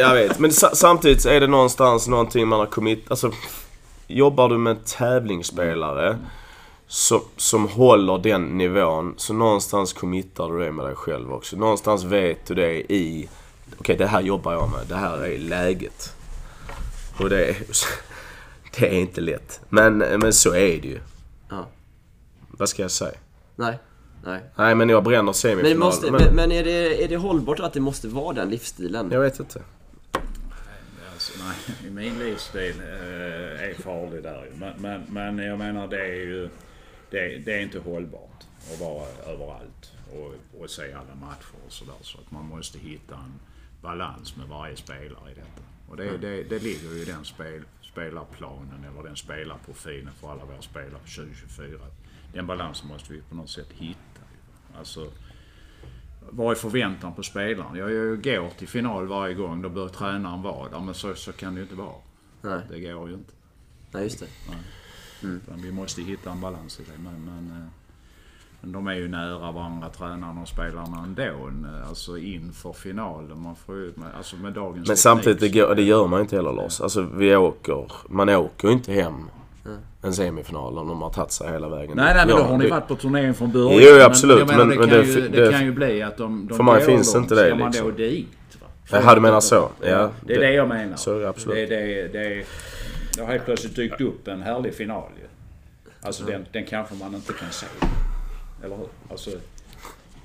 Jag 0.00 0.14
vet, 0.14 0.38
men 0.38 0.52
sa, 0.52 0.70
samtidigt 0.74 1.26
är 1.26 1.40
det 1.40 1.46
någonstans 1.46 2.08
någonting 2.08 2.48
man 2.48 2.58
har 2.58 2.66
kommit... 2.66 3.10
Alltså, 3.10 3.32
jobbar 4.06 4.48
du 4.48 4.58
med 4.58 4.84
tävlingsspelare 4.84 6.18
som, 6.86 7.20
som 7.36 7.68
håller 7.68 8.18
den 8.18 8.44
nivån, 8.44 9.14
så 9.16 9.32
någonstans 9.32 9.92
committar 9.92 10.48
du 10.48 10.64
det 10.64 10.72
med 10.72 10.84
dig 10.84 10.94
själv 10.94 11.32
också. 11.32 11.56
Någonstans 11.56 12.04
vet 12.04 12.46
du 12.46 12.54
det 12.54 12.92
i... 12.92 13.28
Okej, 13.78 13.96
det 13.96 14.06
här 14.06 14.20
jobbar 14.20 14.52
jag 14.52 14.70
med. 14.70 14.86
Det 14.88 14.96
här 14.96 15.26
är 15.26 15.38
läget. 15.38 16.14
Och 17.18 17.30
det 17.30 17.56
det 18.78 18.86
är 18.88 19.00
inte 19.00 19.20
lätt. 19.20 19.60
Men, 19.68 19.98
men 19.98 20.32
så 20.32 20.54
är 20.54 20.80
det 20.80 20.88
ju. 20.88 21.00
Ja. 21.48 21.68
Vad 22.50 22.68
ska 22.68 22.82
jag 22.82 22.90
säga? 22.90 23.18
Nej. 23.56 23.78
Nej. 24.24 24.40
Nej, 24.56 24.74
men 24.74 24.88
jag 24.88 25.04
bränner 25.04 25.22
Men, 25.22 25.34
semifinal. 25.34 25.72
det 25.72 25.78
måste, 25.78 26.10
men, 26.10 26.22
men, 26.22 26.34
men 26.34 26.52
är, 26.52 26.64
det, 26.64 27.04
är 27.04 27.08
det 27.08 27.16
hållbart 27.16 27.60
att 27.60 27.72
det 27.72 27.80
måste 27.80 28.08
vara 28.08 28.32
den 28.34 28.50
livsstilen? 28.50 29.10
jag 29.12 29.20
vet 29.20 29.40
inte. 29.40 29.62
Alltså, 31.12 31.32
nej, 31.44 31.90
min 31.92 32.18
livsstil 32.18 32.74
eh, 32.80 33.68
är 33.68 33.74
farlig 33.82 34.22
där 34.22 34.44
ju. 34.44 34.50
Men, 34.58 34.72
men, 34.78 35.04
men 35.08 35.46
jag 35.46 35.58
menar 35.58 35.88
det 35.88 36.00
är 36.00 36.14
ju... 36.14 36.48
Det, 37.10 37.38
det 37.38 37.52
är 37.52 37.60
inte 37.60 37.78
hållbart 37.78 38.44
att 38.72 38.80
vara 38.80 39.06
överallt 39.26 39.92
och, 40.12 40.60
och 40.60 40.70
se 40.70 40.92
alla 40.92 41.14
matcher 41.20 41.54
och 41.66 41.72
sådär. 41.72 41.94
Så 42.00 42.18
att 42.18 42.30
man 42.30 42.44
måste 42.44 42.78
hitta 42.78 43.14
en 43.14 43.40
balans 43.82 44.36
med 44.36 44.48
varje 44.48 44.76
spelare 44.76 45.30
i 45.30 45.34
detta. 45.34 45.62
Och 45.88 45.96
det, 45.96 46.16
det, 46.16 46.42
det 46.42 46.62
ligger 46.62 46.88
ju 46.90 47.02
i 47.02 47.04
den 47.04 47.24
spel, 47.24 47.62
spelarplanen 47.92 48.84
eller 48.84 49.02
den 49.02 49.16
spelarprofilen 49.16 50.12
för 50.12 50.32
alla 50.32 50.44
våra 50.44 50.62
spelare 50.62 50.90
på 50.90 51.08
2024. 51.08 51.78
Den 52.32 52.46
balansen 52.46 52.88
måste 52.88 53.12
vi 53.12 53.20
på 53.20 53.34
något 53.34 53.50
sätt 53.50 53.68
hitta. 53.70 54.20
Alltså, 54.78 55.12
vad 56.30 56.50
är 56.50 56.54
förväntan 56.54 57.14
på 57.14 57.22
spelaren? 57.22 57.76
Jag, 57.76 57.92
jag 57.92 58.22
går 58.22 58.50
till 58.50 58.68
final 58.68 59.06
varje 59.06 59.34
gång, 59.34 59.62
då 59.62 59.68
bör 59.68 59.88
tränaren 59.88 60.42
vara 60.42 60.68
där. 60.68 60.80
Men 60.80 60.94
så, 60.94 61.14
så 61.14 61.32
kan 61.32 61.54
det 61.54 61.58
ju 61.58 61.62
inte 61.62 61.76
vara. 61.76 61.96
Nej. 62.42 62.60
Det 62.68 62.80
går 62.80 63.08
ju 63.08 63.14
inte. 63.14 63.32
Nej, 63.90 64.02
just 64.02 64.20
det. 64.20 64.26
Utan 65.22 65.62
vi 65.62 65.72
måste 65.72 66.02
hitta 66.02 66.30
en 66.30 66.40
balans 66.40 66.80
i 66.80 66.82
det. 66.82 66.98
Men, 66.98 67.24
men, 67.24 67.50
eh, 67.50 67.66
men 68.60 68.72
de 68.72 68.86
är 68.86 68.94
ju 68.94 69.08
nära 69.08 69.52
varandra, 69.52 69.88
tränarna 69.88 70.40
och 70.42 70.48
spelarna 70.48 71.02
ändå. 71.04 71.22
eh, 71.22 71.88
Alltså 71.88 72.18
inför 72.18 72.72
finalen. 72.72 73.42
Man 73.42 73.56
får 73.56 73.76
ju, 73.76 73.92
alltså 74.16 74.36
med 74.36 74.52
dagens 74.52 74.88
Men 74.88 74.96
samtidigt, 74.96 75.40
det, 75.40 75.48
går, 75.48 75.74
det 75.74 75.82
gör 75.82 76.06
man 76.06 76.20
inte 76.20 76.36
heller 76.36 76.52
Lars. 76.52 76.80
Alltså 76.80 77.06
vi 77.14 77.36
åker, 77.36 77.92
man 78.08 78.28
åker 78.28 78.68
ju 78.68 78.74
inte 78.74 78.92
hem 78.92 79.14
en 80.02 80.12
semifinal 80.12 80.78
om 80.78 80.88
de 80.88 81.02
har 81.02 81.10
tagit 81.10 81.32
sig 81.32 81.52
hela 81.52 81.68
vägen. 81.68 81.96
Nej, 81.96 82.14
nej, 82.14 82.26
men 82.26 82.36
då 82.36 82.42
har 82.42 82.58
ni 82.58 82.68
varit 82.70 82.88
på 82.88 82.94
turneringen 82.96 83.34
från 83.34 83.52
början. 83.52 83.80
Jo, 83.82 83.92
Men- 83.96 84.06
absolut, 84.06 84.46
menar, 84.46 84.58
men- 84.64 84.68
det, 84.68 84.78
men 84.80 84.88
kan 84.88 84.98
det- 84.98 85.04
ju, 85.06 85.28
det, 85.28 85.44
det- 85.44 85.50
kan 85.52 85.64
ju 85.64 85.72
bli 85.72 86.02
att 86.02 86.16
de, 86.16 86.46
de 86.48 86.56
för 86.56 86.64
mig 86.64 86.80
finns 86.80 87.14
långt, 87.14 87.24
inte 87.24 87.34
det, 87.34 87.46
Ska 87.46 87.54
man 87.56 87.70
liksom. 87.70 87.90
då 87.90 87.96
dit? 87.96 88.28
Va? 88.60 88.66
Jaha, 88.90 89.14
du 89.14 89.20
menar 89.20 89.40
så? 89.40 89.68
Ja, 89.80 89.86
det 90.26 90.34
är 90.34 90.38
det- 90.40 90.46
det 90.46 90.52
jag 90.52 90.68
menar. 90.68 90.96
så 90.96 91.26
absolut. 91.26 91.68
Det, 91.68 91.76
det, 91.76 92.08
det, 92.12 92.44
det 93.16 93.22
har 93.22 93.32
helt 93.32 93.44
plötsligt 93.44 93.76
dykt 93.76 94.00
upp 94.00 94.28
en 94.28 94.42
härlig 94.42 94.74
final 94.74 95.08
ju. 95.20 95.26
Alltså 96.02 96.24
den, 96.24 96.46
den 96.52 96.64
kanske 96.64 96.94
man 96.94 97.14
inte 97.14 97.32
kan 97.32 97.50
se. 97.50 97.66
Eller 98.64 98.76
hur? 98.76 98.88
Alltså, 99.10 99.30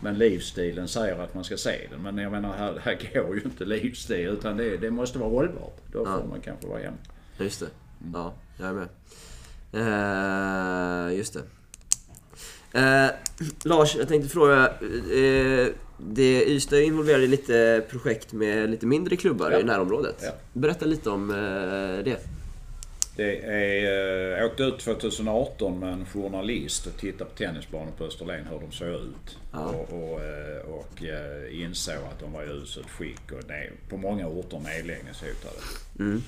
Men 0.01 0.17
livsstilen 0.17 0.87
säger 0.87 1.19
att 1.19 1.33
man 1.33 1.43
ska 1.43 1.57
se 1.57 1.87
den. 1.91 2.01
Men 2.01 2.17
jag 2.17 2.31
menar, 2.31 2.53
här, 2.57 2.79
här 2.83 3.23
går 3.23 3.35
ju 3.35 3.41
inte 3.41 3.65
livsstil 3.65 4.27
utan 4.27 4.57
det, 4.57 4.77
det 4.77 4.91
måste 4.91 5.19
vara 5.19 5.29
hållbart. 5.29 5.77
Då 5.91 5.99
Ja. 6.05 6.19
får 6.21 6.27
man 6.27 6.41
kanske 6.41 6.67
vara 6.67 6.79
hemma. 6.79 6.97
Just 7.39 7.59
det. 7.59 7.67
Ja, 8.13 8.33
jag 8.59 8.67
är 8.69 8.73
med. 8.73 8.87
Eh, 9.73 11.17
just 11.17 11.33
det. 11.33 11.41
Eh, 12.79 13.09
Lars, 13.63 13.95
jag 13.95 14.07
tänkte 14.07 14.29
fråga. 14.29 14.67
Eh, 15.13 15.67
det, 15.97 16.45
Ystad 16.49 16.77
är 16.77 16.81
involverad 16.81 17.21
i 17.21 17.27
lite 17.27 17.83
projekt 17.89 18.33
med 18.33 18.69
lite 18.69 18.85
mindre 18.85 19.15
klubbar 19.15 19.51
Ja. 19.51 19.59
i 19.59 19.63
närområdet. 19.63 20.15
Ja. 20.23 20.31
Berätta 20.53 20.85
lite 20.85 21.09
om 21.09 21.29
eh, 21.29 21.35
det. 22.05 22.17
Det 23.15 23.37
är, 23.39 23.83
eh, 24.33 24.37
jag 24.39 24.45
åkte 24.45 24.63
ut 24.63 24.79
2018 24.79 25.79
med 25.79 25.93
en 25.93 26.05
journalist 26.05 26.87
och 26.87 26.97
tittade 26.97 27.29
på 27.29 27.35
tennisbanor 27.37 27.91
på 27.97 28.03
Österlen 28.03 28.47
hur 28.51 28.59
de 28.59 28.71
såg 28.71 28.87
ut. 28.87 29.37
Ja. 29.53 29.65
Och, 29.65 29.93
och, 29.93 30.21
eh, 30.23 30.61
och 30.69 31.03
eh, 31.03 31.61
insåg 31.61 31.95
att 31.95 32.19
de 32.19 32.33
var 32.33 32.43
i 32.43 32.47
uselt 32.47 32.89
skick 32.89 33.31
och 33.31 33.39
ne- 33.43 33.71
på 33.89 33.97
många 33.97 34.27
orter 34.27 34.59
nedläggningshotade. 34.59 35.55
Mm. 35.99 36.21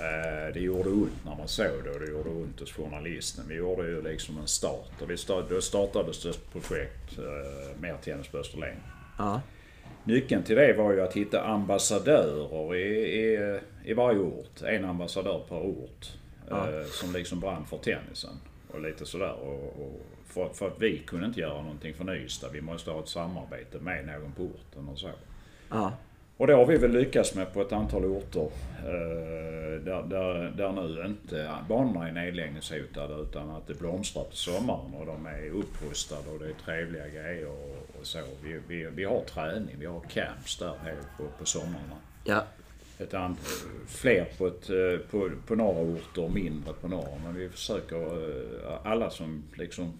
Eh, 0.00 0.54
Det 0.54 0.60
gjorde 0.60 0.88
ont 0.88 1.24
när 1.24 1.36
man 1.36 1.48
såg 1.48 1.84
det 1.84 1.90
och 1.90 2.00
det 2.00 2.10
gjorde 2.10 2.30
ont 2.30 2.60
hos 2.60 2.72
journalisten. 2.72 3.44
Vi 3.48 3.54
gjorde 3.54 3.88
ju 3.88 4.02
liksom 4.02 4.38
en 4.38 4.46
start 4.46 4.90
och 5.02 5.10
vi 5.10 5.16
start, 5.16 5.44
då 5.50 5.60
startades 5.60 6.26
ett 6.26 6.52
projekt, 6.52 7.18
eh, 7.18 7.80
Mer 7.80 7.96
tennis 8.04 8.28
på 8.28 8.38
Österlen. 8.38 8.76
Ja. 9.18 9.40
Nyckeln 10.04 10.42
till 10.42 10.56
det 10.56 10.72
var 10.72 10.92
ju 10.92 11.00
att 11.00 11.12
hitta 11.16 11.42
ambassadörer 11.42 12.74
i, 12.76 12.80
i, 13.20 13.58
i 13.84 13.94
varje 13.94 14.18
ort. 14.18 14.62
En 14.62 14.84
ambassadör 14.84 15.40
per 15.48 15.56
ort. 15.56 16.06
Ja. 16.48 16.70
Eh, 16.70 16.86
som 16.86 17.12
liksom 17.12 17.40
brann 17.40 17.66
för 17.66 17.78
tennisen. 17.78 18.40
Och 18.72 18.80
lite 18.80 19.06
sådär. 19.06 19.32
Och, 19.32 19.64
och 19.64 20.06
för, 20.26 20.48
för 20.48 20.66
att 20.66 20.82
vi 20.82 20.98
kunde 20.98 21.26
inte 21.26 21.40
göra 21.40 21.62
någonting 21.62 21.94
för 21.94 22.04
Nystad. 22.04 22.48
Vi 22.52 22.60
måste 22.60 22.90
ha 22.90 23.00
ett 23.00 23.08
samarbete 23.08 23.78
med 23.78 24.06
någon 24.06 24.32
på 24.32 24.42
orten 24.42 24.88
och 24.88 24.98
så. 24.98 25.10
Ja. 25.70 25.92
Och 26.36 26.46
det 26.46 26.54
har 26.54 26.66
vi 26.66 26.76
väl 26.76 26.92
lyckats 26.92 27.34
med 27.34 27.52
på 27.52 27.62
ett 27.62 27.72
antal 27.72 28.04
orter. 28.04 28.50
Eh, 28.78 29.82
där, 29.84 30.02
där, 30.02 30.52
där 30.56 30.72
nu 30.72 31.06
inte 31.06 31.50
banorna 31.68 32.08
är 32.08 32.12
nedläggningshotade 32.12 33.14
utan 33.14 33.50
att 33.50 33.66
det 33.66 33.74
blomstrar 33.74 34.24
på 34.24 34.36
sommaren 34.36 34.94
och 34.94 35.06
de 35.06 35.26
är 35.26 35.50
upprustade 35.50 36.30
och 36.30 36.38
det 36.38 36.46
är 36.46 36.54
trevliga 36.64 37.08
grejer 37.08 37.48
och, 37.48 37.98
och 38.00 38.06
så. 38.06 38.18
Vi, 38.42 38.60
vi, 38.68 38.86
vi 38.94 39.04
har 39.04 39.20
träning, 39.20 39.76
vi 39.78 39.86
har 39.86 40.00
camps 40.00 40.58
där 40.58 40.72
på, 41.16 41.24
på 41.38 41.44
somrarna. 41.44 41.96
Ja. 42.24 42.44
Ett 42.98 43.14
fler 43.86 44.24
på, 44.38 44.46
ett, 44.46 44.70
eh, 44.70 44.98
på, 45.10 45.30
på 45.46 45.54
några 45.54 45.80
orter 45.80 46.22
och 46.24 46.30
mindre 46.32 46.72
på 46.72 46.88
några. 46.88 47.18
Men 47.24 47.34
vi 47.34 47.48
försöker, 47.48 47.96
eh, 48.06 48.86
alla 48.86 49.10
som 49.10 49.42
liksom 49.54 49.92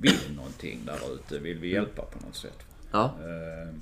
vill 0.00 0.36
någonting 0.36 0.80
där 0.86 1.14
ute 1.14 1.38
vill 1.38 1.58
vi 1.58 1.72
hjälpa 1.72 2.02
på 2.02 2.26
något 2.26 2.36
sätt. 2.36 2.58
Ja. 2.92 3.04
Eh, 3.04 3.74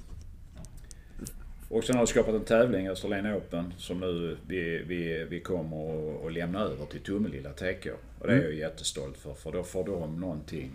Och 1.70 1.84
sen 1.84 1.96
har 1.96 2.02
vi 2.02 2.06
skapat 2.06 2.34
en 2.34 2.44
tävling, 2.44 2.88
Österlen 2.88 3.34
Open, 3.36 3.74
som 3.76 4.00
nu 4.00 4.36
vi, 4.46 4.78
vi, 4.78 5.24
vi 5.24 5.40
kommer 5.40 6.26
att- 6.26 6.32
lämna 6.32 6.60
över 6.60 6.86
till 6.86 7.00
Tummelilla 7.00 7.52
TK. 7.52 7.86
Och 8.18 8.26
det 8.26 8.32
är 8.32 8.42
jag 8.42 8.54
jättestolt 8.54 9.16
för, 9.18 9.34
för 9.34 9.52
då 9.52 9.62
får 9.62 9.84
de 9.84 10.20
någonting 10.20 10.70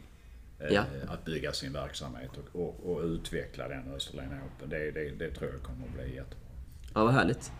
Ja. 0.70 0.84
att 1.08 1.26
bygga 1.26 1.52
sin 1.54 1.74
verksamhet 1.74 2.30
och, 2.54 2.62
och, 2.62 2.92
och 2.92 3.04
utveckla 3.04 3.68
den 3.68 3.92
Österlen 3.96 4.28
Open. 4.28 4.70
Det, 4.70 4.92
det, 4.92 5.10
det 5.10 5.32
tror 5.32 5.52
jag 5.52 5.62
kommer 5.62 5.86
att 5.88 5.94
bli 5.94 6.16
jättebra. 6.16 6.38
Ja, 6.94 7.04
vad 7.04 7.14
härligt. 7.14 7.52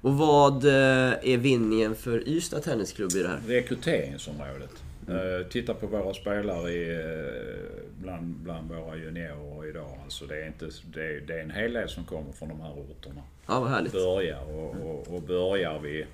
Och 0.00 0.14
vad 0.14 0.64
eh, 0.64 1.12
är 1.22 1.36
vinningen 1.36 1.94
för 1.94 2.28
Ystad 2.28 2.60
Tennisklubb 2.60 3.12
i 3.12 3.22
det 3.22 3.28
här? 3.28 3.40
Rekryteringsområdet. 3.46 4.82
Eh, 5.08 5.46
titta 5.50 5.74
på 5.74 5.86
våra 5.86 6.14
spelare 6.14 6.70
i, 6.70 6.90
eh, 6.90 8.02
bland, 8.02 8.34
bland 8.34 8.68
våra 8.68 8.96
juniorer 8.96 9.68
idag. 9.68 9.98
Alltså 10.04 10.26
det, 10.26 10.42
är 10.42 10.46
inte, 10.46 10.64
det, 10.94 11.20
det 11.20 11.34
är 11.34 11.42
en 11.42 11.50
hel 11.50 11.72
del 11.72 11.88
som 11.88 12.04
kommer 12.04 12.32
från 12.32 12.48
de 12.48 12.60
här 12.60 12.72
orterna. 12.72 13.22
Ja, 13.46 13.60
vad 13.60 13.70
härligt. 13.70 13.92
börjar 13.92 14.54
och, 14.54 14.74
och, 14.84 15.14
och 15.14 15.22
börjar 15.22 15.78
vi 15.78 16.06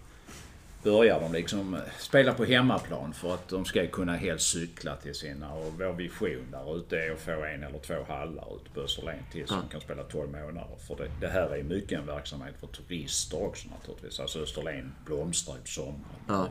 Börjar 0.83 1.20
de 1.20 1.33
liksom 1.33 1.74
eh, 1.74 1.81
spela 1.99 2.35
på 2.35 2.45
hemmaplan 2.45 3.12
för 3.12 3.35
att 3.35 3.49
de 3.49 3.64
ska 3.64 3.87
kunna 3.87 4.16
helst 4.16 4.53
cykla 4.53 4.97
till 4.97 5.14
sina 5.14 5.53
och 5.53 5.72
vår 5.79 5.93
vision 5.93 6.51
där 6.51 6.76
ute 6.76 6.97
är 6.99 7.12
att 7.12 7.20
få 7.20 7.45
en 7.45 7.62
eller 7.62 7.79
två 7.79 7.95
hallar 8.09 8.57
ute 8.57 8.70
på 8.74 8.81
Österlen 8.81 9.18
till 9.33 9.47
som 9.47 9.68
kan 9.70 9.81
spela 9.81 10.03
12 10.03 10.31
månader. 10.31 10.76
För 10.87 10.97
det, 10.97 11.11
det 11.20 11.29
här 11.29 11.57
är 11.57 11.62
mycket 11.62 11.99
en 11.99 12.07
verksamhet 12.07 12.55
för 12.61 12.66
turister 12.66 13.43
också 13.43 13.68
naturligtvis. 13.68 14.20
Alltså 14.20 14.39
Österlen 14.39 14.93
blomstrar 15.05 15.55
ju 15.55 15.61
på 15.61 15.68
sommaren. 15.68 16.22
Ja. 16.29 16.49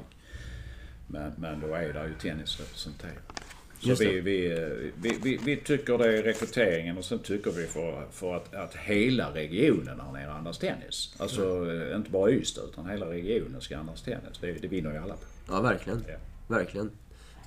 Men, 1.08 1.34
men 1.38 1.60
då 1.60 1.76
är 1.76 1.94
det 1.94 2.08
ju 2.08 2.14
tennis 2.14 2.60
representerat. 2.60 3.42
Så 3.80 3.96
vi, 3.96 4.22
vi, 4.22 5.20
vi, 5.24 5.40
vi, 5.46 5.58
tycker 5.58 5.98
det 5.98 6.18
är 6.18 6.24
rekryteringen 6.24 6.98
och 6.98 7.06
sen 7.06 7.20
tycker 7.20 7.52
vi 7.52 7.66
för, 7.66 8.08
för 8.12 8.36
att, 8.36 8.56
att 8.56 8.76
hela 8.76 9.34
regionen 9.34 10.00
här 10.00 10.12
nere 10.12 10.32
andas 10.32 10.58
tennis. 10.58 11.16
Alltså 11.18 11.66
inte 11.96 12.12
bara 12.12 12.32
Ystad 12.32 12.62
utan 12.72 12.90
hela 12.90 13.06
regionen 13.06 13.62
ska 13.62 13.78
andas 13.78 14.02
tennis. 14.02 14.38
Det, 14.42 14.52
det 14.52 14.68
vinner 14.68 14.92
ju 14.92 14.98
alla 14.98 15.14
på. 15.14 15.24
Ja, 15.48 15.62
verkligen. 15.62 16.04
Verkligen. 16.48 16.92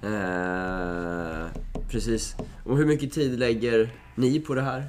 Eh, 0.02 1.46
precis. 1.90 2.36
Och 2.64 2.76
hur 2.76 2.86
mycket 2.86 3.12
tid 3.12 3.38
lägger 3.38 3.90
ni 4.14 4.40
på 4.40 4.54
det 4.54 4.62
här? 4.62 4.84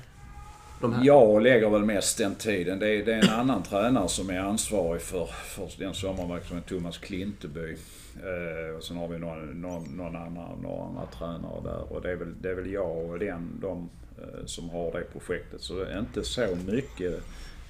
De 0.81 0.93
här? 0.93 1.05
Jag 1.05 1.41
lägger 1.41 1.69
väl 1.69 1.85
mest 1.85 2.17
den 2.17 2.35
tiden. 2.35 2.79
Det 2.79 2.89
är, 2.89 3.05
det 3.05 3.13
är 3.13 3.23
en 3.23 3.29
annan 3.29 3.63
tränare 3.63 4.09
som 4.09 4.29
är 4.29 4.39
ansvarig 4.39 5.01
för, 5.01 5.25
för 5.25 5.69
den 5.77 5.93
sommarverksamheten, 5.93 6.77
Thomas 6.77 6.97
Klinteby. 6.97 7.75
Eh, 8.15 8.75
och 8.75 8.83
sen 8.83 8.97
har 8.97 9.07
vi 9.07 9.19
någon, 9.19 9.61
någon, 9.61 9.83
någon 9.83 10.15
annan, 10.15 10.59
några 10.61 10.83
andra 10.83 11.05
tränare 11.05 11.61
där. 11.63 11.93
Och 11.93 12.01
det 12.01 12.11
är 12.11 12.15
väl, 12.15 12.41
det 12.41 12.49
är 12.49 12.55
väl 12.55 12.71
jag 12.71 13.09
och 13.09 13.19
den, 13.19 13.59
de 13.61 13.89
eh, 14.17 14.45
som 14.45 14.69
har 14.69 14.91
det 14.91 15.03
projektet. 15.11 15.61
Så 15.61 15.73
det 15.73 15.93
är 15.93 15.99
inte 15.99 16.23
så 16.23 16.47
mycket 16.65 17.23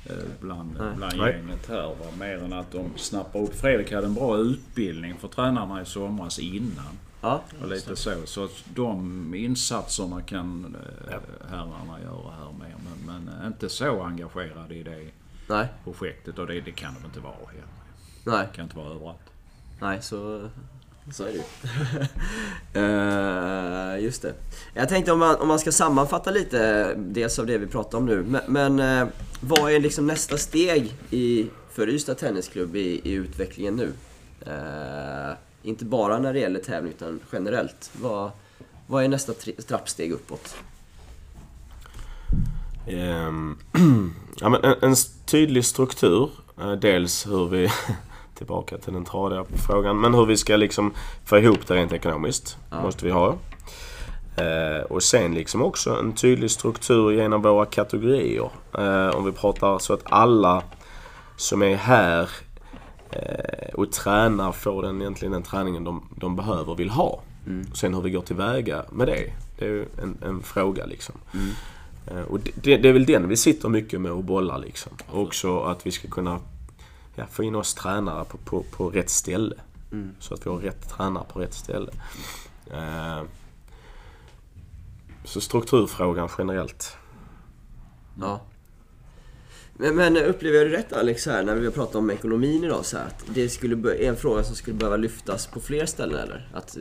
eh, 0.06 0.16
bland, 0.40 0.76
Nej. 0.80 0.96
bland 0.96 1.18
Nej. 1.18 1.32
gänget 1.32 1.70
här. 1.70 1.88
Va? 1.88 2.06
Mer 2.20 2.38
än 2.38 2.54
att 2.54 2.72
de 2.72 2.98
snappar 2.98 3.40
upp. 3.40 3.56
Fredrik 3.56 3.92
hade 3.92 4.08
en 4.08 4.14
bra 4.14 4.38
utbildning 4.38 5.18
för 5.18 5.28
tränarna 5.28 5.82
i 5.82 5.86
somras 5.86 6.40
innan. 6.40 6.98
Ja. 7.22 7.42
Och 7.62 7.68
lite 7.68 7.96
så. 7.96 8.12
Så 8.26 8.44
att 8.44 8.64
de 8.76 9.34
insatserna 9.36 10.22
kan 10.22 10.76
eh, 11.10 11.20
herrarna 11.50 12.02
göra 12.04 12.32
här 12.32 12.52
med. 12.60 12.74
Men, 12.84 13.24
men 13.26 13.42
eh, 13.42 13.48
inte 13.48 13.70
så 13.70 14.02
engagerade 14.02 14.76
i 14.76 14.84
det 14.84 15.12
Nej. 15.50 15.68
projektet 15.84 16.40
och 16.40 16.48
det, 16.48 16.62
det 16.62 16.72
kan 16.72 16.94
de 16.94 17.06
inte 17.06 17.20
vara 17.20 17.34
heller. 17.34 17.66
Nej. 18.26 18.48
Det 18.48 18.56
kan 18.56 18.64
inte 18.64 18.78
vara 18.78 18.90
överallt. 18.90 19.31
Nej, 19.82 20.02
så, 20.02 20.50
så 21.12 21.24
är 21.24 21.28
det 21.28 21.38
ju. 21.38 21.44
uh, 22.82 24.04
just 24.06 24.22
det. 24.22 24.34
Jag 24.74 24.90
tänkte 24.90 25.12
om 25.12 25.20
man, 25.20 25.36
om 25.36 25.48
man 25.48 25.60
ska 25.60 25.72
sammanfatta 25.72 26.32
lite, 26.32 26.94
dels 26.98 27.40
av 27.40 27.46
det 27.46 27.58
vi 27.58 27.68
pratar 27.68 27.98
om 27.98 28.06
nu. 28.06 28.24
Men, 28.24 28.78
men 28.78 29.08
vad 29.42 29.72
är 29.72 29.80
liksom 29.80 30.08
nästa 30.08 30.38
steg 30.38 30.94
i, 31.10 31.50
för 31.72 31.90
Ystad 31.90 32.16
Tennisklubb 32.16 32.76
i, 32.76 33.02
i 33.04 33.12
utvecklingen 33.14 33.76
nu? 33.76 33.94
Uh, 34.48 35.34
inte 35.64 35.86
bara 35.86 36.20
när 36.20 36.34
det 36.34 36.40
gäller 36.40 36.60
tävling 36.60 36.94
utan 36.94 37.20
generellt. 37.32 37.92
Vad, 37.94 38.32
vad 38.88 39.04
är 39.04 39.08
nästa 39.08 39.34
tri- 39.34 39.62
trappsteg 39.62 40.12
uppåt? 40.12 40.56
Um, 42.88 43.60
ja, 44.40 44.50
men 44.50 44.64
en, 44.64 44.76
en 44.82 44.96
tydlig 45.26 45.66
struktur. 45.66 46.30
Dels 46.82 47.28
hur 47.28 47.48
vi, 47.48 47.72
tillbaka 48.42 48.78
till 48.78 48.94
den 48.94 49.06
tradiga 49.06 49.46
frågan, 49.68 50.02
men 50.02 50.14
hur 50.14 50.26
vi 50.26 50.38
ska 50.38 50.56
liksom 50.56 50.94
få 51.26 51.38
ihop 51.38 51.68
det 51.68 51.76
rent 51.76 51.94
ekonomiskt. 51.94 52.58
Ja. 52.70 52.82
måste 52.82 53.06
vi 53.06 53.12
ha. 53.12 53.36
Eh, 54.36 54.84
och 54.90 55.04
sen 55.04 55.34
liksom 55.34 55.62
också 55.62 56.00
en 56.00 56.14
tydlig 56.14 56.52
struktur 56.52 57.12
genom 57.12 57.42
våra 57.42 57.66
kategorier. 57.66 58.50
Eh, 58.78 59.16
om 59.16 59.26
vi 59.26 59.32
pratar 59.32 59.80
så 59.80 59.94
att 59.94 60.02
alla 60.04 60.64
som 61.36 61.62
är 61.62 61.76
här 61.76 62.30
eh, 63.12 63.74
och 63.74 63.92
tränar 63.92 64.52
får 64.52 64.82
den, 64.82 65.02
egentligen 65.02 65.32
den 65.32 65.44
träningen 65.44 65.84
de, 65.84 66.10
de 66.16 66.36
behöver 66.36 66.70
och 66.70 66.80
vill 66.80 66.90
ha. 66.90 67.22
Och 67.72 67.78
sen 67.78 67.94
hur 67.94 68.02
vi 68.02 68.12
går 68.12 68.22
tillväga 68.22 68.84
med 68.92 69.08
det, 69.08 69.34
det 69.60 69.66
är 69.66 69.70
ju 69.70 69.86
en, 70.04 70.18
en 70.26 70.44
fråga 70.44 70.86
liksom. 70.86 71.16
Eh, 72.08 72.22
Och 72.22 72.40
det, 72.40 72.52
det, 72.56 72.78
det 72.78 72.90
är 72.90 72.94
väl 72.94 73.06
den 73.06 73.28
vi 73.28 73.38
sitter 73.38 73.70
mycket 73.70 74.02
med 74.02 74.12
och 74.12 74.24
bollar 74.24 74.60
liksom. 74.60 74.92
Och 75.12 75.22
också 75.22 75.60
att 75.60 75.88
vi 75.88 75.92
ska 75.92 76.08
kunna 76.08 76.40
ja, 77.16 77.26
få 77.28 77.44
in 77.44 77.56
oss 77.56 77.74
tränare 77.74 78.26
på, 78.26 78.38
på, 78.38 78.64
på 78.72 78.90
rätt 78.90 79.10
ställe. 79.10 79.56
Så 80.20 80.34
att 80.34 80.46
vi 80.46 80.50
har 80.50 80.58
rätt 80.58 80.90
tränare 80.90 81.26
på 81.34 81.40
rätt 81.40 81.54
ställe. 81.54 81.92
Eh, 82.72 83.22
Så 85.24 85.42
strukturfrågan 85.42 86.30
generellt. 86.38 86.98
Ja. 88.20 88.40
Men, 89.82 89.96
men 89.96 90.18
upplever 90.18 90.58
jag 90.58 90.68
det 90.72 90.78
rätt 90.78 90.94
Alex, 90.94 91.26
här, 91.26 91.44
när 91.44 91.56
vi 91.56 91.66
har 91.66 91.72
pratat 91.72 91.96
om 91.96 92.12
ekonomin 92.12 92.64
idag, 92.64 92.86
så 92.86 92.98
här, 92.98 93.06
att 93.06 93.24
det 93.34 93.50
skulle, 93.50 93.76
är 93.96 94.10
en 94.10 94.16
fråga 94.16 94.44
som 94.44 94.56
skulle 94.56 94.78
behöva 94.78 94.98
lyftas 94.98 95.48
på 95.48 95.60
fler 95.60 95.86
ställen 95.86 96.20
eller? 96.20 96.48
Att 96.54 96.78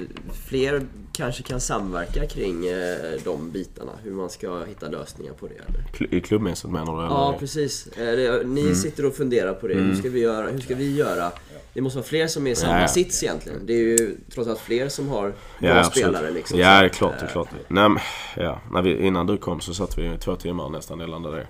fler 0.48 0.82
kanske 1.12 1.42
kan 1.42 1.60
samverka 1.60 2.26
kring 2.26 2.66
eh, 2.66 2.96
de 3.24 3.50
bitarna, 3.50 3.92
hur 4.02 4.12
man 4.12 4.30
ska 4.30 4.64
hitta 4.64 4.88
lösningar 4.88 5.32
på 5.32 5.46
det 5.48 5.54
eller? 5.54 6.14
I 6.14 6.20
klubbmässigt 6.20 6.72
menar 6.72 6.92
du? 6.92 6.98
Eller? 6.98 7.08
Ja, 7.14 7.36
precis. 7.38 7.86
Eh, 7.86 8.16
det- 8.16 8.46
Ni 8.46 8.74
sitter 8.74 9.06
och 9.06 9.14
funderar 9.14 9.54
på 9.54 9.68
det. 9.68 9.74
Hur 9.74 9.94
ska 9.94 10.08
vi 10.10 10.20
göra? 10.20 10.48
Hur 10.48 10.60
ska 10.60 10.74
vi 10.74 10.96
göra? 10.96 11.32
Det 11.74 11.80
måste 11.80 11.96
vara 11.98 12.06
fler 12.06 12.26
som 12.26 12.46
är 12.46 12.50
i 12.50 12.54
samma 12.54 12.80
Ja, 12.80 12.88
sits 12.88 13.22
egentligen. 13.22 13.66
Det 13.66 13.72
är 13.72 13.78
ju 13.78 14.16
trots 14.34 14.48
allt 14.48 14.58
fler 14.60 14.88
som 14.88 15.08
har 15.08 15.22
bra 15.28 15.32
Ja, 15.58 15.78
absolut. 15.78 16.06
spelare 16.08 16.30
liksom. 16.30 16.58
Ja, 16.58 16.80
det 16.80 16.84
är 16.84 16.88
klart. 16.88 17.14
Det 17.18 17.24
är 17.24 17.26
eh, 17.26 17.32
klart. 17.32 17.48
Nej, 17.68 17.88
men, 17.88 17.98
ja, 18.36 18.60
när 18.72 18.82
vi, 18.82 19.06
innan 19.06 19.26
du 19.26 19.36
kom 19.38 19.60
så 19.60 19.74
satt 19.74 19.98
vi 19.98 20.02
i 20.14 20.18
två 20.18 20.36
timmar 20.36 20.68
nästan 20.68 21.00
gällande 21.00 21.30
det. 21.30 21.46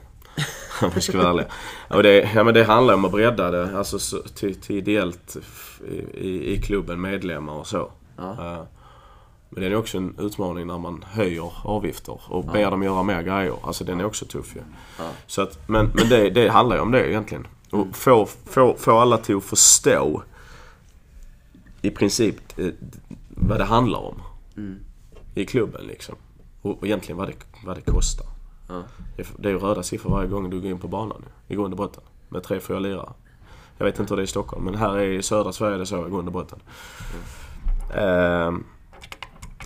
Om 0.83 0.91
vi 0.95 1.01
ska 1.01 1.19
vara 1.19 1.31
ärliga. 1.31 1.47
Och 1.89 2.03
det, 2.03 2.31
ja, 2.35 2.45
men 2.45 2.55
det 2.55 2.65
handlar 2.65 2.95
om 2.95 3.05
att 3.05 3.13
bredda 3.13 3.51
det 3.51 3.79
alltså, 3.79 3.99
så, 3.99 4.19
till, 4.23 4.55
till 4.55 4.77
ideellt 4.77 5.37
i, 6.15 6.53
i, 6.53 6.63
klubben, 6.63 7.01
medlemmar 7.01 7.53
och 7.53 7.67
så. 7.67 7.91
Ja. 8.17 8.31
Eh, 8.33 8.63
Men 9.49 9.63
det 9.63 9.67
är 9.67 9.75
också 9.75 9.99
en 9.99 10.15
utmaning 10.19 10.67
när 10.67 10.79
man 10.79 11.05
höjer 11.09 11.53
avgifter 11.65 12.21
och 12.29 12.45
ber 12.45 12.71
dem 12.71 12.83
göra 12.83 13.03
mer 13.03 13.23
grejer. 13.23 13.55
Alltså 13.63 13.85
den 13.85 14.01
är 14.01 14.05
också 14.05 14.25
tuff 14.25 14.57
ju. 14.57 14.61
Så 15.27 15.43
att, 15.43 15.69
men 15.69 15.91
men 15.95 16.09
det, 16.09 16.31
det 16.31 16.49
handlar 16.49 16.77
ju 16.77 16.83
om 16.83 16.91
det 16.91 17.09
egentligen. 17.11 17.47
Och 17.71 17.87
få, 17.93 18.27
få, 18.27 18.77
få 18.79 18.99
alla 18.99 19.19
till 19.19 19.37
att 19.37 19.45
förstå 19.45 20.23
i 21.83 21.91
princip 21.91 22.59
eh, 22.59 22.67
vad 23.29 23.59
det 23.59 23.65
handlar 23.65 23.99
om. 23.99 24.23
I 25.35 25.47
klubben 25.47 25.87
liksom. 25.87 26.15
Och, 26.63 26.79
och 26.79 26.87
egentligen 26.87 27.19
vad 27.19 27.29
det, 27.29 27.35
vad 27.65 27.77
det 27.77 27.93
kostar. 27.93 28.27
Ja. 28.71 28.83
Det 29.37 29.49
är- 29.49 29.53
ju 29.53 29.59
röda 29.59 29.83
siffror 29.83 30.11
varje 30.11 30.29
gång 30.29 30.51
du 30.51 30.61
går 30.61 30.71
in 30.71 30.79
på 30.79 30.89
banan 30.89 31.17
nu, 31.21 31.55
i 31.55 31.57
grund 31.57 31.73
och 31.75 31.79
botten. 31.79 32.03
Med 32.29 32.43
tre, 32.43 32.61
fyra 32.61 32.79
lirare. 32.79 33.09
Jag 33.79 33.85
vet 33.85 33.99
inte 34.01 34.13
hur 34.13 34.17
det 34.17 34.23
är 34.23 34.25
i 34.25 34.27
Stockholm, 34.27 34.65
men 34.65 34.75
här 34.75 34.99
i 34.99 35.23
södra 35.23 35.53
Sverige 35.53 35.75
är 35.75 35.79
det 35.79 35.87
så 35.87 36.07
i 36.07 36.11
grund 36.11 36.29
och 36.29 36.33
botten. 36.33 36.59
Ehm, 37.97 38.65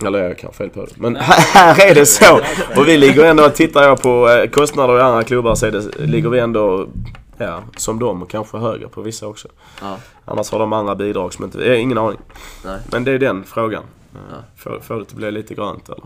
eller 0.05 0.19
jag 0.23 0.37
kan 0.37 0.53
fel 0.53 0.69
på 0.69 0.85
det. 0.85 0.91
Men 0.97 1.15
här 1.19 1.89
är 1.91 1.95
det 1.95 2.05
så! 2.05 2.35
Och 2.77 2.87
vi 2.87 2.97
ligger 2.97 3.25
ändå, 3.25 3.49
tittar 3.49 3.83
jag 3.83 4.01
på 4.01 4.29
eh, 4.29 4.49
kostnader 4.49 4.99
i 4.99 5.01
andra 5.01 5.23
klubbar 5.23 5.55
så 5.55 5.69
det, 5.69 5.99
ligger 5.99 6.29
vi 6.29 6.39
ändå, 6.39 6.87
ja, 7.37 7.59
som 7.77 7.99
och 8.21 8.29
kanske 8.29 8.57
högre 8.57 8.87
på 8.87 9.01
vissa 9.01 9.27
också. 9.27 9.47
Ja. 9.81 9.97
Annars 10.25 10.51
har 10.51 10.59
de 10.59 10.73
andra 10.73 10.95
bidrag 10.95 11.33
som 11.33 11.45
inte, 11.45 11.59
jag 11.59 11.67
har 11.69 11.75
ingen 11.75 11.97
aning. 11.97 12.19
Nej. 12.65 12.79
Men 12.91 13.03
det 13.03 13.11
är 13.11 13.19
den 13.19 13.43
frågan. 13.43 13.83
Får, 14.55 14.79
får 14.79 14.95
det 14.95 15.13
bli 15.15 15.31
lite 15.31 15.53
grönt 15.55 15.89
eller? 15.89 16.05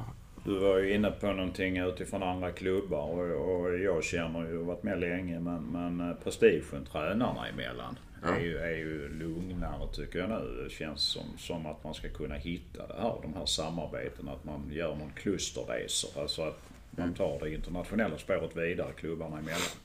Du 0.49 0.59
var 0.59 0.77
ju 0.77 0.93
inne 0.93 1.11
på 1.11 1.27
någonting 1.27 1.77
utifrån 1.77 2.23
andra 2.23 2.51
klubbar 2.51 3.33
och, 3.33 3.61
och 3.61 3.79
jag 3.79 4.03
känner 4.03 4.47
ju, 4.47 4.57
varit 4.57 4.83
med 4.83 4.99
länge, 4.99 5.39
men, 5.39 5.63
men 5.63 6.09
eh, 6.09 6.15
prestigen 6.23 6.85
tränarna 6.91 7.47
emellan 7.47 7.99
är, 8.23 8.39
ju, 8.39 8.57
är 8.57 8.77
ju 8.77 9.09
lugnare 9.19 9.87
tycker 9.93 10.19
jag 10.19 10.29
nu. 10.29 10.63
Det 10.63 10.69
känns 10.69 11.01
som, 11.01 11.23
som 11.37 11.65
att 11.65 11.83
man 11.83 11.93
ska 11.93 12.09
kunna 12.09 12.35
hitta 12.35 12.87
det 12.87 13.01
här, 13.01 13.15
de 13.21 13.33
här 13.33 13.45
samarbetena, 13.45 14.31
att 14.31 14.43
man 14.43 14.71
gör 14.71 14.95
någon 14.95 15.11
klusterresor. 15.15 16.21
Alltså 16.21 16.41
att 16.41 16.61
man 16.91 17.13
tar 17.13 17.39
det 17.39 17.53
internationella 17.53 18.17
spåret 18.17 18.57
vidare 18.57 18.91
klubbarna 18.97 19.39
emellan. 19.39 19.75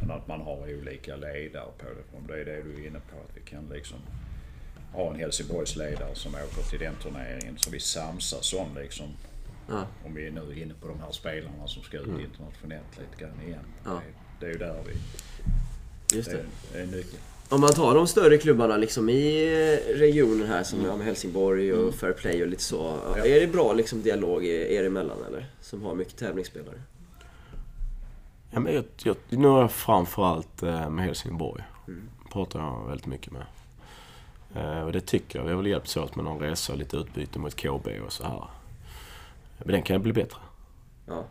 Men 0.00 0.10
att 0.10 0.28
man 0.28 0.40
har 0.40 0.78
olika 0.78 1.16
ledare 1.16 1.70
på 1.78 1.84
det. 1.84 2.18
Om 2.18 2.26
det 2.26 2.40
är 2.40 2.44
det 2.44 2.62
du 2.62 2.82
är 2.82 2.86
inne 2.86 3.00
på, 3.10 3.16
att 3.16 3.36
vi 3.36 3.40
kan 3.40 3.68
liksom 3.72 3.98
ha 4.92 5.10
en 5.10 5.20
Helsingborgsledare 5.20 6.14
som 6.14 6.34
åker 6.34 6.70
till 6.70 6.78
den 6.78 6.94
turneringen 7.02 7.58
som 7.58 7.72
vi 7.72 7.80
samsas 7.80 8.54
om 8.54 8.68
liksom. 8.82 9.06
Ja. 9.68 9.86
Om 10.04 10.14
vi 10.14 10.26
är 10.26 10.30
nu 10.30 10.60
inne 10.62 10.74
på 10.80 10.88
de 10.88 11.00
här 11.00 11.10
spelarna 11.12 11.66
som 11.66 11.82
ska 11.82 11.96
ut 11.96 12.06
internationellt 12.06 12.98
lite 12.98 13.24
grann 13.24 13.42
igen. 13.46 13.64
Ja. 13.84 13.90
Det, 13.90 14.00
det 14.40 14.46
är 14.46 14.52
ju 14.52 14.58
där 14.58 14.82
vi... 14.86 14.96
Just 16.16 16.30
Det 16.30 16.44
det. 16.72 16.78
är, 16.78 16.82
är 16.82 16.86
nyckeln. 16.86 17.22
Om 17.48 17.60
man 17.60 17.72
tar 17.72 17.94
de 17.94 18.06
större 18.06 18.38
klubbarna 18.38 18.76
liksom 18.76 19.08
i 19.08 19.44
eh, 19.44 19.98
regionen 19.98 20.46
här 20.48 20.62
som 20.62 20.80
mm. 20.80 21.00
Helsingborg 21.00 21.72
och 21.72 21.94
Fair 21.94 22.12
Play 22.12 22.42
och 22.42 22.48
lite 22.48 22.62
så. 22.62 22.98
Är 23.16 23.40
det 23.40 23.46
bra 23.46 23.72
liksom 23.72 24.02
dialog 24.02 24.44
er 24.46 24.84
emellan 24.84 25.18
eller? 25.28 25.46
Som 25.60 25.82
har 25.82 25.94
mycket 25.94 26.16
tävlingsspelare? 26.16 26.82
Ja, 28.50 28.60
men 28.60 28.74
jag, 28.74 28.84
jag, 29.02 29.16
nu 29.28 29.48
är 29.48 29.60
jag 29.60 29.72
framförallt 29.72 30.62
eh, 30.62 30.90
med 30.90 31.04
Helsingborg. 31.04 31.64
Pratar 32.32 32.60
jag 32.60 32.88
väldigt 32.88 33.06
mycket 33.06 33.32
med. 33.32 33.46
Eh, 34.54 34.80
och 34.80 34.92
det 34.92 35.00
tycker 35.00 35.38
jag. 35.38 35.46
Vi 35.46 35.50
har 35.50 35.56
väl 35.56 35.66
hjälpts 35.66 35.96
åt 35.96 36.16
med 36.16 36.24
någon 36.24 36.40
resa 36.40 36.72
och 36.72 36.78
lite 36.78 36.96
utbyte 36.96 37.38
mot 37.38 37.56
KB 37.56 37.86
och 38.06 38.12
så 38.12 38.24
här. 38.24 38.44
Men 39.58 39.72
den 39.72 39.82
kan 39.82 40.02
bli 40.02 40.12
bättre. 40.12 40.38
Ja. 41.06 41.24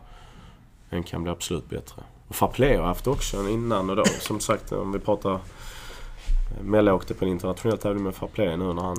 Den 0.90 1.02
kan 1.02 1.22
bli 1.22 1.32
absolut 1.32 1.68
bättre. 1.68 2.02
Och 2.28 2.34
Faplay 2.34 2.68
har 2.68 2.76
jag 2.76 2.86
haft 2.86 3.06
också 3.06 3.36
en 3.36 3.48
innan 3.48 3.90
och 3.90 3.96
då. 3.96 4.04
Som 4.04 4.40
sagt, 4.40 4.72
om 4.72 4.92
vi 4.92 4.98
pratar... 4.98 5.38
Melle 6.62 6.92
åkte 6.92 7.14
på 7.14 7.24
en 7.24 7.30
internationell 7.30 7.78
tävling 7.78 8.04
med 8.04 8.14
Faplay 8.14 8.56
nu 8.56 8.72
när 8.72 8.82
han 8.82 8.96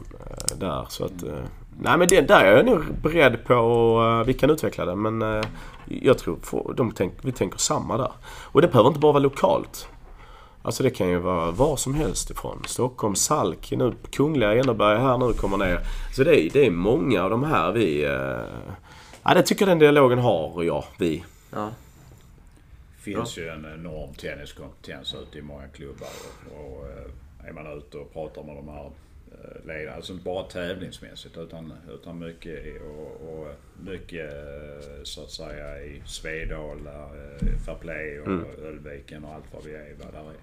är 0.51 0.55
där. 0.55 0.85
Så 0.89 1.05
att... 1.05 1.23
eh, 1.23 1.43
Nej 1.79 1.97
men 1.97 2.07
det 2.07 2.21
där 2.21 2.45
är 2.45 2.55
jag 2.55 2.65
nog 2.65 2.83
beredd 3.01 3.45
på 3.45 3.55
och 3.55 4.29
vi 4.29 4.33
kan 4.33 4.49
utveckla 4.49 4.85
det. 4.85 4.95
Men 4.95 5.21
eh, 5.21 5.45
jag 5.85 6.17
tror 6.17 6.73
de 6.77 6.91
tänk, 6.91 7.13
vi 7.21 7.31
tänker 7.31 7.57
samma 7.57 7.97
där. 7.97 8.11
Och 8.25 8.61
det 8.61 8.67
behöver 8.67 8.87
inte 8.87 8.99
bara 8.99 9.11
vara 9.11 9.23
lokalt. 9.23 9.89
Alltså 10.61 10.83
det 10.83 10.89
kan 10.89 11.09
ju 11.09 11.17
vara 11.17 11.51
var 11.51 11.75
som 11.75 11.93
helst 11.93 12.29
ifrån. 12.29 12.61
Stockholm, 12.65 13.15
Salk, 13.15 13.71
nu 13.71 13.93
Kungliga 14.11 14.55
Enneberg 14.59 14.99
här 14.99 15.17
nu 15.17 15.33
kommer 15.33 15.57
ner. 15.57 15.79
Så 16.15 16.23
det 16.23 16.41
är, 16.41 16.49
det 16.53 16.65
är 16.65 16.71
många 16.71 17.23
av 17.23 17.29
de 17.29 17.43
här 17.43 17.71
vi... 17.71 18.05
Eh, 18.05 18.73
ja, 19.27 19.33
det 19.33 19.43
tycker 19.43 19.61
jag 19.61 19.69
den 19.71 19.79
dialogen 19.79 20.19
har 20.19 20.63
jag, 20.63 20.83
vi. 20.99 21.23
Ja. 21.51 21.71
finns 22.97 23.37
ju 23.37 23.49
en 23.49 23.65
enorm 23.65 24.13
tenniskompetens 24.13 25.15
ute 25.15 25.37
i 25.37 25.41
många 25.41 25.67
klubbar. 25.67 26.09
Och, 26.49 26.65
och 26.65 26.87
eh, 26.87 27.47
är 27.49 27.51
man 27.51 27.77
ute 27.77 27.97
och 27.97 28.13
pratar 28.13 28.43
med 28.43 28.55
de 28.55 28.69
här 28.69 28.85
eh, 29.31 29.67
ledarna, 29.67 29.95
alltså 29.95 30.13
inte 30.13 30.25
bara 30.25 30.43
tävlingsmässigt 30.43 31.37
utan, 31.37 31.73
utan 31.93 32.19
mycket 32.19 32.81
och, 32.81 33.29
och 33.29 33.47
mycket 33.85 34.33
eh, 34.33 35.03
så 35.03 35.23
att 35.23 35.31
säga 35.31 35.81
i 35.81 36.01
Svedala, 36.05 37.09
Fairplay 37.65 38.19
och 38.19 38.29
Ölviken 38.65 39.23
och 39.23 39.33
allt 39.33 39.53
vad 39.53 39.63
vi 39.63 39.75
är. 39.75 39.95
Där 39.99 40.19
är 40.19 40.33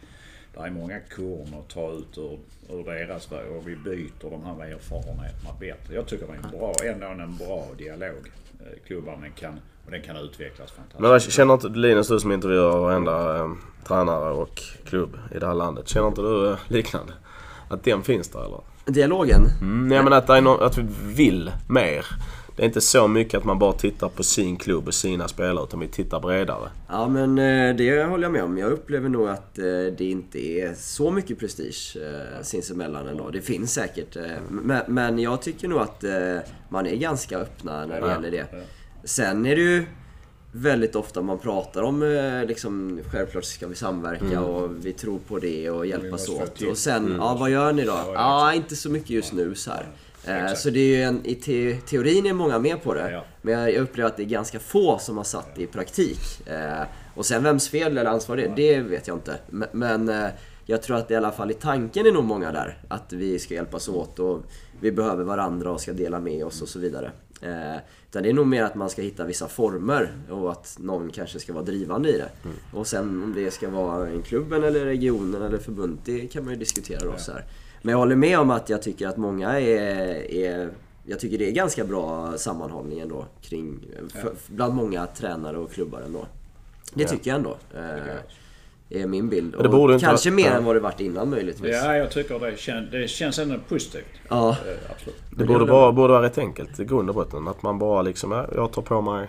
där 0.54 0.66
är 0.66 0.70
många 0.70 1.00
korn 1.00 1.54
att 1.54 1.68
ta 1.68 1.92
ut 1.92 2.18
ur, 2.18 2.38
ur 2.70 2.84
deras 2.84 3.32
värld 3.32 3.46
och 3.46 3.68
vi 3.68 3.76
byter 3.76 4.30
de 4.30 4.44
här 4.44 4.66
erfarenheterna 4.66 5.52
bättre. 5.60 5.94
Jag 5.94 6.06
tycker 6.06 6.26
det 6.26 6.32
är 6.32 6.36
en 6.36 6.58
bra, 6.58 6.74
ändå 6.84 7.06
en 7.06 7.36
bra 7.36 7.66
dialog. 7.78 8.30
Eh, 8.64 8.86
Klubban 8.86 9.20
den 9.20 9.32
kan, 9.32 9.60
och 9.84 9.90
den 9.90 10.02
kan 10.02 10.16
utvecklas 10.16 10.70
fantastiskt. 10.70 11.00
Men 11.00 11.10
vad- 11.10 11.22
känner 11.22 11.54
inte 11.54 11.68
Linus, 11.68 12.08
du 12.08 12.20
som 12.20 12.32
intervjuar 12.32 12.78
varenda 12.78 13.36
eh, 13.38 13.50
tränare 13.88 14.30
och 14.32 14.62
klubb 14.86 15.18
i 15.34 15.38
det 15.38 15.46
här 15.46 15.54
landet. 15.54 15.88
Känner 15.88 16.08
inte 16.08 16.20
du 16.22 16.50
eh, 16.50 16.56
liknande? 16.68 17.12
Att 17.68 17.84
den 17.84 18.02
finns 18.02 18.28
där 18.28 18.44
eller? 18.46 18.60
Dialogen? 18.84 19.42
Mm, 19.60 19.92
jag 19.92 20.04
menar 20.04 20.16
att, 20.18 20.30
att 20.62 20.78
vi 20.78 20.86
vill 21.14 21.52
mer. 21.68 22.06
Det 22.56 22.62
är 22.62 22.66
inte 22.66 22.80
så 22.80 23.08
mycket 23.08 23.38
att 23.38 23.44
man 23.44 23.58
bara 23.58 23.72
tittar 23.72 24.08
på 24.08 24.22
sin 24.22 24.56
klubb 24.56 24.88
och 24.88 24.94
sina 24.94 25.28
spelare 25.28 25.64
utan 25.64 25.80
vi 25.80 25.88
tittar 25.88 26.20
bredare. 26.20 26.70
Ja 26.88 27.08
men 27.08 27.38
eh, 27.38 27.76
det 27.76 28.04
håller 28.04 28.24
jag 28.24 28.32
med 28.32 28.44
om. 28.44 28.58
Jag 28.58 28.72
upplever 28.72 29.08
nog 29.08 29.28
att 29.28 29.58
eh, 29.58 29.64
det 29.98 30.04
inte 30.04 30.38
är 30.38 30.74
så 30.74 31.10
mycket 31.10 31.38
prestige 31.38 31.96
eh, 31.96 32.42
sinsemellan 32.42 33.08
ändå. 33.08 33.30
Det 33.30 33.40
finns 33.40 33.72
säkert. 33.72 34.16
Men, 34.86 35.18
jag 35.18 35.42
tycker 35.42 35.68
nog 35.68 35.78
att 35.78 36.04
man 36.68 36.86
är 36.86 36.96
ganska 36.96 37.38
öppna 37.38 37.86
när 37.86 38.00
det 38.00 38.08
gäller 38.08 38.30
det. 38.30 38.46
Sen 39.04 39.46
är 39.46 39.56
det 39.56 39.62
ju 39.62 39.84
väldigt 40.52 40.96
ofta 40.96 41.22
man 41.22 41.38
pratar 41.38 41.82
om 41.82 42.02
liksom, 42.48 43.00
självklart 43.10 43.44
ska 43.44 43.66
vi 43.66 43.74
samverka 43.74 44.40
och 44.40 44.70
vi 44.86 44.92
tror 44.92 45.18
på 45.18 45.38
det 45.38 45.70
och 45.70 45.86
hjälpas 45.86 46.28
åt. 46.28 46.62
Och 46.62 46.78
sen, 46.78 47.14
ja 47.18 47.36
vad 47.40 47.50
gör 47.50 47.72
ni 47.72 47.84
då? 47.84 48.12
Ja, 48.14 48.54
inte 48.54 48.76
så 48.76 48.90
mycket 48.90 49.10
just 49.10 49.32
nu 49.32 49.54
så 49.54 49.70
här. 49.70 49.86
Eh, 50.26 50.54
Så 50.54 50.70
det 50.70 50.80
är 50.80 50.96
ju 50.96 51.02
en, 51.02 51.26
i 51.26 51.34
te, 51.34 51.74
teorin 51.76 52.26
är 52.26 52.32
många 52.32 52.58
med 52.58 52.82
på 52.82 52.94
det. 52.94 53.10
Ja. 53.10 53.24
Men 53.42 53.52
jag 53.60 53.74
upplever 53.74 54.10
att 54.10 54.16
det 54.16 54.22
är 54.22 54.26
ganska 54.26 54.58
få 54.58 54.98
som 54.98 55.16
har 55.16 55.24
satt 55.24 55.54
det 55.56 55.62
i 55.62 55.66
praktik. 55.66 56.48
Eh, 56.48 56.82
och 57.14 57.26
sen 57.26 57.42
vems 57.42 57.68
fel 57.68 57.98
eller 57.98 58.10
ansvar 58.10 58.36
det 58.36 58.44
är, 58.44 58.52
det 58.56 58.80
vet 58.80 59.08
jag 59.08 59.16
inte. 59.16 59.38
Men, 59.72 60.08
eh, 60.08 60.26
jag 60.66 60.82
tror 60.82 60.96
att 60.96 61.08
det 61.08 61.14
i 61.14 61.16
alla 61.16 61.32
fall 61.32 61.50
i 61.50 61.54
tanken 61.54 62.06
är 62.06 62.12
nog 62.12 62.24
många 62.24 62.52
där. 62.52 62.78
Att 62.88 63.12
vi 63.12 63.38
ska 63.38 63.54
hjälpas 63.54 63.88
åt 63.88 64.18
och 64.18 64.42
vi 64.80 64.92
behöver 64.92 65.24
varandra 65.24 65.70
och 65.72 65.80
ska 65.80 65.92
dela 65.92 66.20
med 66.20 66.44
oss 66.44 66.62
och 66.62 66.68
så 66.68 66.78
vidare. 66.78 67.10
Utan 68.10 68.22
det 68.22 68.28
är 68.28 68.32
nog 68.32 68.46
mer 68.46 68.62
att 68.62 68.74
man 68.74 68.90
ska 68.90 69.02
hitta 69.02 69.24
vissa 69.24 69.48
former 69.48 70.12
och 70.30 70.50
att 70.52 70.76
någon 70.80 71.10
kanske 71.10 71.38
ska 71.40 71.52
vara 71.52 71.64
drivande 71.64 72.08
i 72.08 72.18
det. 72.18 72.28
Och 72.72 72.86
sen 72.86 73.22
om 73.22 73.32
det 73.36 73.50
ska 73.50 73.68
vara 73.70 74.08
en 74.08 74.22
klubben 74.22 74.64
eller 74.64 74.84
regionen 74.84 75.42
eller 75.42 75.58
förbundet, 75.58 76.04
det 76.04 76.20
kan 76.26 76.44
man 76.44 76.52
ju 76.52 76.58
diskutera 76.58 77.00
då 77.04 77.14
så 77.18 77.32
här. 77.32 77.44
Men 77.84 77.92
jag 77.92 77.98
håller 77.98 78.16
med 78.16 78.38
om 78.38 78.50
att 78.50 78.68
jag 78.68 78.82
tycker 78.82 79.08
att 79.08 79.16
många 79.16 79.60
är, 79.60 80.32
är 80.32 80.70
jag 81.04 81.20
tycker 81.20 81.38
det 81.38 81.48
är 81.48 81.52
ganska 81.52 81.84
bra 81.84 82.32
sammanhållning 82.38 83.00
ändå 83.00 83.26
kring, 83.42 83.80
för, 84.22 84.32
bland 84.46 84.74
många 84.74 85.06
tränare 85.06 85.58
och 85.58 85.72
klubbar 85.72 86.00
ändå. 86.00 86.26
Det 86.94 87.04
tycker 87.04 87.30
jag 87.30 87.36
ändå. 87.36 87.56
Eh, 87.74 89.02
är 89.02 89.06
min 89.06 89.28
bild. 89.28 89.54
det 89.62 89.68
borde 89.68 89.92
Och 89.92 89.92
inte 89.92 90.06
kanske 90.06 90.30
vara- 90.30 90.36
mer 90.36 90.46
ja. 90.50 90.52
än 90.56 90.64
vad 90.64 90.76
det 90.76 90.80
varit 90.80 91.00
innan 91.00 91.30
möjligtvis. 91.30 91.74
Ja, 91.84 91.96
jag 91.96 92.10
tycker 92.10 92.38
det, 92.38 92.58
kän, 92.58 92.88
det 92.90 93.08
känns 93.08 93.38
ändå 93.38 93.54
positivt. 93.68 94.04
Ja. 94.28 94.50
Eh, 94.50 94.90
Absolut. 94.90 95.20
Det 95.30 95.44
borde 95.44 95.64
vara, 95.64 95.92
borde 95.92 96.12
vara 96.12 96.22
rätt 96.22 96.38
enkelt 96.38 96.80
i 96.80 96.84
grund 96.84 97.08
och 97.08 97.14
botten. 97.14 97.48
Att 97.48 97.62
man 97.62 97.78
bara 97.78 98.02
liksom, 98.02 98.32
ja, 98.32 98.46
jag 98.54 98.72
tar 98.72 98.82
på 98.82 99.00
mig 99.00 99.28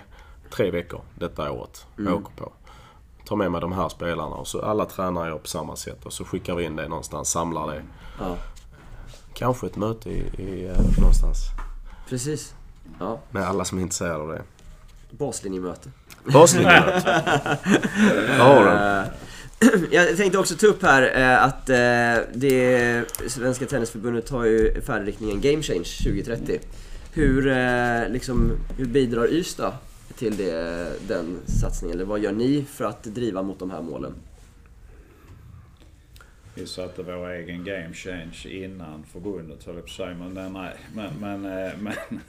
tre 0.49 0.72
veckor 0.72 1.02
detta 1.19 1.52
året. 1.52 1.86
Jag 1.98 2.14
åker 2.15 2.32
på. 2.36 2.52
tar 3.26 3.36
med 3.36 3.52
mig 3.52 3.61
de 3.61 3.72
här 3.72 3.90
spelarna 3.90 4.36
och 4.36 4.48
så 4.48 4.61
alla 4.61 4.86
tränare 4.86 5.30
gör 5.30 5.38
på 5.38 5.48
samma 5.48 5.76
sätt 5.76 6.06
och 6.06 6.14
så 6.14 6.26
skickar 6.26 6.56
vi 6.56 6.64
in 6.64 6.76
det 6.76 6.88
någonstans, 6.88 7.30
samlar 7.30 7.68
det. 7.68 7.82
Ja, 8.19 8.37
Kanske 9.33 9.67
ett 9.67 9.75
möte 9.75 10.09
i, 10.09 10.23
i, 10.37 10.65
eh, 10.67 10.99
någonstans 10.99 11.37
precis. 12.09 12.53
Ja, 12.99 13.19
med 13.31 13.43
alla 13.43 13.65
som 13.65 13.77
är 13.77 13.81
intresserade 13.81 14.15
av 14.15 14.27
det. 14.27 14.41
baslinjemöte. 15.11 15.89
Baslinjemöte. 16.33 17.19
Ja. 18.37 19.01
Eh, 19.01 19.07
Jag 19.91 20.17
tänkte 20.17 20.37
också 20.37 20.55
ta 20.55 20.67
upp 20.67 20.83
här 20.83 21.21
eh, 21.21 21.43
att 21.43 21.65
det 22.33 23.03
Svenska 23.27 23.65
Tennisförbundet 23.65 24.29
har 24.29 24.45
ju 24.45 24.81
färdriktningen 24.81 25.41
Game 25.41 25.63
Change 25.63 25.83
2030. 26.03 26.59
Hur, 27.13 28.09
liksom, 28.09 28.51
hur 28.77 28.85
bidrar 28.85 29.27
Ystad 29.33 29.73
till 30.17 30.37
det, 30.37 30.91
den 31.07 31.37
satsningen? 31.45 31.95
Eller 31.97 32.05
vad 32.05 32.19
gör 32.19 32.31
ni 32.31 32.65
för 32.73 32.85
att 32.85 33.03
driva 33.03 33.41
mot 33.43 33.59
de 33.59 33.71
här 33.71 33.81
målen? 33.81 34.13
Vi 36.57 36.68
satte 36.68 37.03
vår 37.03 37.30
egen 37.30 37.64
game 37.64 37.94
change 37.94 38.45
innan 38.45 39.03
förbundet 39.03 39.64
höll 39.64 39.76
jag 39.76 39.84
på 39.84 39.90
att 39.90 39.95
säga. 39.95 40.14
Men 40.14 40.34
nej, 40.34 40.49
nej. 40.49 40.76
Men, 40.95 41.14
men, 41.19 41.45
eh, 41.45 41.73
men, 41.77 41.94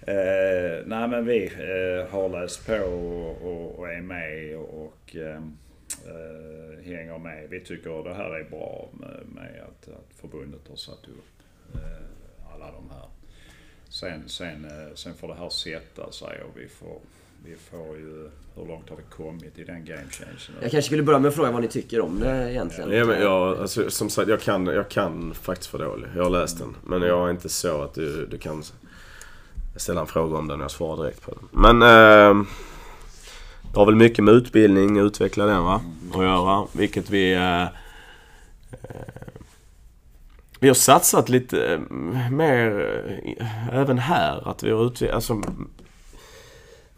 eh, 0.00 0.86
nej, 0.86 1.08
men 1.08 1.26
vi 1.26 1.46
eh, 1.46 2.10
har 2.10 2.28
läst 2.28 2.66
på 2.66 2.74
och, 2.74 3.42
och, 3.42 3.78
och 3.78 3.92
är 3.92 4.00
med 4.00 4.56
och 4.56 5.16
ehm, 5.16 5.56
eh, 6.06 6.84
hänger 6.84 7.18
med. 7.18 7.48
Vi 7.50 7.60
tycker 7.60 8.04
det 8.04 8.14
här 8.14 8.30
är 8.30 8.44
bra 8.44 8.88
med, 8.92 9.20
med 9.34 9.62
att, 9.62 9.88
att 9.88 10.14
förbundet 10.20 10.68
har 10.68 10.76
satt 10.76 11.08
upp 11.08 11.42
eh, 11.74 12.54
alla 12.54 12.72
de 12.72 12.90
här. 12.90 13.08
Sen, 13.88 14.28
sen, 14.28 14.64
eh, 14.64 14.94
sen 14.94 15.14
får 15.14 15.28
det 15.28 15.34
här 15.34 15.48
sätta 15.48 16.12
sig 16.12 16.42
och 16.42 16.60
vi 16.60 16.68
får, 16.68 17.00
vi 17.44 17.56
får 17.70 17.96
ju... 17.96 18.30
Hur 18.54 18.66
långt 18.66 18.90
har 18.90 18.96
vi 18.96 19.02
kommit 19.16 19.58
i 19.58 19.64
den 19.64 19.84
game 19.84 20.10
changen? 20.10 20.36
Jag 20.60 20.70
kanske 20.70 20.82
skulle 20.82 21.02
börja 21.02 21.18
med 21.18 21.28
att 21.28 21.34
fråga 21.34 21.50
vad 21.50 21.62
ni 21.62 21.68
tycker 21.68 22.00
om 22.00 22.20
det 22.20 22.52
egentligen. 22.52 22.90
Ja, 22.90 23.04
men 23.04 23.20
jag, 23.20 23.58
alltså, 23.58 23.90
som 23.90 24.10
sagt, 24.10 24.28
jag 24.28 24.40
kan, 24.40 24.66
jag 24.66 24.88
kan 24.88 25.34
faktiskt 25.34 25.70
för 25.70 25.78
dåligt. 25.78 26.08
Jag 26.16 26.22
har 26.22 26.30
läst 26.30 26.58
den. 26.58 26.76
Men 26.84 27.02
jag 27.02 27.26
är 27.26 27.30
inte 27.30 27.48
så 27.48 27.82
att 27.82 27.94
du, 27.94 28.26
du 28.26 28.38
kan 28.38 28.62
ställa 29.76 30.00
en 30.00 30.06
fråga 30.06 30.38
om 30.38 30.48
den 30.48 30.60
och 30.60 30.64
jag 30.64 30.70
svarar 30.70 31.02
direkt 31.02 31.22
på 31.22 31.30
den. 31.30 31.48
Men 31.50 31.82
eh, 31.82 32.46
det 33.72 33.78
har 33.78 33.86
väl 33.86 33.96
mycket 33.96 34.24
med 34.24 34.34
utbildning, 34.34 34.98
utveckla 34.98 35.46
den 35.46 35.64
va, 35.64 35.80
att 36.14 36.22
göra. 36.22 36.66
Vilket 36.72 37.10
vi... 37.10 37.32
Eh, 37.32 37.62
eh, 37.62 37.68
vi 40.60 40.68
har 40.68 40.74
satsat 40.74 41.28
lite 41.28 41.74
eh, 41.74 42.30
mer 42.30 42.90
eh, 43.38 43.74
även 43.74 43.98
här. 43.98 44.48
Att 44.48 44.62
vi 44.62 44.70
har 44.70 44.86
utvecklat... 44.86 45.14
Alltså, 45.14 45.42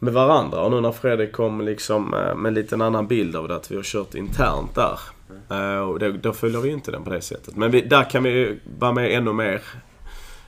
med 0.03 0.13
varandra. 0.15 0.61
Och 0.61 0.71
nu 0.71 0.81
när 0.81 0.93
Fredrik 0.93 1.33
kom 1.33 1.61
liksom 1.61 2.15
eh, 2.15 2.35
med 2.35 2.49
en 2.51 2.55
liten 2.55 2.83
annan 2.83 3.07
bild 3.07 3.37
av 3.37 3.49
det, 3.49 3.57
att 3.57 3.71
vi 3.71 3.77
har 3.77 3.83
kört 3.83 4.15
internt 4.15 4.75
där. 4.75 4.99
Eh, 5.51 5.79
Och 5.81 5.99
det, 5.99 6.13
då 6.13 6.33
följer 6.33 6.61
vi 6.61 6.69
inte 6.71 6.91
den 6.91 7.05
på 7.05 7.11
det 7.11 7.21
sättet. 7.21 7.57
Men 7.57 7.71
vi, 7.71 7.81
där 7.81 8.11
kan 8.11 8.23
vi 8.23 8.59
vara 8.79 8.93
med 8.93 9.13
ännu 9.13 9.33
mer. 9.33 9.63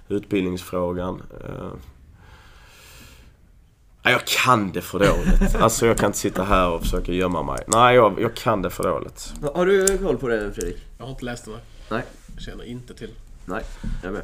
Utbildningsfrågan. 0.09 1.23
Eh. 1.45 1.67
Ja, 4.03 4.11
jag 4.11 4.25
kan 4.27 4.73
det 4.73 4.81
för 4.81 4.99
dåligt. 4.99 5.57
Alltså 5.61 5.87
jag 5.87 5.97
kan 5.99 6.07
inte 6.07 6.19
sitta 6.19 6.45
här 6.45 6.69
och 6.71 6.81
försöka 6.83 7.13
gömma 7.13 7.43
mig. 7.43 7.65
Nej, 7.67 7.95
jag, 7.97 8.21
jag 8.21 8.35
kan 8.37 8.63
det 8.63 8.71
för 8.71 8.85
dåligt. 8.85 9.33
Har 9.55 9.67
du 9.67 9.99
koll 9.99 10.17
på 10.17 10.29
det 10.29 10.53
Fredrik? 10.53 10.77
Jag 10.99 11.05
har 11.05 11.11
inte 11.11 11.25
läst 11.25 11.45
den. 11.45 11.55
Nej. 11.91 12.03
Jag 12.35 12.43
känner 12.43 12.65
inte 12.65 12.95
till. 12.95 13.11
Nej, 13.45 13.63
jag 14.03 14.13
med. 14.13 14.23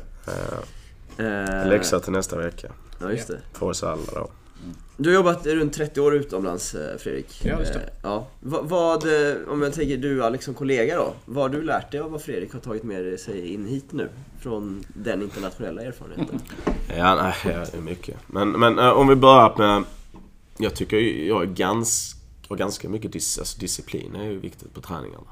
Läxa 1.69 2.01
till 2.01 2.13
nästa 2.13 2.37
vecka. 2.39 2.69
Ja, 3.01 3.11
just 3.11 3.29
det. 3.29 3.39
För 3.53 3.67
oss 3.67 3.83
alla 3.83 4.03
då. 4.15 4.31
Du 4.97 5.09
har 5.09 5.15
jobbat 5.15 5.47
runt 5.47 5.73
30 5.73 6.01
år 6.01 6.15
utomlands 6.15 6.75
eh, 6.75 6.99
Fredrik. 6.99 7.41
Ja, 7.45 7.59
just 7.61 7.73
det. 7.73 7.79
Eh, 7.81 7.87
Ja. 8.03 8.27
Va- 8.41 8.63
Vad, 8.63 9.29
eh, 9.31 9.37
om 9.49 9.63
jag 9.63 9.73
tänker 9.75 9.97
du 9.97 10.25
Alex 10.25 10.45
som 10.45 10.55
kollega 10.55 10.97
då. 10.97 11.13
Vad 11.25 11.43
har 11.45 11.49
du 11.49 11.63
lärt 11.63 11.91
dig 11.93 12.01
av 12.01 12.11
vad 12.11 12.23
Fredrik 12.23 12.53
har 12.53 12.61
tagit 12.61 12.83
med 12.83 13.21
sig 13.21 13.55
in 13.55 13.67
hit 13.67 13.85
nu? 13.93 14.09
Från 14.43 14.85
den 14.89 15.23
internationella 15.23 15.83
erfarenheten. 15.83 16.41
Ja, 16.97 17.15
nej, 17.15 17.35
ja, 17.45 17.51
det 17.73 17.77
är 17.77 17.81
mycket. 17.81 18.17
Men, 18.27 18.51
men 18.51 18.79
om 18.79 19.09
vi 19.09 19.15
börjar 19.17 19.55
med... 19.59 19.85
Jag 20.59 20.75
tycker 20.75 20.97
jag 21.01 21.43
är 21.43 21.47
ganska, 21.47 22.19
har 22.49 22.57
ganska 22.57 22.89
mycket 22.89 23.13
dis, 23.13 23.39
alltså, 23.39 23.59
disciplin 23.61 24.17
är 24.17 24.25
ju 24.25 24.39
viktigt 24.39 24.75
på 24.75 24.81
träningarna. 24.81 25.27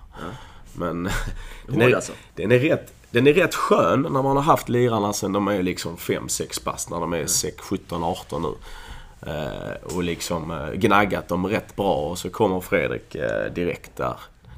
Men 0.75 1.09
den 1.67 1.83
är, 1.83 1.95
alltså. 1.95 2.13
den, 2.35 2.53
är 2.53 2.59
rätt, 2.59 2.93
den 3.11 3.27
är 3.27 3.33
rätt 3.35 3.55
skön 3.55 4.03
när 4.03 4.11
man 4.23 4.37
har 4.37 4.43
haft 4.43 4.69
lirarna 4.69 5.13
sen 5.13 5.33
de 5.33 5.49
är 5.49 5.63
liksom 5.63 5.97
5-6 5.97 6.65
bast. 6.65 6.91
När 6.91 7.01
de 7.01 7.13
är 7.13 7.27
6, 7.27 7.57
17, 7.61 8.05
18 8.05 8.43
nu. 8.43 8.53
Eh, 9.27 9.95
och 9.97 10.03
liksom 10.03 10.51
eh, 10.51 10.71
gnaggat 10.71 11.29
dem 11.29 11.47
rätt 11.47 11.77
bra 11.77 11.95
och 11.95 12.19
så 12.19 12.31
kommer 12.31 12.61
Fredrik 12.61 13.15
eh, 13.15 13.53
direkt 13.53 13.97
där. 13.97 14.17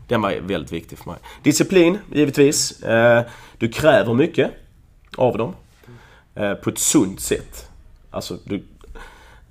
Den 0.08 0.22
var 0.22 0.40
väldigt 0.40 0.72
viktig 0.72 0.98
för 0.98 1.10
mig. 1.10 1.18
Disciplin, 1.42 1.98
givetvis. 2.12 2.82
Eh, 2.82 3.24
du 3.58 3.68
kräver 3.68 4.14
mycket 4.14 4.50
av 5.16 5.38
dem. 5.38 5.54
Eh, 6.34 6.54
på 6.54 6.70
ett 6.70 6.78
sunt 6.78 7.20
sätt. 7.20 7.70
Alltså, 8.10 8.38
du, 8.44 8.62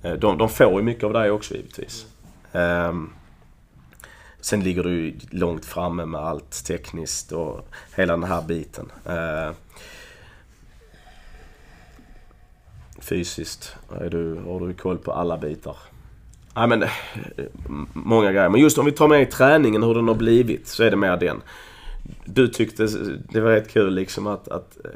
eh, 0.02 0.12
de, 0.12 0.38
de 0.38 0.48
får 0.48 0.72
ju 0.72 0.82
mycket 0.82 1.04
av 1.04 1.12
dig 1.12 1.30
också 1.30 1.54
givetvis. 1.54 2.06
Ehm, 2.52 3.12
sen 4.40 4.64
ligger 4.64 4.82
du 4.82 4.90
ju 4.90 5.18
långt 5.30 5.64
framme 5.64 6.04
med 6.04 6.20
allt 6.20 6.64
tekniskt 6.64 7.32
och 7.32 7.68
hela 7.96 8.12
den 8.12 8.24
här 8.24 8.42
biten. 8.42 8.92
Eh, 9.06 9.50
fysiskt 13.10 13.74
är 14.00 14.10
du, 14.10 14.34
har 14.46 14.60
du 14.68 14.74
koll 14.74 14.98
på 14.98 15.12
alla 15.12 15.38
bitar. 15.38 15.76
Nej 16.56 16.68
men, 16.68 16.82
eh, 16.82 16.88
många 17.92 18.32
grejer. 18.32 18.48
Men 18.48 18.60
just 18.60 18.78
om 18.78 18.84
vi 18.86 18.92
tar 18.92 19.08
med 19.08 19.22
i 19.22 19.26
träningen 19.26 19.82
hur 19.82 19.94
den 19.94 20.08
har 20.08 20.14
blivit 20.14 20.68
så 20.68 20.82
är 20.82 20.90
det 20.90 20.96
mer 20.96 21.16
den. 21.16 21.42
Du 22.24 22.48
tyckte 22.48 22.88
det 23.32 23.40
var 23.40 23.50
rätt 23.50 23.68
kul 23.72 23.94
liksom 23.94 24.26
att, 24.26 24.48
att 24.48 24.76
eh, 24.84 24.90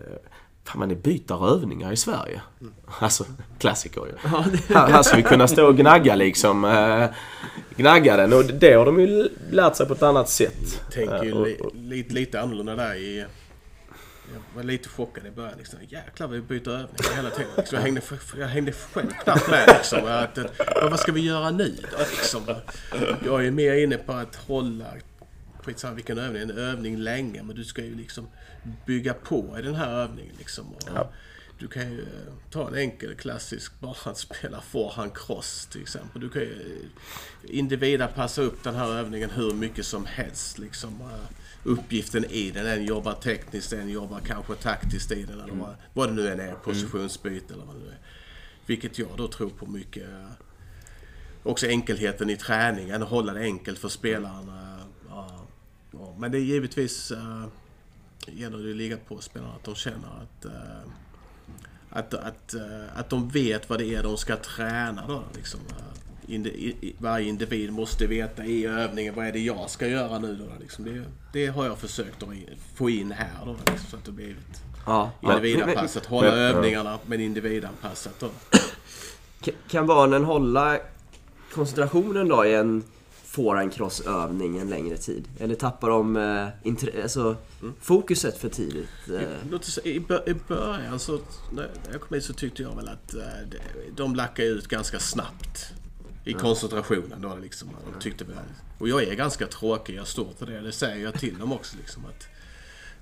Fan 0.65 0.79
man, 0.79 0.89
ni 0.89 0.95
byter 0.95 1.55
övningar 1.55 1.93
i 1.93 1.97
Sverige. 1.97 2.41
Alltså, 2.99 3.25
klassiker 3.59 4.01
ju. 4.07 4.13
Här, 4.75 4.89
här 4.89 5.03
ska 5.03 5.17
vi 5.17 5.23
kunna 5.23 5.49
stå 5.49 5.67
och 5.67 5.77
gnagga 5.77 6.15
liksom. 6.15 6.65
Eh, 6.65 7.05
gnagga 7.77 8.17
den 8.17 8.33
och 8.33 8.45
det 8.45 8.73
har 8.75 8.87
de 8.87 9.01
ju 9.01 9.29
lärt 9.51 9.77
sig 9.77 9.87
på 9.87 9.93
ett 9.95 10.03
annat 10.03 10.29
sätt. 10.29 10.83
Tänker 10.93 11.23
ju 11.25 11.33
och- 11.33 11.67
och- 11.67 11.75
lite, 11.75 12.15
lite 12.15 12.41
annorlunda 12.41 12.77
där 12.77 12.95
i... 12.95 13.25
Jag 14.35 14.57
var 14.57 14.63
lite 14.63 14.89
chockad 14.89 15.27
i 15.27 15.31
början. 15.31 15.59
Liksom. 15.59 15.79
Jäklar 15.89 16.29
vi 16.29 16.41
byter 16.41 16.69
övningar 16.69 17.17
hela 17.17 17.31
tiden. 17.31 17.51
Liksom, 17.57 17.77
jag, 17.77 17.83
hängde, 17.83 18.01
jag 18.39 18.47
hängde 18.47 18.73
själv 18.73 19.11
knappt 19.11 19.51
med. 19.51 19.69
Liksom. 19.69 19.99
Att, 20.07 20.39
att, 20.39 20.59
vad 20.83 20.91
vad 20.91 21.01
ska 21.01 21.13
vi 21.13 21.21
göra 21.21 21.51
nu 21.51 21.77
då? 21.93 21.99
Liksom. 21.99 22.55
Jag 23.25 23.47
är 23.47 23.51
mer 23.51 23.75
inne 23.75 23.97
på 23.97 24.13
att 24.13 24.37
hålla... 24.37 24.87
Skitsamma 25.63 25.95
vilken 25.95 26.19
övning. 26.19 26.43
En 26.43 26.51
övning 26.51 26.97
länge. 26.97 27.43
Men 27.43 27.57
du 27.57 27.65
ska 27.65 27.83
ju 27.85 27.95
liksom 27.95 28.29
bygga 28.87 29.15
på 29.15 29.57
i 29.59 29.63
den 29.63 29.75
här 29.75 29.91
övningen. 29.91 30.35
Liksom. 30.39 30.73
Och 30.73 31.13
du 31.59 31.69
kan 31.69 31.93
ju 31.93 32.01
eh, 32.01 32.33
ta 32.51 32.69
en 32.69 32.75
enkel 32.75 33.15
klassisk 33.15 33.81
bara 33.81 34.11
att 34.11 34.19
spela 34.19 34.61
forehand 34.61 35.17
cross 35.17 35.67
till 35.67 35.83
exempel. 35.83 36.21
Du 36.21 36.31
kan 36.31 36.43
ju 36.43 36.89
eh, 37.43 37.59
individa 37.59 38.07
passa 38.07 38.43
upp 38.43 38.65
den 38.65 38.75
här 38.75 38.89
övningen 38.89 39.31
hur 39.31 39.55
mycket 39.55 39.87
som 39.87 40.07
helst. 40.07 40.59
Liksom, 40.59 41.01
eh, 41.01 41.29
uppgiften 41.65 42.25
i 42.25 42.51
den. 42.51 42.67
En 42.67 42.85
jobbar 42.85 43.13
tekniskt, 43.13 43.73
en 43.73 43.89
jobbar 43.89 44.21
kanske 44.21 44.55
taktiskt 44.55 45.13
i 45.13 45.25
den. 45.25 45.41
Eller 45.41 45.55
vad, 45.55 45.75
vad 45.93 46.09
det 46.09 46.13
nu 46.13 46.29
än 46.29 46.41
är. 46.41 46.55
Positionsbyte 46.55 47.55
eller 47.55 47.65
vad 47.65 47.75
det 47.75 47.81
nu 47.81 47.89
är. 47.89 47.99
Vilket 48.67 48.99
jag 48.99 49.17
då 49.17 49.29
tror 49.29 49.51
på 49.51 49.67
mycket. 49.67 50.09
Också 51.43 51.67
enkelheten 51.67 52.31
i 52.31 52.37
träningen. 52.37 53.03
Hålla 53.03 53.33
det 53.33 53.41
enkelt 53.41 53.79
för 53.79 53.89
spelarna. 53.89 54.81
Men 56.19 56.33
det 56.33 56.39
är 56.39 56.43
givetvis 56.43 57.13
gäller 58.27 58.59
det 58.59 58.71
att 58.71 58.77
ligga 58.77 58.97
på 58.97 59.19
spelarna 59.19 59.55
att 59.55 59.65
de 59.65 59.75
känner 59.75 60.09
att 60.09 60.47
att, 61.95 62.15
att, 62.15 62.55
eh, 62.55 62.61
att 62.99 63.11
de 63.11 63.29
vet 63.29 63.71
vad 63.71 63.79
det 63.79 63.95
är 63.95 64.03
de 64.03 64.17
ska 64.17 64.37
träna 64.37 65.07
då. 65.09 65.23
Liksom. 65.37 65.61
Eh, 65.71 66.35
indi- 66.35 66.95
Varje 66.99 67.29
individ 67.29 67.73
måste 67.73 68.07
veta 68.07 68.45
i 68.45 68.67
övningen 68.67 69.15
vad 69.15 69.27
är 69.27 69.33
det 69.33 69.39
jag 69.39 69.71
ska 69.71 69.87
göra 69.87 70.19
nu 70.19 70.37
då. 70.37 70.45
Liksom. 70.61 70.85
Det, 70.85 71.03
det 71.33 71.47
har 71.47 71.65
jag 71.65 71.79
försökt 71.79 72.23
att 72.23 72.29
få 72.75 72.91
in 72.91 73.13
här 73.13 73.47
då. 73.47 73.57
Liksom, 73.67 73.91
så 73.91 73.97
att 73.97 74.05
det 74.05 74.13
blivit 74.13 74.63
Ja. 74.87 75.11
individanpassat. 75.23 76.07
Hålla 76.07 76.31
men- 76.31 76.39
övningarna 76.39 76.99
men 77.07 77.21
individanpassat 77.21 78.15
då. 78.21 78.29
Kan 79.69 79.87
barnen 79.87 80.25
hålla 80.25 80.79
koncentrationen 81.55 82.29
då 82.29 82.45
i 82.45 82.55
en 82.55 82.85
forehandcross-övning 83.35 84.59
en 84.59 84.69
längre 84.71 84.97
tid? 84.97 85.29
Eller 85.39 85.55
tappar 85.55 85.91
de 85.91 86.17
eh, 86.17 86.49
intre- 86.63 87.03
alltså, 87.03 87.37
fokuset 87.81 88.39
för 88.39 88.49
tidigt? 88.49 88.89
Eh, 89.15 89.21
Låt 89.51 89.61
oss, 89.61 89.73
säga, 89.75 89.95
i, 89.95 90.01
bör, 90.01 90.29
I 90.29 90.35
början 90.49 90.99
så, 90.99 91.19
när 91.53 91.71
jag 91.93 92.01
kom 92.01 92.15
hit 92.15 92.25
så 92.25 92.33
tyckte 92.33 92.63
jag 92.63 92.77
väl 92.77 92.89
att 92.89 93.15
eh, 93.15 93.23
de 93.97 94.15
lackade 94.15 94.49
ut 94.49 94.69
ganska 94.69 94.99
snabbt. 94.99 95.73
I 96.25 96.33
koncentrationen 96.33 97.21
då 97.23 97.37
liksom. 97.43 97.69
De 97.95 98.01
tyckte 98.01 98.25
väl, 98.25 98.37
och 98.79 98.89
jag 98.89 99.03
är 99.03 99.15
ganska 99.15 99.47
tråkig, 99.47 99.95
jag 99.97 100.07
står 100.07 100.29
för 100.39 100.47
det. 100.47 100.61
Det 100.61 100.73
säger 100.73 101.05
jag 101.05 101.15
till 101.15 101.39
dem 101.39 101.53
också 101.53 101.77
liksom 101.77 102.05
att 102.05 102.27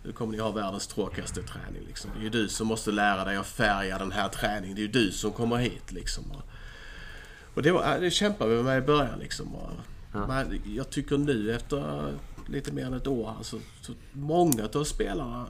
nu 0.05 0.13
kommer 0.13 0.33
ni 0.33 0.39
ha 0.39 0.51
världens 0.51 0.87
tråkigaste 0.87 1.43
träning 1.43 1.83
liksom. 1.87 2.11
Det 2.15 2.21
är 2.21 2.23
ju 2.23 2.31
du 2.31 2.49
som 2.49 2.67
måste 2.67 2.91
lära 2.91 3.25
dig 3.25 3.37
att 3.37 3.47
färga 3.47 3.99
den 3.99 4.13
här 4.13 4.29
träningen. 4.29 4.75
Det 4.77 4.81
är 4.81 4.87
ju 4.87 4.93
du 4.93 5.11
som 5.13 5.33
kommer 5.33 5.57
hit 5.57 5.93
liksom. 5.93 6.25
Och 7.55 7.63
det, 7.63 7.73
var, 7.73 7.99
det 8.01 8.11
kämpade 8.11 8.57
vi 8.57 8.63
med 8.63 8.79
i 8.79 8.87
början 8.87 9.19
liksom. 9.19 9.55
Och 9.55 9.71
Men 10.13 10.61
jag 10.77 10.91
tycker 10.91 11.19
nu 11.19 11.55
efter 11.55 12.13
lite 12.47 12.73
mer 12.73 12.87
än 12.87 12.95
ett 12.95 13.07
år 13.07 13.35
här 13.37 13.43
så, 13.43 13.59
många 14.13 14.69
av 14.75 14.85
spelarna 14.85 15.47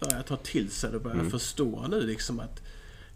börjar 0.00 0.22
ta 0.22 0.36
till 0.36 0.70
sig 0.70 0.90
det 0.90 0.96
och 0.96 1.02
börjar 1.02 1.24
förstå 1.24 1.86
nu 1.90 2.00
liksom 2.00 2.40
att 2.40 2.62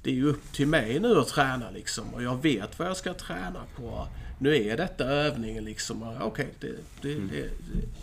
det 0.03 0.11
är 0.11 0.15
ju 0.15 0.27
upp 0.27 0.53
till 0.53 0.67
mig 0.67 1.01
nu 1.01 1.19
att 1.19 1.29
träna 1.29 1.71
liksom 1.71 2.15
och 2.15 2.23
jag 2.23 2.43
vet 2.43 2.79
vad 2.79 2.89
jag 2.89 2.97
ska 2.97 3.15
träna 3.15 3.61
på. 3.77 4.09
Nu 4.39 4.57
är 4.57 4.77
detta 4.77 5.05
övningen 5.05 5.65
liksom. 5.65 6.17
Okej, 6.21 6.49
det, 6.61 6.73
det, 7.03 7.15
det, 7.15 7.51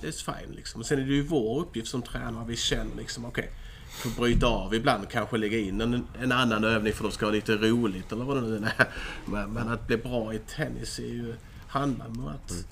det 0.01 0.07
är 0.07 0.11
fine 0.11 0.55
liksom. 0.55 0.83
Sen 0.83 0.99
är 0.99 1.05
det 1.05 1.13
ju 1.13 1.21
vår 1.21 1.59
uppgift 1.59 1.87
som 1.87 2.01
tränare. 2.01 2.45
Vi 2.47 2.55
känner 2.55 2.95
liksom 2.97 3.25
okej, 3.25 3.49
får 3.89 4.21
bryta 4.21 4.47
av 4.47 4.73
ibland 4.73 5.09
kanske 5.09 5.37
lägga 5.37 5.57
in 5.57 5.81
en, 5.81 6.07
en 6.21 6.31
annan 6.31 6.63
övning 6.63 6.93
för 6.93 7.03
de 7.03 7.11
ska 7.11 7.25
ha 7.25 7.31
lite 7.31 7.55
roligt 7.55 8.11
eller 8.11 8.25
vad 8.25 8.43
det 8.43 8.49
nu 8.49 8.67
är. 8.77 8.87
Men, 9.25 9.53
men 9.53 9.69
att 9.69 9.87
bli 9.87 9.97
bra 9.97 10.33
i 10.33 10.39
tennis 10.39 10.99
är 10.99 11.03
ju, 11.03 11.35
handlar 11.73 12.07
om 12.07 12.27
att, 12.27 12.65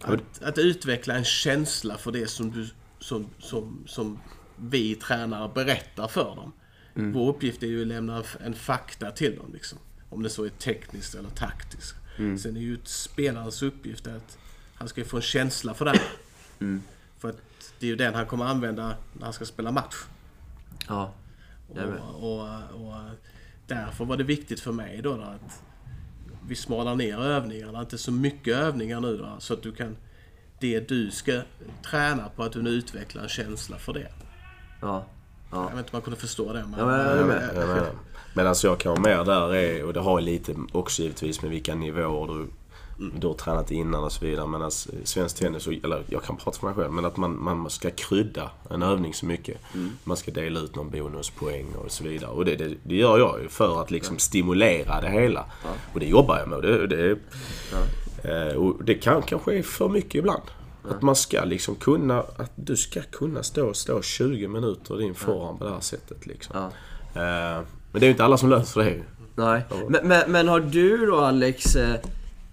att, 0.00 0.42
att 0.42 0.58
utveckla 0.58 1.14
en 1.14 1.24
känsla 1.24 1.98
för 1.98 2.12
det 2.12 2.26
som, 2.26 2.50
du, 2.50 2.68
som, 2.98 3.26
som, 3.38 3.84
som 3.86 4.18
vi 4.56 4.94
tränare 4.94 5.50
berättar 5.54 6.08
för 6.08 6.36
dem. 6.36 6.52
Vår 7.12 7.28
uppgift 7.28 7.62
är 7.62 7.66
ju 7.66 7.80
att 7.80 7.86
lämna 7.86 8.22
en, 8.44 8.54
fakta 8.54 9.10
till 9.10 9.36
dem. 9.36 9.50
Liksom. 9.52 9.78
Om 10.10 10.22
det 10.22 10.30
så 10.30 10.44
är 10.44 10.48
tekniskt 10.48 11.14
eller 11.14 11.30
taktiskt. 11.30 11.94
Sen 12.16 12.56
är 12.56 12.60
ju 12.60 12.78
spelarens 12.84 13.62
uppgift 13.62 14.06
att 14.06 14.38
han 14.74 14.88
ska 14.88 15.04
få 15.04 15.16
en 15.16 15.22
känsla 15.22 15.74
för 15.74 15.84
det. 15.84 15.90
här. 15.90 16.00
För 17.18 17.28
att 17.30 17.36
det 17.78 17.86
är 17.86 17.90
ju 17.90 17.96
den 17.96 18.14
han 18.14 18.26
kommer 18.26 18.44
använda 18.44 18.96
när 19.12 19.24
han 19.24 19.32
ska 19.32 19.44
spela 19.44 19.72
match. 19.72 19.94
Ja. 20.88 21.14
Med. 21.74 21.86
Och, 21.86 22.40
och, 22.40 22.48
och 22.74 22.94
därför 23.66 24.04
var 24.04 24.16
det 24.16 24.24
viktigt 24.24 24.60
för 24.60 24.72
mig 24.72 25.00
då 25.02 25.12
att 25.12 25.62
vi 26.48 26.54
smalar 26.54 26.94
ner 26.94 27.18
övningarna. 27.18 27.80
Inte 27.80 27.98
så 27.98 28.12
mycket 28.12 28.56
övningar 28.56 29.00
nu 29.00 29.16
då, 29.16 29.36
så 29.38 29.54
att 29.54 29.62
du 29.62 29.72
kan... 29.72 29.96
Det 30.60 30.88
du 30.88 31.10
ska 31.10 31.40
träna 31.90 32.28
på, 32.36 32.42
att 32.42 32.52
du 32.52 32.62
nu 32.62 32.70
utvecklar 32.70 33.22
en 33.22 33.28
känsla 33.28 33.78
för 33.78 33.92
det. 33.92 34.08
Ja. 34.80 35.04
Jag 35.50 35.60
vet 35.62 35.70
inte 35.70 35.80
om 35.82 35.88
man 35.92 36.02
kunde 36.02 36.20
förstå 36.20 36.52
det. 36.52 36.64
Men, 36.70 36.80
Ja, 36.80 36.86
men 36.86 37.18
jag 37.18 37.26
med. 37.26 37.50
Jag 37.54 37.68
menar. 37.68 37.90
Men 38.34 38.46
alltså 38.46 38.66
jag 38.66 38.78
kan 38.78 38.92
vara 38.92 39.00
mer 39.02 39.24
där 39.24 39.54
är, 39.54 39.84
och 39.84 39.92
det 39.92 40.00
har 40.00 40.20
ju 40.20 40.24
lite 40.26 40.54
också 40.72 41.02
givetvis 41.02 41.42
med 41.42 41.50
vilka 41.50 41.74
nivåer 41.74 42.26
du, 42.26 42.46
du 42.96 43.26
har 43.26 43.34
tränat 43.34 43.70
innan 43.70 44.04
och 44.04 44.12
så 44.12 44.24
vidare. 44.24 44.46
Men 44.46 44.62
alltså, 44.62 44.90
svensk 45.04 45.36
tennis, 45.36 45.66
eller 45.66 46.02
jag 46.06 46.22
kan 46.22 46.36
prata 46.36 46.58
för 46.58 46.66
mig 46.66 46.76
själv, 46.76 46.92
men 46.92 47.04
att 47.04 47.16
man, 47.16 47.42
man 47.42 47.70
ska 47.70 47.90
krydda 47.90 48.50
en 48.70 48.82
övning 48.82 49.14
så 49.14 49.26
mycket. 49.26 49.60
Man 50.04 50.16
ska 50.16 50.30
dela 50.30 50.60
ut 50.60 50.76
någon 50.76 50.90
bonuspoäng 50.90 51.66
och 51.74 51.90
så 51.90 52.04
vidare. 52.04 52.30
Och 52.30 52.44
det, 52.44 52.56
det, 52.56 52.74
det 52.82 52.94
gör 52.94 53.18
jag 53.18 53.42
ju 53.42 53.48
för 53.48 53.82
att 53.82 53.90
liksom 53.90 54.18
stimulera 54.18 55.00
det 55.00 55.10
hela. 55.10 55.44
Och 55.92 56.00
det 56.00 56.06
jobbar 56.06 56.38
jag 56.38 56.48
med. 56.48 56.62
Det, 56.62 56.86
det, 56.86 57.18
eh, 58.24 58.56
och 58.56 58.84
det 58.84 58.94
kan 58.94 59.22
kanske 59.22 59.58
är 59.58 59.62
för 59.62 59.88
mycket 59.88 60.14
ibland. 60.14 60.42
Att 60.88 61.02
man 61.02 61.16
ska 61.16 61.44
liksom 61.44 61.74
kunna, 61.74 62.20
att 62.20 62.52
du 62.54 62.76
ska 62.76 63.02
kunna 63.02 63.42
stå 63.42 63.66
och 63.66 63.76
slå 63.76 64.02
20 64.02 64.48
minuter 64.48 65.00
i 65.00 65.04
din 65.04 65.14
forehand 65.14 65.58
på 65.58 65.64
det 65.64 65.70
här 65.70 65.80
sättet 65.80 66.26
liksom. 66.26 66.56
Ja. 66.56 66.66
Eh, 67.22 67.62
men 67.92 68.00
det 68.00 68.06
är 68.06 68.08
ju 68.08 68.10
inte 68.10 68.24
alla 68.24 68.36
som 68.36 68.50
löser 68.50 68.84
det. 68.84 69.02
Nej. 69.36 69.62
Men, 69.88 70.08
men, 70.08 70.32
men 70.32 70.48
har 70.48 70.60
du 70.60 71.06
då 71.06 71.20
Alex 71.20 71.76
eh, 71.76 71.96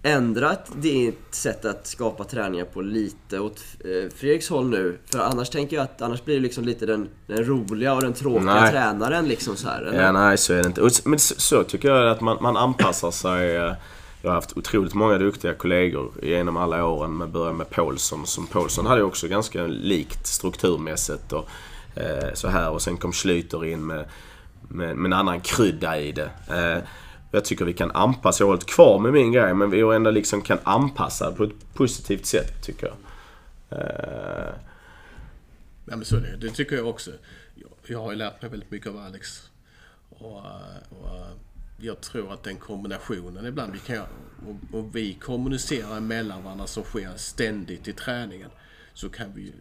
ändrat 0.02 0.70
ditt 0.76 1.20
sätt 1.34 1.64
att 1.64 1.86
skapa 1.86 2.24
träningar 2.24 2.64
på 2.64 2.80
lite 2.80 3.38
åt 3.40 3.60
eh, 3.80 4.10
Fredriks 4.16 4.48
håll 4.48 4.68
nu? 4.68 4.98
För 5.12 5.18
annars 5.18 5.50
tänker 5.50 5.76
jag 5.76 5.82
att 5.84 6.02
annars 6.02 6.24
blir 6.24 6.34
det 6.34 6.40
liksom 6.40 6.64
lite 6.64 6.86
den, 6.86 7.08
den 7.26 7.44
roliga 7.44 7.94
och 7.94 8.02
den 8.02 8.12
tråkiga 8.12 8.54
Nej. 8.54 8.70
tränaren 8.70 9.28
liksom 9.28 9.56
så 9.56 9.68
här. 9.68 9.90
Ja, 9.94 10.12
nej 10.12 10.38
så 10.38 10.52
är 10.52 10.62
det 10.62 10.66
inte. 10.66 10.90
Men 11.04 11.18
så, 11.18 11.34
så 11.40 11.64
tycker 11.64 11.88
jag 11.88 12.08
att 12.08 12.20
man, 12.20 12.38
man 12.40 12.56
anpassar 12.56 13.10
sig. 13.10 13.56
eh, 13.56 13.72
Jag 14.22 14.30
har 14.30 14.34
haft 14.34 14.56
otroligt 14.56 14.94
många 14.94 15.18
duktiga 15.18 15.54
kollegor 15.54 16.12
genom 16.22 16.56
alla 16.56 16.84
åren. 16.86 17.16
Med 17.16 17.28
början 17.30 17.56
med 17.56 17.70
Paulsson. 17.70 18.26
Som 18.26 18.46
Paulsson 18.46 18.86
hade 18.86 19.00
ju 19.00 19.06
också 19.06 19.28
ganska 19.28 19.66
likt 19.66 20.26
strukturmässigt 20.26 21.32
och 21.32 21.48
eh, 21.96 22.34
så 22.34 22.48
här. 22.48 22.70
Och 22.70 22.82
sen 22.82 22.96
kom 22.96 23.12
Schlyter 23.12 23.64
in 23.64 23.86
med, 23.86 24.04
med, 24.68 24.96
med 24.96 25.06
en 25.08 25.12
annan 25.12 25.40
krydda 25.40 25.98
i 26.00 26.12
det. 26.12 26.30
Eh, 26.48 26.82
jag 27.32 27.44
tycker 27.44 27.64
vi 27.64 27.72
kan 27.72 27.90
anpassa, 27.90 28.42
jag 28.42 28.46
har 28.46 28.52
hållit 28.52 28.66
kvar 28.66 28.98
med 28.98 29.12
min 29.12 29.32
grej, 29.32 29.54
men 29.54 29.70
vi 29.70 29.80
har 29.80 29.94
ändå 29.94 30.10
liksom 30.10 30.42
kan 30.42 30.58
anpassa 30.62 31.32
på 31.32 31.44
ett 31.44 31.74
positivt 31.74 32.26
sätt 32.26 32.62
tycker 32.62 32.86
jag. 32.86 32.96
Eh. 33.78 34.54
Ja, 35.84 35.96
men 35.96 36.04
så 36.04 36.16
är 36.16 36.20
det. 36.20 36.36
Det 36.36 36.50
tycker 36.50 36.76
jag 36.76 36.86
också. 36.86 37.10
Jag, 37.86 37.98
har 37.98 38.10
ju 38.10 38.18
lärt 38.18 38.42
mig 38.42 38.50
väldigt 38.50 38.70
mycket 38.70 38.88
av 38.88 38.96
Alex. 38.96 39.50
Och, 40.08 40.38
eh, 40.38 40.98
och 41.00 41.16
eh, 41.16 41.32
jag 41.78 42.00
tror 42.00 42.32
att 42.32 42.42
den 42.42 42.56
kombinationen 42.56 43.46
ibland, 43.46 43.72
vi 43.72 43.78
kan, 43.78 44.06
och, 44.46 44.78
och 44.78 44.96
vi 44.96 45.14
kommunicerar 45.14 46.00
mellan 46.00 46.44
varandra 46.44 46.66
som 46.66 46.84
sker 46.84 47.16
ständigt 47.16 47.88
i 47.88 47.92
träningen. 47.92 48.50
Så 48.94 49.08
kan 49.08 49.34
vi, 49.34 49.42
ju 49.42 49.52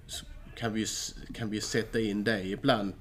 kan 0.55 0.73
vi, 0.73 0.85
kan 1.33 1.49
vi 1.49 1.61
sätta 1.61 1.99
in 1.99 2.23
dig 2.23 2.51
ibland 2.51 2.93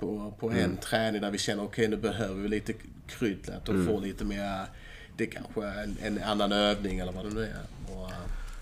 på, 0.00 0.34
på 0.40 0.50
en 0.50 0.76
träning 0.76 1.20
där 1.20 1.30
vi 1.30 1.38
känner 1.38 1.64
okej 1.64 1.88
nu 1.88 1.96
behöver 1.96 2.34
vi 2.34 2.48
lite 2.48 2.72
kryddlat 3.06 3.68
och 3.68 3.74
få 3.86 4.00
lite 4.00 4.24
mer, 4.24 4.66
det 5.16 5.26
kanske 5.26 5.64
är 5.64 5.82
en, 5.82 5.96
en 6.02 6.22
annan 6.22 6.52
övning 6.52 6.98
eller 6.98 7.12
vad 7.12 7.24
det 7.24 7.30
nu 7.34 7.42
är. 7.42 7.94
Och, 7.94 8.08
eh, 8.10 8.16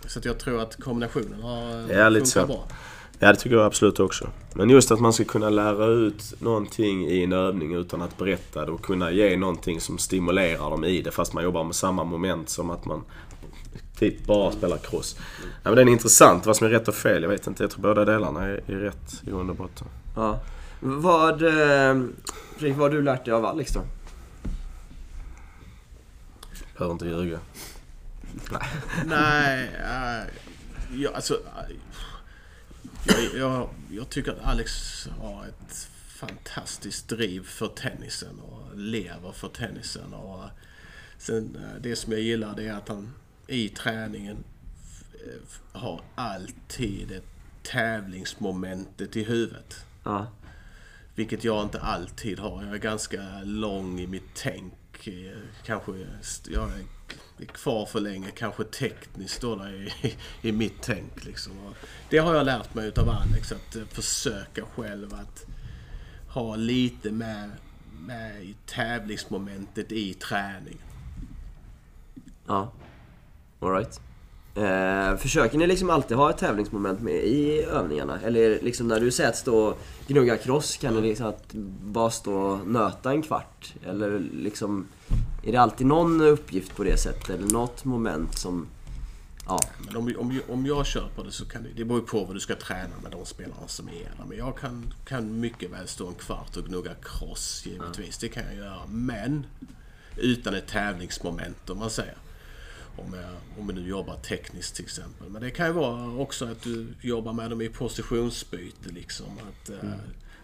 så 0.06 0.18
att 0.18 0.24
jag 0.24 0.38
tror 0.38 0.60
att 0.62 0.76
kombinationen 0.76 1.42
har 1.42 1.92
Ja, 1.92 2.08
lite 2.08 2.26
så. 2.26 2.46
bra. 2.46 2.64
Ja, 3.18 3.32
det 3.32 3.36
tycker 3.38 3.56
jag 3.56 3.66
absolut 3.66 4.00
också. 4.00 4.28
Men 4.54 4.70
just 4.70 4.90
att 4.90 5.00
man 5.00 5.12
ska 5.12 5.24
kunna 5.24 5.50
lära 5.50 5.86
ut 5.86 6.34
någonting 6.40 7.06
i 7.08 7.24
en 7.24 7.32
övning 7.32 7.74
utan 7.74 8.02
att 8.02 8.18
berätta 8.18 8.64
det 8.66 8.72
och 8.72 8.82
kunna 8.82 9.10
ge 9.10 9.36
någonting 9.36 9.80
som 9.80 9.98
stimulerar 9.98 10.70
dem 10.70 10.84
i 10.84 11.02
det 11.02 11.10
fast 11.10 11.32
man 11.32 11.44
jobbar 11.44 11.64
med 11.64 11.74
samma 11.74 12.04
moment 12.04 12.48
som 12.48 12.70
att 12.70 12.84
man 12.84 13.04
typ 13.98 14.26
bara 14.26 14.52
spelar 14.52 14.76
cross. 14.76 15.16
Ja, 15.62 15.70
men 15.70 15.74
det 15.74 15.82
är 15.82 15.88
intressant. 15.88 16.46
Vad 16.46 16.56
som 16.56 16.66
är 16.66 16.70
rätt 16.70 16.88
och 16.88 16.94
fel, 16.94 17.22
jag 17.22 17.30
vet 17.30 17.46
inte. 17.46 17.62
Jag 17.62 17.70
tror 17.70 17.82
båda 17.82 18.04
delarna 18.04 18.44
är, 18.44 18.62
är 18.66 18.74
rätt 18.74 19.22
i 19.26 19.30
grund 19.30 19.50
och 19.50 19.56
botten. 19.56 19.86
Ja. 20.16 20.40
Vad, 20.80 21.42
eh, 21.42 22.04
Fredrik, 22.56 22.76
vad 22.78 22.90
har 22.90 22.90
du 22.90 23.02
lärt 23.02 23.24
dig 23.24 23.34
av 23.34 23.44
Alex 23.44 23.72
då? 23.72 23.82
Behöver 26.76 26.92
inte 26.92 27.06
ljuga. 27.06 27.40
Nej, 29.04 29.70
äh, 29.74 30.26
jag, 31.00 31.14
alltså... 31.14 31.40
Jag, 33.04 33.40
jag, 33.40 33.68
jag 33.90 34.08
tycker 34.08 34.32
att 34.32 34.44
Alex 34.44 34.72
har 35.20 35.46
ett 35.46 35.88
fantastiskt 36.08 37.08
driv 37.08 37.44
för 37.46 37.68
tennisen 37.68 38.40
och 38.40 38.76
lever 38.76 39.32
för 39.32 39.48
tennisen. 39.48 40.14
Och 40.14 40.44
sen 41.18 41.56
äh, 41.56 41.82
det 41.82 41.96
som 41.96 42.12
jag 42.12 42.20
gillar 42.20 42.56
det 42.56 42.68
är 42.68 42.74
att 42.74 42.88
han 42.88 43.14
i 43.46 43.68
träningen 43.68 44.44
har 45.72 46.00
alltid 46.14 47.12
ett 47.12 47.26
tävlingsmomentet 47.62 49.16
i 49.16 49.24
huvudet. 49.24 49.84
Ja. 50.04 50.26
Vilket 51.18 51.44
jag 51.44 51.62
inte 51.62 51.80
alltid 51.80 52.38
har. 52.38 52.62
Jag 52.62 52.74
är 52.74 52.78
ganska 52.78 53.22
lång 53.44 54.00
i 54.00 54.06
mitt 54.06 54.34
tänk. 54.34 55.06
Eh, 55.06 55.38
kanske, 55.64 55.92
jag 56.50 56.70
är 57.38 57.46
kvar 57.46 57.86
för 57.86 58.00
länge, 58.00 58.30
kanske 58.30 58.64
tekniskt 58.64 59.40
då 59.40 59.56
där 59.56 59.72
i, 59.72 60.14
i 60.48 60.52
mitt 60.52 60.82
tänk. 60.82 61.24
Liksom. 61.24 61.52
Och 61.66 61.74
det 62.10 62.18
har 62.18 62.34
jag 62.34 62.46
lärt 62.46 62.74
mig 62.74 62.88
utav 62.88 63.08
Alex, 63.08 63.52
att 63.52 63.76
eh, 63.76 63.84
försöka 63.84 64.64
själv 64.76 65.14
att 65.14 65.46
ha 66.28 66.56
lite 66.56 67.10
med, 67.10 67.50
med 68.00 68.44
i 68.44 68.56
tävlingsmomentet 68.66 69.92
i 69.92 70.14
träningen. 70.14 70.78
Ja. 72.46 72.72
Alright. 73.60 74.00
Eh, 74.58 75.16
försöker 75.16 75.58
ni 75.58 75.66
liksom 75.66 75.90
alltid 75.90 76.16
ha 76.16 76.30
ett 76.30 76.38
tävlingsmoment 76.38 77.00
med 77.00 77.14
i 77.14 77.62
övningarna? 77.62 78.20
Eller 78.20 78.60
liksom 78.62 78.88
när 78.88 79.00
du 79.00 79.10
säger 79.10 79.30
att 79.30 79.36
stå 79.36 79.58
och 79.58 79.78
gnugga 80.06 80.36
cross, 80.36 80.76
kan 80.76 80.94
ni 80.94 81.00
liksom 81.00 81.26
att 81.26 81.52
bara 81.82 82.10
stå 82.10 82.34
och 82.34 82.66
nöta 82.66 83.10
en 83.10 83.22
kvart? 83.22 83.74
Eller 83.86 84.18
liksom, 84.18 84.86
är 85.42 85.52
det 85.52 85.58
alltid 85.58 85.86
någon 85.86 86.20
uppgift 86.20 86.76
på 86.76 86.84
det 86.84 86.96
sättet? 86.96 87.30
Eller 87.30 87.52
något 87.52 87.84
moment 87.84 88.38
som... 88.38 88.66
Ja. 89.46 89.60
Men 89.86 89.96
om, 89.96 90.14
om, 90.18 90.40
om 90.48 90.66
jag 90.66 90.86
kör 90.86 91.08
på 91.16 91.22
det 91.22 91.32
så 91.32 91.44
kan 91.44 91.62
det, 91.62 91.68
det 91.76 91.84
beror 91.84 92.00
ju 92.00 92.06
på 92.06 92.24
vad 92.24 92.36
du 92.36 92.40
ska 92.40 92.54
träna 92.54 92.94
med 93.02 93.12
de 93.12 93.26
spelarna 93.26 93.66
som 93.66 93.88
är 93.88 93.92
där. 93.92 94.24
Men 94.28 94.38
jag 94.38 94.56
kan, 94.58 94.92
kan 95.04 95.40
mycket 95.40 95.72
väl 95.72 95.88
stå 95.88 96.08
en 96.08 96.14
kvart 96.14 96.56
och 96.56 96.64
gnugga 96.64 96.92
cross 97.02 97.62
givetvis. 97.66 98.18
Det 98.18 98.28
kan 98.28 98.42
jag 98.44 98.54
göra. 98.54 98.80
Men 98.88 99.46
utan 100.16 100.54
ett 100.54 100.66
tävlingsmoment 100.66 101.70
om 101.70 101.78
man 101.78 101.90
säger. 101.90 102.14
Om 103.06 103.14
jag, 103.14 103.30
om 103.58 103.66
jag 103.68 103.74
nu 103.74 103.88
jobbar 103.88 104.16
tekniskt 104.16 104.74
till 104.76 104.84
exempel. 104.84 105.28
Men 105.28 105.42
det 105.42 105.50
kan 105.50 105.66
ju 105.66 105.72
vara 105.72 106.10
också 106.16 106.44
att 106.44 106.62
du 106.62 106.86
jobbar 107.00 107.32
med 107.32 107.50
dem 107.50 107.62
i 107.62 107.68
positionsbyte 107.68 108.88
liksom. 108.88 109.26
Att, 109.26 109.70
eh, 109.70 109.90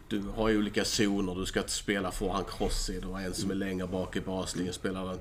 Du 0.09 0.21
har 0.21 0.49
ju 0.49 0.59
olika 0.59 0.85
zoner. 0.85 1.35
Du 1.35 1.47
ska 1.47 1.63
spela 1.67 2.11
forehand 2.11 2.47
crossid 2.49 3.05
och 3.05 3.21
en 3.21 3.35
som 3.35 3.51
är 3.51 3.55
längre 3.55 3.87
bak 3.87 4.17
i 4.17 4.21
baslinjen 4.21 4.75
spelar 4.75 5.07
den, 5.07 5.19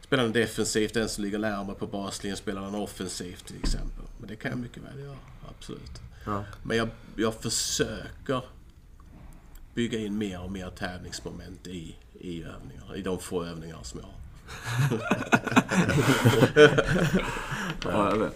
spelar 0.00 0.22
den 0.22 0.32
defensivt. 0.32 0.96
En 0.96 1.08
som 1.08 1.24
ligger 1.24 1.38
närmare 1.38 1.76
på 1.76 1.86
baslinjen 1.86 2.36
spelar 2.36 2.62
den 2.62 2.74
offensivt 2.74 3.46
till 3.46 3.56
exempel. 3.58 4.04
Men 4.18 4.28
det 4.28 4.36
kan 4.36 4.50
jag 4.50 4.60
mycket 4.60 4.82
väl 4.82 5.00
göra, 5.00 5.16
absolut. 5.48 6.00
Ja. 6.24 6.44
Men 6.62 6.76
jag, 6.76 6.88
jag 7.16 7.34
försöker 7.34 8.42
bygga 9.74 9.98
in 9.98 10.18
mer 10.18 10.40
och 10.42 10.50
mer 10.52 10.70
tävlingsmoment 10.70 11.66
i, 11.66 11.96
i 12.20 12.42
övningar. 12.42 12.96
I 12.96 13.02
de 13.02 13.18
få 13.18 13.44
övningar 13.44 13.78
som 13.82 14.00
jag 14.00 14.06
har 14.06 14.19
ja, 17.84 18.10
jag 18.10 18.18
vet. 18.18 18.32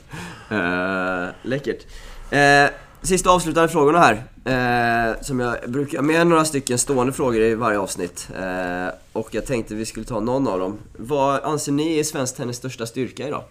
Eh, 0.50 1.34
läckert. 1.42 1.86
Eh, 2.30 2.70
sista 3.02 3.30
avslutande 3.30 3.68
frågorna 3.68 3.98
här. 3.98 4.24
Eh, 4.44 5.22
som 5.22 5.40
jag 5.40 5.56
brukar, 5.66 6.02
med 6.02 6.26
några 6.26 6.44
stycken 6.44 6.78
stående 6.78 7.12
frågor 7.12 7.40
i 7.40 7.54
varje 7.54 7.78
avsnitt. 7.78 8.28
Eh, 8.38 8.94
och 9.12 9.28
jag 9.34 9.46
tänkte 9.46 9.74
vi 9.74 9.86
skulle 9.86 10.06
ta 10.06 10.20
någon 10.20 10.48
av 10.48 10.58
dem. 10.58 10.78
Vad 10.96 11.42
anser 11.42 11.72
ni 11.72 11.98
är 11.98 12.04
svensk 12.04 12.36
tennis 12.36 12.56
största 12.56 12.86
styrka 12.86 13.28
idag? 13.28 13.42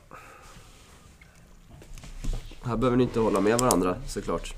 Här 2.64 2.77
behöver 2.77 2.98
ni 2.98 3.03
inte 3.03 3.19
hålla 3.19 3.40
med 3.40 3.60
varandra 3.60 3.95
såklart. 4.07 4.53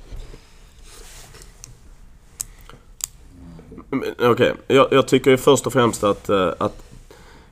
Okej, 3.90 4.14
Okej, 4.19 4.53
jag, 4.68 4.88
jag 4.91 5.07
tycker 5.07 5.32
ju 5.32 5.38
först 5.38 5.68
och 5.68 5.73
främst 5.73 6.03
att, 6.03 6.30
eh, 6.30 6.53
att... 6.57 6.84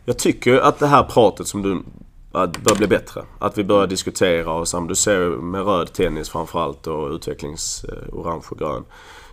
Jag 0.06 0.18
tycker 0.18 0.60
att 0.60 0.80
det 0.80 0.88
här 0.88 1.04
pratet 1.04 1.48
som 1.48 1.62
du... 1.62 1.84
Att 2.36 2.58
bör 2.58 2.76
bli 2.76 2.88
bättre. 2.88 3.22
Att 3.40 3.58
vi 3.58 3.64
börjar 3.64 3.88
diskutera 3.88 4.52
och 4.52 4.68
som 4.68 4.88
du 4.88 4.96
ser 4.96 5.30
med 5.30 5.66
röd 5.66 5.94
tennis 5.94 6.30
framförallt 6.30 6.88
och 6.88 7.12
utvecklings 7.12 7.84
eh, 7.84 8.14
orange 8.14 8.44
och 8.50 8.60
grön. 8.60 8.84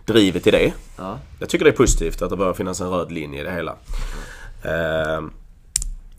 Drivet 0.05 0.47
i 0.47 0.51
det. 0.51 0.73
Ja. 0.97 1.19
Jag 1.39 1.49
tycker 1.49 1.65
det 1.65 1.71
är 1.71 1.75
positivt 1.75 2.21
att 2.21 2.29
det 2.29 2.37
börjar 2.37 2.53
finnas 2.53 2.81
en 2.81 2.89
röd 2.89 3.11
linje 3.11 3.41
i 3.41 3.43
det 3.43 3.51
hela. 3.51 3.75
Eh, 4.63 5.21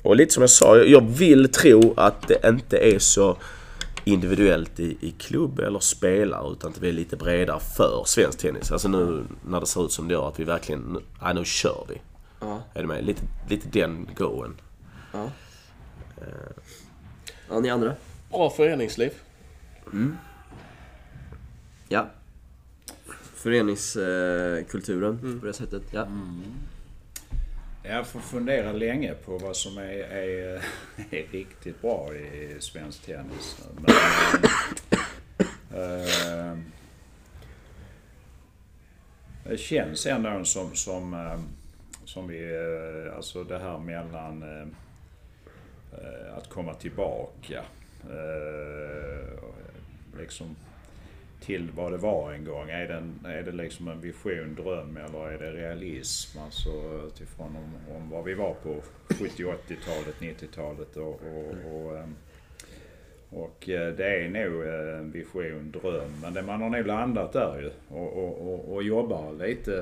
och 0.03 0.16
lite 0.16 0.35
som 0.35 0.41
jag 0.41 0.51
sa, 0.51 0.77
jag 0.77 1.01
vill 1.01 1.53
tro 1.53 1.95
att 1.97 2.29
det 2.29 2.49
inte 2.49 2.79
är 2.79 2.99
så 2.99 3.37
individuellt 4.05 4.81
i, 4.81 4.97
i 5.01 5.15
klubb 5.19 5.61
eller 5.61 5.79
spelare 5.79 6.53
utan 6.53 6.70
att 6.70 6.79
vi 6.79 6.89
är 6.89 6.93
lite 6.93 7.16
bredare 7.16 7.61
för 7.77 8.03
svensk 8.07 8.39
tennis. 8.39 8.73
Alltså 8.73 8.89
nu 8.89 9.24
när 9.47 9.61
det 9.61 9.66
ser 9.66 9.85
ut 9.85 9.93
som 9.93 10.09
det 10.09 10.15
gör 10.15 10.29
att 10.29 10.41
vi 10.41 10.45
verkligen, 10.45 10.99
ja 11.20 11.33
nu 11.33 11.45
kör 11.45 11.85
vi. 11.89 12.01
Ja. 12.43 12.62
Är 12.74 12.82
du 12.82 12.89
med? 12.89 13.05
Lite, 13.05 13.23
lite 13.48 13.69
den 13.69 14.09
goen. 14.16 14.60
Ja. 15.12 15.31
Ja, 17.48 17.60
ni 17.60 17.70
andra? 17.70 17.94
Bra 18.31 18.51
föreningsliv. 18.51 19.12
Ja. 21.89 22.10
Föreningskulturen 23.35 25.40
på 25.40 25.47
det 25.47 25.52
sättet. 25.52 25.82
Ja. 25.90 26.06
Jag 27.82 28.06
får 28.06 28.20
fundera 28.20 28.73
länge 28.73 29.14
på 29.14 29.39
vad 29.39 29.56
som 29.56 29.78
är, 29.78 29.82
är, 29.82 30.56
är 31.10 31.27
riktigt 31.32 31.82
bra 31.82 32.14
i 32.14 32.56
svensk 32.60 33.02
tennis. 33.02 33.59
Men, 33.74 33.85
eh, 35.81 36.59
det 39.44 39.56
känns 39.56 40.06
ändå 40.06 40.44
som, 40.44 40.74
som, 40.74 41.14
eh, 41.14 41.40
som 42.12 42.28
vi, 42.28 42.55
eh, 42.55 43.16
alltså 43.16 43.44
det 43.44 43.59
här 43.59 43.78
mellan 43.78 44.43
eh, 44.43 44.66
eh, 45.93 46.36
att 46.36 46.48
komma 46.48 46.74
tillbaka. 46.74 47.64
Liksom 50.18 50.56
till 51.40 51.70
vad 51.76 51.93
det 51.93 51.98
var 51.98 52.32
en 52.32 52.44
gång. 52.44 52.70
Är 52.70 52.89
det, 52.89 53.28
är 53.30 53.43
det 53.43 53.52
liksom 53.52 53.89
en 53.89 54.01
vision, 54.01 54.55
dröm 54.55 54.97
eller 54.97 55.28
är 55.28 55.39
det 55.39 55.52
realism? 55.52 56.39
Alltså 56.39 56.70
utifrån 57.06 57.56
om, 57.56 57.97
om 57.97 58.10
vad 58.10 58.24
vi 58.24 58.34
var 58.34 58.55
på 58.55 58.76
70 59.09 59.44
80-talet, 59.44 60.16
90-talet 60.20 60.97
och, 60.97 61.20
och, 61.22 61.55
och, 61.72 61.98
ehm, 61.98 62.14
och 63.30 63.68
eh, 63.68 63.94
det 63.94 64.06
är 64.06 64.28
nog 64.28 64.66
en 64.98 65.10
vision, 65.10 65.70
dröm. 65.70 66.20
Men 66.22 66.34
det, 66.34 66.43
man 66.43 66.62
har 66.62 66.70
nog 66.70 66.86
landat 66.86 67.32
där 67.32 67.60
ju 67.60 67.70
och, 67.97 68.12
och, 68.12 68.52
och, 68.52 68.74
och 68.74 68.82
jobbar 68.82 69.32
lite 69.32 69.72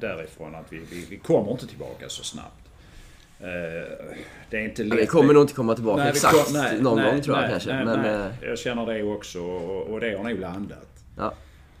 därifrån 0.00 0.54
att 0.54 0.72
vi, 0.72 0.78
vi, 0.90 1.06
vi 1.10 1.16
kommer 1.16 1.50
inte 1.50 1.66
tillbaka 1.66 2.08
så 2.08 2.24
snabbt. 2.24 2.54
Eh, 3.40 3.46
Det 4.50 4.56
är 4.56 4.60
inte 4.60 4.84
lätt. 4.84 4.98
vi 4.98 5.06
kommer 5.06 5.34
nog 5.34 5.42
inte 5.42 5.54
komma 5.54 5.74
tillbaka 5.74 6.02
Nej, 6.02 6.10
exakt 6.10 6.44
kom- 6.44 6.52
nej, 6.54 6.80
någon 6.82 6.98
nej, 6.98 7.12
gång 7.12 7.22
tror 7.22 7.36
jag 7.38 7.50
kanske. 7.50 7.72
Men, 7.84 8.04
eh, 8.04 8.26
Jag 8.42 8.58
känner 8.58 8.86
det 8.86 9.02
också 9.02 9.40
och, 9.40 9.82
och 9.92 10.00
det 10.00 10.16
har 10.16 10.24
nog 10.24 10.38
landat. 10.38 10.88
ja. 11.16 11.34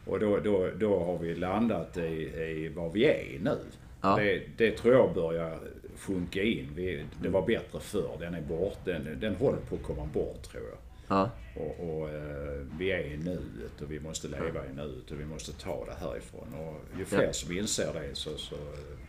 Och 0.06 0.20
då, 0.20 0.38
då, 0.38 0.68
då 0.78 1.04
har 1.04 1.18
vi 1.18 1.34
landat 1.34 1.96
i, 1.96 2.00
i 2.00 2.72
var 2.76 2.90
vi 2.90 3.04
är 3.04 3.38
nu. 3.42 3.56
Ja. 4.00 4.16
Det, 4.16 4.42
det 4.56 4.70
tror 4.70 4.94
jag 4.94 5.14
börjar 5.14 5.58
sjunka 5.98 6.42
in. 6.42 6.68
Vi, 6.74 7.04
det 7.22 7.28
var 7.28 7.42
bättre 7.46 7.80
förr. 7.80 8.16
Den 8.20 8.34
är 8.34 8.40
bort. 8.40 8.78
Den, 8.84 9.16
den 9.20 9.34
håller 9.36 9.58
på 9.58 9.74
att 9.74 9.82
komma 9.82 10.04
bort 10.14 10.42
tror 10.42 10.62
jag. 10.70 10.78
Ja. 11.08 11.30
Och, 11.56 11.88
och 12.00 12.08
eh, 12.08 12.66
vi 12.78 12.92
är 12.92 12.98
i 13.12 13.16
nuet 13.16 13.82
och 13.82 13.90
vi 13.92 14.00
måste 14.00 14.28
leva 14.28 14.66
i 14.66 14.72
nuet 14.76 15.10
och 15.10 15.20
vi 15.20 15.24
måste 15.26 15.52
ta 15.52 15.84
det 15.84 16.06
härifrån. 16.06 16.54
Och 16.54 16.98
ju 16.98 17.04
fler 17.04 17.22
Ja. 17.22 17.32
som 17.32 17.52
inser 17.58 17.92
det 17.92 18.10
så, 18.16 18.30
så, 18.36 18.56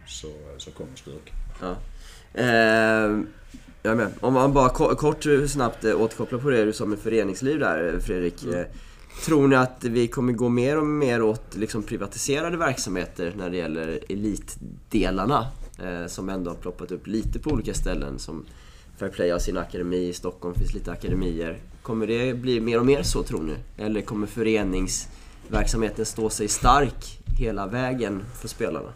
så, 0.07 0.27
så 0.57 0.71
kommer 0.71 0.95
styrkan. 0.95 1.35
Ja. 1.61 1.75
Eh, 2.33 3.19
jag 3.83 3.97
med. 3.97 4.07
Om 4.19 4.33
man 4.33 4.53
bara 4.53 4.69
ko- 4.69 4.95
kort 4.95 5.25
eh, 5.25 5.45
snabbt 5.45 5.83
eh, 5.85 6.01
återkopplar 6.01 6.39
på 6.39 6.49
det 6.49 6.65
du 6.65 6.73
sa 6.73 6.85
med 6.85 6.99
föreningsliv 6.99 7.59
där 7.59 7.93
eh, 7.93 7.99
Fredrik. 7.99 8.43
Eh, 8.45 8.65
tror 9.25 9.47
ni 9.47 9.55
att 9.55 9.83
vi 9.83 10.07
kommer 10.07 10.33
gå 10.33 10.49
mer 10.49 10.77
och 10.77 10.85
mer 10.85 11.21
åt 11.21 11.55
liksom 11.57 11.83
privatiserade 11.83 12.57
verksamheter 12.57 13.33
när 13.37 13.49
det 13.49 13.57
gäller 13.57 13.99
elitdelarna? 14.09 15.47
Eh, 15.83 16.07
som 16.07 16.29
ändå 16.29 16.51
har 16.51 16.55
ploppat 16.57 16.91
upp 16.91 17.07
lite 17.07 17.39
på 17.39 17.49
olika 17.49 17.73
ställen. 17.73 18.19
Som 18.19 18.45
Fair 18.99 19.09
Play 19.09 19.31
har 19.31 19.39
sin 19.39 19.57
akademi, 19.57 19.97
i 20.07 20.13
Stockholm 20.13 20.55
finns 20.55 20.73
lite 20.73 20.91
akademier. 20.91 21.59
Kommer 21.81 22.07
det 22.07 22.33
bli 22.33 22.59
mer 22.59 22.79
och 22.79 22.85
mer 22.85 23.03
så 23.03 23.23
tror 23.23 23.43
ni? 23.43 23.55
Eller 23.77 24.01
kommer 24.01 24.27
föreningsverksamheten 24.27 26.05
stå 26.05 26.29
sig 26.29 26.47
stark 26.47 27.19
hela 27.39 27.67
vägen 27.67 28.25
för 28.35 28.47
spelarna? 28.47 28.93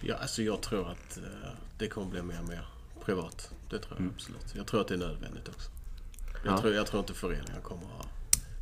Ja, 0.00 0.14
alltså 0.22 0.42
jag 0.42 0.60
tror 0.60 0.88
att 0.90 1.16
eh, 1.16 1.22
det 1.78 1.88
kommer 1.88 2.10
bli 2.10 2.22
mer 2.22 2.40
och 2.42 2.48
mer 2.48 2.66
privat. 3.04 3.50
Det 3.70 3.78
tror 3.78 3.96
jag 4.00 4.08
absolut. 4.14 4.54
Jag 4.56 4.66
tror 4.66 4.80
att 4.80 4.88
det 4.88 4.94
är 4.94 4.98
nödvändigt 4.98 5.48
också. 5.48 5.70
Jag, 6.44 6.52
Ja. 6.52 6.60
tror, 6.60 6.74
jag 6.74 6.86
tror 6.86 7.00
inte 7.00 7.14
föreningar 7.14 7.60
kommer, 7.62 7.88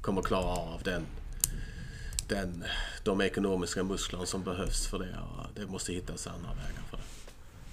kommer 0.00 0.22
klara 0.22 0.44
av 0.44 0.80
den, 0.84 1.02
den, 2.28 2.64
de 3.04 3.20
ekonomiska 3.20 3.82
musklerna 3.82 4.26
som 4.26 4.42
behövs 4.42 4.86
för 4.86 4.98
det. 4.98 5.18
Det 5.54 5.66
måste 5.66 5.92
hittas 5.92 6.26
andra 6.26 6.48
vägar 6.48 6.82
för 6.90 6.96
det. 6.96 7.02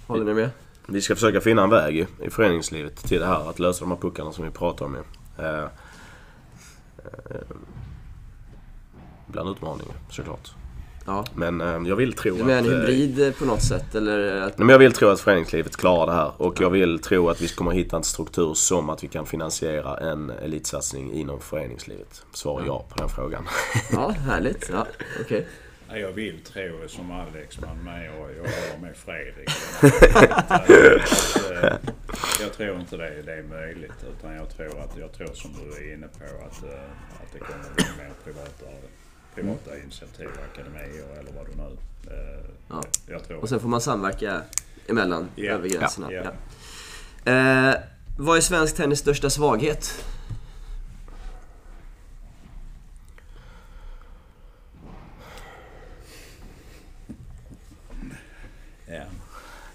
Håller 0.06 0.24
ni 0.24 0.34
med? 0.34 0.50
Vi 0.86 1.00
ska 1.00 1.14
försöka 1.14 1.40
finna 1.40 1.62
en 1.62 1.70
väg 1.70 1.96
i, 1.98 2.06
i 2.22 2.30
föreningslivet 2.30 2.96
till 2.96 3.20
det 3.20 3.26
här. 3.26 3.50
Att 3.50 3.58
lösa 3.58 3.80
de 3.80 3.90
här 3.90 3.98
puckarna 3.98 4.32
som 4.32 4.44
vi 4.44 4.50
pratar 4.50 4.86
om. 4.86 4.94
ju. 4.94 5.02
Eh, 5.44 5.64
eh, 5.64 7.40
bland 9.26 9.50
utmaningar 9.50 9.94
såklart. 10.10 10.50
Ja. 11.06 11.24
Men 11.34 11.60
eh, 11.60 11.88
jag 11.88 11.96
vill 11.96 12.12
tro 12.12 12.36
Du 12.36 12.44
menar 12.44 12.58
en 12.58 12.66
att... 12.66 12.72
eh, 12.72 12.78
hybrid 12.78 13.26
eh, 13.26 13.32
på 13.32 13.44
något 13.44 13.62
sätt 13.62 13.94
eller? 13.94 14.36
Att, 14.40 14.58
Nej, 14.58 14.66
men 14.66 14.68
jag 14.68 14.78
vill 14.78 14.92
tro 14.92 15.08
att 15.08 15.20
föreningslivet 15.20 15.76
klarar 15.76 16.06
det 16.06 16.12
här 16.12 16.32
och 16.36 16.60
jag 16.60 16.70
vill 16.70 16.98
tro 16.98 17.28
att 17.28 17.40
vi 17.40 17.48
kommer 17.48 17.70
hitta 17.70 17.96
en 17.96 18.04
struktur 18.04 18.54
som 18.54 18.90
att 18.90 19.04
vi 19.04 19.08
kan 19.08 19.26
finansiera 19.26 19.96
en 19.96 20.30
elitsatsning 20.30 21.12
inom 21.12 21.40
föreningslivet. 21.40 22.22
Svar 22.32 22.62
ja 22.66 22.84
på 22.88 22.96
den 22.96 23.08
frågan. 23.08 23.48
ja, 23.92 24.08
härligt. 24.10 24.70
Ja, 24.72 24.86
okej. 25.20 25.46
Ja, 25.92 25.98
Jag 25.98 26.12
vill 26.12 26.40
tro 26.44 26.88
som 26.88 27.10
Alex, 27.10 27.60
men 27.60 27.84
med 27.84 28.10
och 28.10 28.30
jag 28.30 28.42
håller 28.42 28.78
med 28.80 28.96
Fredrik. 28.96 29.50
Eh, 31.62 31.74
jag 32.40 32.52
tror 32.52 32.80
inte 32.80 32.96
det, 32.96 33.22
det 33.22 33.32
är 33.34 33.42
möjligt. 33.42 33.92
Utan 34.18 34.34
jag 34.34 34.50
tror, 34.56 34.80
att, 34.80 34.96
jag 34.98 35.12
tror 35.12 35.34
som 35.34 35.50
du 35.52 35.76
är 35.76 35.92
inne 35.94 36.06
på 36.08 36.24
att, 36.24 36.64
eh, 36.64 36.80
att 37.22 37.32
det 37.32 37.38
kommer 37.38 37.74
bli 37.74 37.84
mer 37.98 38.10
privata, 38.24 38.66
privata 39.34 39.78
initiativ, 39.78 40.28
akademier 40.52 41.18
eller 41.20 41.32
vad 41.32 41.46
du 41.46 41.52
nu... 41.56 41.76
eh, 42.16 42.44
Ja. 42.68 42.82
Jag 43.08 43.24
tror 43.24 43.38
Och 43.42 43.48
sen 43.48 43.60
får 43.60 43.68
man 43.68 43.80
samverka 43.80 44.42
emellan 44.88 45.28
Ja. 45.34 45.52
över 45.52 45.68
gränserna. 45.68 46.12
Ja. 46.12 46.22
Ja. 47.24 47.32
Eh, 47.32 47.74
vad 48.18 48.36
är 48.36 48.40
svensk 48.40 48.76
tennis 48.76 48.98
största 48.98 49.30
svaghet? 49.30 50.04
ja. 58.86 59.04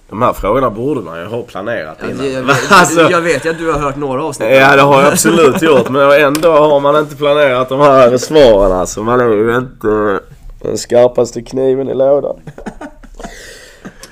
De 0.10 0.22
här 0.22 0.34
frågorna 0.34 0.70
borde 0.70 1.02
man 1.02 1.20
ju 1.20 1.26
ha 1.26 1.42
planerat 1.44 1.98
Jag, 2.02 2.10
innan. 2.12 2.32
jag, 2.32 2.44
vet, 2.48 2.72
Alltså- 2.72 3.02
jag 3.12 3.22
vet 3.22 3.46
ju 3.46 3.50
att 3.50 3.58
du 3.58 3.72
har 3.72 3.80
hört 3.80 3.96
några 3.96 4.24
avsnitt. 4.24 4.50
Ja 4.52 4.76
det 4.76 4.82
har 4.82 5.02
jag 5.04 5.12
absolut 5.12 5.62
gjort 5.62 5.90
men 5.90 6.12
ändå 6.12 6.52
har 6.52 6.80
man 6.80 6.96
inte 7.00 7.16
planerat 7.16 7.70
de 7.70 7.80
här 7.80 8.18
svaren 8.18 8.72
alltså. 8.72 9.04
Man 9.04 9.20
är 9.20 9.28
ju 9.30 9.58
inte 9.58 10.20
den 10.62 10.78
skarpaste 10.78 11.42
kniven 11.42 11.90
i 11.90 11.94
lådan. 11.94 12.40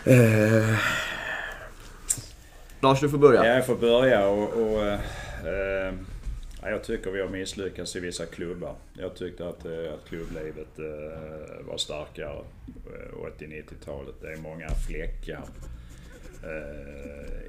Eh, 0.06 0.76
Lars, 2.80 3.00
du 3.00 3.10
får 3.10 3.18
börja. 3.18 3.46
Ja, 3.46 3.54
jag 3.56 3.66
får 3.66 3.76
börja 3.76 4.28
och... 4.28 4.44
och 4.54 4.82
eh, 4.86 4.94
eh, 5.46 5.94
ja, 6.62 6.70
jag 6.70 6.84
tycker 6.84 7.12
vi 7.12 7.22
har 7.22 7.28
misslyckats 7.30 7.96
i 7.96 8.00
vissa 8.00 8.26
klubbar. 8.26 8.74
Jag 8.94 9.16
tyckte 9.16 9.48
att, 9.48 9.66
eh, 9.66 9.94
att 9.94 10.10
klubblivet 10.10 10.80
eh, 10.80 11.68
var 11.70 11.78
starkare 11.78 12.38
eh, 12.86 13.42
80-90-talet. 13.42 14.16
Det 14.22 14.28
är 14.32 14.38
många 14.38 14.68
fläckar 14.88 15.42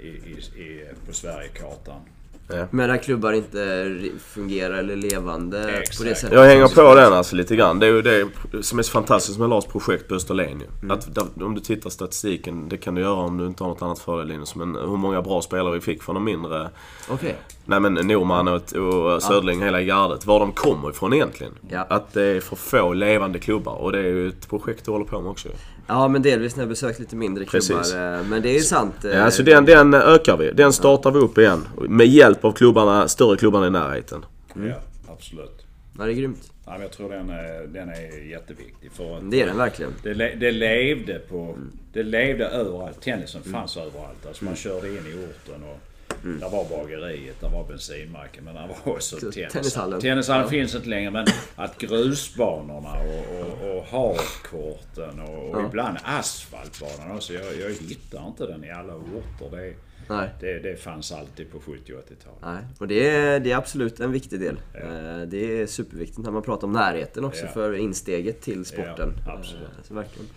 i, 0.00 0.06
i, 0.06 0.60
i, 0.62 0.84
på 1.06 1.12
Sverigekartan. 1.12 2.00
Ja. 2.48 2.66
Men 2.70 2.88
där 2.88 2.96
klubbar 2.96 3.32
inte 3.32 3.94
fungerar 4.18 4.78
eller 4.78 4.96
levande 4.96 5.60
på 5.60 5.66
det 5.66 5.78
Exakt. 5.78 6.20
sättet. 6.20 6.32
Jag 6.32 6.44
hänger 6.44 6.68
på 6.68 6.94
den 6.94 7.12
alltså 7.12 7.36
lite 7.36 7.56
grann. 7.56 7.78
Det 7.78 7.86
är 7.86 7.90
ju 7.90 8.02
det 8.02 8.28
som 8.62 8.78
är 8.78 8.82
så 8.82 8.90
fantastiskt 8.90 9.38
med 9.38 9.48
Lars 9.48 9.64
projekt 9.64 10.08
på 10.08 10.14
Österlen 10.14 10.60
ju. 10.60 10.92
Att 10.92 11.14
där, 11.14 11.24
om 11.44 11.54
du 11.54 11.60
tittar 11.60 11.90
statistiken, 11.90 12.68
det 12.68 12.76
kan 12.76 12.94
du 12.94 13.00
göra 13.00 13.14
om 13.14 13.38
du 13.38 13.46
inte 13.46 13.64
har 13.64 13.68
något 13.68 13.82
annat 13.82 13.98
för 13.98 14.16
dig 14.18 14.26
Linus. 14.26 14.54
Men 14.54 14.74
hur 14.74 14.96
många 14.96 15.22
bra 15.22 15.42
spelare 15.42 15.74
vi 15.74 15.80
fick 15.80 16.02
från 16.02 16.14
de 16.14 16.24
mindre... 16.24 16.70
Okej. 17.08 17.36
Nej 17.66 17.80
men 17.80 17.94
Norman 17.94 18.48
och, 18.48 18.72
och 18.72 19.22
Söderling, 19.22 19.62
hela 19.62 19.82
gardet. 19.82 20.26
Var 20.26 20.40
de 20.40 20.52
kommer 20.52 20.90
ifrån 20.90 21.12
egentligen. 21.12 21.52
Ja. 21.70 21.86
Att 21.90 22.12
det 22.12 22.22
är 22.22 22.40
för 22.40 22.56
få 22.56 22.92
levande 22.92 23.38
klubbar. 23.38 23.72
Och 23.74 23.92
det 23.92 23.98
är 23.98 24.02
ju 24.02 24.28
ett 24.28 24.48
projekt 24.48 24.84
du 24.84 24.90
håller 24.90 25.04
på 25.04 25.20
med 25.20 25.30
också. 25.30 25.48
Ja 25.86 26.08
men 26.08 26.22
delvis 26.22 26.56
när 26.56 26.62
jag 26.62 26.68
besökt 26.68 26.98
lite 26.98 27.16
mindre 27.16 27.44
klubbar. 27.44 27.76
Precis. 27.78 27.94
eh, 27.94 28.22
Men 28.28 28.42
det 28.42 28.48
är 28.50 28.54
ju 28.54 28.60
sant. 28.60 29.04
eh, 29.04 29.10
Ja, 29.10 29.22
alltså 29.22 29.42
den, 29.42 29.64
den 29.64 29.94
ökar 29.94 30.36
vi. 30.36 30.50
Den 30.52 30.72
startar 30.72 31.10
vi 31.10 31.18
upp 31.18 31.38
igen. 31.38 31.68
Med 31.88 32.06
hjälp 32.06 32.44
av 32.44 32.52
klubbarna, 32.52 33.08
större 33.08 33.36
klubbarna 33.36 33.66
i 33.66 33.70
närheten. 33.70 34.24
Ja, 34.54 34.74
absolut. 35.12 35.66
Ja, 35.98 36.04
det 36.04 36.10
är 36.12 36.14
grymt. 36.14 36.50
Ja, 36.66 36.72
men 36.72 36.80
jag 36.82 36.90
tror 36.92 37.10
den 37.10 37.30
är, 37.30 37.66
den 37.66 37.88
är 37.88 38.30
jätteviktig. 38.30 38.90
För 38.92 39.16
att 39.16 39.30
Det 39.30 39.42
är 39.42 39.46
den 39.46 39.56
verkligen. 39.56 39.92
det, 40.02 40.14
det 40.14 40.50
levde 40.52 41.18
på... 41.18 41.56
Det 41.92 42.02
levde 42.02 42.44
överallt. 42.48 43.00
Tennisen 43.02 43.42
fanns 43.42 43.76
överallt. 43.76 44.26
Alltså 44.28 44.44
man 44.44 44.56
körde 44.56 44.88
in 44.88 44.94
i 44.94 45.14
orten 45.14 45.62
och 45.62 45.78
där 46.22 46.50
var 46.50 46.64
bageriet, 46.64 47.40
där 47.40 47.48
var 47.48 47.64
bensinmacken 47.68 48.44
men 48.44 48.54
där 48.54 48.68
var 48.84 48.92
också 48.94 49.16
Så, 49.20 49.32
tennis. 49.32 49.52
tennishallen. 49.52 50.00
Tennishallen 50.00 50.42
Ja. 50.44 50.50
finns 50.50 50.74
inte 50.74 50.88
längre 50.88 51.10
men 51.10 51.26
att 51.56 51.78
grusbanorna 51.78 52.92
och, 53.00 53.40
och, 53.40 53.76
och 53.76 53.84
hardcourten 53.84 55.20
och, 55.20 55.50
och 55.50 55.60
Ja. 55.62 55.66
ibland 55.66 55.96
asfaltbanan 56.04 57.16
också. 57.16 57.32
Jag, 57.32 57.44
jag 57.44 57.70
hittar 57.70 58.26
inte 58.26 58.46
den 58.46 58.64
i 58.64 58.70
alla 58.70 58.94
orter. 58.94 59.50
Det, 59.56 59.74
Nej. 60.08 60.28
det, 60.40 60.58
det 60.58 60.76
fanns 60.82 61.12
alltid 61.12 61.52
på 61.52 61.60
70 61.60 61.92
och 61.92 61.98
80-talet. 61.98 62.38
Nej, 62.42 62.64
och 62.78 62.88
det 62.88 63.08
är, 63.08 63.40
det 63.40 63.52
är 63.52 63.56
absolut 63.56 64.00
en 64.00 64.12
viktig 64.12 64.40
del. 64.40 64.56
Eh, 64.74 65.22
Det 65.28 65.60
är 65.62 65.66
superviktigt 65.66 66.18
när 66.18 66.30
man 66.30 66.42
pratar 66.42 66.66
om 66.66 66.72
närheten 66.72 67.24
också 67.24 67.44
Ja. 67.44 67.52
för 67.52 67.72
insteget 67.74 68.40
till 68.40 68.64
sporten. 68.64 69.12
Ja, 69.26 69.32
absolut. 69.38 69.62
Eh, 69.62 69.84
Så 69.88 69.94
verkligen. 69.94 70.28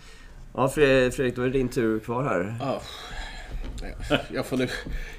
Ja 0.54 0.66
Fre- 0.66 1.10
Fredrik, 1.10 1.36
då 1.36 1.42
är 1.42 1.46
det 1.46 1.52
din 1.52 1.68
tur 1.68 1.98
kvar 1.98 2.22
här. 2.24 2.54
Ja. 2.60 2.82
Jag, 4.32 4.46
får 4.46 4.56
nu, 4.56 4.68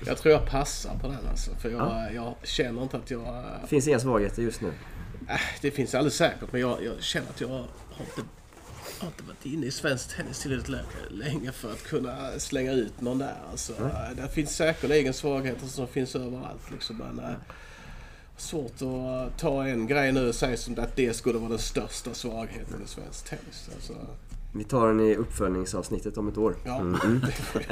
jag 0.05 0.17
tror 0.17 0.33
jag 0.33 0.45
passar 0.49 0.95
på 1.01 1.07
den 1.07 1.27
alltså. 1.29 1.55
För 1.55 1.69
jag, 1.69 1.81
Ja. 1.81 2.09
jag 2.15 2.35
känner 2.47 2.83
inte 2.83 2.97
att 2.97 3.11
jag... 3.11 3.45
Finns 3.67 3.87
inga 3.87 3.99
svagheter 3.99 4.41
just 4.41 4.61
nu. 4.61 4.73
Äh, 5.29 5.35
det 5.61 5.71
finns 5.71 5.95
alldeles 5.95 6.15
säkert 6.15 6.51
men 6.51 6.61
jag, 6.61 6.83
jag 6.83 7.03
känner 7.03 7.29
att 7.29 7.41
jag 7.41 7.47
har 7.47 7.59
inte, 7.99 8.21
har 8.99 9.07
inte 9.07 9.23
varit 9.23 9.45
inne 9.45 9.65
i 9.65 9.71
svensk 9.71 10.15
tennis 10.15 10.39
tillräckligt 10.41 10.69
lä- 10.69 10.83
länge 11.09 11.51
för 11.51 11.71
att 11.71 11.83
kunna 11.83 12.31
slänga 12.39 12.71
ut 12.71 13.01
någon 13.01 13.17
där. 13.17 13.35
Alltså, 13.51 13.73
äh, 13.73 14.15
det 14.15 14.29
finns 14.29 14.55
säkerligen 14.55 15.13
svagheter 15.13 15.67
som 15.67 15.87
finns 15.87 16.15
överallt. 16.15 16.71
Liksom, 16.71 16.97
men, 16.97 17.19
äh, 17.25 17.31
svårt 18.37 18.73
att 18.81 19.37
ta 19.39 19.67
en 19.67 19.87
grej 19.87 20.11
nu 20.11 20.27
och 20.29 20.35
säga 20.35 20.57
som 20.57 20.79
att 20.79 20.95
det 20.95 21.13
skulle 21.13 21.39
vara 21.39 21.49
den 21.49 21.59
största 21.59 22.13
svagheten 22.13 22.81
i 22.85 22.87
svensk 22.87 23.25
tennis. 23.29 23.69
Alltså, 23.75 23.93
Vi 24.53 24.63
tar 24.63 24.87
den 24.87 24.99
i 24.99 25.15
uppföljningsavsnittet 25.15 26.17
om 26.17 26.27
ett 26.27 26.37
år. 26.37 26.55
ja. 26.63 26.81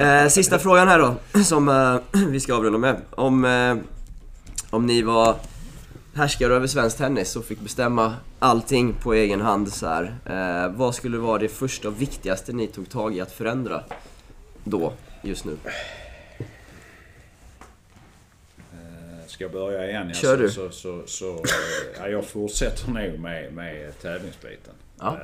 Eh, 0.06 0.28
sista 0.28 0.60
frågan 0.60 0.88
här 0.88 1.00
då, 1.00 1.16
som 1.44 1.70
eh, 1.70 2.20
vi 2.28 2.40
ska 2.40 2.56
avrunda 2.56 2.80
med. 2.80 3.02
Om, 3.10 3.46
eh, 3.46 3.78
om 4.70 4.86
ni 4.86 5.02
var 5.02 5.36
härskare 6.16 6.54
över 6.54 6.68
svensk 6.68 6.98
tennis 6.98 7.36
och 7.36 7.46
fick 7.46 7.60
bestämma 7.60 8.14
allting 8.40 8.94
på 8.94 9.14
egen 9.14 9.42
hand 9.42 9.74
så 9.74 9.88
här. 9.88 10.16
Eh, 10.26 10.72
vad 10.78 10.96
skulle 10.96 11.18
vara 11.18 11.38
det 11.38 11.48
första 11.50 11.88
och 11.88 12.02
viktigaste 12.02 12.54
ni 12.54 12.68
tog 12.68 12.90
tag 12.90 13.16
i 13.16 13.22
att 13.22 13.32
förändra 13.32 13.84
då, 14.64 14.94
just 15.22 15.46
nu? 15.46 15.58
Eh, 18.72 19.28
Ska 19.28 19.44
jag 19.44 19.52
börja 19.52 19.90
igen? 19.90 20.14
Kör 20.14 20.36
så, 20.36 20.42
du. 20.42 20.50
Så, 20.50 20.70
så, 20.72 21.04
så, 21.06 21.34
eh, 21.36 21.42
ja, 22.00 22.08
jag 22.08 22.26
fortsätter 22.26 22.88
nog 22.92 23.20
med, 23.20 23.54
med 23.54 24.00
tävlingsbiten. 24.02 24.74
Ja. 25.00 25.18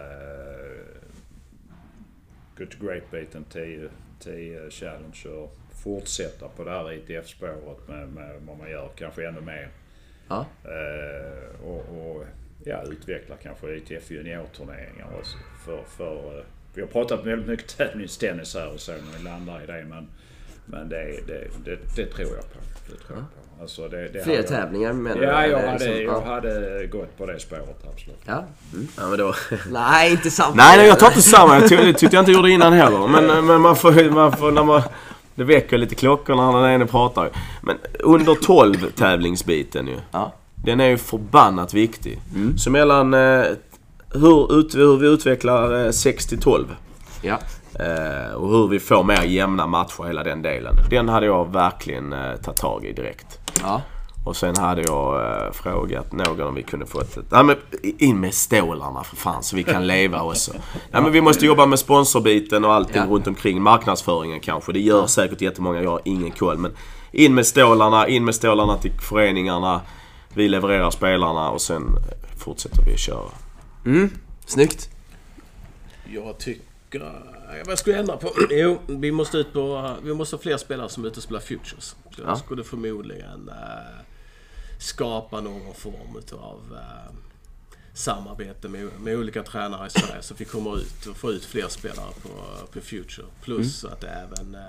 Eh, 2.56 2.60
Good 2.60 2.72
to 2.72 2.86
Great-biten, 2.86 3.44
10, 3.50 3.90
10 4.20 4.70
Challenger. 4.70 5.50
Fortsätta 5.84 6.48
på 6.48 6.64
det 6.64 6.72
här 6.72 6.94
ITF-spåret 6.94 7.88
med, 7.88 8.08
med 8.10 8.42
vad 8.48 8.58
man 8.58 8.70
gör, 8.70 8.90
kanske 8.96 9.28
ännu 9.28 9.42
mer. 9.42 9.70
Ja, 10.28 10.46
Eh, 10.64 11.66
och, 11.66 11.80
och 11.80 12.26
ja, 12.64 12.84
utveckla 12.84 13.36
kanske 13.36 13.76
ITF 13.76 14.12
juniorturneringar 14.12 15.08
också. 15.20 15.38
För, 15.66 15.84
för, 15.84 16.40
eh, 16.40 16.46
vi 16.74 16.82
har 16.82 16.88
pratat 16.88 17.26
väldigt 17.26 17.48
mycket 17.48 17.78
tävlingstennis 17.78 18.56
här 18.56 18.74
och 18.74 18.80
så 18.80 18.92
när 18.92 19.18
vi 19.18 19.24
landar 19.24 19.64
i 19.64 19.66
det 19.66 19.86
men, 19.90 20.08
men 20.66 20.90
det, 20.90 21.28
det, 21.28 21.48
det, 21.66 21.80
det 21.96 22.06
tror 22.06 22.36
jag 22.36 22.54
på. 22.54 22.60
Det 22.92 22.98
tror 22.98 23.20
jag 23.20 23.28
på. 23.36 23.45
Alltså 23.62 23.88
det, 23.88 23.98
det 23.98 24.10
fler 24.12 24.20
hade 24.22 24.34
jag- 24.36 24.48
tävlingar 24.48 24.94
menar 24.94 25.22
Ja, 25.22 25.28
du, 25.28 25.28
jag 25.32 25.44
eller 25.44 25.68
hade, 25.68 25.86
liksom? 25.86 26.04
jag 26.04 26.24
ja. 26.26 26.34
hade 26.34 26.88
gått 26.88 27.18
på 27.18 27.26
det 27.26 27.40
spåret 27.40 27.84
absolut. 27.94 28.20
Ja. 28.26 28.44
Mm. 28.74 28.88
Ja, 28.98 29.04
men 29.10 29.18
då... 29.20 29.34
Nej, 29.72 30.12
inte 30.12 30.32
samma. 30.32 30.56
Nej, 30.56 30.78
nej, 30.78 30.88
jag 30.88 31.00
tar 31.00 31.08
inte 31.08 31.22
samma. 31.22 31.60
Jag 31.60 31.70
ty- 31.70 31.76
det 31.76 31.94
tyckte 31.94 32.16
jag 32.16 32.22
inte 32.22 32.32
gjorde 32.32 32.50
innan 32.52 32.74
heller. 32.74 33.08
Men, 33.08 33.46
men 33.46 33.62
man 33.62 33.76
får, 33.76 34.10
man 34.12 34.32
får 34.32 34.52
när 34.52 34.64
man... 34.64 34.82
Det 35.36 35.44
väcker 35.44 35.78
lite 35.78 35.96
klockor 35.96 36.36
när 36.36 36.62
den 36.62 36.72
ene 36.72 36.86
pratar. 36.86 37.30
Men 37.62 37.78
under 38.00 38.36
12 38.36 38.76
tävlingsbiten 38.92 39.88
ju. 39.88 39.96
Ja. 40.12 40.34
Den 40.56 40.80
är 40.80 40.88
ju 40.88 40.98
förbannat 40.98 41.74
viktig. 41.74 42.20
Så 42.58 42.70
mellan 42.72 43.14
eh, 43.14 43.44
hur, 44.14 44.60
ut, 44.60 44.76
hur 44.76 44.98
vi 44.98 45.08
utvecklar 45.08 45.86
eh, 45.86 45.92
6 45.92 46.26
till 46.26 46.40
12 46.42 46.66
Ja. 47.22 47.38
eh, 47.80 48.34
och 48.34 48.50
hur 48.50 48.68
vi 48.68 48.80
får 48.80 49.04
mer 49.04 49.24
jämna 49.24 49.68
matcher, 49.68 50.04
hela 50.08 50.24
den 50.24 50.42
delen. 50.42 50.76
Den 50.90 51.10
hade 51.10 51.26
jag 51.26 51.54
verkligen 51.54 52.14
eh, 52.14 52.36
tagit 52.36 52.58
tag 52.60 52.86
i 52.86 52.94
direkt. 52.94 53.40
Ja. 53.62 53.82
Och 54.26 54.36
sen 54.36 54.58
hade 54.58 54.82
jag 54.82 55.22
eh, 55.46 55.52
frågat 55.52 56.12
någon 56.12 56.42
om 56.48 56.56
vi 56.56 56.64
kunde 56.64 56.86
få 56.86 57.02
ett... 57.02 57.18
Nej 57.30 57.44
men 57.44 57.56
in 57.84 58.20
med 58.20 58.34
stålarna 58.34 59.04
för 59.04 59.16
fan 59.16 59.44
så 59.44 59.56
vi 59.56 59.64
kan 59.64 59.88
leva 59.96 60.22
också. 60.22 60.54
Nej 60.92 61.02
men 61.02 61.12
vi 61.12 61.22
måste 61.22 61.46
jobba 61.46 61.66
med 61.66 61.80
sponsorbiten 61.80 62.66
och 62.66 62.74
allting 62.74 62.96
Ja. 63.02 63.06
runt 63.10 63.28
omkring. 63.28 63.62
Marknadsföringen 63.62 64.40
kanske. 64.40 64.72
Det 64.72 64.80
gör 64.80 65.08
säkert 65.08 65.42
jättemånga, 65.42 65.82
jag 65.82 65.90
har 65.92 66.02
ingen 66.06 66.32
koll. 66.32 66.58
Men 66.58 66.72
in 67.12 67.36
med 67.36 67.48
stålarna, 67.48 68.08
in 68.08 68.26
med 68.26 68.36
stålarna 68.36 68.78
till 68.78 68.92
föreningarna. 69.10 69.82
Vi 70.34 70.50
levererar 70.50 70.92
spelarna 70.92 71.50
och 71.50 71.62
sen 71.62 71.84
fortsätter 72.38 72.84
vi 72.86 72.94
att 72.94 73.00
köra. 73.00 73.30
Mm. 73.86 74.10
Snyggt. 74.46 74.90
Jag 76.06 76.38
tycker... 76.38 77.12
Vad 77.66 77.80
skulle 77.80 77.96
jag 77.96 78.00
ändra 78.02 78.18
på? 78.18 78.32
Jo, 78.50 78.80
vi 78.88 79.12
måste 79.12 79.38
ut 79.38 79.54
på... 79.54 79.92
Vi 80.04 80.14
måste 80.14 80.36
ha 80.36 80.42
fler 80.42 80.58
spelare 80.58 80.90
som 80.90 81.04
är 81.04 81.08
ute 81.08 81.18
och 81.18 81.24
spelar 81.24 81.40
Futures. 81.40 81.96
Så 82.16 82.22
jag 82.22 82.30
Ja. 82.30 82.36
skulle 82.36 82.64
förmodligen 82.64 83.50
eh, 83.50 84.02
skapa 84.80 85.42
någon 85.42 85.74
form 85.74 86.18
utav 86.18 86.62
eh, 86.74 87.16
samarbete 87.94 88.70
med, 88.70 88.90
med 89.00 89.18
olika 89.18 89.44
tränare 89.44 89.88
i 89.88 89.90
Sverige 89.90 90.22
så 90.22 90.34
vi 90.38 90.46
kommer 90.46 90.78
ut 90.78 91.06
och 91.06 91.18
får 91.18 91.32
ut 91.32 91.46
fler 91.46 91.68
spelare 91.68 92.12
på, 92.24 92.30
på 92.74 92.80
Future. 92.82 93.26
Plus 93.42 93.84
Mm. 93.84 93.94
att 93.94 94.04
även 94.04 94.56
eh, 94.56 94.62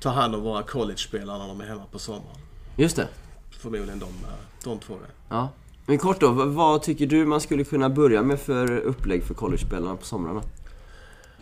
ta 0.00 0.08
hand 0.10 0.34
om 0.34 0.42
våra 0.42 0.62
college-spelare 0.62 1.38
när 1.38 1.48
de 1.48 1.60
är 1.60 1.66
hemma 1.66 1.84
på 1.92 1.98
sommaren. 1.98 2.36
Just 2.76 2.96
det. 2.96 3.08
Förmodligen 3.50 3.98
de, 3.98 4.06
eh, 4.08 4.34
de 4.64 4.78
två. 4.78 4.96
Ja. 5.28 5.48
Men 5.86 5.98
kort 5.98 6.20
då, 6.20 6.32
vad- 6.32 6.48
vad 6.48 6.82
tycker 6.82 7.06
du 7.06 7.26
man 7.26 7.40
skulle 7.40 7.64
kunna 7.64 7.88
börja 7.90 8.22
med 8.22 8.40
för 8.40 8.76
upplägg 8.78 9.24
för 9.24 9.34
college-spelarna 9.34 9.96
på 9.96 10.04
somrarna? 10.04 10.42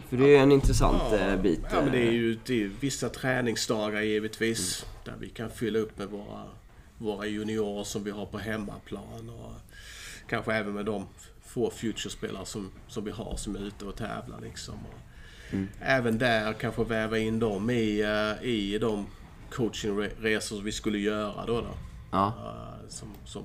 För 0.08 0.16
det 0.16 0.36
är 0.36 0.42
en 0.42 0.52
intressant 0.52 1.12
eh, 1.12 1.36
bit. 1.36 1.60
Ja, 1.70 1.82
men 1.82 1.92
det 1.92 1.98
är 1.98 2.08
eh, 2.08 2.14
ju 2.14 2.38
det 2.46 2.62
är 2.64 2.70
vissa 2.80 3.08
träningsdagar 3.08 4.00
givetvis. 4.02 4.86
Där 5.04 5.14
vi 5.20 5.28
kan 5.28 5.50
fylla 5.50 5.78
upp 5.78 5.98
med 5.98 6.08
våra, 6.08 6.44
våra 6.98 7.26
juniorer 7.26 7.84
som 7.84 8.04
vi 8.04 8.10
har 8.10 8.26
på 8.26 8.38
hemmaplan. 8.38 9.30
Och 9.30 9.52
kanske 10.28 10.54
även 10.54 10.74
med 10.74 10.84
de 10.84 11.06
få 11.44 11.70
future-spelare 11.70 12.46
som, 12.46 12.70
som 12.88 13.04
vi 13.04 13.10
har 13.10 13.36
som 13.36 13.56
är 13.56 13.60
ute 13.60 13.84
och 13.84 13.96
tävlar. 13.96 14.40
Liksom. 14.40 14.74
Och 14.74 14.98
Även 15.80 16.18
där 16.18 16.52
kanske 16.52 16.84
väva 16.84 17.18
in 17.18 17.38
dem 17.38 17.70
i, 17.70 18.00
eh, 18.00 18.48
i 18.48 18.78
de 18.78 19.06
coachingresor 19.50 20.62
vi 20.62 20.72
skulle 20.72 20.98
göra 20.98 21.46
då. 21.46 21.60
då. 21.60 21.74
Ja. 22.10 22.34
Som, 22.88 23.08
som 23.24 23.42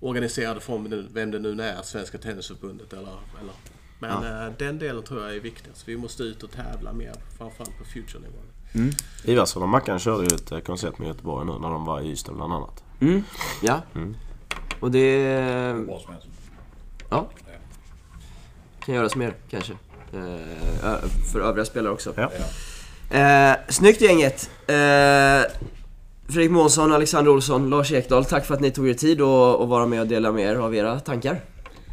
organiserade 0.00 0.60
från 0.60 1.08
vem 1.12 1.30
det 1.30 1.38
nu 1.38 1.62
är, 1.62 1.82
Svenska 1.82 2.18
Tennisförbundet 2.18 2.92
eller... 2.92 3.18
eller 3.40 3.71
men 4.02 4.46
eh, 4.46 4.52
den 4.58 4.78
delen 4.78 5.02
tror 5.02 5.22
jag 5.22 5.36
är 5.36 5.40
viktig. 5.40 5.70
Så 5.74 5.82
vi 5.86 5.96
måste 5.96 6.22
ut 6.22 6.42
och 6.42 6.50
tävla 6.50 6.92
mer, 6.92 7.14
framförallt 7.38 7.78
på 7.78 7.84
future-nivån. 7.84 8.92
Ivarsson 9.24 9.62
och 9.62 9.68
Mackan 9.68 9.98
körde 9.98 10.22
ju 10.22 10.36
ett 10.36 10.52
eh, 10.52 10.58
koncept 10.58 10.98
med 10.98 11.08
Göteborg 11.08 11.46
nu 11.46 11.52
när 11.52 11.70
de 11.70 11.84
var 11.84 12.00
i 12.00 12.10
Ystad 12.10 12.32
bland 12.32 12.52
annat. 12.52 12.84
Mm. 13.00 13.24
Ja. 13.62 13.80
Och 14.80 14.90
det... 14.90 15.86
Bra 15.86 16.00
som 16.00 16.12
helst. 16.12 16.28
Ja. 17.10 17.28
Kan 18.84 18.94
göras 18.94 19.16
mer 19.16 19.34
kanske. 19.50 19.72
Eh, 20.12 21.08
för 21.32 21.40
övriga 21.40 21.64
spelare 21.64 21.92
också. 21.92 22.14
Ja. 22.16 22.30
Eh, 23.18 23.56
snyggt 23.68 24.00
gänget! 24.00 24.50
Eh, 24.66 25.52
Fredrik 26.28 26.50
Månsson, 26.50 26.92
Alexander 26.92 27.30
Olsson, 27.30 27.70
Lars 27.70 27.92
Ekdahl. 27.92 28.24
Tack 28.24 28.46
för 28.46 28.54
att 28.54 28.60
ni 28.60 28.70
tog 28.70 28.88
er 28.88 28.94
tid 28.94 29.20
att 29.20 29.60
att 29.60 29.68
vara 29.68 29.86
med 29.86 30.00
och 30.00 30.06
dela 30.06 30.32
med 30.32 30.44
er 30.44 30.56
av 30.56 30.74
era 30.74 31.00
tankar. 31.00 31.40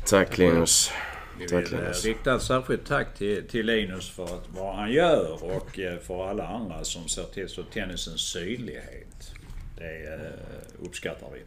Tack 0.06 0.38
Linus. 0.38 0.92
Vi 1.40 1.48
Tack, 1.48 1.66
vill 1.66 1.74
eh, 1.74 1.80
Linus. 1.80 2.06
rikta 2.06 2.36
ett 2.36 2.42
särskilt 2.42 2.86
tack 2.86 3.14
till, 3.18 3.48
till 3.48 3.66
Linus 3.66 4.10
för 4.10 4.24
att, 4.24 4.50
vad 4.50 4.76
han 4.76 4.92
gör 4.92 5.44
och 5.44 5.80
eh, 5.80 6.00
för 6.00 6.30
alla 6.30 6.48
andra 6.48 6.84
som 6.84 7.08
ser 7.08 7.24
till 7.24 7.50
så 7.50 7.64
tennisens 7.64 8.22
sydlighet. 8.22 9.32
det 9.78 10.14
eh, 10.14 10.86
uppskattar 10.86 11.28
vi. 11.34 11.40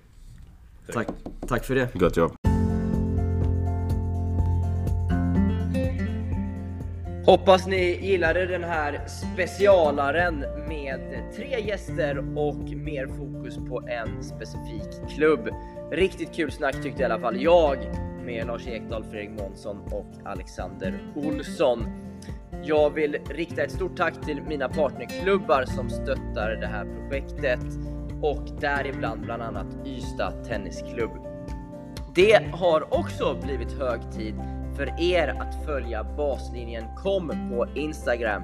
Tack, 0.92 1.08
tack 1.48 1.64
för 1.64 1.74
det. 1.74 1.88
Gott 1.94 2.16
jobb. 2.16 2.32
Hoppas 7.26 7.66
ni 7.66 8.06
gillade 8.06 8.46
den 8.46 8.64
här 8.64 9.00
specialaren 9.34 10.38
med 10.68 11.00
tre 11.36 11.60
gäster 11.60 12.18
och 12.38 12.56
mer 12.56 13.06
fokus 13.06 13.56
på 13.68 13.88
en 13.88 14.24
specifik 14.24 15.14
klubb. 15.16 15.48
Riktigt 15.92 16.34
kul 16.34 16.52
snack 16.52 16.82
tyckte 16.82 17.02
i 17.02 17.04
alla 17.04 17.18
fall 17.18 17.42
jag 17.42 17.78
med 18.24 18.46
Lars 18.46 18.66
Ekdahl, 18.66 19.04
Fredrik 19.04 19.30
Månsson 19.30 19.80
och 19.90 20.06
Alexander 20.24 21.12
Olsson. 21.14 21.84
Jag 22.64 22.90
vill 22.90 23.16
rikta 23.30 23.62
ett 23.62 23.72
stort 23.72 23.96
tack 23.96 24.26
till 24.26 24.42
mina 24.42 24.68
partnerklubbar 24.68 25.64
som 25.64 25.90
stöttar 25.90 26.56
det 26.60 26.66
här 26.66 26.84
projektet 26.84 27.64
och 28.22 28.60
däribland 28.60 29.20
bland 29.20 29.42
annat 29.42 29.66
Ystad 29.86 30.44
Tennisklubb. 30.44 31.10
Det 32.14 32.50
har 32.52 32.94
också 32.98 33.38
blivit 33.42 33.72
hög 33.72 34.00
tid 34.12 34.34
för 34.76 35.00
er 35.00 35.28
att 35.28 35.64
följa 35.66 36.04
baslinjen 36.04 36.84
kom 36.96 37.28
på 37.28 37.66
Instagram. 37.74 38.42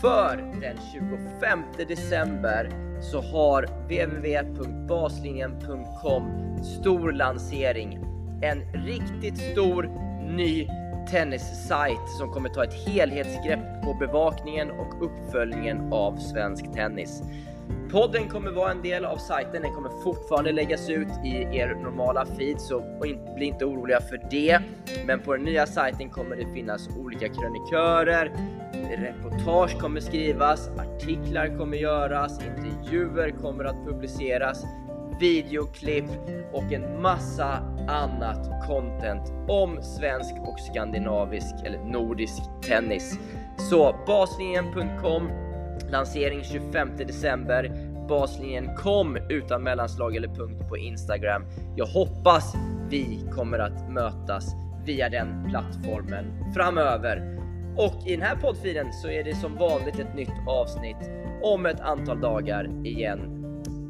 För 0.00 0.36
den 0.36 0.76
25 0.92 1.62
december 1.88 2.87
så 3.00 3.20
har 3.20 3.62
www.baslinjen.com 3.62 6.22
stor 6.64 7.12
lansering. 7.12 7.98
En 8.42 8.60
riktigt 8.72 9.38
stor 9.52 9.90
ny 10.28 10.68
tennissajt 11.10 12.08
som 12.18 12.32
kommer 12.32 12.48
ta 12.48 12.64
ett 12.64 12.86
helhetsgrepp 12.86 13.82
på 13.84 13.94
bevakningen 13.94 14.70
och 14.70 15.04
uppföljningen 15.04 15.92
av 15.92 16.16
svensk 16.16 16.72
tennis. 16.74 17.22
Podden 17.90 18.28
kommer 18.28 18.50
vara 18.50 18.70
en 18.70 18.82
del 18.82 19.04
av 19.04 19.16
sajten. 19.16 19.62
Den 19.62 19.74
kommer 19.74 20.02
fortfarande 20.02 20.52
läggas 20.52 20.90
ut 20.90 21.08
i 21.24 21.58
er 21.58 21.74
normala 21.82 22.26
feed, 22.26 22.60
så 22.60 22.98
bli 23.36 23.46
inte 23.46 23.64
oroliga 23.64 24.00
för 24.00 24.20
det. 24.30 24.58
Men 25.06 25.20
på 25.20 25.32
den 25.32 25.44
nya 25.44 25.66
sajten 25.66 26.10
kommer 26.10 26.36
det 26.36 26.46
finnas 26.54 26.88
olika 26.98 27.28
krönikörer, 27.28 28.32
reportage 28.96 29.80
kommer 29.80 30.00
skrivas, 30.00 30.68
artiklar 30.68 31.58
kommer 31.58 31.76
göras, 31.76 32.40
intervjuer 32.44 33.30
kommer 33.30 33.64
att 33.64 33.86
publiceras, 33.86 34.64
videoklipp 35.20 36.10
och 36.52 36.72
en 36.72 37.02
massa 37.02 37.50
annat 37.88 38.66
content 38.66 39.32
om 39.48 39.82
svensk 39.82 40.34
och 40.40 40.60
skandinavisk 40.60 41.54
eller 41.64 41.78
nordisk 41.78 42.42
tennis. 42.62 43.18
Så 43.70 43.96
baslinjen.com 44.06 45.30
Lansering 45.90 46.44
25 46.44 46.96
december. 46.96 47.72
Baslinjen 48.08 48.74
kom 48.76 49.16
utan 49.28 49.62
mellanslag 49.62 50.16
eller 50.16 50.28
punkt 50.28 50.68
på 50.68 50.76
Instagram. 50.76 51.44
Jag 51.76 51.86
hoppas 51.86 52.54
vi 52.90 53.28
kommer 53.34 53.58
att 53.58 53.90
mötas 53.90 54.54
via 54.84 55.08
den 55.08 55.48
plattformen 55.50 56.52
framöver. 56.54 57.37
Och 57.78 58.06
i 58.06 58.16
den 58.16 58.22
här 58.22 58.36
poddfilen 58.36 58.92
så 58.92 59.08
är 59.08 59.24
det 59.24 59.34
som 59.34 59.54
vanligt 59.54 59.98
ett 59.98 60.14
nytt 60.14 60.32
avsnitt 60.46 61.10
om 61.42 61.66
ett 61.66 61.80
antal 61.80 62.20
dagar 62.20 62.86
igen. 62.86 63.44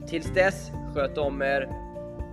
Tills 0.09 0.35
dess, 0.35 0.71
sköt 0.95 1.19
om 1.19 1.43
er 1.43 1.69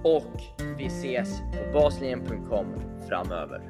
och 0.03 0.41
vi 0.77 0.85
ses 0.85 1.39
på 1.39 1.73
baslinjen.com 1.73 2.65
framöver. 3.09 3.61